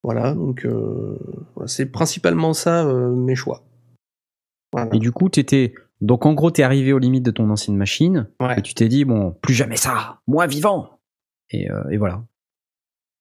Voilà, 0.02 0.34
donc 0.34 0.64
euh, 0.64 1.18
c'est 1.66 1.86
principalement 1.86 2.54
ça 2.54 2.86
euh, 2.86 3.10
mes 3.10 3.34
choix. 3.34 3.64
Voilà. 4.72 4.94
Et 4.94 4.98
du 4.98 5.12
coup, 5.12 5.28
t'étais. 5.28 5.74
Donc 6.00 6.24
en 6.24 6.32
gros, 6.32 6.50
t'es 6.50 6.62
arrivé 6.62 6.92
aux 6.92 6.98
limites 6.98 7.24
de 7.24 7.30
ton 7.30 7.50
ancienne 7.50 7.76
machine. 7.76 8.28
Ouais. 8.40 8.58
Et 8.58 8.62
tu 8.62 8.72
t'es 8.72 8.88
dit, 8.88 9.04
bon, 9.04 9.36
plus 9.42 9.54
jamais 9.54 9.76
ça, 9.76 10.20
moi 10.26 10.46
vivant. 10.46 11.00
Et, 11.50 11.68
et 11.90 11.96
voilà. 11.96 12.24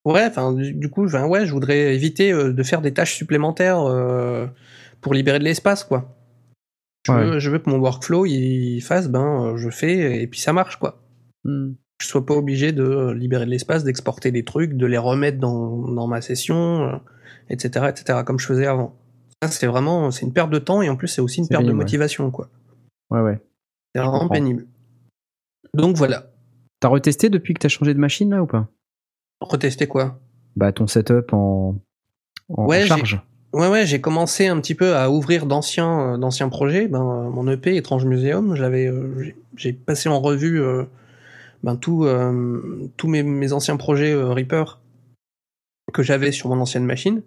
Ouais, 0.05 0.25
enfin, 0.25 0.53
du, 0.53 0.73
du 0.73 0.89
coup, 0.89 1.07
ouais, 1.07 1.45
je 1.45 1.51
voudrais 1.51 1.95
éviter 1.95 2.31
de 2.31 2.63
faire 2.63 2.81
des 2.81 2.93
tâches 2.93 3.15
supplémentaires 3.15 3.83
pour 5.01 5.13
libérer 5.13 5.39
de 5.39 5.43
l'espace, 5.43 5.83
quoi. 5.83 6.16
Je, 7.07 7.11
Ouais. 7.13 7.23
veux, 7.25 7.39
je 7.39 7.49
veux 7.49 7.59
que 7.59 7.69
mon 7.69 7.77
workflow 7.79 8.25
il 8.25 8.81
fasse, 8.81 9.07
ben, 9.09 9.43
euh, 9.53 9.57
je 9.57 9.69
fais 9.69 10.21
et 10.21 10.27
puis 10.27 10.39
ça 10.39 10.53
marche, 10.53 10.77
quoi. 10.77 11.01
Que 11.45 11.71
je 12.01 12.07
sois 12.07 12.25
pas 12.25 12.33
obligé 12.35 12.71
de 12.73 12.83
euh, 12.83 13.13
libérer 13.13 13.45
de 13.45 13.49
l'espace, 13.49 13.83
d'exporter 13.83 14.31
des 14.31 14.43
trucs, 14.43 14.73
de 14.73 14.85
les 14.85 14.97
remettre 14.97 15.39
dans, 15.39 15.77
dans 15.91 16.05
ma 16.07 16.21
session, 16.21 16.83
euh, 16.83 16.97
etc., 17.49 17.87
etc., 17.89 18.19
comme 18.25 18.37
je 18.39 18.45
faisais 18.45 18.65
avant. 18.67 18.95
C'est 19.47 19.67
vraiment, 19.67 20.11
c'est 20.11 20.25
une 20.25 20.33
perte 20.33 20.49
de 20.49 20.59
temps 20.59 20.81
et 20.81 20.89
en 20.89 20.95
plus, 20.95 21.07
c'est 21.07 21.21
aussi 21.21 21.39
une 21.41 21.47
perte 21.47 21.63
de 21.63 21.69
ouais. 21.69 21.73
motivation, 21.73 22.29
quoi. 22.31 22.49
Ouais, 23.09 23.21
ouais. 23.21 23.39
C'est 23.95 24.01
vraiment 24.01 24.19
comprends. 24.19 24.33
pénible. 24.35 24.65
Donc 25.73 25.95
voilà. 25.95 26.31
T'as 26.79 26.87
retesté 26.89 27.29
depuis 27.29 27.53
que 27.53 27.59
t'as 27.59 27.69
changé 27.69 27.93
de 27.93 27.99
machine 27.99 28.29
là 28.31 28.41
ou 28.43 28.47
pas? 28.47 28.67
Retester 29.41 29.87
quoi? 29.87 30.19
Bah 30.55 30.71
ton 30.71 30.87
setup 30.87 31.31
en, 31.33 31.75
en 32.49 32.65
Ouais, 32.67 32.85
charge. 32.85 33.21
Ouais, 33.53 33.67
ouais, 33.69 33.85
j'ai 33.85 34.01
commencé 34.01 34.47
un 34.47 34.59
petit 34.59 34.75
peu 34.75 34.95
à 34.95 35.09
ouvrir 35.09 35.45
d'anciens, 35.45 36.13
euh, 36.13 36.17
d'anciens 36.17 36.49
projets. 36.49 36.87
Ben, 36.87 36.99
euh, 37.01 37.29
mon 37.29 37.47
EP 37.49 37.75
Étrange 37.75 38.05
Museum, 38.05 38.55
je 38.55 38.61
l'avais, 38.61 38.87
euh, 38.87 39.21
j'ai- 39.23 39.35
j'ai 39.55 39.73
passé 39.73 40.09
en 40.09 40.19
revue 40.19 40.61
ben, 41.63 41.75
tout, 41.75 42.05
tous 42.97 43.07
mes, 43.07 43.23
mes 43.23 43.53
anciens 43.53 43.77
projets 43.77 44.13
Reaper 44.13 44.79
que 45.93 46.03
j'avais 46.03 46.31
sur 46.31 46.49
mon 46.49 46.59
ancienne 46.59 46.85
machine, 46.85 47.21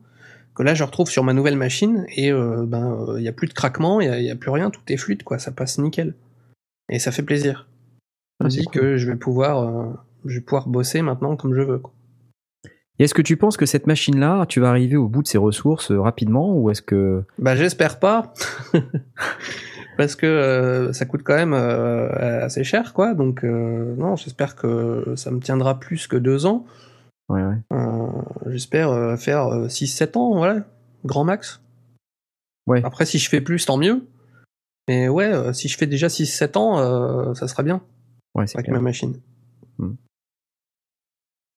que 0.54 0.62
là 0.62 0.74
je 0.74 0.84
retrouve 0.84 1.10
sur 1.10 1.24
ma 1.24 1.32
nouvelle 1.32 1.56
machine 1.56 2.04
et 2.14 2.30
euh, 2.30 2.64
ben 2.66 3.14
il 3.16 3.22
y 3.24 3.28
a 3.28 3.32
plus 3.32 3.48
de 3.48 3.52
craquement, 3.54 4.00
il 4.00 4.22
y 4.22 4.30
a, 4.30 4.36
plus 4.36 4.50
rien, 4.50 4.70
tout 4.70 4.80
est 4.88 4.96
fluide 4.96 5.22
quoi, 5.24 5.38
ça 5.38 5.50
passe 5.50 5.78
nickel 5.78 6.14
et 6.90 6.98
ça 6.98 7.12
fait 7.12 7.22
plaisir. 7.22 7.68
Je 8.40 8.44
me 8.46 8.50
dis 8.50 8.66
que 8.66 8.96
je 8.98 9.10
vais 9.10 9.16
pouvoir, 9.16 9.62
euh, 9.64 9.92
je 10.26 10.36
vais 10.36 10.40
pouvoir 10.40 10.68
bosser 10.68 11.02
maintenant 11.02 11.36
comme 11.36 11.54
je 11.54 11.62
veux. 11.62 11.78
Quoi. 11.78 11.92
Et 13.00 13.04
est-ce 13.04 13.14
que 13.14 13.22
tu 13.22 13.38
penses 13.38 13.56
que 13.56 13.64
cette 13.64 13.86
machine-là, 13.86 14.44
tu 14.46 14.60
vas 14.60 14.68
arriver 14.68 14.96
au 14.96 15.08
bout 15.08 15.22
de 15.22 15.26
ses 15.26 15.38
ressources 15.38 15.90
euh, 15.90 15.98
rapidement 16.00 16.54
ou 16.54 16.68
est-ce 16.70 16.82
que 16.82 17.24
Bah 17.38 17.56
j'espère 17.56 17.98
pas. 17.98 18.34
Parce 19.96 20.16
que 20.16 20.26
euh, 20.26 20.92
ça 20.92 21.06
coûte 21.06 21.22
quand 21.24 21.34
même 21.34 21.54
euh, 21.54 22.44
assez 22.44 22.62
cher, 22.62 22.92
quoi. 22.92 23.14
Donc 23.14 23.42
euh, 23.42 23.94
non, 23.96 24.16
j'espère 24.16 24.54
que 24.54 25.14
ça 25.16 25.30
me 25.30 25.40
tiendra 25.40 25.80
plus 25.80 26.06
que 26.08 26.16
deux 26.18 26.44
ans. 26.44 26.66
ouais, 27.30 27.42
ouais. 27.42 27.56
J'espère 28.48 29.18
faire 29.18 29.46
6-7 29.68 30.18
ans, 30.18 30.36
voilà, 30.36 30.64
grand 31.06 31.24
max. 31.24 31.62
Ouais. 32.66 32.82
Après, 32.84 33.06
si 33.06 33.18
je 33.18 33.30
fais 33.30 33.40
plus, 33.40 33.64
tant 33.64 33.78
mieux. 33.78 34.06
Mais 34.88 35.08
ouais, 35.08 35.54
si 35.54 35.68
je 35.68 35.78
fais 35.78 35.86
déjà 35.86 36.08
6-7 36.08 36.58
ans, 36.58 37.34
ça 37.34 37.48
sera 37.48 37.62
bien 37.62 37.80
Ouais, 38.34 38.46
c'est 38.46 38.56
avec 38.58 38.66
clair. 38.66 38.76
ma 38.76 38.82
machine. 38.82 39.18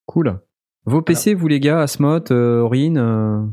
Cool. 0.06 0.40
Vos 0.86 1.02
PC, 1.02 1.34
vous 1.34 1.48
les 1.48 1.60
gars, 1.60 1.82
Asmod, 1.82 2.32
euh, 2.32 2.62
Orin, 2.62 2.96
euh, 2.98 3.46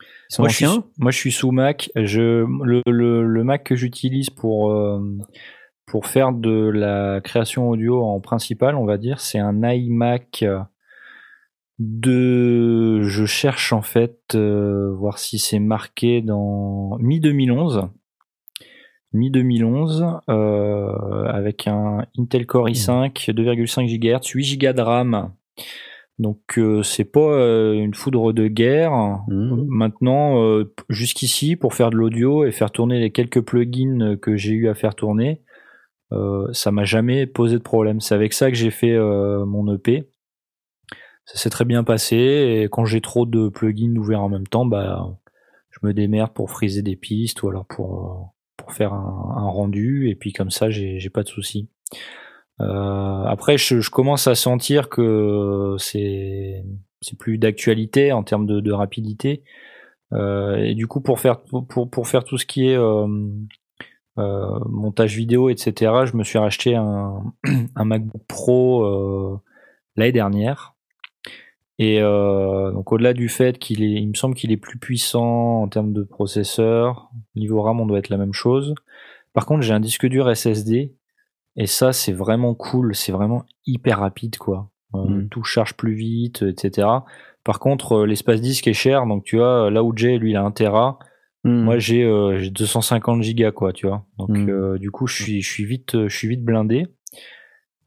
ils 0.00 0.34
sont 0.34 0.42
Moi 0.42 0.48
je, 0.48 0.56
suis, 0.56 0.66
anciens 0.66 0.84
moi, 0.98 1.10
je 1.10 1.18
suis 1.18 1.32
sous 1.32 1.50
Mac. 1.52 1.90
Je, 1.94 2.44
le, 2.64 2.82
le, 2.86 3.24
le 3.24 3.44
Mac 3.44 3.64
que 3.64 3.76
j'utilise 3.76 4.30
pour, 4.30 4.72
euh, 4.72 5.00
pour 5.86 6.06
faire 6.06 6.32
de 6.32 6.70
la 6.70 7.20
création 7.20 7.68
audio 7.68 8.02
en 8.02 8.20
principal, 8.20 8.74
on 8.74 8.84
va 8.84 8.98
dire, 8.98 9.20
c'est 9.20 9.38
un 9.38 9.62
iMac 9.62 10.44
de. 11.78 13.02
Je 13.02 13.26
cherche 13.26 13.72
en 13.72 13.82
fait, 13.82 14.18
euh, 14.34 14.92
voir 14.94 15.18
si 15.18 15.38
c'est 15.38 15.58
marqué 15.58 16.22
dans 16.22 16.96
mi-2011. 16.98 17.88
Mi-2011, 19.14 20.20
euh, 20.30 21.26
avec 21.26 21.66
un 21.66 22.06
Intel 22.18 22.46
Core 22.46 22.70
i5, 22.70 23.30
2,5 23.30 23.86
GHz, 23.86 24.30
8 24.34 24.56
Go 24.56 24.72
de 24.72 24.80
RAM. 24.80 25.32
Donc 26.18 26.58
euh, 26.58 26.82
c'est 26.82 27.04
pas 27.04 27.20
euh, 27.20 27.72
une 27.72 27.94
foudre 27.94 28.32
de 28.32 28.46
guerre. 28.46 28.92
Mhm. 29.28 29.66
Maintenant, 29.68 30.42
euh, 30.42 30.72
jusqu'ici, 30.88 31.56
pour 31.56 31.74
faire 31.74 31.90
de 31.90 31.96
l'audio 31.96 32.44
et 32.44 32.52
faire 32.52 32.70
tourner 32.70 33.00
les 33.00 33.10
quelques 33.10 33.40
plugins 33.40 34.16
que 34.16 34.36
j'ai 34.36 34.52
eu 34.52 34.68
à 34.68 34.74
faire 34.74 34.94
tourner, 34.94 35.42
ça 36.52 36.70
m'a 36.72 36.84
jamais 36.84 37.26
posé 37.26 37.56
de 37.56 37.62
problème. 37.62 38.00
C'est 38.00 38.14
avec 38.14 38.34
ça 38.34 38.50
que 38.50 38.56
j'ai 38.56 38.70
fait 38.70 38.98
mon 38.98 39.74
EP. 39.74 40.10
Ça 41.24 41.38
s'est 41.38 41.48
très 41.48 41.64
bien 41.64 41.84
passé 41.84 42.16
et 42.16 42.68
quand 42.70 42.84
j'ai 42.84 43.00
trop 43.00 43.24
de 43.24 43.48
plugins 43.48 43.96
ouverts 43.96 44.20
en 44.20 44.28
même 44.28 44.46
temps, 44.46 44.66
bah, 44.66 45.08
je 45.70 45.78
me 45.82 45.94
démerde 45.94 46.34
pour 46.34 46.50
friser 46.50 46.82
des 46.82 46.96
pistes 46.96 47.42
ou 47.42 47.48
alors 47.48 47.64
pour 47.64 48.34
pour 48.58 48.74
faire 48.74 48.92
un, 48.92 49.36
un 49.38 49.48
rendu 49.48 50.10
et 50.10 50.14
puis 50.14 50.34
comme 50.34 50.50
ça, 50.50 50.68
j'ai 50.68 51.08
pas 51.08 51.22
de 51.22 51.28
soucis. 51.28 51.70
Euh, 52.60 53.24
après, 53.24 53.58
je, 53.58 53.80
je 53.80 53.90
commence 53.90 54.26
à 54.26 54.34
sentir 54.34 54.88
que 54.88 55.76
c'est 55.78 56.64
c'est 57.00 57.18
plus 57.18 57.38
d'actualité 57.38 58.12
en 58.12 58.22
termes 58.22 58.46
de, 58.46 58.60
de 58.60 58.72
rapidité. 58.72 59.42
Euh, 60.12 60.56
et 60.56 60.74
du 60.74 60.86
coup, 60.86 61.00
pour 61.00 61.20
faire 61.20 61.40
pour 61.42 61.90
pour 61.90 62.08
faire 62.08 62.24
tout 62.24 62.38
ce 62.38 62.46
qui 62.46 62.68
est 62.68 62.76
euh, 62.76 63.06
euh, 64.18 64.58
montage 64.68 65.16
vidéo, 65.16 65.48
etc., 65.48 66.04
je 66.04 66.16
me 66.16 66.24
suis 66.24 66.38
racheté 66.38 66.76
un 66.76 67.32
un 67.76 67.84
MacBook 67.84 68.22
Pro 68.28 68.84
euh, 68.84 69.40
l'année 69.96 70.12
dernière. 70.12 70.74
Et 71.78 72.00
euh, 72.00 72.70
donc 72.72 72.92
au-delà 72.92 73.14
du 73.14 73.28
fait 73.28 73.58
qu'il 73.58 73.82
est, 73.82 73.92
il 73.92 74.08
me 74.08 74.14
semble 74.14 74.34
qu'il 74.34 74.52
est 74.52 74.56
plus 74.58 74.78
puissant 74.78 75.62
en 75.62 75.68
termes 75.68 75.92
de 75.92 76.02
processeur, 76.02 77.10
niveau 77.34 77.62
RAM 77.62 77.80
on 77.80 77.86
doit 77.86 77.98
être 77.98 78.10
la 78.10 78.18
même 78.18 78.34
chose. 78.34 78.74
Par 79.32 79.46
contre, 79.46 79.62
j'ai 79.62 79.72
un 79.72 79.80
disque 79.80 80.06
dur 80.06 80.34
SSD 80.36 80.94
et 81.56 81.66
ça 81.66 81.92
c'est 81.92 82.12
vraiment 82.12 82.54
cool, 82.54 82.94
c'est 82.94 83.12
vraiment 83.12 83.44
hyper 83.66 83.98
rapide 84.00 84.38
quoi. 84.38 84.68
Euh, 84.94 84.98
Mm. 85.08 85.28
Tout 85.30 85.42
charge 85.42 85.74
plus 85.74 85.94
vite, 85.94 86.42
etc. 86.42 86.86
Par 87.44 87.58
contre, 87.60 87.92
euh, 88.02 88.06
l'espace 88.06 88.40
disque 88.40 88.66
est 88.68 88.74
cher, 88.74 89.06
donc 89.06 89.24
tu 89.24 89.38
vois 89.38 89.70
là 89.70 89.82
où 89.82 89.92
Jay 89.96 90.18
lui 90.18 90.32
il 90.32 90.36
a 90.36 90.42
1 90.42 90.50
Tera, 90.50 90.98
Mhm. 91.44 91.62
moi 91.64 91.78
j'ai 91.78 92.04
euh, 92.04 92.38
j'ai 92.38 92.50
250 92.50 93.22
gigas 93.22 93.50
quoi, 93.52 93.72
tu 93.72 93.86
vois. 93.88 94.04
Donc 94.18 94.30
Mm. 94.30 94.48
euh, 94.50 94.78
du 94.78 94.90
coup 94.90 95.06
je 95.06 95.22
suis 95.22 95.42
je 95.42 95.50
suis 95.50 95.64
vite 95.64 96.06
je 96.08 96.14
suis 96.16 96.28
vite 96.28 96.44
blindé. 96.44 96.86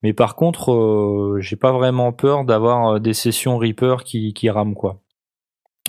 Mais 0.03 0.13
par 0.13 0.35
contre, 0.35 0.71
euh, 0.73 1.39
j'ai 1.41 1.55
pas 1.55 1.71
vraiment 1.71 2.11
peur 2.11 2.43
d'avoir 2.43 2.95
euh, 2.95 2.99
des 2.99 3.13
sessions 3.13 3.57
Reaper 3.57 4.03
qui 4.03 4.33
qui 4.33 4.49
rament 4.49 4.75
quoi. 4.75 5.01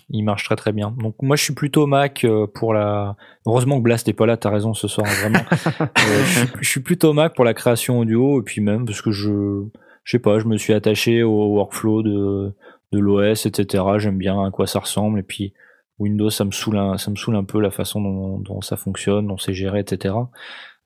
Il 0.09 0.23
marche 0.23 0.45
très 0.45 0.55
très 0.57 0.73
bien. 0.73 0.95
Donc 0.99 1.17
moi 1.21 1.35
je 1.37 1.43
suis 1.43 1.55
plutôt 1.55 1.87
Mac 1.87 2.25
euh, 2.25 2.47
pour 2.47 2.73
la. 2.73 3.17
Heureusement 3.45 3.79
que 3.79 3.83
Blast 3.83 4.07
n'est 4.07 4.13
pas 4.13 4.27
là, 4.27 4.37
t'as 4.37 4.51
raison 4.51 4.73
ce 4.73 4.89
soir 4.89 5.07
vraiment. 5.07 5.41
Euh, 5.81 6.25
je, 6.25 6.39
suis, 6.39 6.49
je 6.61 6.69
suis 6.69 6.81
plutôt 6.81 7.13
Mac 7.13 7.35
pour 7.35 7.45
la 7.45 7.55
création 7.55 7.99
audio 7.99 8.41
et 8.41 8.45
puis 8.45 8.61
même 8.61 8.87
parce 8.87 9.03
que 9.03 9.11
je 9.11 9.65
je 10.05 10.11
sais 10.11 10.19
pas, 10.21 10.39
je 10.39 10.45
me 10.45 10.57
suis 10.57 10.73
attaché 10.73 11.23
au 11.23 11.55
workflow 11.55 12.03
de 12.03 12.55
de 12.93 12.99
l'OS 12.99 13.47
etc. 13.47 13.83
J'aime 13.99 14.19
bien 14.19 14.45
à 14.45 14.51
quoi 14.51 14.67
ça 14.67 14.79
ressemble 14.79 15.19
et 15.19 15.23
puis 15.23 15.53
Windows 15.99 16.31
ça 16.31 16.45
me 16.45 16.53
saoule 16.53 16.79
un, 16.79 16.99
ça 16.99 17.11
me 17.11 17.17
saoule 17.17 17.37
un 17.37 17.45
peu 17.45 17.61
la 17.61 17.71
façon 17.71 18.01
dont, 18.01 18.39
dont 18.39 18.61
ça 18.61 18.77
fonctionne, 18.77 19.27
dont 19.27 19.39
c'est 19.39 19.55
géré 19.55 19.81
etc. 19.81 20.15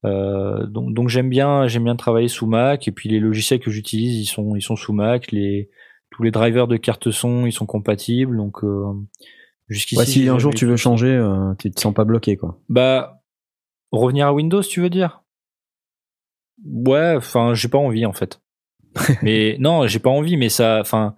Euh, 0.07 0.67
donc 0.67 0.95
donc 0.95 1.09
j'aime 1.09 1.29
bien 1.29 1.69
j'aime 1.69 1.85
bien 1.85 1.97
travailler 1.97 2.29
sous 2.29 2.47
Mac 2.47 2.89
et 2.89 2.93
puis 2.93 3.11
les 3.11 3.21
logiciels 3.21 3.61
que 3.61 3.71
j'utilise 3.71 4.19
ils 4.19 4.25
sont 4.25 4.57
ils 4.57 4.63
sont 4.63 4.77
sous 4.77 4.95
Mac 4.95 5.31
les 5.31 5.69
tous 6.11 6.23
les 6.23 6.31
drivers 6.31 6.67
de 6.67 6.77
carte 6.77 7.11
son 7.11 7.47
ils 7.47 7.53
sont 7.53 7.67
compatibles 7.67 8.37
donc 8.37 8.65
euh, 8.65 8.93
jusqu'ici 9.69 9.99
Ouais, 9.99 10.07
si 10.07 10.29
un 10.29 10.39
jour 10.39 10.53
tu 10.55 10.65
eu 10.65 10.69
veux 10.69 10.77
changer, 10.77 11.09
euh, 11.09 11.55
tu 11.59 11.71
te 11.71 11.81
sens 11.81 11.95
pas 11.95 12.05
bloqué 12.05 12.37
quoi. 12.37 12.59
Bah, 12.69 13.23
revenir 13.93 14.27
à 14.27 14.35
Windows, 14.35 14.63
tu 14.63 14.81
veux 14.81 14.91
dire? 14.91 15.23
Ouais, 16.65 17.15
enfin, 17.17 17.55
j'ai 17.55 17.69
pas 17.69 17.79
envie 17.79 18.05
en 18.07 18.13
fait. 18.13 18.41
mais 19.23 19.57
non, 19.61 19.87
j'ai 19.87 20.01
pas 20.01 20.11
envie, 20.11 20.37
mais 20.37 20.49
ça, 20.49 20.79
enfin, 20.81 21.15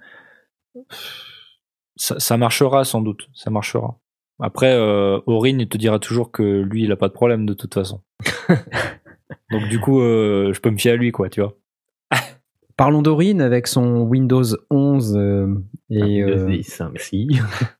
ça, 1.96 2.18
ça 2.20 2.36
marchera 2.36 2.84
sans 2.84 3.00
doute, 3.00 3.28
ça 3.34 3.50
marchera. 3.50 3.98
Après, 4.40 4.72
euh, 4.72 5.20
Aurine, 5.26 5.60
il 5.60 5.68
te 5.68 5.78
dira 5.78 5.98
toujours 5.98 6.32
que 6.32 6.42
lui, 6.42 6.84
il 6.84 6.92
a 6.92 6.96
pas 6.96 7.08
de 7.08 7.12
problème 7.12 7.46
de 7.46 7.54
toute 7.54 7.74
façon. 7.74 8.02
Donc 9.50 9.68
du 9.68 9.80
coup, 9.80 10.00
euh, 10.00 10.52
je 10.52 10.60
peux 10.60 10.70
me 10.70 10.76
fier 10.76 10.92
à 10.92 10.96
lui, 10.96 11.12
quoi, 11.12 11.28
tu 11.30 11.40
vois. 11.40 11.56
Parlons 12.82 13.00
d'Orin 13.00 13.38
avec 13.38 13.68
son 13.68 14.00
Windows 14.00 14.42
11 14.68 15.16
euh, 15.16 15.54
et, 15.88 16.02
Windows 16.02 16.42
euh, 16.42 16.48
10, 16.48 16.80
hein, 16.80 16.90
merci. 16.92 17.28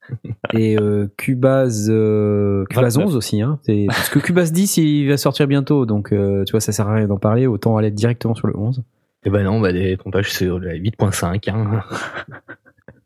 et 0.54 0.78
euh, 0.78 1.08
Cubase, 1.16 1.88
euh, 1.90 2.64
Cubase 2.70 2.94
29. 2.98 3.08
11 3.08 3.16
aussi. 3.16 3.42
Hein. 3.42 3.58
Parce 3.88 4.08
que 4.10 4.20
Cubase 4.20 4.52
10 4.52 4.76
il 4.76 5.08
va 5.08 5.16
sortir 5.16 5.48
bientôt, 5.48 5.86
donc 5.86 6.12
euh, 6.12 6.44
tu 6.44 6.52
vois 6.52 6.60
ça 6.60 6.70
sert 6.70 6.86
à 6.86 6.94
rien 6.94 7.08
d'en 7.08 7.18
parler, 7.18 7.48
autant 7.48 7.76
aller 7.78 7.90
directement 7.90 8.36
sur 8.36 8.46
le 8.46 8.56
11. 8.56 8.84
Eh 9.24 9.30
ben 9.30 9.42
non, 9.42 9.58
bah 9.58 9.72
des 9.72 9.96
pompages 9.96 10.32
sur 10.32 10.60
la 10.60 10.74
8.5. 10.74 11.50
Hein. 11.50 11.82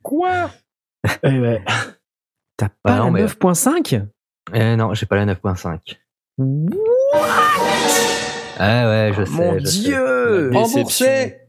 Quoi? 0.02 0.50
Eh 1.22 1.40
ouais. 1.40 1.62
T'as 2.58 2.66
Bah 2.66 2.72
pas 2.82 2.98
non, 2.98 3.04
la 3.06 3.10
mais- 3.12 3.24
9.5 3.24 4.04
Eh 4.52 4.76
non, 4.76 4.92
j'ai 4.92 5.06
pas 5.06 5.16
la 5.16 5.24
9.5. 5.34 5.96
Ah 8.58 8.86
ouais, 8.86 9.12
je 9.16 9.24
sais. 9.24 9.30
Mon 9.30 9.58
je 9.60 9.64
sais. 9.64 9.80
dieu 9.80 10.50
La 10.50 10.58
Remboursé 10.60 11.45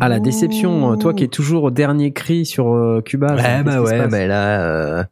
Ah 0.00 0.08
la 0.08 0.20
déception, 0.20 0.96
toi 0.98 1.14
qui 1.14 1.24
es 1.24 1.28
toujours 1.28 1.64
au 1.64 1.70
dernier 1.70 2.12
cri 2.12 2.44
sur 2.46 2.72
euh, 2.72 3.00
Cubase. 3.02 3.40
Ouais, 3.40 3.62
bah 3.62 3.80
ouais, 3.82 4.06
mais 4.08 4.26
là, 4.26 4.60
euh, 4.62 5.04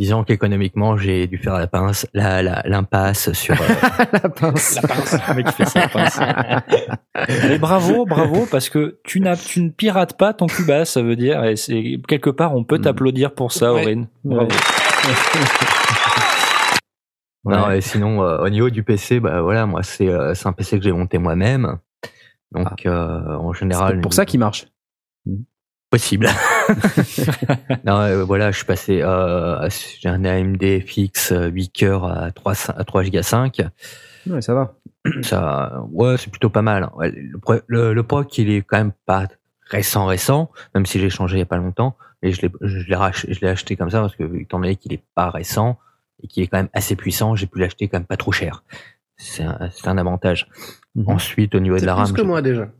Disons 0.00 0.24
qu'économiquement, 0.24 0.96
j'ai 0.96 1.28
dû 1.28 1.38
faire 1.38 1.54
la 1.56 1.68
pince, 1.68 2.08
la, 2.14 2.42
la- 2.42 2.62
l'impasse 2.64 3.32
sur. 3.32 3.54
euh, 3.54 3.64
La 4.24 4.28
pince. 4.28 4.74
La 4.82 4.88
pince. 4.88 5.16
Le 5.28 5.34
mec 5.36 5.46
qui 5.46 5.52
fait 5.52 5.66
ça, 5.66 5.80
la 5.82 5.88
pince. 5.88 6.18
Mais 7.48 7.58
bravo, 7.58 8.04
bravo, 8.04 8.44
parce 8.50 8.68
que 8.70 8.98
tu 9.04 9.20
n'as, 9.20 9.36
tu 9.36 9.60
ne 9.62 9.70
pirates 9.70 10.16
pas 10.18 10.34
ton 10.34 10.46
Cubase, 10.46 10.88
ça 10.90 11.00
veut 11.02 11.14
dire, 11.14 11.44
et 11.44 11.54
c'est, 11.54 12.00
quelque 12.08 12.30
part, 12.30 12.56
on 12.56 12.64
peut 12.64 12.78
Mm. 12.78 12.82
t'applaudir 12.82 13.34
pour 13.34 13.52
ça, 13.52 13.72
Ouais. 13.72 13.82
Aurine. 13.82 14.08
Bravo. 14.24 14.48
Non, 17.44 17.66
Ouais. 17.68 17.78
et 17.78 17.80
sinon, 17.80 18.22
euh, 18.24 18.38
au 18.38 18.48
niveau 18.48 18.70
du 18.70 18.82
PC, 18.82 19.20
bah 19.20 19.42
voilà, 19.42 19.66
moi 19.66 19.82
c'est 19.82 20.08
euh, 20.08 20.32
c'est 20.34 20.46
un 20.48 20.52
PC 20.52 20.78
que 20.78 20.84
j'ai 20.84 20.92
monté 20.92 21.18
moi-même. 21.18 21.76
Donc 22.52 22.86
euh, 22.86 23.36
en 23.36 23.52
C'est 23.52 23.60
général, 23.60 23.92
peut-être 23.92 24.02
pour 24.02 24.14
ça 24.14 24.26
qu'il 24.26 24.40
marche. 24.40 24.66
possible. 25.90 26.28
non, 27.84 27.98
euh, 28.00 28.24
voilà, 28.24 28.50
je 28.50 28.56
suis 28.56 28.66
passé. 28.66 29.00
Euh, 29.02 29.68
j'ai 30.00 30.08
un 30.08 30.24
AMD 30.24 30.80
fixe 30.84 31.32
8 31.32 31.68
cœurs 31.70 32.04
à 32.04 32.30
3 32.30 32.70
à 32.70 32.84
3 32.84 33.04
Go 33.04 33.22
5. 33.22 33.62
Ouais, 34.26 34.40
ça 34.40 34.54
va. 34.54 34.74
Ça, 35.22 35.84
ouais, 35.90 36.16
c'est 36.16 36.30
plutôt 36.30 36.48
pas 36.48 36.62
mal. 36.62 36.88
Ouais, 36.94 37.10
le, 37.10 37.38
le, 37.66 37.92
le 37.92 38.02
POC, 38.02 38.38
il 38.38 38.50
est 38.50 38.62
quand 38.62 38.78
même 38.78 38.92
pas 39.04 39.26
récent, 39.66 40.06
récent, 40.06 40.50
même 40.74 40.86
si 40.86 40.98
j'ai 40.98 41.10
changé 41.10 41.36
il 41.36 41.40
y 41.40 41.42
a 41.42 41.46
pas 41.46 41.58
longtemps. 41.58 41.96
Et 42.22 42.32
je 42.32 42.40
l'ai, 42.40 43.46
acheté 43.46 43.76
comme 43.76 43.90
ça 43.90 44.00
parce 44.00 44.16
que, 44.16 44.24
étant 44.40 44.58
donné 44.58 44.76
qu'il 44.76 44.94
est 44.94 45.02
pas 45.14 45.28
récent 45.28 45.78
et 46.22 46.26
qu'il 46.26 46.42
est 46.42 46.46
quand 46.46 46.56
même 46.56 46.70
assez 46.72 46.96
puissant, 46.96 47.36
j'ai 47.36 47.46
pu 47.46 47.58
l'acheter 47.58 47.86
quand 47.88 47.98
même 47.98 48.06
pas 48.06 48.16
trop 48.16 48.32
cher. 48.32 48.64
C'est 49.18 49.42
un, 49.42 49.68
c'est 49.70 49.88
un 49.88 49.98
avantage. 49.98 50.48
Mhm. 50.96 51.08
Ensuite, 51.08 51.54
au 51.54 51.60
niveau 51.60 51.74
de 51.74 51.80
C'est 51.80 51.86
la 51.86 51.94
plus 51.94 52.02
RAM, 52.04 52.12
que 52.12 52.22
je- 52.22 52.26
moi 52.26 52.42
déjà. 52.42 52.70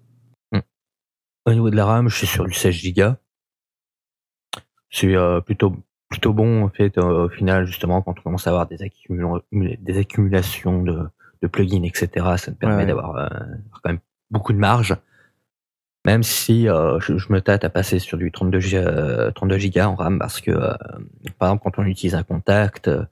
au 1.46 1.52
niveau 1.52 1.68
de 1.70 1.76
la 1.76 1.84
RAM, 1.84 2.08
je 2.08 2.16
suis 2.16 2.26
sur 2.26 2.44
du 2.46 2.54
16 2.54 2.94
Go. 2.94 3.10
C'est 4.90 5.14
euh, 5.14 5.40
plutôt 5.40 5.74
plutôt 6.08 6.32
bon 6.32 6.62
en 6.64 6.68
fait 6.68 6.96
euh, 6.96 7.24
au 7.26 7.28
final 7.28 7.66
justement 7.66 8.00
quand 8.00 8.16
on 8.18 8.22
commence 8.22 8.46
à 8.46 8.50
avoir 8.50 8.66
des, 8.68 8.76
accumula- 8.76 9.42
des 9.52 9.98
accumulations 9.98 10.82
de, 10.82 11.08
de 11.42 11.46
plugins 11.48 11.82
etc. 11.82 12.08
Ça 12.36 12.52
me 12.52 12.56
permet 12.56 12.76
Ouais. 12.76 12.86
d'avoir 12.86 13.16
euh, 13.16 13.28
quand 13.82 13.90
même 13.90 13.98
beaucoup 14.30 14.52
de 14.52 14.58
marge. 14.58 14.94
Même 16.06 16.22
si 16.22 16.68
euh, 16.68 16.98
je, 17.00 17.16
je 17.16 17.32
me 17.32 17.40
tâte 17.40 17.64
à 17.64 17.70
passer 17.70 17.98
sur 17.98 18.18
du 18.18 18.30
32 18.30 18.58
Go, 18.58 18.64
euh, 18.76 19.30
32 19.30 19.56
Go 19.74 19.80
en 19.80 19.94
RAM 19.94 20.18
parce 20.18 20.40
que 20.40 20.50
euh, 20.50 20.72
par 21.38 21.48
exemple 21.48 21.62
quand 21.64 21.82
on 21.82 21.86
utilise 21.86 22.14
un 22.14 22.22
contact, 22.22 22.88
euh, 22.88 23.04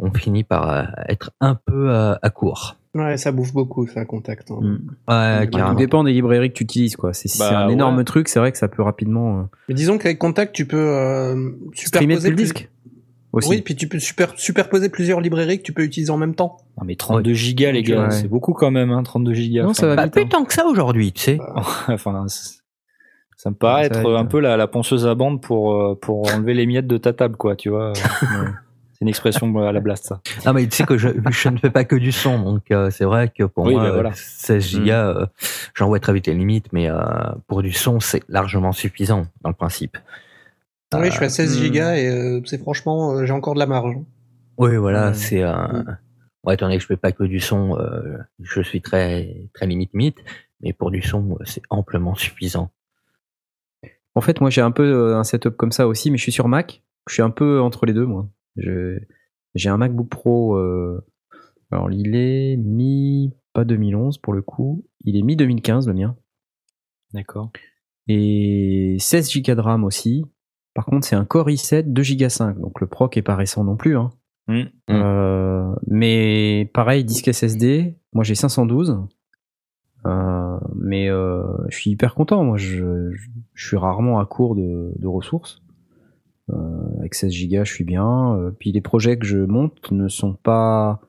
on 0.00 0.12
finit 0.12 0.42
par 0.44 0.68
euh, 0.70 0.82
être 1.08 1.30
un 1.40 1.54
peu 1.54 1.90
euh, 1.94 2.14
à 2.20 2.30
court. 2.30 2.76
Ouais, 2.94 3.16
ça 3.18 3.30
bouffe 3.30 3.52
beaucoup, 3.52 3.86
ça, 3.86 4.04
contact. 4.04 4.50
hein. 4.50 4.58
Mm. 4.60 4.76
Ouais, 5.08 5.48
carrément. 5.50 5.74
dépend 5.74 6.02
des 6.02 6.12
librairies 6.12 6.48
que 6.48 6.54
tu 6.56 6.64
utilises, 6.64 6.96
quoi. 6.96 7.12
C'est 7.12 7.28
c'est 7.28 7.38
Bah, 7.38 7.60
un 7.60 7.66
ouais. 7.68 7.74
énorme 7.74 8.02
truc, 8.02 8.28
c'est 8.28 8.40
vrai 8.40 8.50
que 8.50 8.58
ça 8.58 8.66
peut 8.66 8.82
rapidement 8.82 9.38
euh, 9.38 9.42
Mais 9.68 9.74
disons 9.74 9.98
qu'avec 9.98 10.18
contact, 10.18 10.54
tu 10.54 10.66
peux 10.66 10.76
euh, 10.76 11.50
streamer 11.74 12.14
le 12.16 12.20
plus- 12.22 12.34
disque. 12.34 12.68
Aussi. 13.32 13.48
Oui, 13.50 13.60
puis 13.62 13.76
tu 13.76 13.88
peux 13.88 13.98
super, 13.98 14.32
superposer 14.36 14.88
plusieurs 14.88 15.20
librairies 15.20 15.58
que 15.58 15.62
tu 15.62 15.72
peux 15.74 15.82
utiliser 15.82 16.10
en 16.10 16.16
même 16.16 16.34
temps. 16.34 16.56
Non, 16.78 16.84
mais 16.86 16.96
32 16.96 17.34
gigas, 17.34 17.72
les 17.72 17.82
gars, 17.82 18.04
Ouais. 18.04 18.10
c'est 18.10 18.28
beaucoup 18.28 18.54
quand 18.54 18.70
même, 18.70 18.90
hein, 18.90 19.02
32 19.02 19.34
gigas. 19.34 19.64
Non, 19.64 19.74
ça 19.74 19.86
va 19.86 19.96
Bah, 19.96 20.08
plus 20.08 20.22
hein. 20.22 20.28
tant 20.30 20.44
que 20.44 20.52
ça 20.54 20.66
aujourd'hui, 20.66 21.12
tu 21.12 21.22
sais. 21.22 21.38
enfin, 21.88 22.26
ça 23.36 23.50
me 23.50 23.54
paraît 23.54 23.84
être 23.86 23.98
un 24.10 24.20
hein. 24.20 24.24
peu 24.24 24.40
la, 24.40 24.56
la 24.56 24.66
ponceuse 24.66 25.06
à 25.06 25.14
bande 25.14 25.42
pour, 25.42 25.74
euh, 25.74 25.94
pour 26.00 26.26
enlever 26.34 26.54
les 26.54 26.66
miettes 26.66 26.86
de 26.86 26.96
ta 26.96 27.12
table, 27.12 27.36
quoi, 27.36 27.54
tu 27.54 27.68
vois. 27.68 27.92
C'est 28.92 29.02
une 29.04 29.08
expression 29.10 29.56
à 29.58 29.70
la 29.70 29.78
blast, 29.78 30.06
ça. 30.06 30.20
Ah 30.44 30.52
mais 30.52 30.66
tu 30.66 30.74
sais 30.74 30.82
que 30.84 30.98
je, 30.98 31.08
je 31.30 31.48
ne 31.50 31.56
fais 31.58 31.70
pas 31.70 31.84
que 31.84 31.94
du 31.94 32.10
son, 32.10 32.40
donc 32.42 32.68
euh, 32.72 32.90
c'est 32.90 33.04
vrai 33.04 33.28
que 33.28 33.44
pour 33.44 33.64
Oui, 33.66 33.74
moi, 33.74 33.84
bah, 33.84 33.92
voilà. 33.92 34.08
euh, 34.08 34.12
16 34.16 34.64
gigas, 34.66 35.06
euh, 35.06 35.26
j'en 35.74 35.86
vois 35.86 36.00
très 36.00 36.12
vite 36.12 36.26
les 36.26 36.34
limites, 36.34 36.72
mais 36.72 36.90
euh, 36.90 36.98
pour 37.46 37.62
du 37.62 37.70
son, 37.70 38.00
c'est 38.00 38.24
largement 38.28 38.72
suffisant 38.72 39.26
dans 39.42 39.50
le 39.50 39.54
principe. 39.54 39.96
Oui, 40.94 41.06
je 41.06 41.12
suis 41.16 41.24
à 41.24 41.28
16 41.28 41.56
hmm. 41.58 41.62
gigas 41.62 41.96
et 41.96 42.08
euh, 42.08 42.40
c'est 42.46 42.58
franchement, 42.58 43.12
euh, 43.12 43.24
j'ai 43.26 43.32
encore 43.32 43.54
de 43.54 43.58
la 43.58 43.66
marge. 43.66 43.96
Oui, 44.56 44.76
voilà, 44.76 45.12
c'est 45.14 45.42
euh, 45.42 45.54
Mm. 45.54 45.98
ouais, 46.44 46.54
étant 46.54 46.66
donné 46.66 46.76
que 46.78 46.82
je 46.82 46.86
fais 46.88 46.96
pas 46.96 47.12
que 47.12 47.24
du 47.24 47.40
son, 47.40 47.76
euh, 47.78 48.16
je 48.40 48.60
suis 48.62 48.80
très 48.80 49.48
très 49.54 49.66
limite 49.66 49.92
limite, 49.92 50.18
mais 50.60 50.72
pour 50.72 50.90
du 50.90 51.02
son, 51.02 51.36
c'est 51.44 51.62
amplement 51.70 52.14
suffisant. 52.14 52.70
En 54.14 54.20
fait, 54.20 54.40
moi, 54.40 54.50
j'ai 54.50 54.62
un 54.62 54.72
peu 54.72 55.14
un 55.14 55.22
setup 55.24 55.56
comme 55.56 55.70
ça 55.72 55.86
aussi, 55.86 56.10
mais 56.10 56.16
je 56.16 56.22
suis 56.22 56.32
sur 56.32 56.48
Mac. 56.48 56.82
Je 57.08 57.14
suis 57.14 57.22
un 57.22 57.30
peu 57.30 57.60
entre 57.60 57.86
les 57.86 57.92
deux, 57.92 58.06
moi. 58.06 58.28
Je- 58.56 58.98
J'ai 59.54 59.68
un 59.68 59.76
MacBook 59.76 60.08
Pro. 60.08 60.56
euh, 60.56 61.04
Alors, 61.70 61.90
il 61.92 62.16
est 62.16 62.56
mi 62.56 63.32
pas 63.52 63.64
2011 63.64 64.18
pour 64.18 64.32
le 64.32 64.42
coup. 64.42 64.84
Il 65.04 65.16
est 65.16 65.22
mi 65.22 65.36
2015 65.36 65.86
le 65.86 65.94
mien. 65.94 66.16
D'accord. 67.14 67.50
Et 68.08 68.96
16 68.98 69.30
Go 69.42 69.54
de 69.54 69.60
RAM 69.60 69.84
aussi. 69.84 70.24
Par 70.78 70.84
contre, 70.84 71.08
c'est 71.08 71.16
un 71.16 71.24
Core 71.24 71.48
i7 71.48 71.92
2 71.92 72.02
Go 72.16 72.28
5. 72.28 72.60
Donc 72.60 72.80
le 72.80 72.86
proc 72.86 73.16
est 73.16 73.22
pas 73.22 73.34
récent 73.34 73.64
non 73.64 73.74
plus. 73.74 73.96
Hein. 73.96 74.12
Mm. 74.46 74.62
Euh, 74.90 75.74
mais 75.88 76.70
pareil, 76.72 77.02
disque 77.02 77.34
SSD. 77.34 77.96
Moi, 78.12 78.22
j'ai 78.22 78.36
512. 78.36 78.96
Euh, 80.06 80.58
mais 80.76 81.10
euh, 81.10 81.42
je 81.68 81.76
suis 81.76 81.90
hyper 81.90 82.14
content. 82.14 82.44
Moi, 82.44 82.58
je, 82.58 83.10
je, 83.10 83.28
je 83.54 83.66
suis 83.66 83.76
rarement 83.76 84.20
à 84.20 84.24
court 84.24 84.54
de, 84.54 84.92
de 84.96 85.06
ressources. 85.08 85.62
Euh, 86.52 87.00
avec 87.00 87.16
16 87.16 87.32
Go, 87.48 87.64
je 87.64 87.72
suis 87.74 87.82
bien. 87.82 88.52
Puis 88.60 88.70
les 88.70 88.80
projets 88.80 89.18
que 89.18 89.26
je 89.26 89.38
monte 89.38 89.90
ne 89.90 90.06
sont 90.06 90.34
pas 90.34 91.00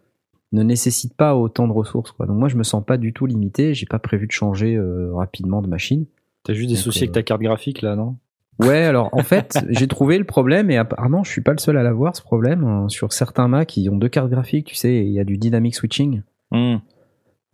ne 0.51 0.63
nécessitent 0.63 1.15
pas 1.15 1.36
autant 1.36 1.67
de 1.67 1.74
ressources 1.74 2.11
quoi. 2.11 2.26
Donc 2.26 2.39
moi 2.39 2.49
je 2.49 2.55
me 2.55 2.63
sens 2.63 2.84
pas 2.84 2.97
du 2.97 3.13
tout 3.13 3.28
limité, 3.28 3.76
j'ai 3.76 3.86
pas 3.86 3.99
prévu 3.99 4.26
de 4.26 4.32
changer 4.32 4.74
euh, 4.76 5.13
rapidement 5.13 5.61
de 5.61 5.67
machine. 5.67 6.07
T'as 6.43 6.53
juste 6.53 6.70
des 6.70 6.76
Donc, 6.76 6.84
soucis 6.86 7.01
euh, 7.01 7.03
avec 7.03 7.13
ta 7.13 7.22
carte 7.22 7.41
graphique, 7.41 7.84
là, 7.84 7.95
non? 7.95 8.17
Ouais, 8.60 8.84
alors 8.84 9.10
en 9.14 9.24
fait, 9.24 9.57
j'ai 9.70 9.88
trouvé 9.88 10.18
le 10.18 10.26
problème 10.26 10.70
et 10.70 10.78
apparemment 10.78 11.24
je 11.24 11.32
suis 11.32 11.41
pas 11.41 11.53
le 11.53 11.60
seul 11.60 11.78
à 11.78 11.84
l'avoir 11.84 12.16
ce 12.16 12.22
problème 12.22 12.66
hein. 12.66 12.89
sur 12.89 13.14
certains 13.14 13.47
Mac 13.47 13.70
qui 13.70 13.89
ont 13.89 13.97
deux 13.97 14.10
cartes 14.10 14.30
graphiques, 14.30 14.68
tu 14.68 14.76
sais, 14.76 15.05
il 15.05 15.12
y 15.12 15.20
a 15.20 15.24
du 15.24 15.38
dynamic 15.38 15.76
switching. 15.76 16.22
Mm. 16.51 16.78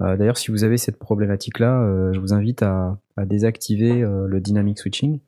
Euh, 0.01 0.17
D'ailleurs, 0.17 0.37
si 0.37 0.51
vous 0.51 0.63
avez 0.63 0.77
cette 0.77 0.97
problématique-là, 0.97 1.81
euh, 1.81 2.13
je 2.13 2.19
vous 2.19 2.33
invite 2.33 2.63
à, 2.63 2.97
à 3.17 3.25
désactiver 3.25 4.01
euh, 4.01 4.27
le 4.27 4.41
dynamic 4.41 4.79
switching 4.79 5.19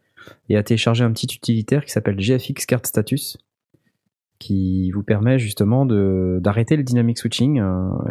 et 0.50 0.58
à 0.58 0.64
télécharger 0.64 1.04
un 1.04 1.12
petit 1.12 1.28
utilitaire 1.34 1.86
qui 1.86 1.92
s'appelle 1.92 2.20
GFX 2.20 2.66
Card 2.66 2.86
Status, 2.86 3.38
qui 4.40 4.92
vous 4.92 5.04
permet 5.04 5.40
justement 5.40 5.86
d'arrêter 5.86 6.76
le 6.76 6.84
dynamic 6.84 7.18
switching 7.18 7.64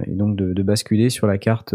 et 0.07 0.15
donc 0.15 0.35
de, 0.35 0.55
de 0.55 0.63
basculer 0.63 1.11
sur 1.11 1.27
la 1.27 1.37
carte 1.37 1.75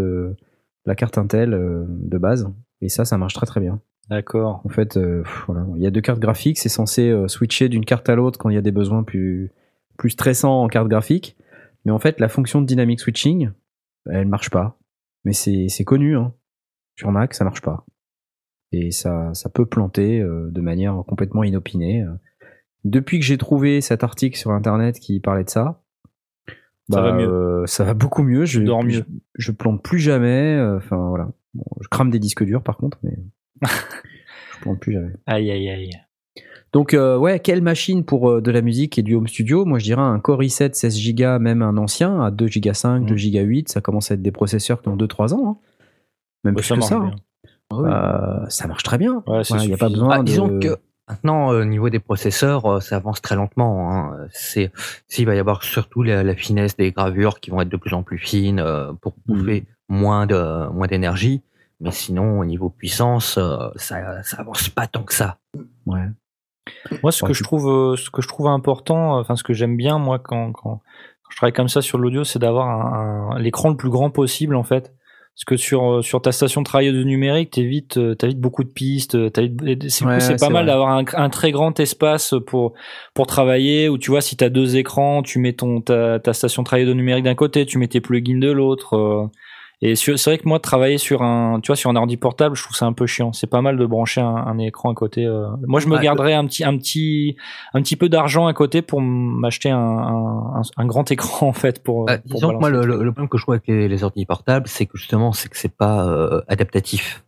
la 0.87 0.95
carte 0.95 1.19
Intel 1.19 1.51
de 1.51 2.17
base. 2.17 2.51
Et 2.81 2.89
ça, 2.89 3.05
ça 3.05 3.19
marche 3.19 3.35
très 3.35 3.45
très 3.45 3.61
bien. 3.61 3.79
D'accord. 4.11 4.61
En 4.65 4.69
fait, 4.69 4.97
euh, 4.97 5.23
voilà, 5.47 5.65
il 5.75 5.81
y 5.81 5.87
a 5.87 5.89
deux 5.89 6.01
cartes 6.01 6.19
graphiques, 6.19 6.59
c'est 6.59 6.67
censé 6.69 7.09
euh, 7.09 7.27
switcher 7.29 7.69
d'une 7.69 7.85
carte 7.85 8.09
à 8.09 8.15
l'autre 8.15 8.37
quand 8.37 8.49
il 8.49 8.55
y 8.55 8.57
a 8.57 8.61
des 8.61 8.71
besoins 8.73 9.03
plus 9.03 9.51
plus 9.97 10.09
stressants 10.11 10.61
en 10.63 10.67
carte 10.67 10.89
graphique. 10.89 11.37
Mais 11.85 11.91
en 11.91 11.97
fait, 11.99 12.19
la 12.19 12.27
fonction 12.27 12.59
de 12.61 12.65
dynamic 12.65 12.99
switching, 12.99 13.51
elle 14.09 14.27
marche 14.27 14.49
pas. 14.49 14.77
Mais 15.23 15.33
c'est 15.33 15.83
connu, 15.85 16.17
hein. 16.17 16.33
Sur 16.97 17.11
Mac, 17.11 17.33
ça 17.33 17.45
marche 17.45 17.61
pas. 17.61 17.85
Et 18.73 18.91
ça 18.91 19.33
ça 19.33 19.49
peut 19.49 19.65
planter 19.65 20.19
euh, 20.19 20.49
de 20.51 20.61
manière 20.61 21.03
complètement 21.07 21.43
inopinée. 21.43 22.05
Depuis 22.83 23.17
que 23.19 23.25
j'ai 23.25 23.37
trouvé 23.37 23.79
cet 23.79 24.03
article 24.03 24.37
sur 24.37 24.51
internet 24.51 24.99
qui 24.99 25.19
parlait 25.21 25.43
de 25.45 25.49
ça, 25.49 25.81
Ça 26.91 27.01
va 27.01 27.13
mieux. 27.13 27.27
euh, 27.29 27.65
ça 27.65 27.85
va 27.85 27.93
beaucoup 27.93 28.23
mieux. 28.23 28.43
Je, 28.43 28.59
mieux. 28.59 29.05
je, 29.35 29.51
plante 29.51 29.81
plus 29.81 29.99
jamais. 29.99 30.57
euh, 30.57 30.77
Enfin 30.77 31.07
voilà. 31.09 31.31
Bon, 31.53 31.63
je 31.79 31.87
crame 31.87 32.09
des 32.09 32.19
disques 32.19 32.43
durs 32.43 32.63
par 32.63 32.75
contre, 32.77 32.97
mais 33.03 33.17
je 33.63 34.73
plus 34.79 34.93
jamais. 34.93 35.11
Aïe, 35.25 35.51
aïe, 35.51 35.69
aïe. 35.69 35.91
Donc 36.73 36.93
euh, 36.93 37.17
ouais, 37.17 37.39
quelle 37.39 37.61
machine 37.61 38.05
pour 38.05 38.29
euh, 38.29 38.41
de 38.41 38.49
la 38.51 38.61
musique 38.61 38.97
et 38.97 39.01
du 39.01 39.15
home 39.15 39.27
studio? 39.27 39.65
Moi 39.65 39.79
je 39.79 39.83
dirais 39.83 40.01
un 40.01 40.19
Core 40.19 40.41
i7 40.41 40.73
16 40.73 41.13
Go, 41.15 41.39
même 41.39 41.61
un 41.61 41.75
ancien 41.77 42.21
à 42.21 42.31
2 42.31 42.47
Go 42.63 42.73
5, 42.73 43.01
Mm. 43.01 43.05
2 43.07 43.15
Go 43.15 43.39
8, 43.45 43.69
ça 43.69 43.81
commence 43.81 44.09
à 44.11 44.13
être 44.13 44.21
des 44.21 44.31
processeurs 44.31 44.81
qui 44.81 44.87
ont 44.87 44.95
2-3 44.95 45.33
ans. 45.33 45.49
hein. 45.49 45.57
Même 46.45 46.53
Bah, 46.55 46.61
plus 46.61 46.67
ça 46.67 46.75
que 46.75 46.81
ça. 46.81 46.99
bien. 46.99 47.15
hein. 47.71 47.83
Euh, 48.43 48.45
ça 48.49 48.67
marche 48.67 48.83
très 48.83 48.97
bien. 48.97 49.21
Ouais, 49.27 49.41
Il 49.49 49.67
n'y 49.67 49.73
a 49.73 49.77
pas 49.77 49.89
besoin 49.89 50.09
Ah, 50.13 50.19
de... 50.19 50.23
disons 50.23 50.59
que 50.59 50.77
maintenant, 51.09 51.47
au 51.49 51.65
niveau 51.65 51.89
des 51.89 51.99
processeurs, 51.99 52.81
ça 52.81 52.95
avance 52.97 53.21
très 53.21 53.35
lentement. 53.35 53.91
Hein. 53.93 54.27
C'est, 54.31 54.71
s'il 55.07 55.25
va 55.25 55.35
y 55.35 55.39
avoir 55.39 55.63
surtout 55.63 56.03
la, 56.03 56.23
la 56.23 56.35
finesse 56.35 56.75
des 56.77 56.91
gravures 56.91 57.39
qui 57.41 57.49
vont 57.51 57.61
être 57.61 57.69
de 57.69 57.77
plus 57.77 57.93
en 57.93 58.03
plus 58.03 58.17
fines 58.17 58.63
pour 59.01 59.13
bouffer 59.25 59.65
moins 59.89 60.25
de 60.25 60.69
moins 60.73 60.87
d'énergie. 60.87 61.41
Mais 61.81 61.91
sinon, 61.91 62.39
au 62.39 62.45
niveau 62.45 62.69
puissance, 62.69 63.37
euh, 63.37 63.57
ça, 63.75 64.21
ça 64.23 64.37
avance 64.37 64.69
pas 64.69 64.87
tant 64.87 65.03
que 65.03 65.13
ça. 65.13 65.37
Ouais. 65.85 66.05
Moi, 67.01 67.11
ce 67.11 67.23
que 67.25 67.33
je 67.33 67.43
trouve, 67.43 67.67
euh, 67.67 67.95
ce 67.97 68.09
que 68.11 68.21
je 68.21 68.27
trouve 68.27 68.47
important, 68.47 69.17
enfin, 69.19 69.35
ce 69.35 69.43
que 69.43 69.53
j'aime 69.53 69.75
bien, 69.75 69.97
moi, 69.97 70.19
quand, 70.19 70.51
quand, 70.51 70.81
je 71.31 71.35
travaille 71.37 71.53
comme 71.53 71.69
ça 71.69 71.81
sur 71.81 71.97
l'audio, 71.97 72.23
c'est 72.23 72.39
d'avoir 72.39 72.67
un, 72.67 73.31
un- 73.35 73.39
l'écran 73.39 73.69
le 73.69 73.77
plus 73.77 73.89
grand 73.89 74.11
possible, 74.11 74.55
en 74.55 74.63
fait. 74.63 74.93
Parce 75.33 75.45
que 75.45 75.55
sur, 75.57 75.91
euh, 75.93 76.01
sur 76.01 76.21
ta 76.21 76.31
station 76.33 76.61
de 76.61 76.65
travail 76.65 76.91
de 76.91 77.03
numérique, 77.03 77.51
t'évites, 77.51 77.97
euh, 77.97 78.15
t'évites 78.15 78.39
beaucoup 78.39 78.63
de 78.65 78.69
pistes, 78.69 79.15
euh, 79.15 79.29
c'est, 79.87 80.05
Ouais, 80.05 80.19
pas 80.39 80.49
mal 80.49 80.65
d'avoir 80.65 80.89
un, 80.89 81.05
un 81.13 81.29
très 81.29 81.51
grand 81.51 81.79
espace 81.79 82.35
pour, 82.45 82.73
pour 83.15 83.27
travailler, 83.27 83.87
où 83.89 83.97
tu 83.97 84.11
vois, 84.11 84.19
si 84.21 84.35
t'as 84.35 84.49
deux 84.49 84.75
écrans, 84.75 85.23
tu 85.23 85.39
mets 85.39 85.53
ton, 85.53 85.81
ta, 85.81 86.19
ta 86.19 86.33
station 86.33 86.61
de 86.63 86.65
travail 86.65 86.85
de 86.85 86.93
numérique 86.93 87.23
d'un 87.23 87.33
côté, 87.33 87.65
tu 87.65 87.77
mets 87.77 87.87
tes 87.87 88.01
plugins 88.01 88.39
de 88.39 88.51
l'autre, 88.51 88.97
euh, 88.97 89.25
Et 89.83 89.95
c'est 89.95 90.13
vrai 90.25 90.37
que 90.37 90.47
moi, 90.47 90.59
travailler 90.59 90.97
sur 90.99 91.23
un, 91.23 91.59
tu 91.59 91.67
vois, 91.67 91.75
sur 91.75 91.89
un 91.89 91.95
ordi 91.95 92.15
portable, 92.15 92.55
je 92.55 92.61
trouve 92.63 92.75
ça 92.75 92.85
un 92.85 92.93
peu 92.93 93.07
chiant. 93.07 93.33
C'est 93.33 93.47
pas 93.47 93.61
mal 93.61 93.77
de 93.77 93.85
brancher 93.85 94.21
un, 94.21 94.27
un 94.35 94.57
écran 94.59 94.91
à 94.91 94.93
côté. 94.93 95.25
euh. 95.25 95.47
Moi, 95.65 95.79
je 95.79 95.87
me 95.87 95.95
garderais 96.03 96.33
un 96.33 96.45
petit, 96.45 96.63
un 96.63 96.77
petit, 96.77 97.35
un 97.73 97.81
petit 97.81 97.95
peu 97.95 98.07
d'argent 98.07 98.45
à 98.45 98.53
côté 98.53 98.81
pour 98.83 99.01
m'acheter 99.01 99.71
un, 99.71 99.77
un, 99.79 100.61
un- 100.77 100.85
grand 100.85 101.09
écran 101.09 101.47
en 101.49 101.53
fait 101.53 101.81
pour. 101.81 102.05
Bah, 102.05 102.17
pour 102.19 102.35
disons 102.35 102.47
que 102.49 102.59
moi, 102.59 102.69
le, 102.69 102.85
le- 102.85 103.11
problème 103.11 103.27
que 103.29 103.37
je 103.39 103.43
trouve 103.43 103.53
avec 103.55 103.67
les, 103.67 103.87
les 103.87 104.03
ordi 104.03 104.25
portables, 104.25 104.67
c'est 104.67 104.85
que 104.85 104.97
justement, 104.97 105.31
c'est 105.31 105.49
que 105.49 105.57
c'est 105.57 105.75
pas 105.75 106.05
euh, 106.07 106.41
adaptatif. 106.47 107.23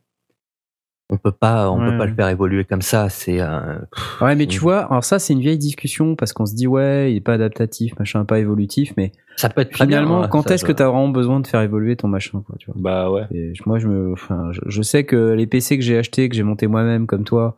On 1.09 1.17
peut 1.17 1.31
pas, 1.31 1.69
on 1.69 1.79
Ouais. 1.79 1.91
peut 1.91 1.97
pas 1.97 2.05
le 2.05 2.13
faire 2.15 2.29
évoluer 2.29 2.63
comme 2.65 2.81
ça. 2.81 3.09
C'est 3.09 3.39
euh, 3.41 3.77
Ouais, 4.21 4.35
mais 4.35 4.47
tu 4.47 4.59
vois, 4.59 4.79
alors 4.85 5.03
ça, 5.03 5.19
c'est 5.19 5.33
une 5.33 5.41
vieille 5.41 5.57
discussion 5.57 6.15
parce 6.15 6.33
qu'on 6.33 6.45
se 6.45 6.55
dit, 6.55 6.65
ouais, 6.65 7.11
il 7.11 7.17
est 7.17 7.21
pas 7.21 7.33
adaptatif, 7.33 7.93
machin, 7.99 8.25
pas 8.25 8.39
évolutif, 8.39 8.93
mais 8.97 9.11
ça 9.35 9.49
peut 9.49 9.61
être 9.61 9.75
finalement, 9.75 10.23
hein, 10.23 10.27
quand 10.29 10.49
est-ce 10.49 10.65
je- 10.65 10.71
que 10.71 10.75
tu 10.75 10.81
as 10.81 10.87
vraiment 10.87 11.09
besoin 11.09 11.39
de 11.39 11.47
faire 11.47 11.61
évoluer 11.61 11.95
ton 11.97 12.07
machin, 12.07 12.41
quoi, 12.45 12.55
tu 12.57 12.71
vois? 12.71 12.75
Bah 12.77 13.11
ouais. 13.11 13.23
Et 13.31 13.53
moi, 13.65 13.79
je 13.79 13.87
me, 13.87 14.13
enfin, 14.13 14.49
je, 14.53 14.61
je 14.65 14.81
sais 14.81 15.03
que 15.03 15.33
les 15.33 15.45
PC 15.45 15.77
que 15.77 15.83
j'ai 15.83 15.97
achetés, 15.97 16.29
que 16.29 16.35
j'ai 16.35 16.43
monté 16.43 16.67
moi-même, 16.67 17.05
comme 17.05 17.25
toi, 17.25 17.55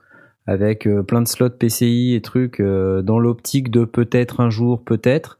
avec 0.47 0.85
euh, 0.87 1.03
plein 1.03 1.21
de 1.21 1.27
slots 1.27 1.49
PCI 1.51 2.13
et 2.15 2.21
trucs, 2.21 2.59
euh, 2.59 3.01
dans 3.03 3.19
l'optique 3.19 3.69
de 3.71 3.85
peut-être 3.85 4.39
un 4.41 4.49
jour, 4.49 4.83
peut-être. 4.83 5.39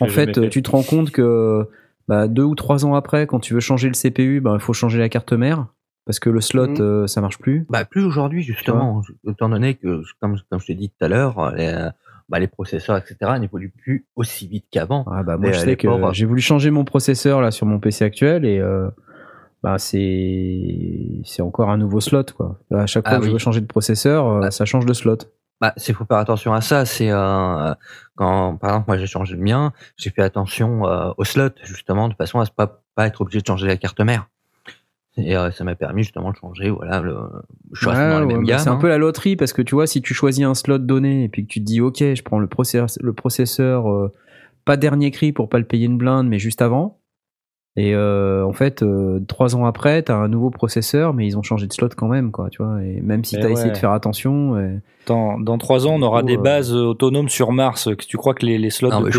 En 0.00 0.06
jamais 0.06 0.32
fait, 0.32 0.48
tu 0.50 0.62
te 0.62 0.70
rends 0.70 0.82
compte 0.84 1.10
que 1.10 1.68
bah, 2.08 2.28
deux 2.28 2.44
ou 2.44 2.54
trois 2.54 2.84
ans 2.86 2.94
après, 2.94 3.26
quand 3.26 3.40
tu 3.40 3.54
veux 3.54 3.60
changer 3.60 3.88
le 3.88 3.94
CPU, 3.94 4.40
bah, 4.40 4.52
il 4.54 4.60
faut 4.60 4.72
changer 4.72 4.98
la 5.00 5.08
carte 5.08 5.32
mère 5.32 5.66
parce 6.10 6.18
que 6.18 6.28
le 6.28 6.40
slot, 6.40 6.66
Mhm. 6.66 6.76
euh, 6.80 7.06
ça 7.06 7.20
marche 7.20 7.38
plus. 7.38 7.66
Bah, 7.70 7.84
plus 7.84 8.04
aujourd'hui, 8.04 8.42
justement, 8.42 9.00
étant 9.28 9.48
donné 9.48 9.74
que, 9.74 10.02
comme, 10.20 10.36
comme 10.50 10.58
je 10.60 10.66
t'ai 10.66 10.74
dit 10.74 10.90
tout 10.90 11.04
à 11.04 11.08
l'heure, 11.08 11.52
les, 11.54 11.88
bah, 12.28 12.40
les 12.40 12.48
processeurs, 12.48 12.96
etc., 12.96 13.16
n'évoluent 13.38 13.72
plus 13.76 14.06
aussi 14.16 14.48
vite 14.48 14.66
qu'avant. 14.72 15.04
Ah 15.10 15.22
bah 15.22 15.36
moi 15.36 15.52
je 15.52 15.58
sais 15.60 15.76
que 15.76 15.86
ports- 15.86 16.12
j'ai 16.12 16.26
voulu 16.26 16.40
changer 16.40 16.70
mon 16.72 16.84
processeur 16.84 17.40
là 17.40 17.50
sur 17.52 17.64
mon 17.66 17.78
PC 17.78 18.04
actuel 18.04 18.44
et 18.44 18.58
euh, 18.58 18.88
bah 19.62 19.78
c'est 19.78 21.20
c'est 21.24 21.42
encore 21.42 21.70
un 21.70 21.76
nouveau 21.76 22.00
slot 22.00 22.24
quoi. 22.36 22.58
À 22.72 22.86
chaque 22.86 23.06
fois 23.06 23.16
Ah 23.18 23.20
que 23.20 23.26
je 23.26 23.30
veux 23.32 23.38
changer 23.38 23.60
de 23.60 23.66
processeur, 23.66 24.26
euh, 24.26 24.40
Bah. 24.40 24.50
ça 24.50 24.64
change 24.64 24.86
de 24.86 24.92
slot. 24.92 25.18
Bah, 25.60 25.74
c'est 25.76 25.92
faut 25.92 26.06
faire 26.06 26.16
attention 26.16 26.54
à 26.54 26.62
ça. 26.62 26.86
C'est 26.86 27.10
euh, 27.10 27.74
quand, 28.16 28.56
par 28.56 28.70
exemple, 28.70 28.84
moi 28.88 28.96
j'ai 28.96 29.06
changé 29.06 29.36
le 29.36 29.42
mien, 29.42 29.72
j'ai 29.96 30.08
fait 30.10 30.22
attention 30.22 30.86
euh, 30.86 31.10
au 31.18 31.24
slot 31.24 31.50
justement 31.62 32.08
de 32.08 32.14
façon 32.14 32.40
à 32.40 32.44
ne 32.44 32.48
pas, 32.48 32.82
pas 32.94 33.06
être 33.06 33.20
obligé 33.20 33.40
de 33.42 33.46
changer 33.46 33.66
la 33.66 33.76
carte 33.76 34.00
mère. 34.00 34.28
Et 35.24 35.36
euh, 35.36 35.50
ça 35.50 35.64
m'a 35.64 35.74
permis 35.74 36.02
justement 36.02 36.30
de 36.30 36.36
changer. 36.36 36.70
Voilà, 36.70 37.00
le, 37.00 37.16
je 37.72 37.80
suis 37.80 37.88
resté 37.88 38.02
Ouais, 38.04 38.10
dans 38.10 38.20
la 38.20 38.26
ouais, 38.26 38.32
même 38.34 38.42
bah, 38.42 38.48
gamme. 38.52 38.58
c'est 38.58 38.68
un 38.68 38.72
hein. 38.74 38.76
peu 38.76 38.88
la 38.88 38.98
loterie 38.98 39.36
parce 39.36 39.52
que 39.52 39.62
tu 39.62 39.74
vois 39.74 39.86
si 39.86 40.02
tu 40.02 40.14
choisis 40.14 40.44
un 40.44 40.54
slot 40.54 40.78
donné 40.78 41.24
et 41.24 41.28
puis 41.28 41.42
que 41.46 41.48
tu 41.52 41.60
te 41.60 41.64
dis 41.64 41.80
ok 41.80 41.98
je 41.98 42.22
prends 42.22 42.38
le 42.38 42.46
processeur 42.46 42.86
le 43.00 43.12
processeur 43.12 43.90
euh, 43.90 44.12
pas 44.64 44.76
dernier 44.76 45.10
cri 45.10 45.32
pour 45.32 45.48
pas 45.48 45.58
le 45.58 45.64
payer 45.64 45.86
une 45.86 45.98
blinde 45.98 46.28
mais 46.28 46.38
juste 46.38 46.62
avant 46.62 46.99
et 47.76 47.94
euh, 47.94 48.44
en 48.44 48.52
fait 48.52 48.82
euh, 48.82 49.20
trois 49.28 49.54
ans 49.54 49.64
après 49.64 50.02
t'as 50.02 50.16
un 50.16 50.26
nouveau 50.26 50.50
processeur 50.50 51.14
mais 51.14 51.24
ils 51.24 51.38
ont 51.38 51.42
changé 51.42 51.68
de 51.68 51.72
slot 51.72 51.90
quand 51.96 52.08
même 52.08 52.32
quoi 52.32 52.50
tu 52.50 52.62
vois 52.62 52.82
et 52.82 53.00
même 53.00 53.22
si 53.24 53.38
t'as 53.38 53.48
essayé 53.48 53.70
de 53.70 53.76
faire 53.76 53.92
attention 53.92 54.58
et- 54.58 54.80
Dans, 55.06 55.38
dans 55.38 55.56
trois 55.56 55.86
ans, 55.86 55.94
on 55.94 56.02
aura 56.02 56.20
coup, 56.20 56.26
des 56.26 56.36
euh, 56.36 56.40
bases 56.40 56.72
autonomes 56.74 57.28
sur 57.28 57.52
Mars. 57.52 57.88
Que 57.96 58.04
tu 58.04 58.16
crois 58.16 58.34
que 58.34 58.44
les, 58.44 58.58
les 58.58 58.70
slots 58.70 58.90
Ah, 58.92 59.00
de 59.00 59.10
je 59.10 59.18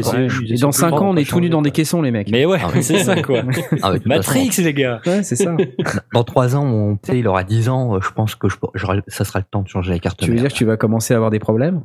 et 0.53 0.57
dans 0.57 0.71
cinq 0.71 0.93
ans 0.93 1.09
on 1.09 1.15
est 1.17 1.27
tout 1.27 1.39
nu 1.39 1.49
dans 1.49 1.61
des 1.61 1.71
caissons 1.71 2.01
les 2.01 2.11
mecs. 2.11 2.29
Mais 2.29 2.45
ouais, 2.45 2.59
Ah 2.63 2.69
c'est 2.81 2.99
ça 3.03 3.21
quoi. 3.21 3.41
Ah, 3.81 3.93
Matrix, 4.05 4.47
façon, 4.47 4.61
les 4.63 4.73
gars. 4.73 5.01
Ouais 5.05 5.23
c'est 5.23 5.35
ça. 5.37 5.55
dans 6.13 6.23
trois 6.23 6.55
ans, 6.55 6.65
mon 6.65 6.97
PC 6.97 7.19
il 7.19 7.27
aura 7.27 7.43
10 7.43 7.69
ans. 7.69 7.95
euh, 7.95 7.99
Je 8.01 8.11
pense 8.11 8.35
que 8.35 8.47
je, 8.49 8.55
ça 9.07 9.23
sera 9.25 9.39
le 9.39 9.45
temps 9.49 9.61
de 9.63 9.67
changer 9.69 9.91
la 9.93 9.99
carte 9.99 10.19
tu 10.19 10.27
veux 10.27 10.33
mère. 10.33 10.43
dire 10.43 10.51
que 10.51 10.57
tu 10.57 10.65
vas 10.65 10.77
commencer 10.77 11.13
à 11.13 11.17
avoir 11.17 11.31
des 11.31 11.39
problèmes? 11.39 11.83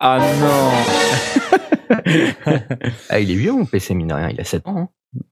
Ah 0.00 0.18
non. 0.40 1.92
Ah, 3.10 3.20
il 3.20 3.30
est 3.30 3.34
vieux 3.36 3.52
mon 3.52 3.64
PC 3.66 3.94
mine 3.94 4.08
de 4.08 4.14
rien. 4.14 4.28
Il 4.30 4.40
a 4.40 4.44
7 4.44 4.66
ans. 4.66 4.76
hein. 4.78 4.88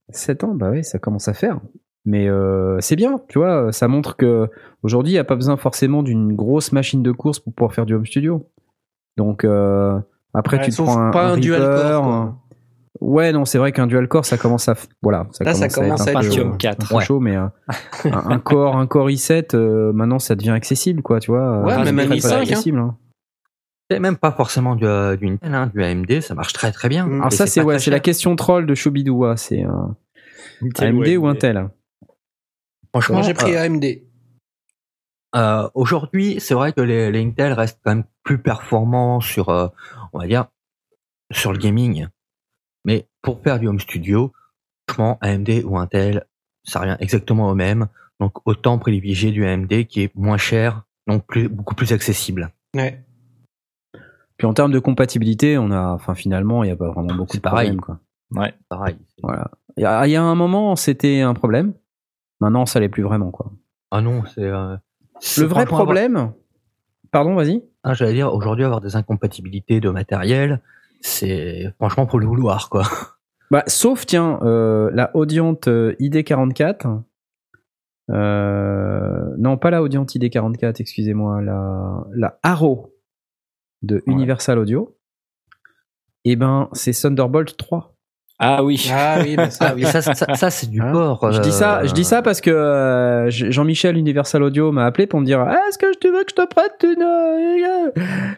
7 0.09 0.43
ans, 0.43 0.53
bah 0.55 0.69
oui, 0.71 0.83
ça 0.83 0.99
commence 0.99 1.27
à 1.27 1.33
faire. 1.33 1.59
Mais 2.05 2.27
euh, 2.27 2.77
c'est 2.79 2.95
bien, 2.95 3.19
tu 3.29 3.37
vois, 3.37 3.71
ça 3.71 3.87
montre 3.87 4.15
que 4.17 4.49
aujourd'hui, 4.83 5.11
il 5.11 5.15
n'y 5.15 5.19
a 5.19 5.23
pas 5.23 5.35
besoin 5.35 5.55
forcément 5.57 6.01
d'une 6.03 6.33
grosse 6.35 6.71
machine 6.71 7.03
de 7.03 7.11
course 7.11 7.39
pour 7.39 7.53
pouvoir 7.53 7.73
faire 7.73 7.85
du 7.85 7.93
home 7.93 8.05
studio. 8.05 8.49
Donc 9.17 9.43
euh, 9.45 9.99
après, 10.33 10.57
Ouais, 10.57 10.63
tu 10.63 10.71
te 10.71 10.75
sauf 10.77 10.87
prends 10.87 10.99
un, 10.99 11.11
pas 11.11 11.25
un 11.27 11.33
Reaper, 11.33 11.41
dual 11.41 11.61
core, 11.61 12.03
quoi. 12.03 12.13
un- 12.15 12.37
Ouais, 13.01 13.31
non, 13.31 13.45
c'est 13.45 13.57
vrai 13.57 13.71
qu'un 13.71 13.87
dual 13.87 14.07
core, 14.07 14.25
ça 14.25 14.37
commence 14.37 14.67
à, 14.69 14.75
voilà, 15.01 15.27
ça 15.31 15.43
Là, 15.43 15.53
ça 15.55 15.67
commence, 15.69 16.01
à 16.07 16.11
être 16.11 16.17
à 16.17 16.19
un 16.19 16.21
être 16.23 16.29
peu, 16.29 16.35
chaud. 16.35 16.47
un 16.47 16.51
peu 16.51 16.57
4. 16.57 16.95
Ouais. 16.95 17.03
chaud, 17.03 17.19
mais 17.19 17.35
euh, 17.35 17.45
un, 18.05 18.31
un 18.31 18.39
core, 18.39 18.75
un 18.77 18.85
core 18.87 19.09
i7, 19.09 19.55
euh, 19.55 19.91
maintenant, 19.93 20.19
ça 20.19 20.35
devient 20.35 20.51
accessible, 20.51 21.01
quoi, 21.01 21.19
tu 21.19 21.31
vois. 21.31 21.61
Ouais, 21.61 21.73
Euh, 21.73 21.83
même 21.85 21.99
un 21.99 22.05
très, 22.05 22.15
i5, 22.17 22.21
très 22.21 22.33
hein. 22.35 22.41
accessible, 22.41 22.79
hein. 22.79 22.95
Même 23.99 24.17
pas 24.17 24.31
forcément 24.31 24.75
du, 24.75 24.85
euh, 24.85 25.15
du 25.15 25.27
Intel, 25.27 25.53
hein, 25.53 25.71
du 25.73 25.83
AMD. 25.83 26.21
Ça 26.21 26.35
marche 26.35 26.53
très 26.53 26.71
très 26.71 26.89
bien. 26.89 27.05
Mm. 27.05 27.13
Alors 27.15 27.33
Et 27.33 27.35
ça, 27.35 27.47
c'est 27.47 27.61
ouais, 27.61 27.77
la 27.87 27.99
question 27.99 28.35
troll 28.35 28.65
de 28.65 28.75
Chobidoua, 28.75 29.37
c'est 29.37 29.65
euh, 29.65 29.69
AMD 30.79 31.07
ou 31.17 31.27
Intel? 31.27 31.69
Franchement, 32.93 33.21
j'ai 33.23 33.33
pris 33.33 33.55
euh, 33.55 33.65
AMD. 33.65 33.85
Euh, 35.35 35.69
Aujourd'hui, 35.73 36.39
c'est 36.39 36.53
vrai 36.53 36.73
que 36.73 36.81
les, 36.81 37.11
les 37.11 37.23
Intel 37.23 37.53
restent 37.53 37.79
quand 37.83 37.95
même 37.95 38.03
plus 38.23 38.37
performants 38.37 39.21
sur, 39.21 39.49
euh, 39.49 39.67
on 40.13 40.19
va 40.19 40.27
dire, 40.27 40.47
sur 41.31 41.53
le 41.53 41.57
gaming. 41.57 42.07
Mais 42.85 43.07
pour 43.21 43.41
faire 43.41 43.59
du 43.59 43.67
home 43.67 43.79
studio, 43.79 44.33
franchement, 44.89 45.17
AMD 45.21 45.63
ou 45.63 45.77
Intel, 45.77 46.25
ça 46.63 46.79
revient 46.79 46.97
exactement 46.99 47.49
au 47.49 47.55
même. 47.55 47.87
Donc 48.19 48.45
autant 48.45 48.77
privilégier 48.77 49.31
du 49.31 49.45
AMD 49.45 49.85
qui 49.85 50.03
est 50.03 50.15
moins 50.15 50.37
cher, 50.37 50.83
donc 51.07 51.25
plus, 51.25 51.47
beaucoup 51.47 51.75
plus 51.75 51.93
accessible. 51.93 52.51
Ouais. 52.75 53.03
Puis 54.41 54.47
en 54.47 54.55
termes 54.55 54.71
de 54.71 54.79
compatibilité, 54.79 55.59
on 55.59 55.69
a, 55.69 55.91
enfin 55.91 56.15
finalement, 56.15 56.63
il 56.63 56.67
n'y 56.67 56.73
a 56.73 56.75
pas 56.75 56.89
vraiment 56.89 57.13
beaucoup 57.13 57.37
de 57.37 57.41
pareil. 57.43 57.75
problèmes, 57.77 57.79
quoi. 57.79 58.41
Ouais. 58.41 58.51
Pareil. 58.69 58.97
Voilà. 59.21 59.51
Il 59.77 59.83
y, 59.83 59.85
a, 59.85 60.07
il 60.07 60.09
y 60.09 60.15
a 60.15 60.23
un 60.23 60.33
moment, 60.33 60.75
c'était 60.75 61.21
un 61.21 61.35
problème. 61.35 61.73
Maintenant, 62.39 62.65
ça 62.65 62.79
l'est 62.79 62.89
plus 62.89 63.03
vraiment, 63.03 63.29
quoi. 63.29 63.51
Ah 63.91 64.01
non, 64.01 64.23
c'est. 64.33 64.41
euh, 64.41 64.75
Le 65.37 65.45
vrai 65.45 65.61
avoir- 65.61 65.83
problème. 65.83 66.31
Pardon, 67.11 67.35
vas-y. 67.35 67.61
Ah, 67.83 67.93
J'allais 67.93 68.13
dire, 68.13 68.33
aujourd'hui, 68.33 68.65
avoir 68.65 68.81
des 68.81 68.95
incompatibilités 68.95 69.79
de 69.79 69.91
matériel, 69.91 70.59
c'est 71.01 71.71
franchement 71.77 72.07
pour 72.07 72.19
le 72.19 72.25
vouloir, 72.25 72.67
quoi. 72.69 72.81
Bah, 73.51 73.61
sauf, 73.67 74.07
tiens, 74.07 74.39
euh, 74.41 74.89
la 74.91 75.15
Audient 75.15 75.55
euh, 75.67 75.93
ID44. 75.99 77.03
Euh, 78.09 79.35
non, 79.37 79.57
pas 79.57 79.69
la 79.69 79.83
Audient 79.83 80.03
ID44, 80.05 80.81
excusez-moi. 80.81 81.41
La, 81.43 82.03
la 82.15 82.39
Arrow 82.41 82.91
de 83.81 84.03
Universal 84.05 84.59
Audio. 84.59 84.97
Eh 86.23 86.35
ben, 86.35 86.69
c'est 86.73 86.93
Thunderbolt 86.93 87.57
3. 87.57 87.95
Ah 88.43 88.63
oui. 88.63 88.89
Ah 88.91 89.19
oui, 89.21 89.35
bah 89.35 89.51
ça, 89.51 89.73
oui. 89.75 89.83
Et 89.83 89.85
ça, 89.85 90.01
ça, 90.01 90.13
ça, 90.15 90.49
c'est 90.49 90.67
du 90.67 90.81
Hein 90.81 90.91
port. 90.91 91.31
Je 91.31 91.39
dis 91.41 91.51
ça, 91.51 91.79
euh, 91.81 91.87
je 91.87 91.93
dis 91.93 92.03
ça 92.03 92.23
parce 92.23 92.41
que 92.41 92.49
euh, 92.49 93.29
Jean-Michel 93.29 93.95
Universal 93.97 94.41
Audio 94.41 94.71
m'a 94.71 94.85
appelé 94.87 95.05
pour 95.05 95.19
me 95.19 95.25
dire 95.25 95.41
Est-ce 95.67 95.77
que 95.77 95.95
tu 95.99 96.09
veux 96.09 96.23
que 96.23 96.31
je 96.31 96.35
te 96.35 96.47
prête 96.47 96.73
une 96.83 97.03
euh, 97.03 97.91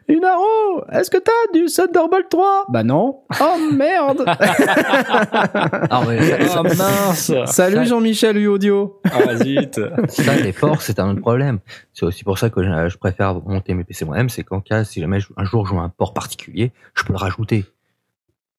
une 0.09 0.25
Arrow? 0.25 0.83
Est-ce 0.91 1.09
que 1.09 1.17
t'as 1.17 1.31
du 1.53 1.65
Thunderbolt 1.67 2.27
3 2.29 2.65
Bah 2.67 2.83
non. 2.83 3.21
Oh 3.39 3.57
merde. 3.73 4.25
Ah, 4.27 6.01
mais 6.07 6.45
ça, 6.47 6.59
Oh 6.59 6.63
mince. 6.63 7.31
Salut 7.45 7.85
Jean-Michel 7.85 8.37
U 8.37 8.47
Audio. 8.47 8.99
Ah 9.05 9.35
zut. 9.37 9.79
ça, 10.09 10.35
les 10.35 10.51
ports, 10.53 10.81
c'est 10.81 10.99
un 10.99 11.11
autre 11.11 11.21
problème. 11.21 11.59
C'est 11.93 12.05
aussi 12.05 12.23
pour 12.25 12.37
ça 12.37 12.49
que 12.49 12.61
je, 12.61 12.89
je 12.89 12.97
préfère 12.97 13.35
monter 13.35 13.73
mes 13.73 13.83
PC 13.85 14.03
moi-même, 14.05 14.29
c'est 14.29 14.43
qu'en 14.43 14.59
cas, 14.59 14.83
si 14.83 14.99
jamais 14.99 15.19
je- 15.19 15.27
un 15.37 15.45
jour 15.45 15.65
je 15.65 15.71
joue 15.73 15.79
un 15.79 15.89
port 15.89 16.13
particulier, 16.13 16.71
je 16.93 17.03
peux 17.03 17.13
le 17.13 17.17
rajouter. 17.19 17.65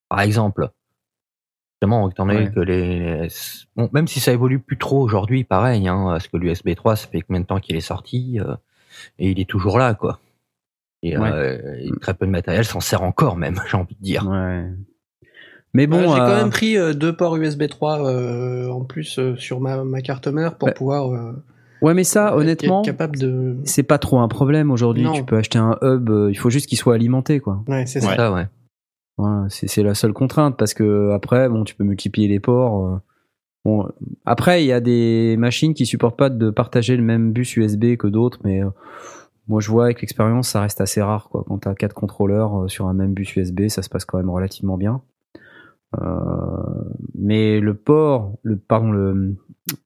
Par 0.09 0.21
exemple, 0.21 0.71
justement, 1.85 2.09
étant 2.11 2.27
donné 2.27 2.39
Ouais. 2.44 2.51
que 2.55 2.61
les, 2.61 2.98
les- 2.98 3.28
bon, 3.77 3.89
même 3.93 4.09
si 4.09 4.20
ça 4.20 4.32
évolue 4.32 4.59
plus 4.59 4.78
trop 4.78 5.01
aujourd'hui, 5.02 5.44
pareil, 5.44 5.86
hein, 5.89 6.05
parce 6.09 6.28
que 6.28 6.36
l'USB 6.36 6.74
3, 6.74 6.97
ça 6.97 7.09
fait 7.09 7.20
combien 7.20 7.40
de 7.40 7.47
temps 7.47 7.61
qu'il 7.61 7.77
est 7.77 7.81
sorti, 7.81 8.40
euh, 8.40 8.55
et 9.19 9.31
il 9.31 9.40
est 9.40 9.48
toujours 9.48 9.78
là, 9.78 9.94
quoi. 9.94 10.19
Et, 11.02 11.19
Ouais. 11.19 11.31
euh, 11.31 11.77
et 11.81 11.90
très 12.01 12.15
peu 12.15 12.27
de 12.27 12.31
matériel 12.31 12.65
s'en 12.65 12.81
sert 12.81 13.02
encore, 13.02 13.36
même, 13.36 13.56
j'ai 13.70 13.77
envie 13.77 13.94
de 13.97 14.02
dire. 14.02 14.27
Ouais. 14.28 14.65
Mais 15.74 15.86
bon, 15.86 15.98
Ouais, 15.98 16.15
j'ai 16.15 16.20
euh, 16.23 16.27
quand 16.27 16.36
même 16.36 16.51
pris 16.51 16.78
euh, 16.78 16.94
deux 16.94 17.15
ports 17.15 17.36
USB 17.36 17.65
3 17.69 18.09
euh, 18.09 18.69
en 18.70 18.85
plus 18.85 19.19
euh, 19.19 19.35
sur 19.36 19.61
ma, 19.61 19.82
ma 19.85 20.01
carte 20.02 20.28
mère 20.28 20.56
pour 20.56 20.69
Ouais. 20.69 20.74
pouvoir 20.74 21.11
euh, 21.12 21.32
ouais, 21.82 21.94
mais 21.94 22.05
ça, 22.05 22.36
honnêtement, 22.36 22.82
de. 22.82 23.56
c'est 23.65 23.82
pas 23.82 23.98
trop 23.98 24.20
un 24.20 24.28
problème 24.28 24.70
aujourd'hui. 24.70 25.06
Tu 25.15 25.24
peux 25.24 25.36
acheter 25.36 25.59
un 25.59 25.77
hub. 25.82 26.09
euh, 26.11 26.31
il 26.31 26.36
faut 26.36 26.48
juste 26.48 26.69
qu'il 26.69 26.78
soit 26.78 26.94
alimenté, 26.94 27.40
quoi. 27.40 27.62
Ouais, 27.66 27.85
c'est 27.86 28.01
C'est 28.01 28.06
ça. 28.06 28.16
ça, 28.16 28.32
ouais. 28.32 28.47
Voilà, 29.16 29.47
c'est 29.49 29.82
la 29.82 29.95
seule 29.95 30.12
contrainte 30.12 30.57
parce 30.57 30.74
que 30.74 31.11
après, 31.12 31.49
bon, 31.49 31.65
tu 31.65 31.74
peux 31.74 31.85
multiplier 31.85 32.28
les 32.28 32.41
ports. 32.41 32.86
euh, 32.86 32.99
Bon, 33.65 33.89
après, 34.27 34.62
il 34.62 34.66
y 34.66 34.73
a 34.73 34.81
des 34.81 35.36
machines 35.39 35.73
qui 35.74 35.86
supportent 35.86 36.19
pas 36.19 36.28
de 36.31 36.51
partager 36.51 36.97
le 36.99 37.03
même 37.03 37.32
bus 37.32 37.57
USB 37.57 37.97
que 37.97 38.07
d'autres, 38.07 38.39
mais 38.45 38.62
euh, 38.62 38.69
moi 39.49 39.61
je 39.61 39.70
vois 39.70 39.86
avec 39.86 40.03
l'expérience, 40.03 40.51
ça 40.51 40.61
reste 40.61 40.81
assez 40.82 41.01
rare 41.03 41.28
quoi. 41.31 41.45
Quand 41.49 41.59
t'as 41.59 41.74
quatre 41.74 41.95
contrôleurs 41.95 42.65
euh, 42.65 42.69
sur 42.69 42.89
un 42.89 42.95
même 42.95 43.15
bus 43.15 43.35
USB, 43.36 43.69
ça 43.69 43.82
se 43.82 43.89
passe 43.89 44.05
quand 44.05 44.19
même 44.19 44.31
relativement 44.31 44.77
bien. 44.77 45.03
Mais 47.15 47.61
le 47.61 47.74
port, 47.74 48.36
le 48.43 48.57
pardon, 48.57 48.91
le, 48.93 49.36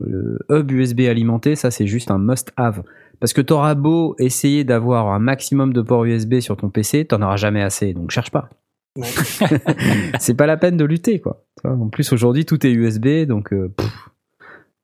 le 0.01 0.39
hub 0.51 0.71
USB 0.71 1.01
alimenté, 1.03 1.55
ça 1.55 1.71
c'est 1.71 1.87
juste 1.87 2.11
un 2.11 2.19
must-have. 2.19 2.83
Parce 3.21 3.33
que 3.33 3.41
t'auras 3.41 3.75
beau 3.75 4.15
essayer 4.19 4.65
d'avoir 4.65 5.09
un 5.09 5.19
maximum 5.19 5.73
de 5.73 5.83
ports 5.83 6.05
USB 6.05 6.41
sur 6.41 6.57
ton 6.57 6.71
PC, 6.71 7.05
t'en 7.07 7.21
auras 7.23 7.37
jamais 7.37 7.63
assez, 7.63 7.93
donc 7.95 8.11
cherche 8.11 8.31
pas. 8.31 8.49
Ouais. 8.99 9.07
c'est 10.19 10.35
pas 10.35 10.47
la 10.47 10.57
peine 10.57 10.77
de 10.77 10.85
lutter 10.85 11.21
quoi. 11.21 11.45
En 11.65 11.89
plus 11.89 12.13
aujourd'hui 12.13 12.45
tout 12.45 12.67
est 12.67 12.71
USB 12.71 13.27
donc 13.27 13.53
euh, 13.53 13.69
pff, 13.77 14.11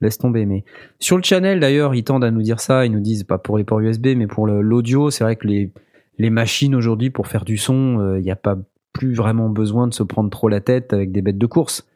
laisse 0.00 0.18
tomber. 0.18 0.46
Mais 0.46 0.64
sur 1.00 1.16
le 1.16 1.22
channel 1.22 1.60
d'ailleurs, 1.60 1.94
ils 1.94 2.04
tendent 2.04 2.24
à 2.24 2.30
nous 2.30 2.42
dire 2.42 2.60
ça. 2.60 2.86
Ils 2.86 2.92
nous 2.92 3.00
disent 3.00 3.24
pas 3.24 3.38
pour 3.38 3.58
les 3.58 3.64
ports 3.64 3.80
USB, 3.80 4.08
mais 4.16 4.26
pour 4.26 4.46
l'audio, 4.46 5.10
c'est 5.10 5.24
vrai 5.24 5.36
que 5.36 5.46
les 5.46 5.72
les 6.18 6.30
machines 6.30 6.76
aujourd'hui 6.76 7.10
pour 7.10 7.26
faire 7.26 7.44
du 7.44 7.56
son, 7.56 7.98
euh, 7.98 8.20
il 8.20 8.22
n'y 8.22 8.30
a 8.30 8.36
pas 8.36 8.56
plus 8.92 9.14
vraiment 9.14 9.48
besoin 9.48 9.88
de 9.88 9.94
se 9.94 10.04
prendre 10.04 10.30
trop 10.30 10.48
la 10.48 10.60
tête 10.60 10.92
avec 10.92 11.10
des 11.10 11.22
bêtes 11.22 11.38
de 11.38 11.46
course. 11.46 11.88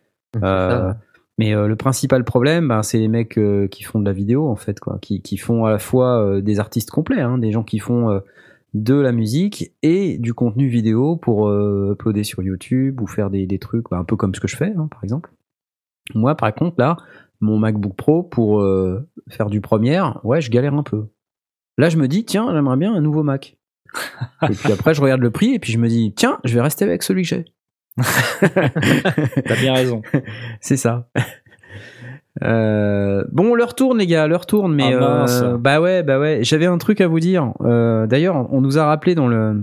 Euh, 0.43 0.93
mais 1.39 1.55
euh, 1.55 1.69
le 1.69 1.77
principal 1.77 2.25
problème, 2.25 2.69
ben, 2.69 2.83
c'est 2.83 2.99
les 2.99 3.07
mecs 3.07 3.39
euh, 3.39 3.69
qui 3.69 3.85
font 3.85 4.01
de 4.01 4.05
la 4.05 4.13
vidéo 4.13 4.49
en 4.49 4.57
fait, 4.57 4.81
quoi, 4.81 4.99
qui, 5.01 5.23
qui 5.23 5.37
font 5.37 5.65
à 5.65 5.71
la 5.71 5.79
fois 5.79 6.21
euh, 6.21 6.41
des 6.41 6.59
artistes 6.59 6.91
complets, 6.91 7.21
hein, 7.21 7.39
des 7.39 7.53
gens 7.53 7.63
qui 7.63 7.79
font 7.79 8.11
euh, 8.11 8.19
de 8.75 8.95
la 8.95 9.13
musique 9.13 9.73
et 9.83 10.19
du 10.19 10.35
contenu 10.35 10.69
vidéo 10.69 11.17
pour 11.17 11.49
euh, 11.49 11.93
uploader 11.93 12.25
sur 12.25 12.43
YouTube 12.43 13.01
ou 13.01 13.07
faire 13.07 13.31
des, 13.31 13.47
des 13.47 13.59
trucs, 13.59 13.89
bah, 13.91 13.99
un 13.99 14.05
peu 14.05 14.17
comme 14.17 14.35
ce 14.35 14.41
que 14.41 14.49
je 14.49 14.57
fais, 14.57 14.73
hein, 14.77 14.89
par 14.91 15.03
exemple. 15.05 15.31
Moi, 16.15 16.35
par 16.35 16.55
contre, 16.55 16.77
là, 16.79 16.97
mon 17.41 17.59
MacBook 17.59 17.95
Pro 17.97 18.23
pour 18.23 18.61
euh, 18.61 19.09
faire 19.29 19.51
du 19.51 19.61
première, 19.61 20.25
ouais, 20.25 20.41
je 20.41 20.51
galère 20.51 20.75
un 20.75 20.83
peu. 20.83 21.09
Là, 21.77 21.89
je 21.89 21.97
me 21.97 22.09
dis, 22.09 22.25
tiens, 22.25 22.49
j'aimerais 22.53 22.77
bien 22.77 22.95
un 22.95 23.01
nouveau 23.01 23.23
Mac. 23.23 23.57
et 24.43 24.55
puis 24.55 24.73
après, 24.73 24.95
je 24.95 25.01
regarde 25.01 25.21
le 25.21 25.31
prix 25.31 25.55
et 25.55 25.59
puis 25.59 25.73
je 25.73 25.79
me 25.79 25.89
dis, 25.89 26.13
tiens, 26.15 26.39
je 26.45 26.55
vais 26.55 26.61
rester 26.61 26.85
avec 26.85 27.03
celui 27.03 27.23
que 27.23 27.29
j'ai. 27.29 27.45
T'as 28.41 29.57
bien 29.61 29.75
raison. 29.75 30.03
C'est 30.61 30.77
ça. 30.77 31.09
Euh, 32.43 33.25
bon, 33.33 33.55
leur 33.55 33.75
tourne 33.75 33.99
les 33.99 34.07
gars, 34.07 34.27
leur 34.27 34.47
tourne, 34.47 34.75
mais 34.75 34.95
Ah, 34.95 35.27
euh, 35.29 35.59
bah 35.59 35.81
ouais, 35.81 36.03
bah 36.03 36.19
ouais. 36.21 36.41
J'avais 36.43 36.67
un 36.67 36.79
truc 36.79 37.01
à 37.01 37.09
vous 37.09 37.21
dire. 37.21 37.53
Euh, 37.63 38.07
D'ailleurs, 38.07 38.53
on 38.53 38.61
nous 38.61 38.79
a 38.79 38.85
rappelé 38.85 39.15
dans 39.15 39.27
le, 39.29 39.63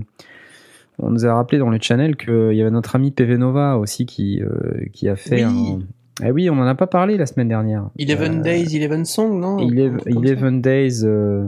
on 0.98 1.10
nous 1.10 1.26
a 1.26 1.34
rappelé 1.34 1.58
dans 1.58 1.70
le 1.70 1.78
channel 1.80 2.16
qu'il 2.16 2.52
y 2.54 2.60
avait 2.60 2.70
notre 2.70 2.96
ami 2.96 3.10
PV 3.10 3.38
Nova 3.38 3.76
aussi 3.78 4.06
qui 4.06 4.42
euh, 4.42 4.84
qui 4.92 5.08
a 5.08 5.16
fait. 5.16 5.44
Oui. 5.46 5.78
Un... 6.22 6.26
Eh 6.26 6.30
oui, 6.30 6.48
on 6.48 6.54
en 6.54 6.66
a 6.66 6.74
pas 6.74 6.86
parlé 6.86 7.18
la 7.18 7.26
semaine 7.26 7.48
dernière. 7.48 7.90
Eleven 7.98 8.38
Euh, 8.38 8.42
Days, 8.42 8.74
Eleven 8.76 9.04
Song, 9.04 9.38
non 9.38 9.58
Eleven, 9.58 10.62
Days, 10.62 11.04
euh, 11.04 11.46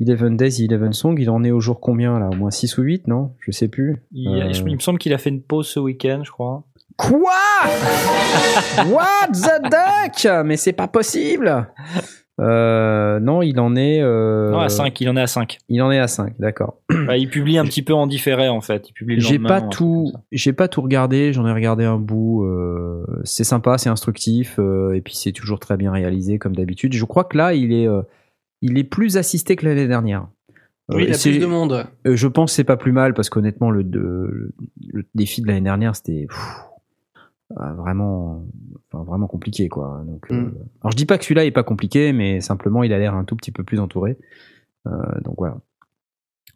Eleven 0.00 0.38
Days, 0.38 0.64
Eleven 0.64 0.94
Song. 0.94 1.16
Il 1.20 1.28
en 1.28 1.44
est 1.44 1.50
au 1.50 1.60
jour 1.60 1.80
combien 1.80 2.18
là? 2.18 2.30
Au 2.32 2.34
moins 2.34 2.50
6 2.50 2.78
ou 2.78 2.82
8, 2.82 3.08
non? 3.08 3.32
Je 3.40 3.50
sais 3.50 3.68
plus. 3.68 4.02
Il, 4.12 4.28
Euh, 4.28 4.50
il 4.66 4.74
me 4.74 4.80
semble 4.80 4.98
qu'il 4.98 5.12
a 5.12 5.18
fait 5.18 5.28
une 5.28 5.42
pause 5.42 5.66
ce 5.68 5.80
week-end, 5.80 6.22
je 6.24 6.30
crois. 6.30 6.64
Quoi? 6.96 7.30
What 8.86 9.28
the 9.32 9.62
duck? 9.64 10.44
Mais 10.44 10.56
c'est 10.56 10.72
pas 10.72 10.88
possible 10.88 11.66
euh, 12.40 13.20
Non, 13.20 13.42
il 13.42 13.58
en 13.60 13.74
est. 13.76 14.00
euh, 14.00 14.50
Non, 14.50 14.60
à 14.60 14.68
5, 14.68 15.00
il 15.00 15.08
en 15.08 15.16
est 15.16 15.20
à 15.20 15.26
5. 15.26 15.58
Il 15.68 15.82
en 15.82 15.90
est 15.90 15.98
à 15.98 16.06
5, 16.08 16.34
d'accord. 16.38 16.78
il 17.16 17.28
publie 17.28 17.58
un 17.58 17.64
petit 17.64 17.82
peu 17.82 17.94
en 17.94 18.06
différé, 18.06 18.48
en 18.48 18.60
fait. 18.60 18.88
Il 18.90 18.92
publie 18.92 19.16
le 19.16 19.20
J'ai 19.20 19.38
pas 19.38 19.60
tout, 19.60 20.12
j'ai 20.32 20.52
pas 20.52 20.68
tout 20.68 20.82
regardé. 20.82 21.32
J'en 21.32 21.46
ai 21.46 21.52
regardé 21.52 21.84
un 21.84 21.98
bout. 21.98 22.44
euh, 22.44 23.04
c'est 23.24 23.44
sympa, 23.44 23.78
c'est 23.78 23.88
instructif, 23.90 24.56
euh, 24.58 24.92
et 24.94 25.00
puis 25.00 25.14
c'est 25.16 25.32
toujours 25.32 25.60
très 25.60 25.76
bien 25.76 25.90
réalisé 25.92 26.38
comme 26.38 26.54
d'habitude. 26.54 26.92
Je 26.94 27.04
crois 27.04 27.24
que 27.24 27.36
là, 27.36 27.54
il 27.54 27.72
est, 27.72 27.88
euh, 27.88 28.02
il 28.62 28.78
est 28.78 28.84
plus 28.84 29.16
assisté 29.16 29.56
que 29.56 29.66
l'année 29.66 29.88
dernière. 29.88 30.26
Oui, 30.90 31.04
il 31.04 31.10
y 31.10 31.14
a 31.14 31.18
plus 31.18 31.38
de 31.38 31.46
monde. 31.46 31.86
Euh, 32.06 32.14
je 32.14 32.28
pense 32.28 32.50
que 32.52 32.56
c'est 32.56 32.64
pas 32.64 32.76
plus 32.76 32.92
mal 32.92 33.14
parce 33.14 33.30
qu'honnêtement 33.30 33.70
le, 33.70 33.84
de- 33.84 34.52
le 34.92 35.04
défi 35.14 35.40
de 35.40 35.46
l'année 35.46 35.62
dernière 35.62 35.96
c'était 35.96 36.26
pff, 36.28 36.58
vraiment 37.76 38.46
enfin, 38.90 39.04
vraiment 39.04 39.26
compliqué 39.26 39.68
quoi. 39.68 40.02
Donc, 40.06 40.30
euh, 40.30 40.34
Mm. 40.34 40.54
alors 40.82 40.90
je 40.92 40.96
dis 40.96 41.06
pas 41.06 41.18
que 41.18 41.24
celui-là 41.24 41.44
est 41.44 41.50
pas 41.50 41.62
compliqué 41.62 42.12
mais 42.12 42.40
simplement 42.40 42.82
il 42.82 42.92
a 42.92 42.98
l'air 42.98 43.14
un 43.14 43.24
tout 43.24 43.36
petit 43.36 43.52
peu 43.52 43.64
plus 43.64 43.80
entouré. 43.80 44.18
Euh, 44.86 44.90
donc 45.22 45.36
voilà. 45.38 45.58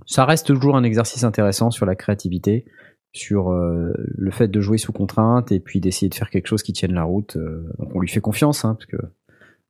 Ça 0.06 0.24
reste 0.24 0.46
toujours 0.46 0.76
un 0.76 0.84
exercice 0.84 1.24
intéressant 1.24 1.70
sur 1.70 1.84
la 1.86 1.96
créativité, 1.96 2.64
sur 3.12 3.50
euh, 3.50 3.92
le 3.96 4.30
fait 4.30 4.48
de 4.48 4.60
jouer 4.60 4.78
sous 4.78 4.92
contrainte 4.92 5.50
et 5.50 5.60
puis 5.60 5.80
d'essayer 5.80 6.08
de 6.08 6.14
faire 6.14 6.30
quelque 6.30 6.46
chose 6.46 6.62
qui 6.62 6.72
tienne 6.72 6.92
la 6.92 7.04
route. 7.04 7.36
Euh, 7.36 7.68
donc 7.78 7.94
on 7.94 8.00
lui 8.00 8.08
fait 8.08 8.20
confiance 8.20 8.64
hein, 8.64 8.74
parce 8.74 8.86
que 8.86 8.96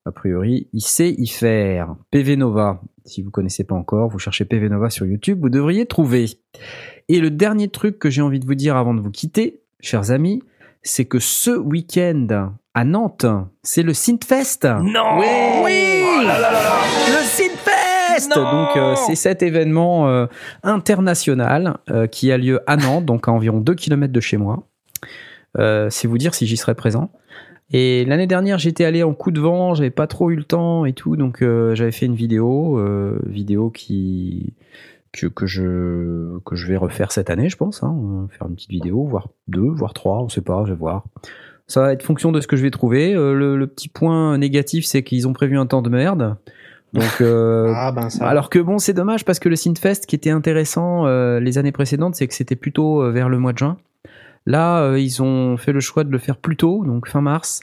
a 0.05 0.13
priori, 0.13 0.69
il 0.73 0.81
sait 0.81 1.11
y 1.11 1.27
faire. 1.27 1.95
PV 2.11 2.37
Nova, 2.37 2.83
si 3.05 3.23
vous 3.23 3.31
connaissez 3.31 3.65
pas 3.65 3.75
encore, 3.75 4.09
vous 4.09 4.19
cherchez 4.19 4.47
PV 4.47 4.71
Nova 4.71 4.89
sur 4.89 5.05
YouTube, 5.05 5.39
vous 5.41 5.51
devriez 5.51 5.85
trouver. 5.85 6.27
Et 7.09 7.21
le 7.21 7.31
dernier 7.31 7.69
truc 7.69 7.99
que 7.99 8.09
j'ai 8.09 8.23
envie 8.23 8.41
de 8.41 8.47
vous 8.47 8.55
dire 8.55 8.77
avant 8.77 8.95
de 8.95 9.01
vous 9.01 9.11
quitter, 9.11 9.63
chers 9.81 10.11
amis, 10.11 10.43
c'est 10.89 11.05
que 11.05 11.19
ce 11.19 11.51
week-end 11.51 12.53
à 12.75 12.85
Nantes, 12.85 13.27
c'est 13.63 13.83
le 13.83 13.93
Synthfest. 13.93 14.65
Non 14.65 15.19
Oui 15.19 16.25
Le 16.25 17.23
Synthfest 17.25 18.35
Non 18.35 18.43
Donc 18.43 18.77
euh, 18.77 18.95
c'est 18.97 19.15
cet 19.15 19.43
événement 19.43 20.09
euh, 20.09 20.27
international 20.63 21.79
euh, 21.91 22.07
qui 22.07 22.33
a 22.33 22.39
lieu 22.39 22.61
à 22.67 22.77
Nantes, 22.77 23.05
donc 23.05 23.29
à 23.29 23.33
environ 23.33 23.59
2 23.61 23.75
km 23.75 24.13
de 24.13 24.21
chez 24.21 24.39
moi. 24.39 24.67
C'est 25.91 26.07
vous 26.07 26.19
dire 26.19 26.35
si 26.35 26.47
j'y 26.47 26.57
serais 26.57 26.77
présent. 26.77 27.11
Et 27.71 28.05
l'année 28.07 28.29
dernière, 28.29 28.59
j'étais 28.59 28.85
allé 28.85 29.03
en 29.03 29.13
coup 29.13 29.31
de 29.31 29.41
vent, 29.41 29.75
j'avais 29.75 29.91
pas 29.91 30.07
trop 30.07 30.31
eu 30.31 30.37
le 30.37 30.45
temps 30.45 30.87
et 30.87 30.93
tout, 30.93 31.17
donc 31.17 31.41
j'avais 31.41 31.91
fait 31.91 32.07
une 32.07 32.15
vidéo, 32.15 32.81
vidéo 33.27 33.71
qui 33.71 34.55
que, 35.13 35.27
que 35.27 35.47
je 35.47 36.39
que 36.45 36.57
je 36.57 36.67
vais 36.67 36.77
refaire 36.77 37.13
cette 37.13 37.31
année, 37.31 37.49
je 37.49 37.57
pense, 37.57 37.83
hein, 37.83 38.29
faire 38.31 38.47
une 38.49 38.55
petite 38.55 38.71
vidéo, 38.71 39.05
voire 39.07 39.29
deux, 39.47 39.69
voire 39.69 39.95
trois, 39.95 40.19
on 40.23 40.29
sait 40.29 40.41
pas, 40.43 40.65
je 40.67 40.73
vais 40.73 40.79
voir. 40.79 41.05
Ça 41.67 41.83
va 41.83 41.93
être 41.93 42.03
fonction 42.03 42.33
de 42.33 42.41
ce 42.41 42.47
que 42.47 42.57
je 42.57 42.63
vais 42.63 42.71
trouver. 42.71 43.15
Euh, 43.15 43.35
le, 43.35 43.57
le 43.57 43.67
petit 43.67 43.89
point 43.89 44.39
négatif, 44.39 44.87
c'est 44.87 45.03
qu'ils 45.03 45.29
ont 45.29 45.35
prévu 45.35 45.59
un 45.59 45.67
temps 45.67 45.83
de 45.83 45.91
merde. 45.91 46.37
Donc, 46.93 47.21
euh, 47.21 47.73
Ah 47.77 47.93
ben 47.93 48.09
ça. 48.11 48.27
alors 48.27 48.51
que 48.51 48.59
bon, 48.59 48.79
c'est 48.79 48.95
dommage 48.95 49.25
parce 49.25 49.39
que 49.39 49.49
le 49.49 49.57
Synthfest 49.57 50.07
qui 50.07 50.17
était 50.17 50.31
intéressant 50.31 51.07
euh, 51.07 51.41
les 51.41 51.59
années 51.59 51.73
précédentes, 51.73 52.15
c'est 52.15 52.27
que 52.27 52.35
c'était 52.35 52.57
plutôt 52.57 53.03
euh, 53.03 53.11
vers 53.11 53.29
le 53.29 53.39
mois 53.39 53.53
de 53.53 53.59
juin. 53.59 53.77
Là, 54.47 54.81
euh, 54.83 54.99
ils 54.99 55.23
ont 55.23 55.57
fait 55.59 55.73
le 55.73 55.81
choix 55.81 56.05
de 56.05 56.11
le 56.11 56.19
faire 56.19 56.39
plus 56.39 56.57
tôt, 56.57 56.85
donc 56.87 57.07
fin 57.09 57.21
mars. 57.21 57.61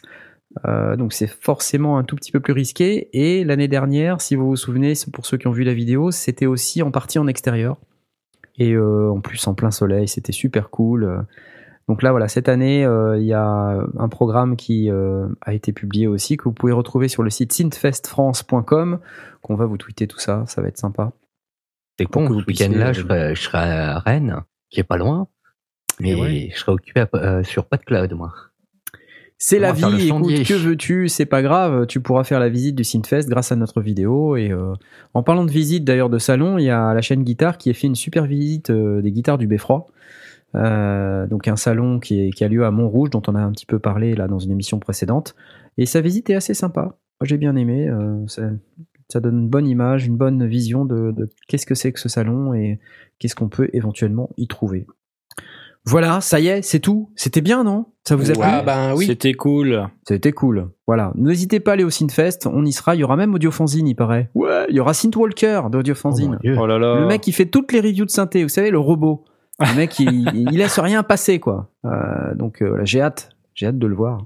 Euh, 0.65 0.95
donc 0.95 1.11
c'est 1.14 1.27
forcément 1.27 1.98
un 1.98 2.03
tout 2.03 2.15
petit 2.15 2.32
peu 2.32 2.40
plus 2.40 2.53
risqué. 2.53 3.10
Et 3.14 3.44
l'année 3.44 3.68
dernière, 3.68 4.22
si 4.22 4.36
vous 4.36 4.48
vous 4.48 4.56
souvenez, 4.56 4.94
pour 5.11 5.26
ceux 5.26 5.38
qui 5.38 5.48
ont 5.48 5.52
vu 5.52 5.64
la 5.64 5.73
vidéo, 5.73 6.11
c'était 6.11 6.45
aussi 6.45 6.82
en 6.82 6.91
partie 6.91 7.19
en 7.19 7.27
extérieur. 7.27 7.77
Et 8.57 8.72
euh, 8.73 9.10
en 9.11 9.19
plus 9.19 9.45
en 9.48 9.53
plein 9.53 9.72
soleil, 9.72 10.07
c'était 10.07 10.32
super 10.32 10.69
cool. 10.69 11.26
Donc 11.90 12.02
là, 12.02 12.11
voilà, 12.11 12.27
cette 12.27 12.48
année, 12.49 12.84
euh, 12.86 13.18
il 13.19 13.26
y 13.26 13.34
a 13.34 13.77
un 13.98 14.10
programme 14.10 14.56
qui 14.56 14.90
euh, 14.90 15.27
a 15.41 15.53
été 15.53 15.72
publié 15.73 16.07
aussi, 16.07 16.36
que 16.38 16.45
vous 16.45 16.53
pouvez 16.53 16.72
retrouver 16.72 17.07
sur 17.10 17.22
le 17.22 17.30
site 17.30 17.52
synthfestfrance.com, 17.53 18.99
qu'on 19.41 19.56
va 19.56 19.65
vous 19.65 19.77
tweeter 19.77 20.07
tout 20.07 20.18
ça, 20.19 20.45
ça 20.48 20.61
va 20.61 20.68
être 20.69 20.77
sympa. 20.77 21.11
C'est 21.99 22.06
con, 22.06 22.27
que 22.27 22.34
vous 22.34 22.41
ce 22.41 22.45
week-end-là, 22.48 22.91
puissiez- 22.91 22.94
je 23.03 23.07
serai, 23.07 23.36
je 23.36 23.41
serai 23.41 23.57
à 23.60 23.99
Rennes, 23.99 24.41
qui 24.69 24.80
est 24.80 24.84
pas 24.84 24.98
loin. 24.98 25.27
Mais 25.99 26.11
Et 26.11 26.15
ouais. 26.22 26.49
je 26.53 26.60
serai 26.60 26.72
occupé 26.72 27.02
à- 27.02 27.10
euh, 27.15 27.44
sur 27.44 27.65
pas 27.65 27.77
de 27.77 27.84
cloud, 27.84 28.14
moi. 28.14 28.34
C'est 29.38 29.60
la 29.60 29.72
vie, 29.74 30.07
écoute, 30.22 30.32
que 30.48 30.53
veux-tu, 30.53 31.10
c'est 31.10 31.26
pas 31.26 31.41
grave, 31.41 31.86
tu 31.88 31.99
pourras 31.99 32.24
faire 32.24 32.40
la 32.40 32.48
visite 32.49 32.76
du 32.76 32.84
Synthfest 32.84 33.28
grâce 33.28 33.52
à 33.52 33.56
notre 33.56 33.82
vidéo. 33.82 34.38
Et 34.38 34.52
euh, 34.52 34.74
en 35.14 35.24
parlant 35.24 35.44
de 35.45 35.52
visite 35.52 35.84
d'ailleurs 35.84 36.10
de 36.10 36.18
salon, 36.18 36.57
il 36.57 36.64
y 36.66 36.70
a 36.70 36.94
la 36.94 37.02
chaîne 37.02 37.24
Guitare 37.24 37.57
qui 37.57 37.70
a 37.70 37.74
fait 37.74 37.88
une 37.88 37.95
super 37.95 38.26
visite 38.26 38.70
euh, 38.70 39.02
des 39.02 39.12
guitares 39.12 39.38
du 39.38 39.48
Beffroi. 39.48 39.88
Euh, 40.56 41.28
donc 41.28 41.48
un 41.49 41.57
salon 41.57 41.99
qui, 41.99 42.22
est- 42.28 42.30
qui 42.32 42.44
a 42.45 42.48
lieu 42.48 42.64
à 42.66 42.72
Montrouge, 42.72 43.10
dont 43.10 43.22
on 43.28 43.36
a 43.36 43.41
un 43.41 43.52
petit 43.52 43.66
peu 43.66 43.78
parlé 43.80 44.16
là 44.16 44.28
dans 44.28 44.40
une 44.40 44.52
émission 44.52 44.80
précédente. 44.80 45.36
Et 45.78 45.86
sa 45.86 45.99
visite 45.99 46.30
est 46.30 46.36
assez 46.36 46.53
sympa. 46.53 46.82
Moi 47.20 47.26
j'ai 47.26 47.38
bien 47.38 47.56
aimé. 47.57 47.90
euh, 47.90 48.26
ça, 48.28 48.44
ça 49.10 49.20
donne 49.20 49.41
une 49.41 49.49
bonne 49.49 49.68
image, 49.68 50.07
une 50.07 50.16
bonne 50.18 50.48
vision 50.48 50.86
de, 50.86 51.12
de 51.12 51.30
qu'est-ce 51.49 51.66
que 51.66 51.76
c'est 51.76 51.91
que 51.91 51.99
ce 51.99 52.07
salon 52.10 52.53
et 52.53 52.80
qu'est-ce 53.20 53.36
qu'on 53.36 53.49
peut 53.49 53.70
éventuellement 53.74 54.30
y 54.38 54.48
trouver. 54.48 54.88
Voilà, 55.88 56.20
ça 56.20 56.40
y 56.40 56.48
est, 56.48 56.62
c'est 56.64 56.80
tout. 56.80 57.12
C'était 57.16 57.41
bien, 57.41 57.64
non? 57.64 57.86
Ça 58.07 58.16
vous 58.16 58.32
a 58.32 58.34
plu? 58.34 58.44
Ah 58.44 58.64
ben 58.64 58.95
oui. 58.95 59.06
C'était 59.06 59.34
cool. 59.34 59.88
C'était 60.07 60.32
cool. 60.32 60.72
Voilà. 60.88 61.12
N'hésitez 61.16 61.60
pas 61.60 61.72
à 61.72 61.74
aller 61.76 61.84
au 61.84 61.90
Synthfest. 61.90 62.40
On 62.45 62.66
y 62.66 62.72
sera. 62.72 62.95
Il 62.95 62.99
y 62.99 63.03
aura 63.03 63.16
même 63.16 63.34
Audiofanzine, 63.34 63.88
il 63.88 63.95
paraît. 63.95 64.30
Ouais. 64.34 64.66
Il 64.70 64.76
y 64.76 64.80
aura 64.80 64.94
Synthwalker 64.94 65.62
d'Audiofanzine. 65.72 66.36
Oh 66.36 66.41
Dieu. 66.41 66.56
Oh 66.60 66.66
là 66.66 66.80
là. 66.80 66.99
le 66.99 67.07
mec, 67.07 67.28
il 67.28 67.34
fait 67.34 67.45
toutes 67.45 67.72
les 67.72 67.82
reviews 67.82 68.06
de 68.06 68.12
synthé. 68.12 68.44
Vous 68.44 68.49
savez, 68.49 68.72
le 68.72 68.80
robot. 68.80 69.26
Le 69.60 69.76
mec, 69.76 69.99
il, 69.99 70.32
il 70.34 70.57
laisse 70.57 70.80
rien 70.80 71.03
passer, 71.03 71.40
quoi. 71.40 71.72
Euh, 71.86 72.34
donc, 72.36 72.62
euh, 72.62 72.82
j'ai 72.84 73.02
hâte. 73.02 73.30
J'ai 73.53 73.68
hâte 73.68 73.80
de 73.80 73.88
le 73.88 73.95
voir. 73.95 74.26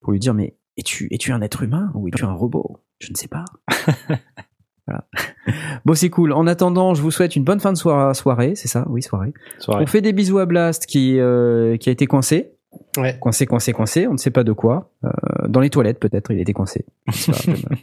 Pour 0.00 0.12
lui 0.12 0.18
dire, 0.18 0.34
mais 0.34 0.56
es-tu, 0.76 1.08
es-tu 1.10 1.32
un 1.32 1.42
être 1.42 1.62
humain 1.62 1.90
ou 1.94 2.08
es-tu 2.08 2.24
un 2.24 2.32
robot? 2.32 2.80
Je 3.00 3.10
ne 3.10 3.16
sais 3.16 3.28
pas. 3.28 3.44
voilà. 4.90 5.04
Bon, 5.84 5.94
c'est 5.94 6.10
cool. 6.10 6.32
En 6.32 6.46
attendant, 6.46 6.94
je 6.94 7.02
vous 7.02 7.10
souhaite 7.10 7.34
une 7.34 7.44
bonne 7.44 7.60
fin 7.60 7.72
de 7.72 7.78
soirée. 7.78 8.14
soirée 8.14 8.52
c'est 8.54 8.68
ça? 8.68 8.86
Oui, 8.88 9.02
soirée. 9.02 9.32
Soirée. 9.58 9.82
On 9.82 9.86
fait 9.86 10.02
des 10.02 10.12
bisous 10.12 10.38
à 10.38 10.46
Blast 10.46 10.86
qui, 10.86 11.18
euh, 11.18 11.76
qui 11.76 11.88
a 11.88 11.92
été 11.92 12.06
coincé. 12.06 12.52
Ouais. 12.96 13.16
Coincé, 13.20 13.46
coincé, 13.46 13.72
coincé, 13.72 14.06
on 14.06 14.12
ne 14.12 14.18
sait 14.18 14.30
pas 14.30 14.44
de 14.44 14.52
quoi. 14.52 14.92
Euh, 15.04 15.08
dans 15.48 15.60
les 15.60 15.70
toilettes, 15.70 15.98
peut-être, 15.98 16.30
il 16.30 16.40
était 16.40 16.52
coincé. 16.52 16.84
Grave. 17.06 17.56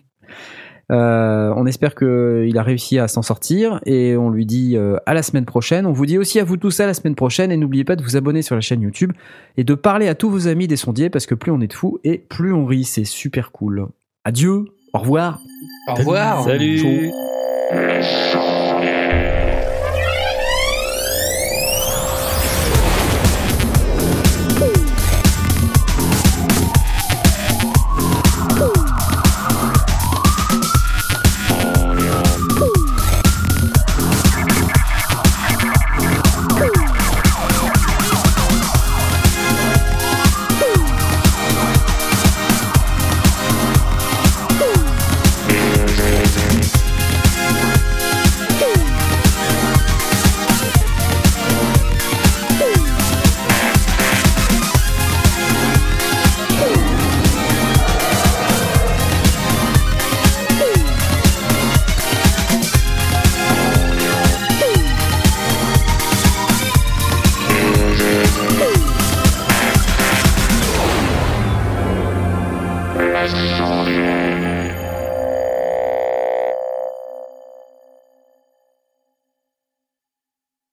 Euh, 0.89 1.53
on 1.57 1.65
espère 1.65 1.95
qu'il 1.95 2.57
a 2.57 2.63
réussi 2.63 2.97
à 2.97 3.09
s'en 3.09 3.21
sortir 3.21 3.81
et 3.85 4.15
on 4.15 4.29
lui 4.29 4.45
dit 4.45 4.77
euh, 4.77 4.95
à 5.05 5.13
la 5.13 5.21
semaine 5.21 5.43
prochaine. 5.43 5.85
On 5.85 5.91
vous 5.91 6.05
dit 6.05 6.17
aussi 6.17 6.39
à 6.39 6.45
vous 6.45 6.55
tous 6.55 6.79
à 6.79 6.85
la 6.85 6.93
semaine 6.93 7.15
prochaine 7.15 7.51
et 7.51 7.57
n'oubliez 7.57 7.83
pas 7.83 7.97
de 7.97 8.03
vous 8.03 8.15
abonner 8.15 8.41
sur 8.41 8.55
la 8.55 8.61
chaîne 8.61 8.81
YouTube 8.81 9.11
et 9.57 9.65
de 9.65 9.73
parler 9.73 10.07
à 10.07 10.15
tous 10.15 10.29
vos 10.29 10.47
amis 10.47 10.67
des 10.67 10.77
sondiers 10.77 11.09
parce 11.09 11.25
que 11.25 11.35
plus 11.35 11.51
on 11.51 11.59
est 11.59 11.67
de 11.67 11.73
fous 11.73 11.99
et 12.05 12.17
plus 12.17 12.53
on 12.53 12.65
rit. 12.65 12.85
C'est 12.85 13.03
super 13.03 13.51
cool. 13.51 13.87
Adieu, 14.23 14.65
au 14.93 14.99
revoir. 14.99 15.39
Au 15.87 15.93
revoir. 15.95 16.43
Salut. 16.43 17.11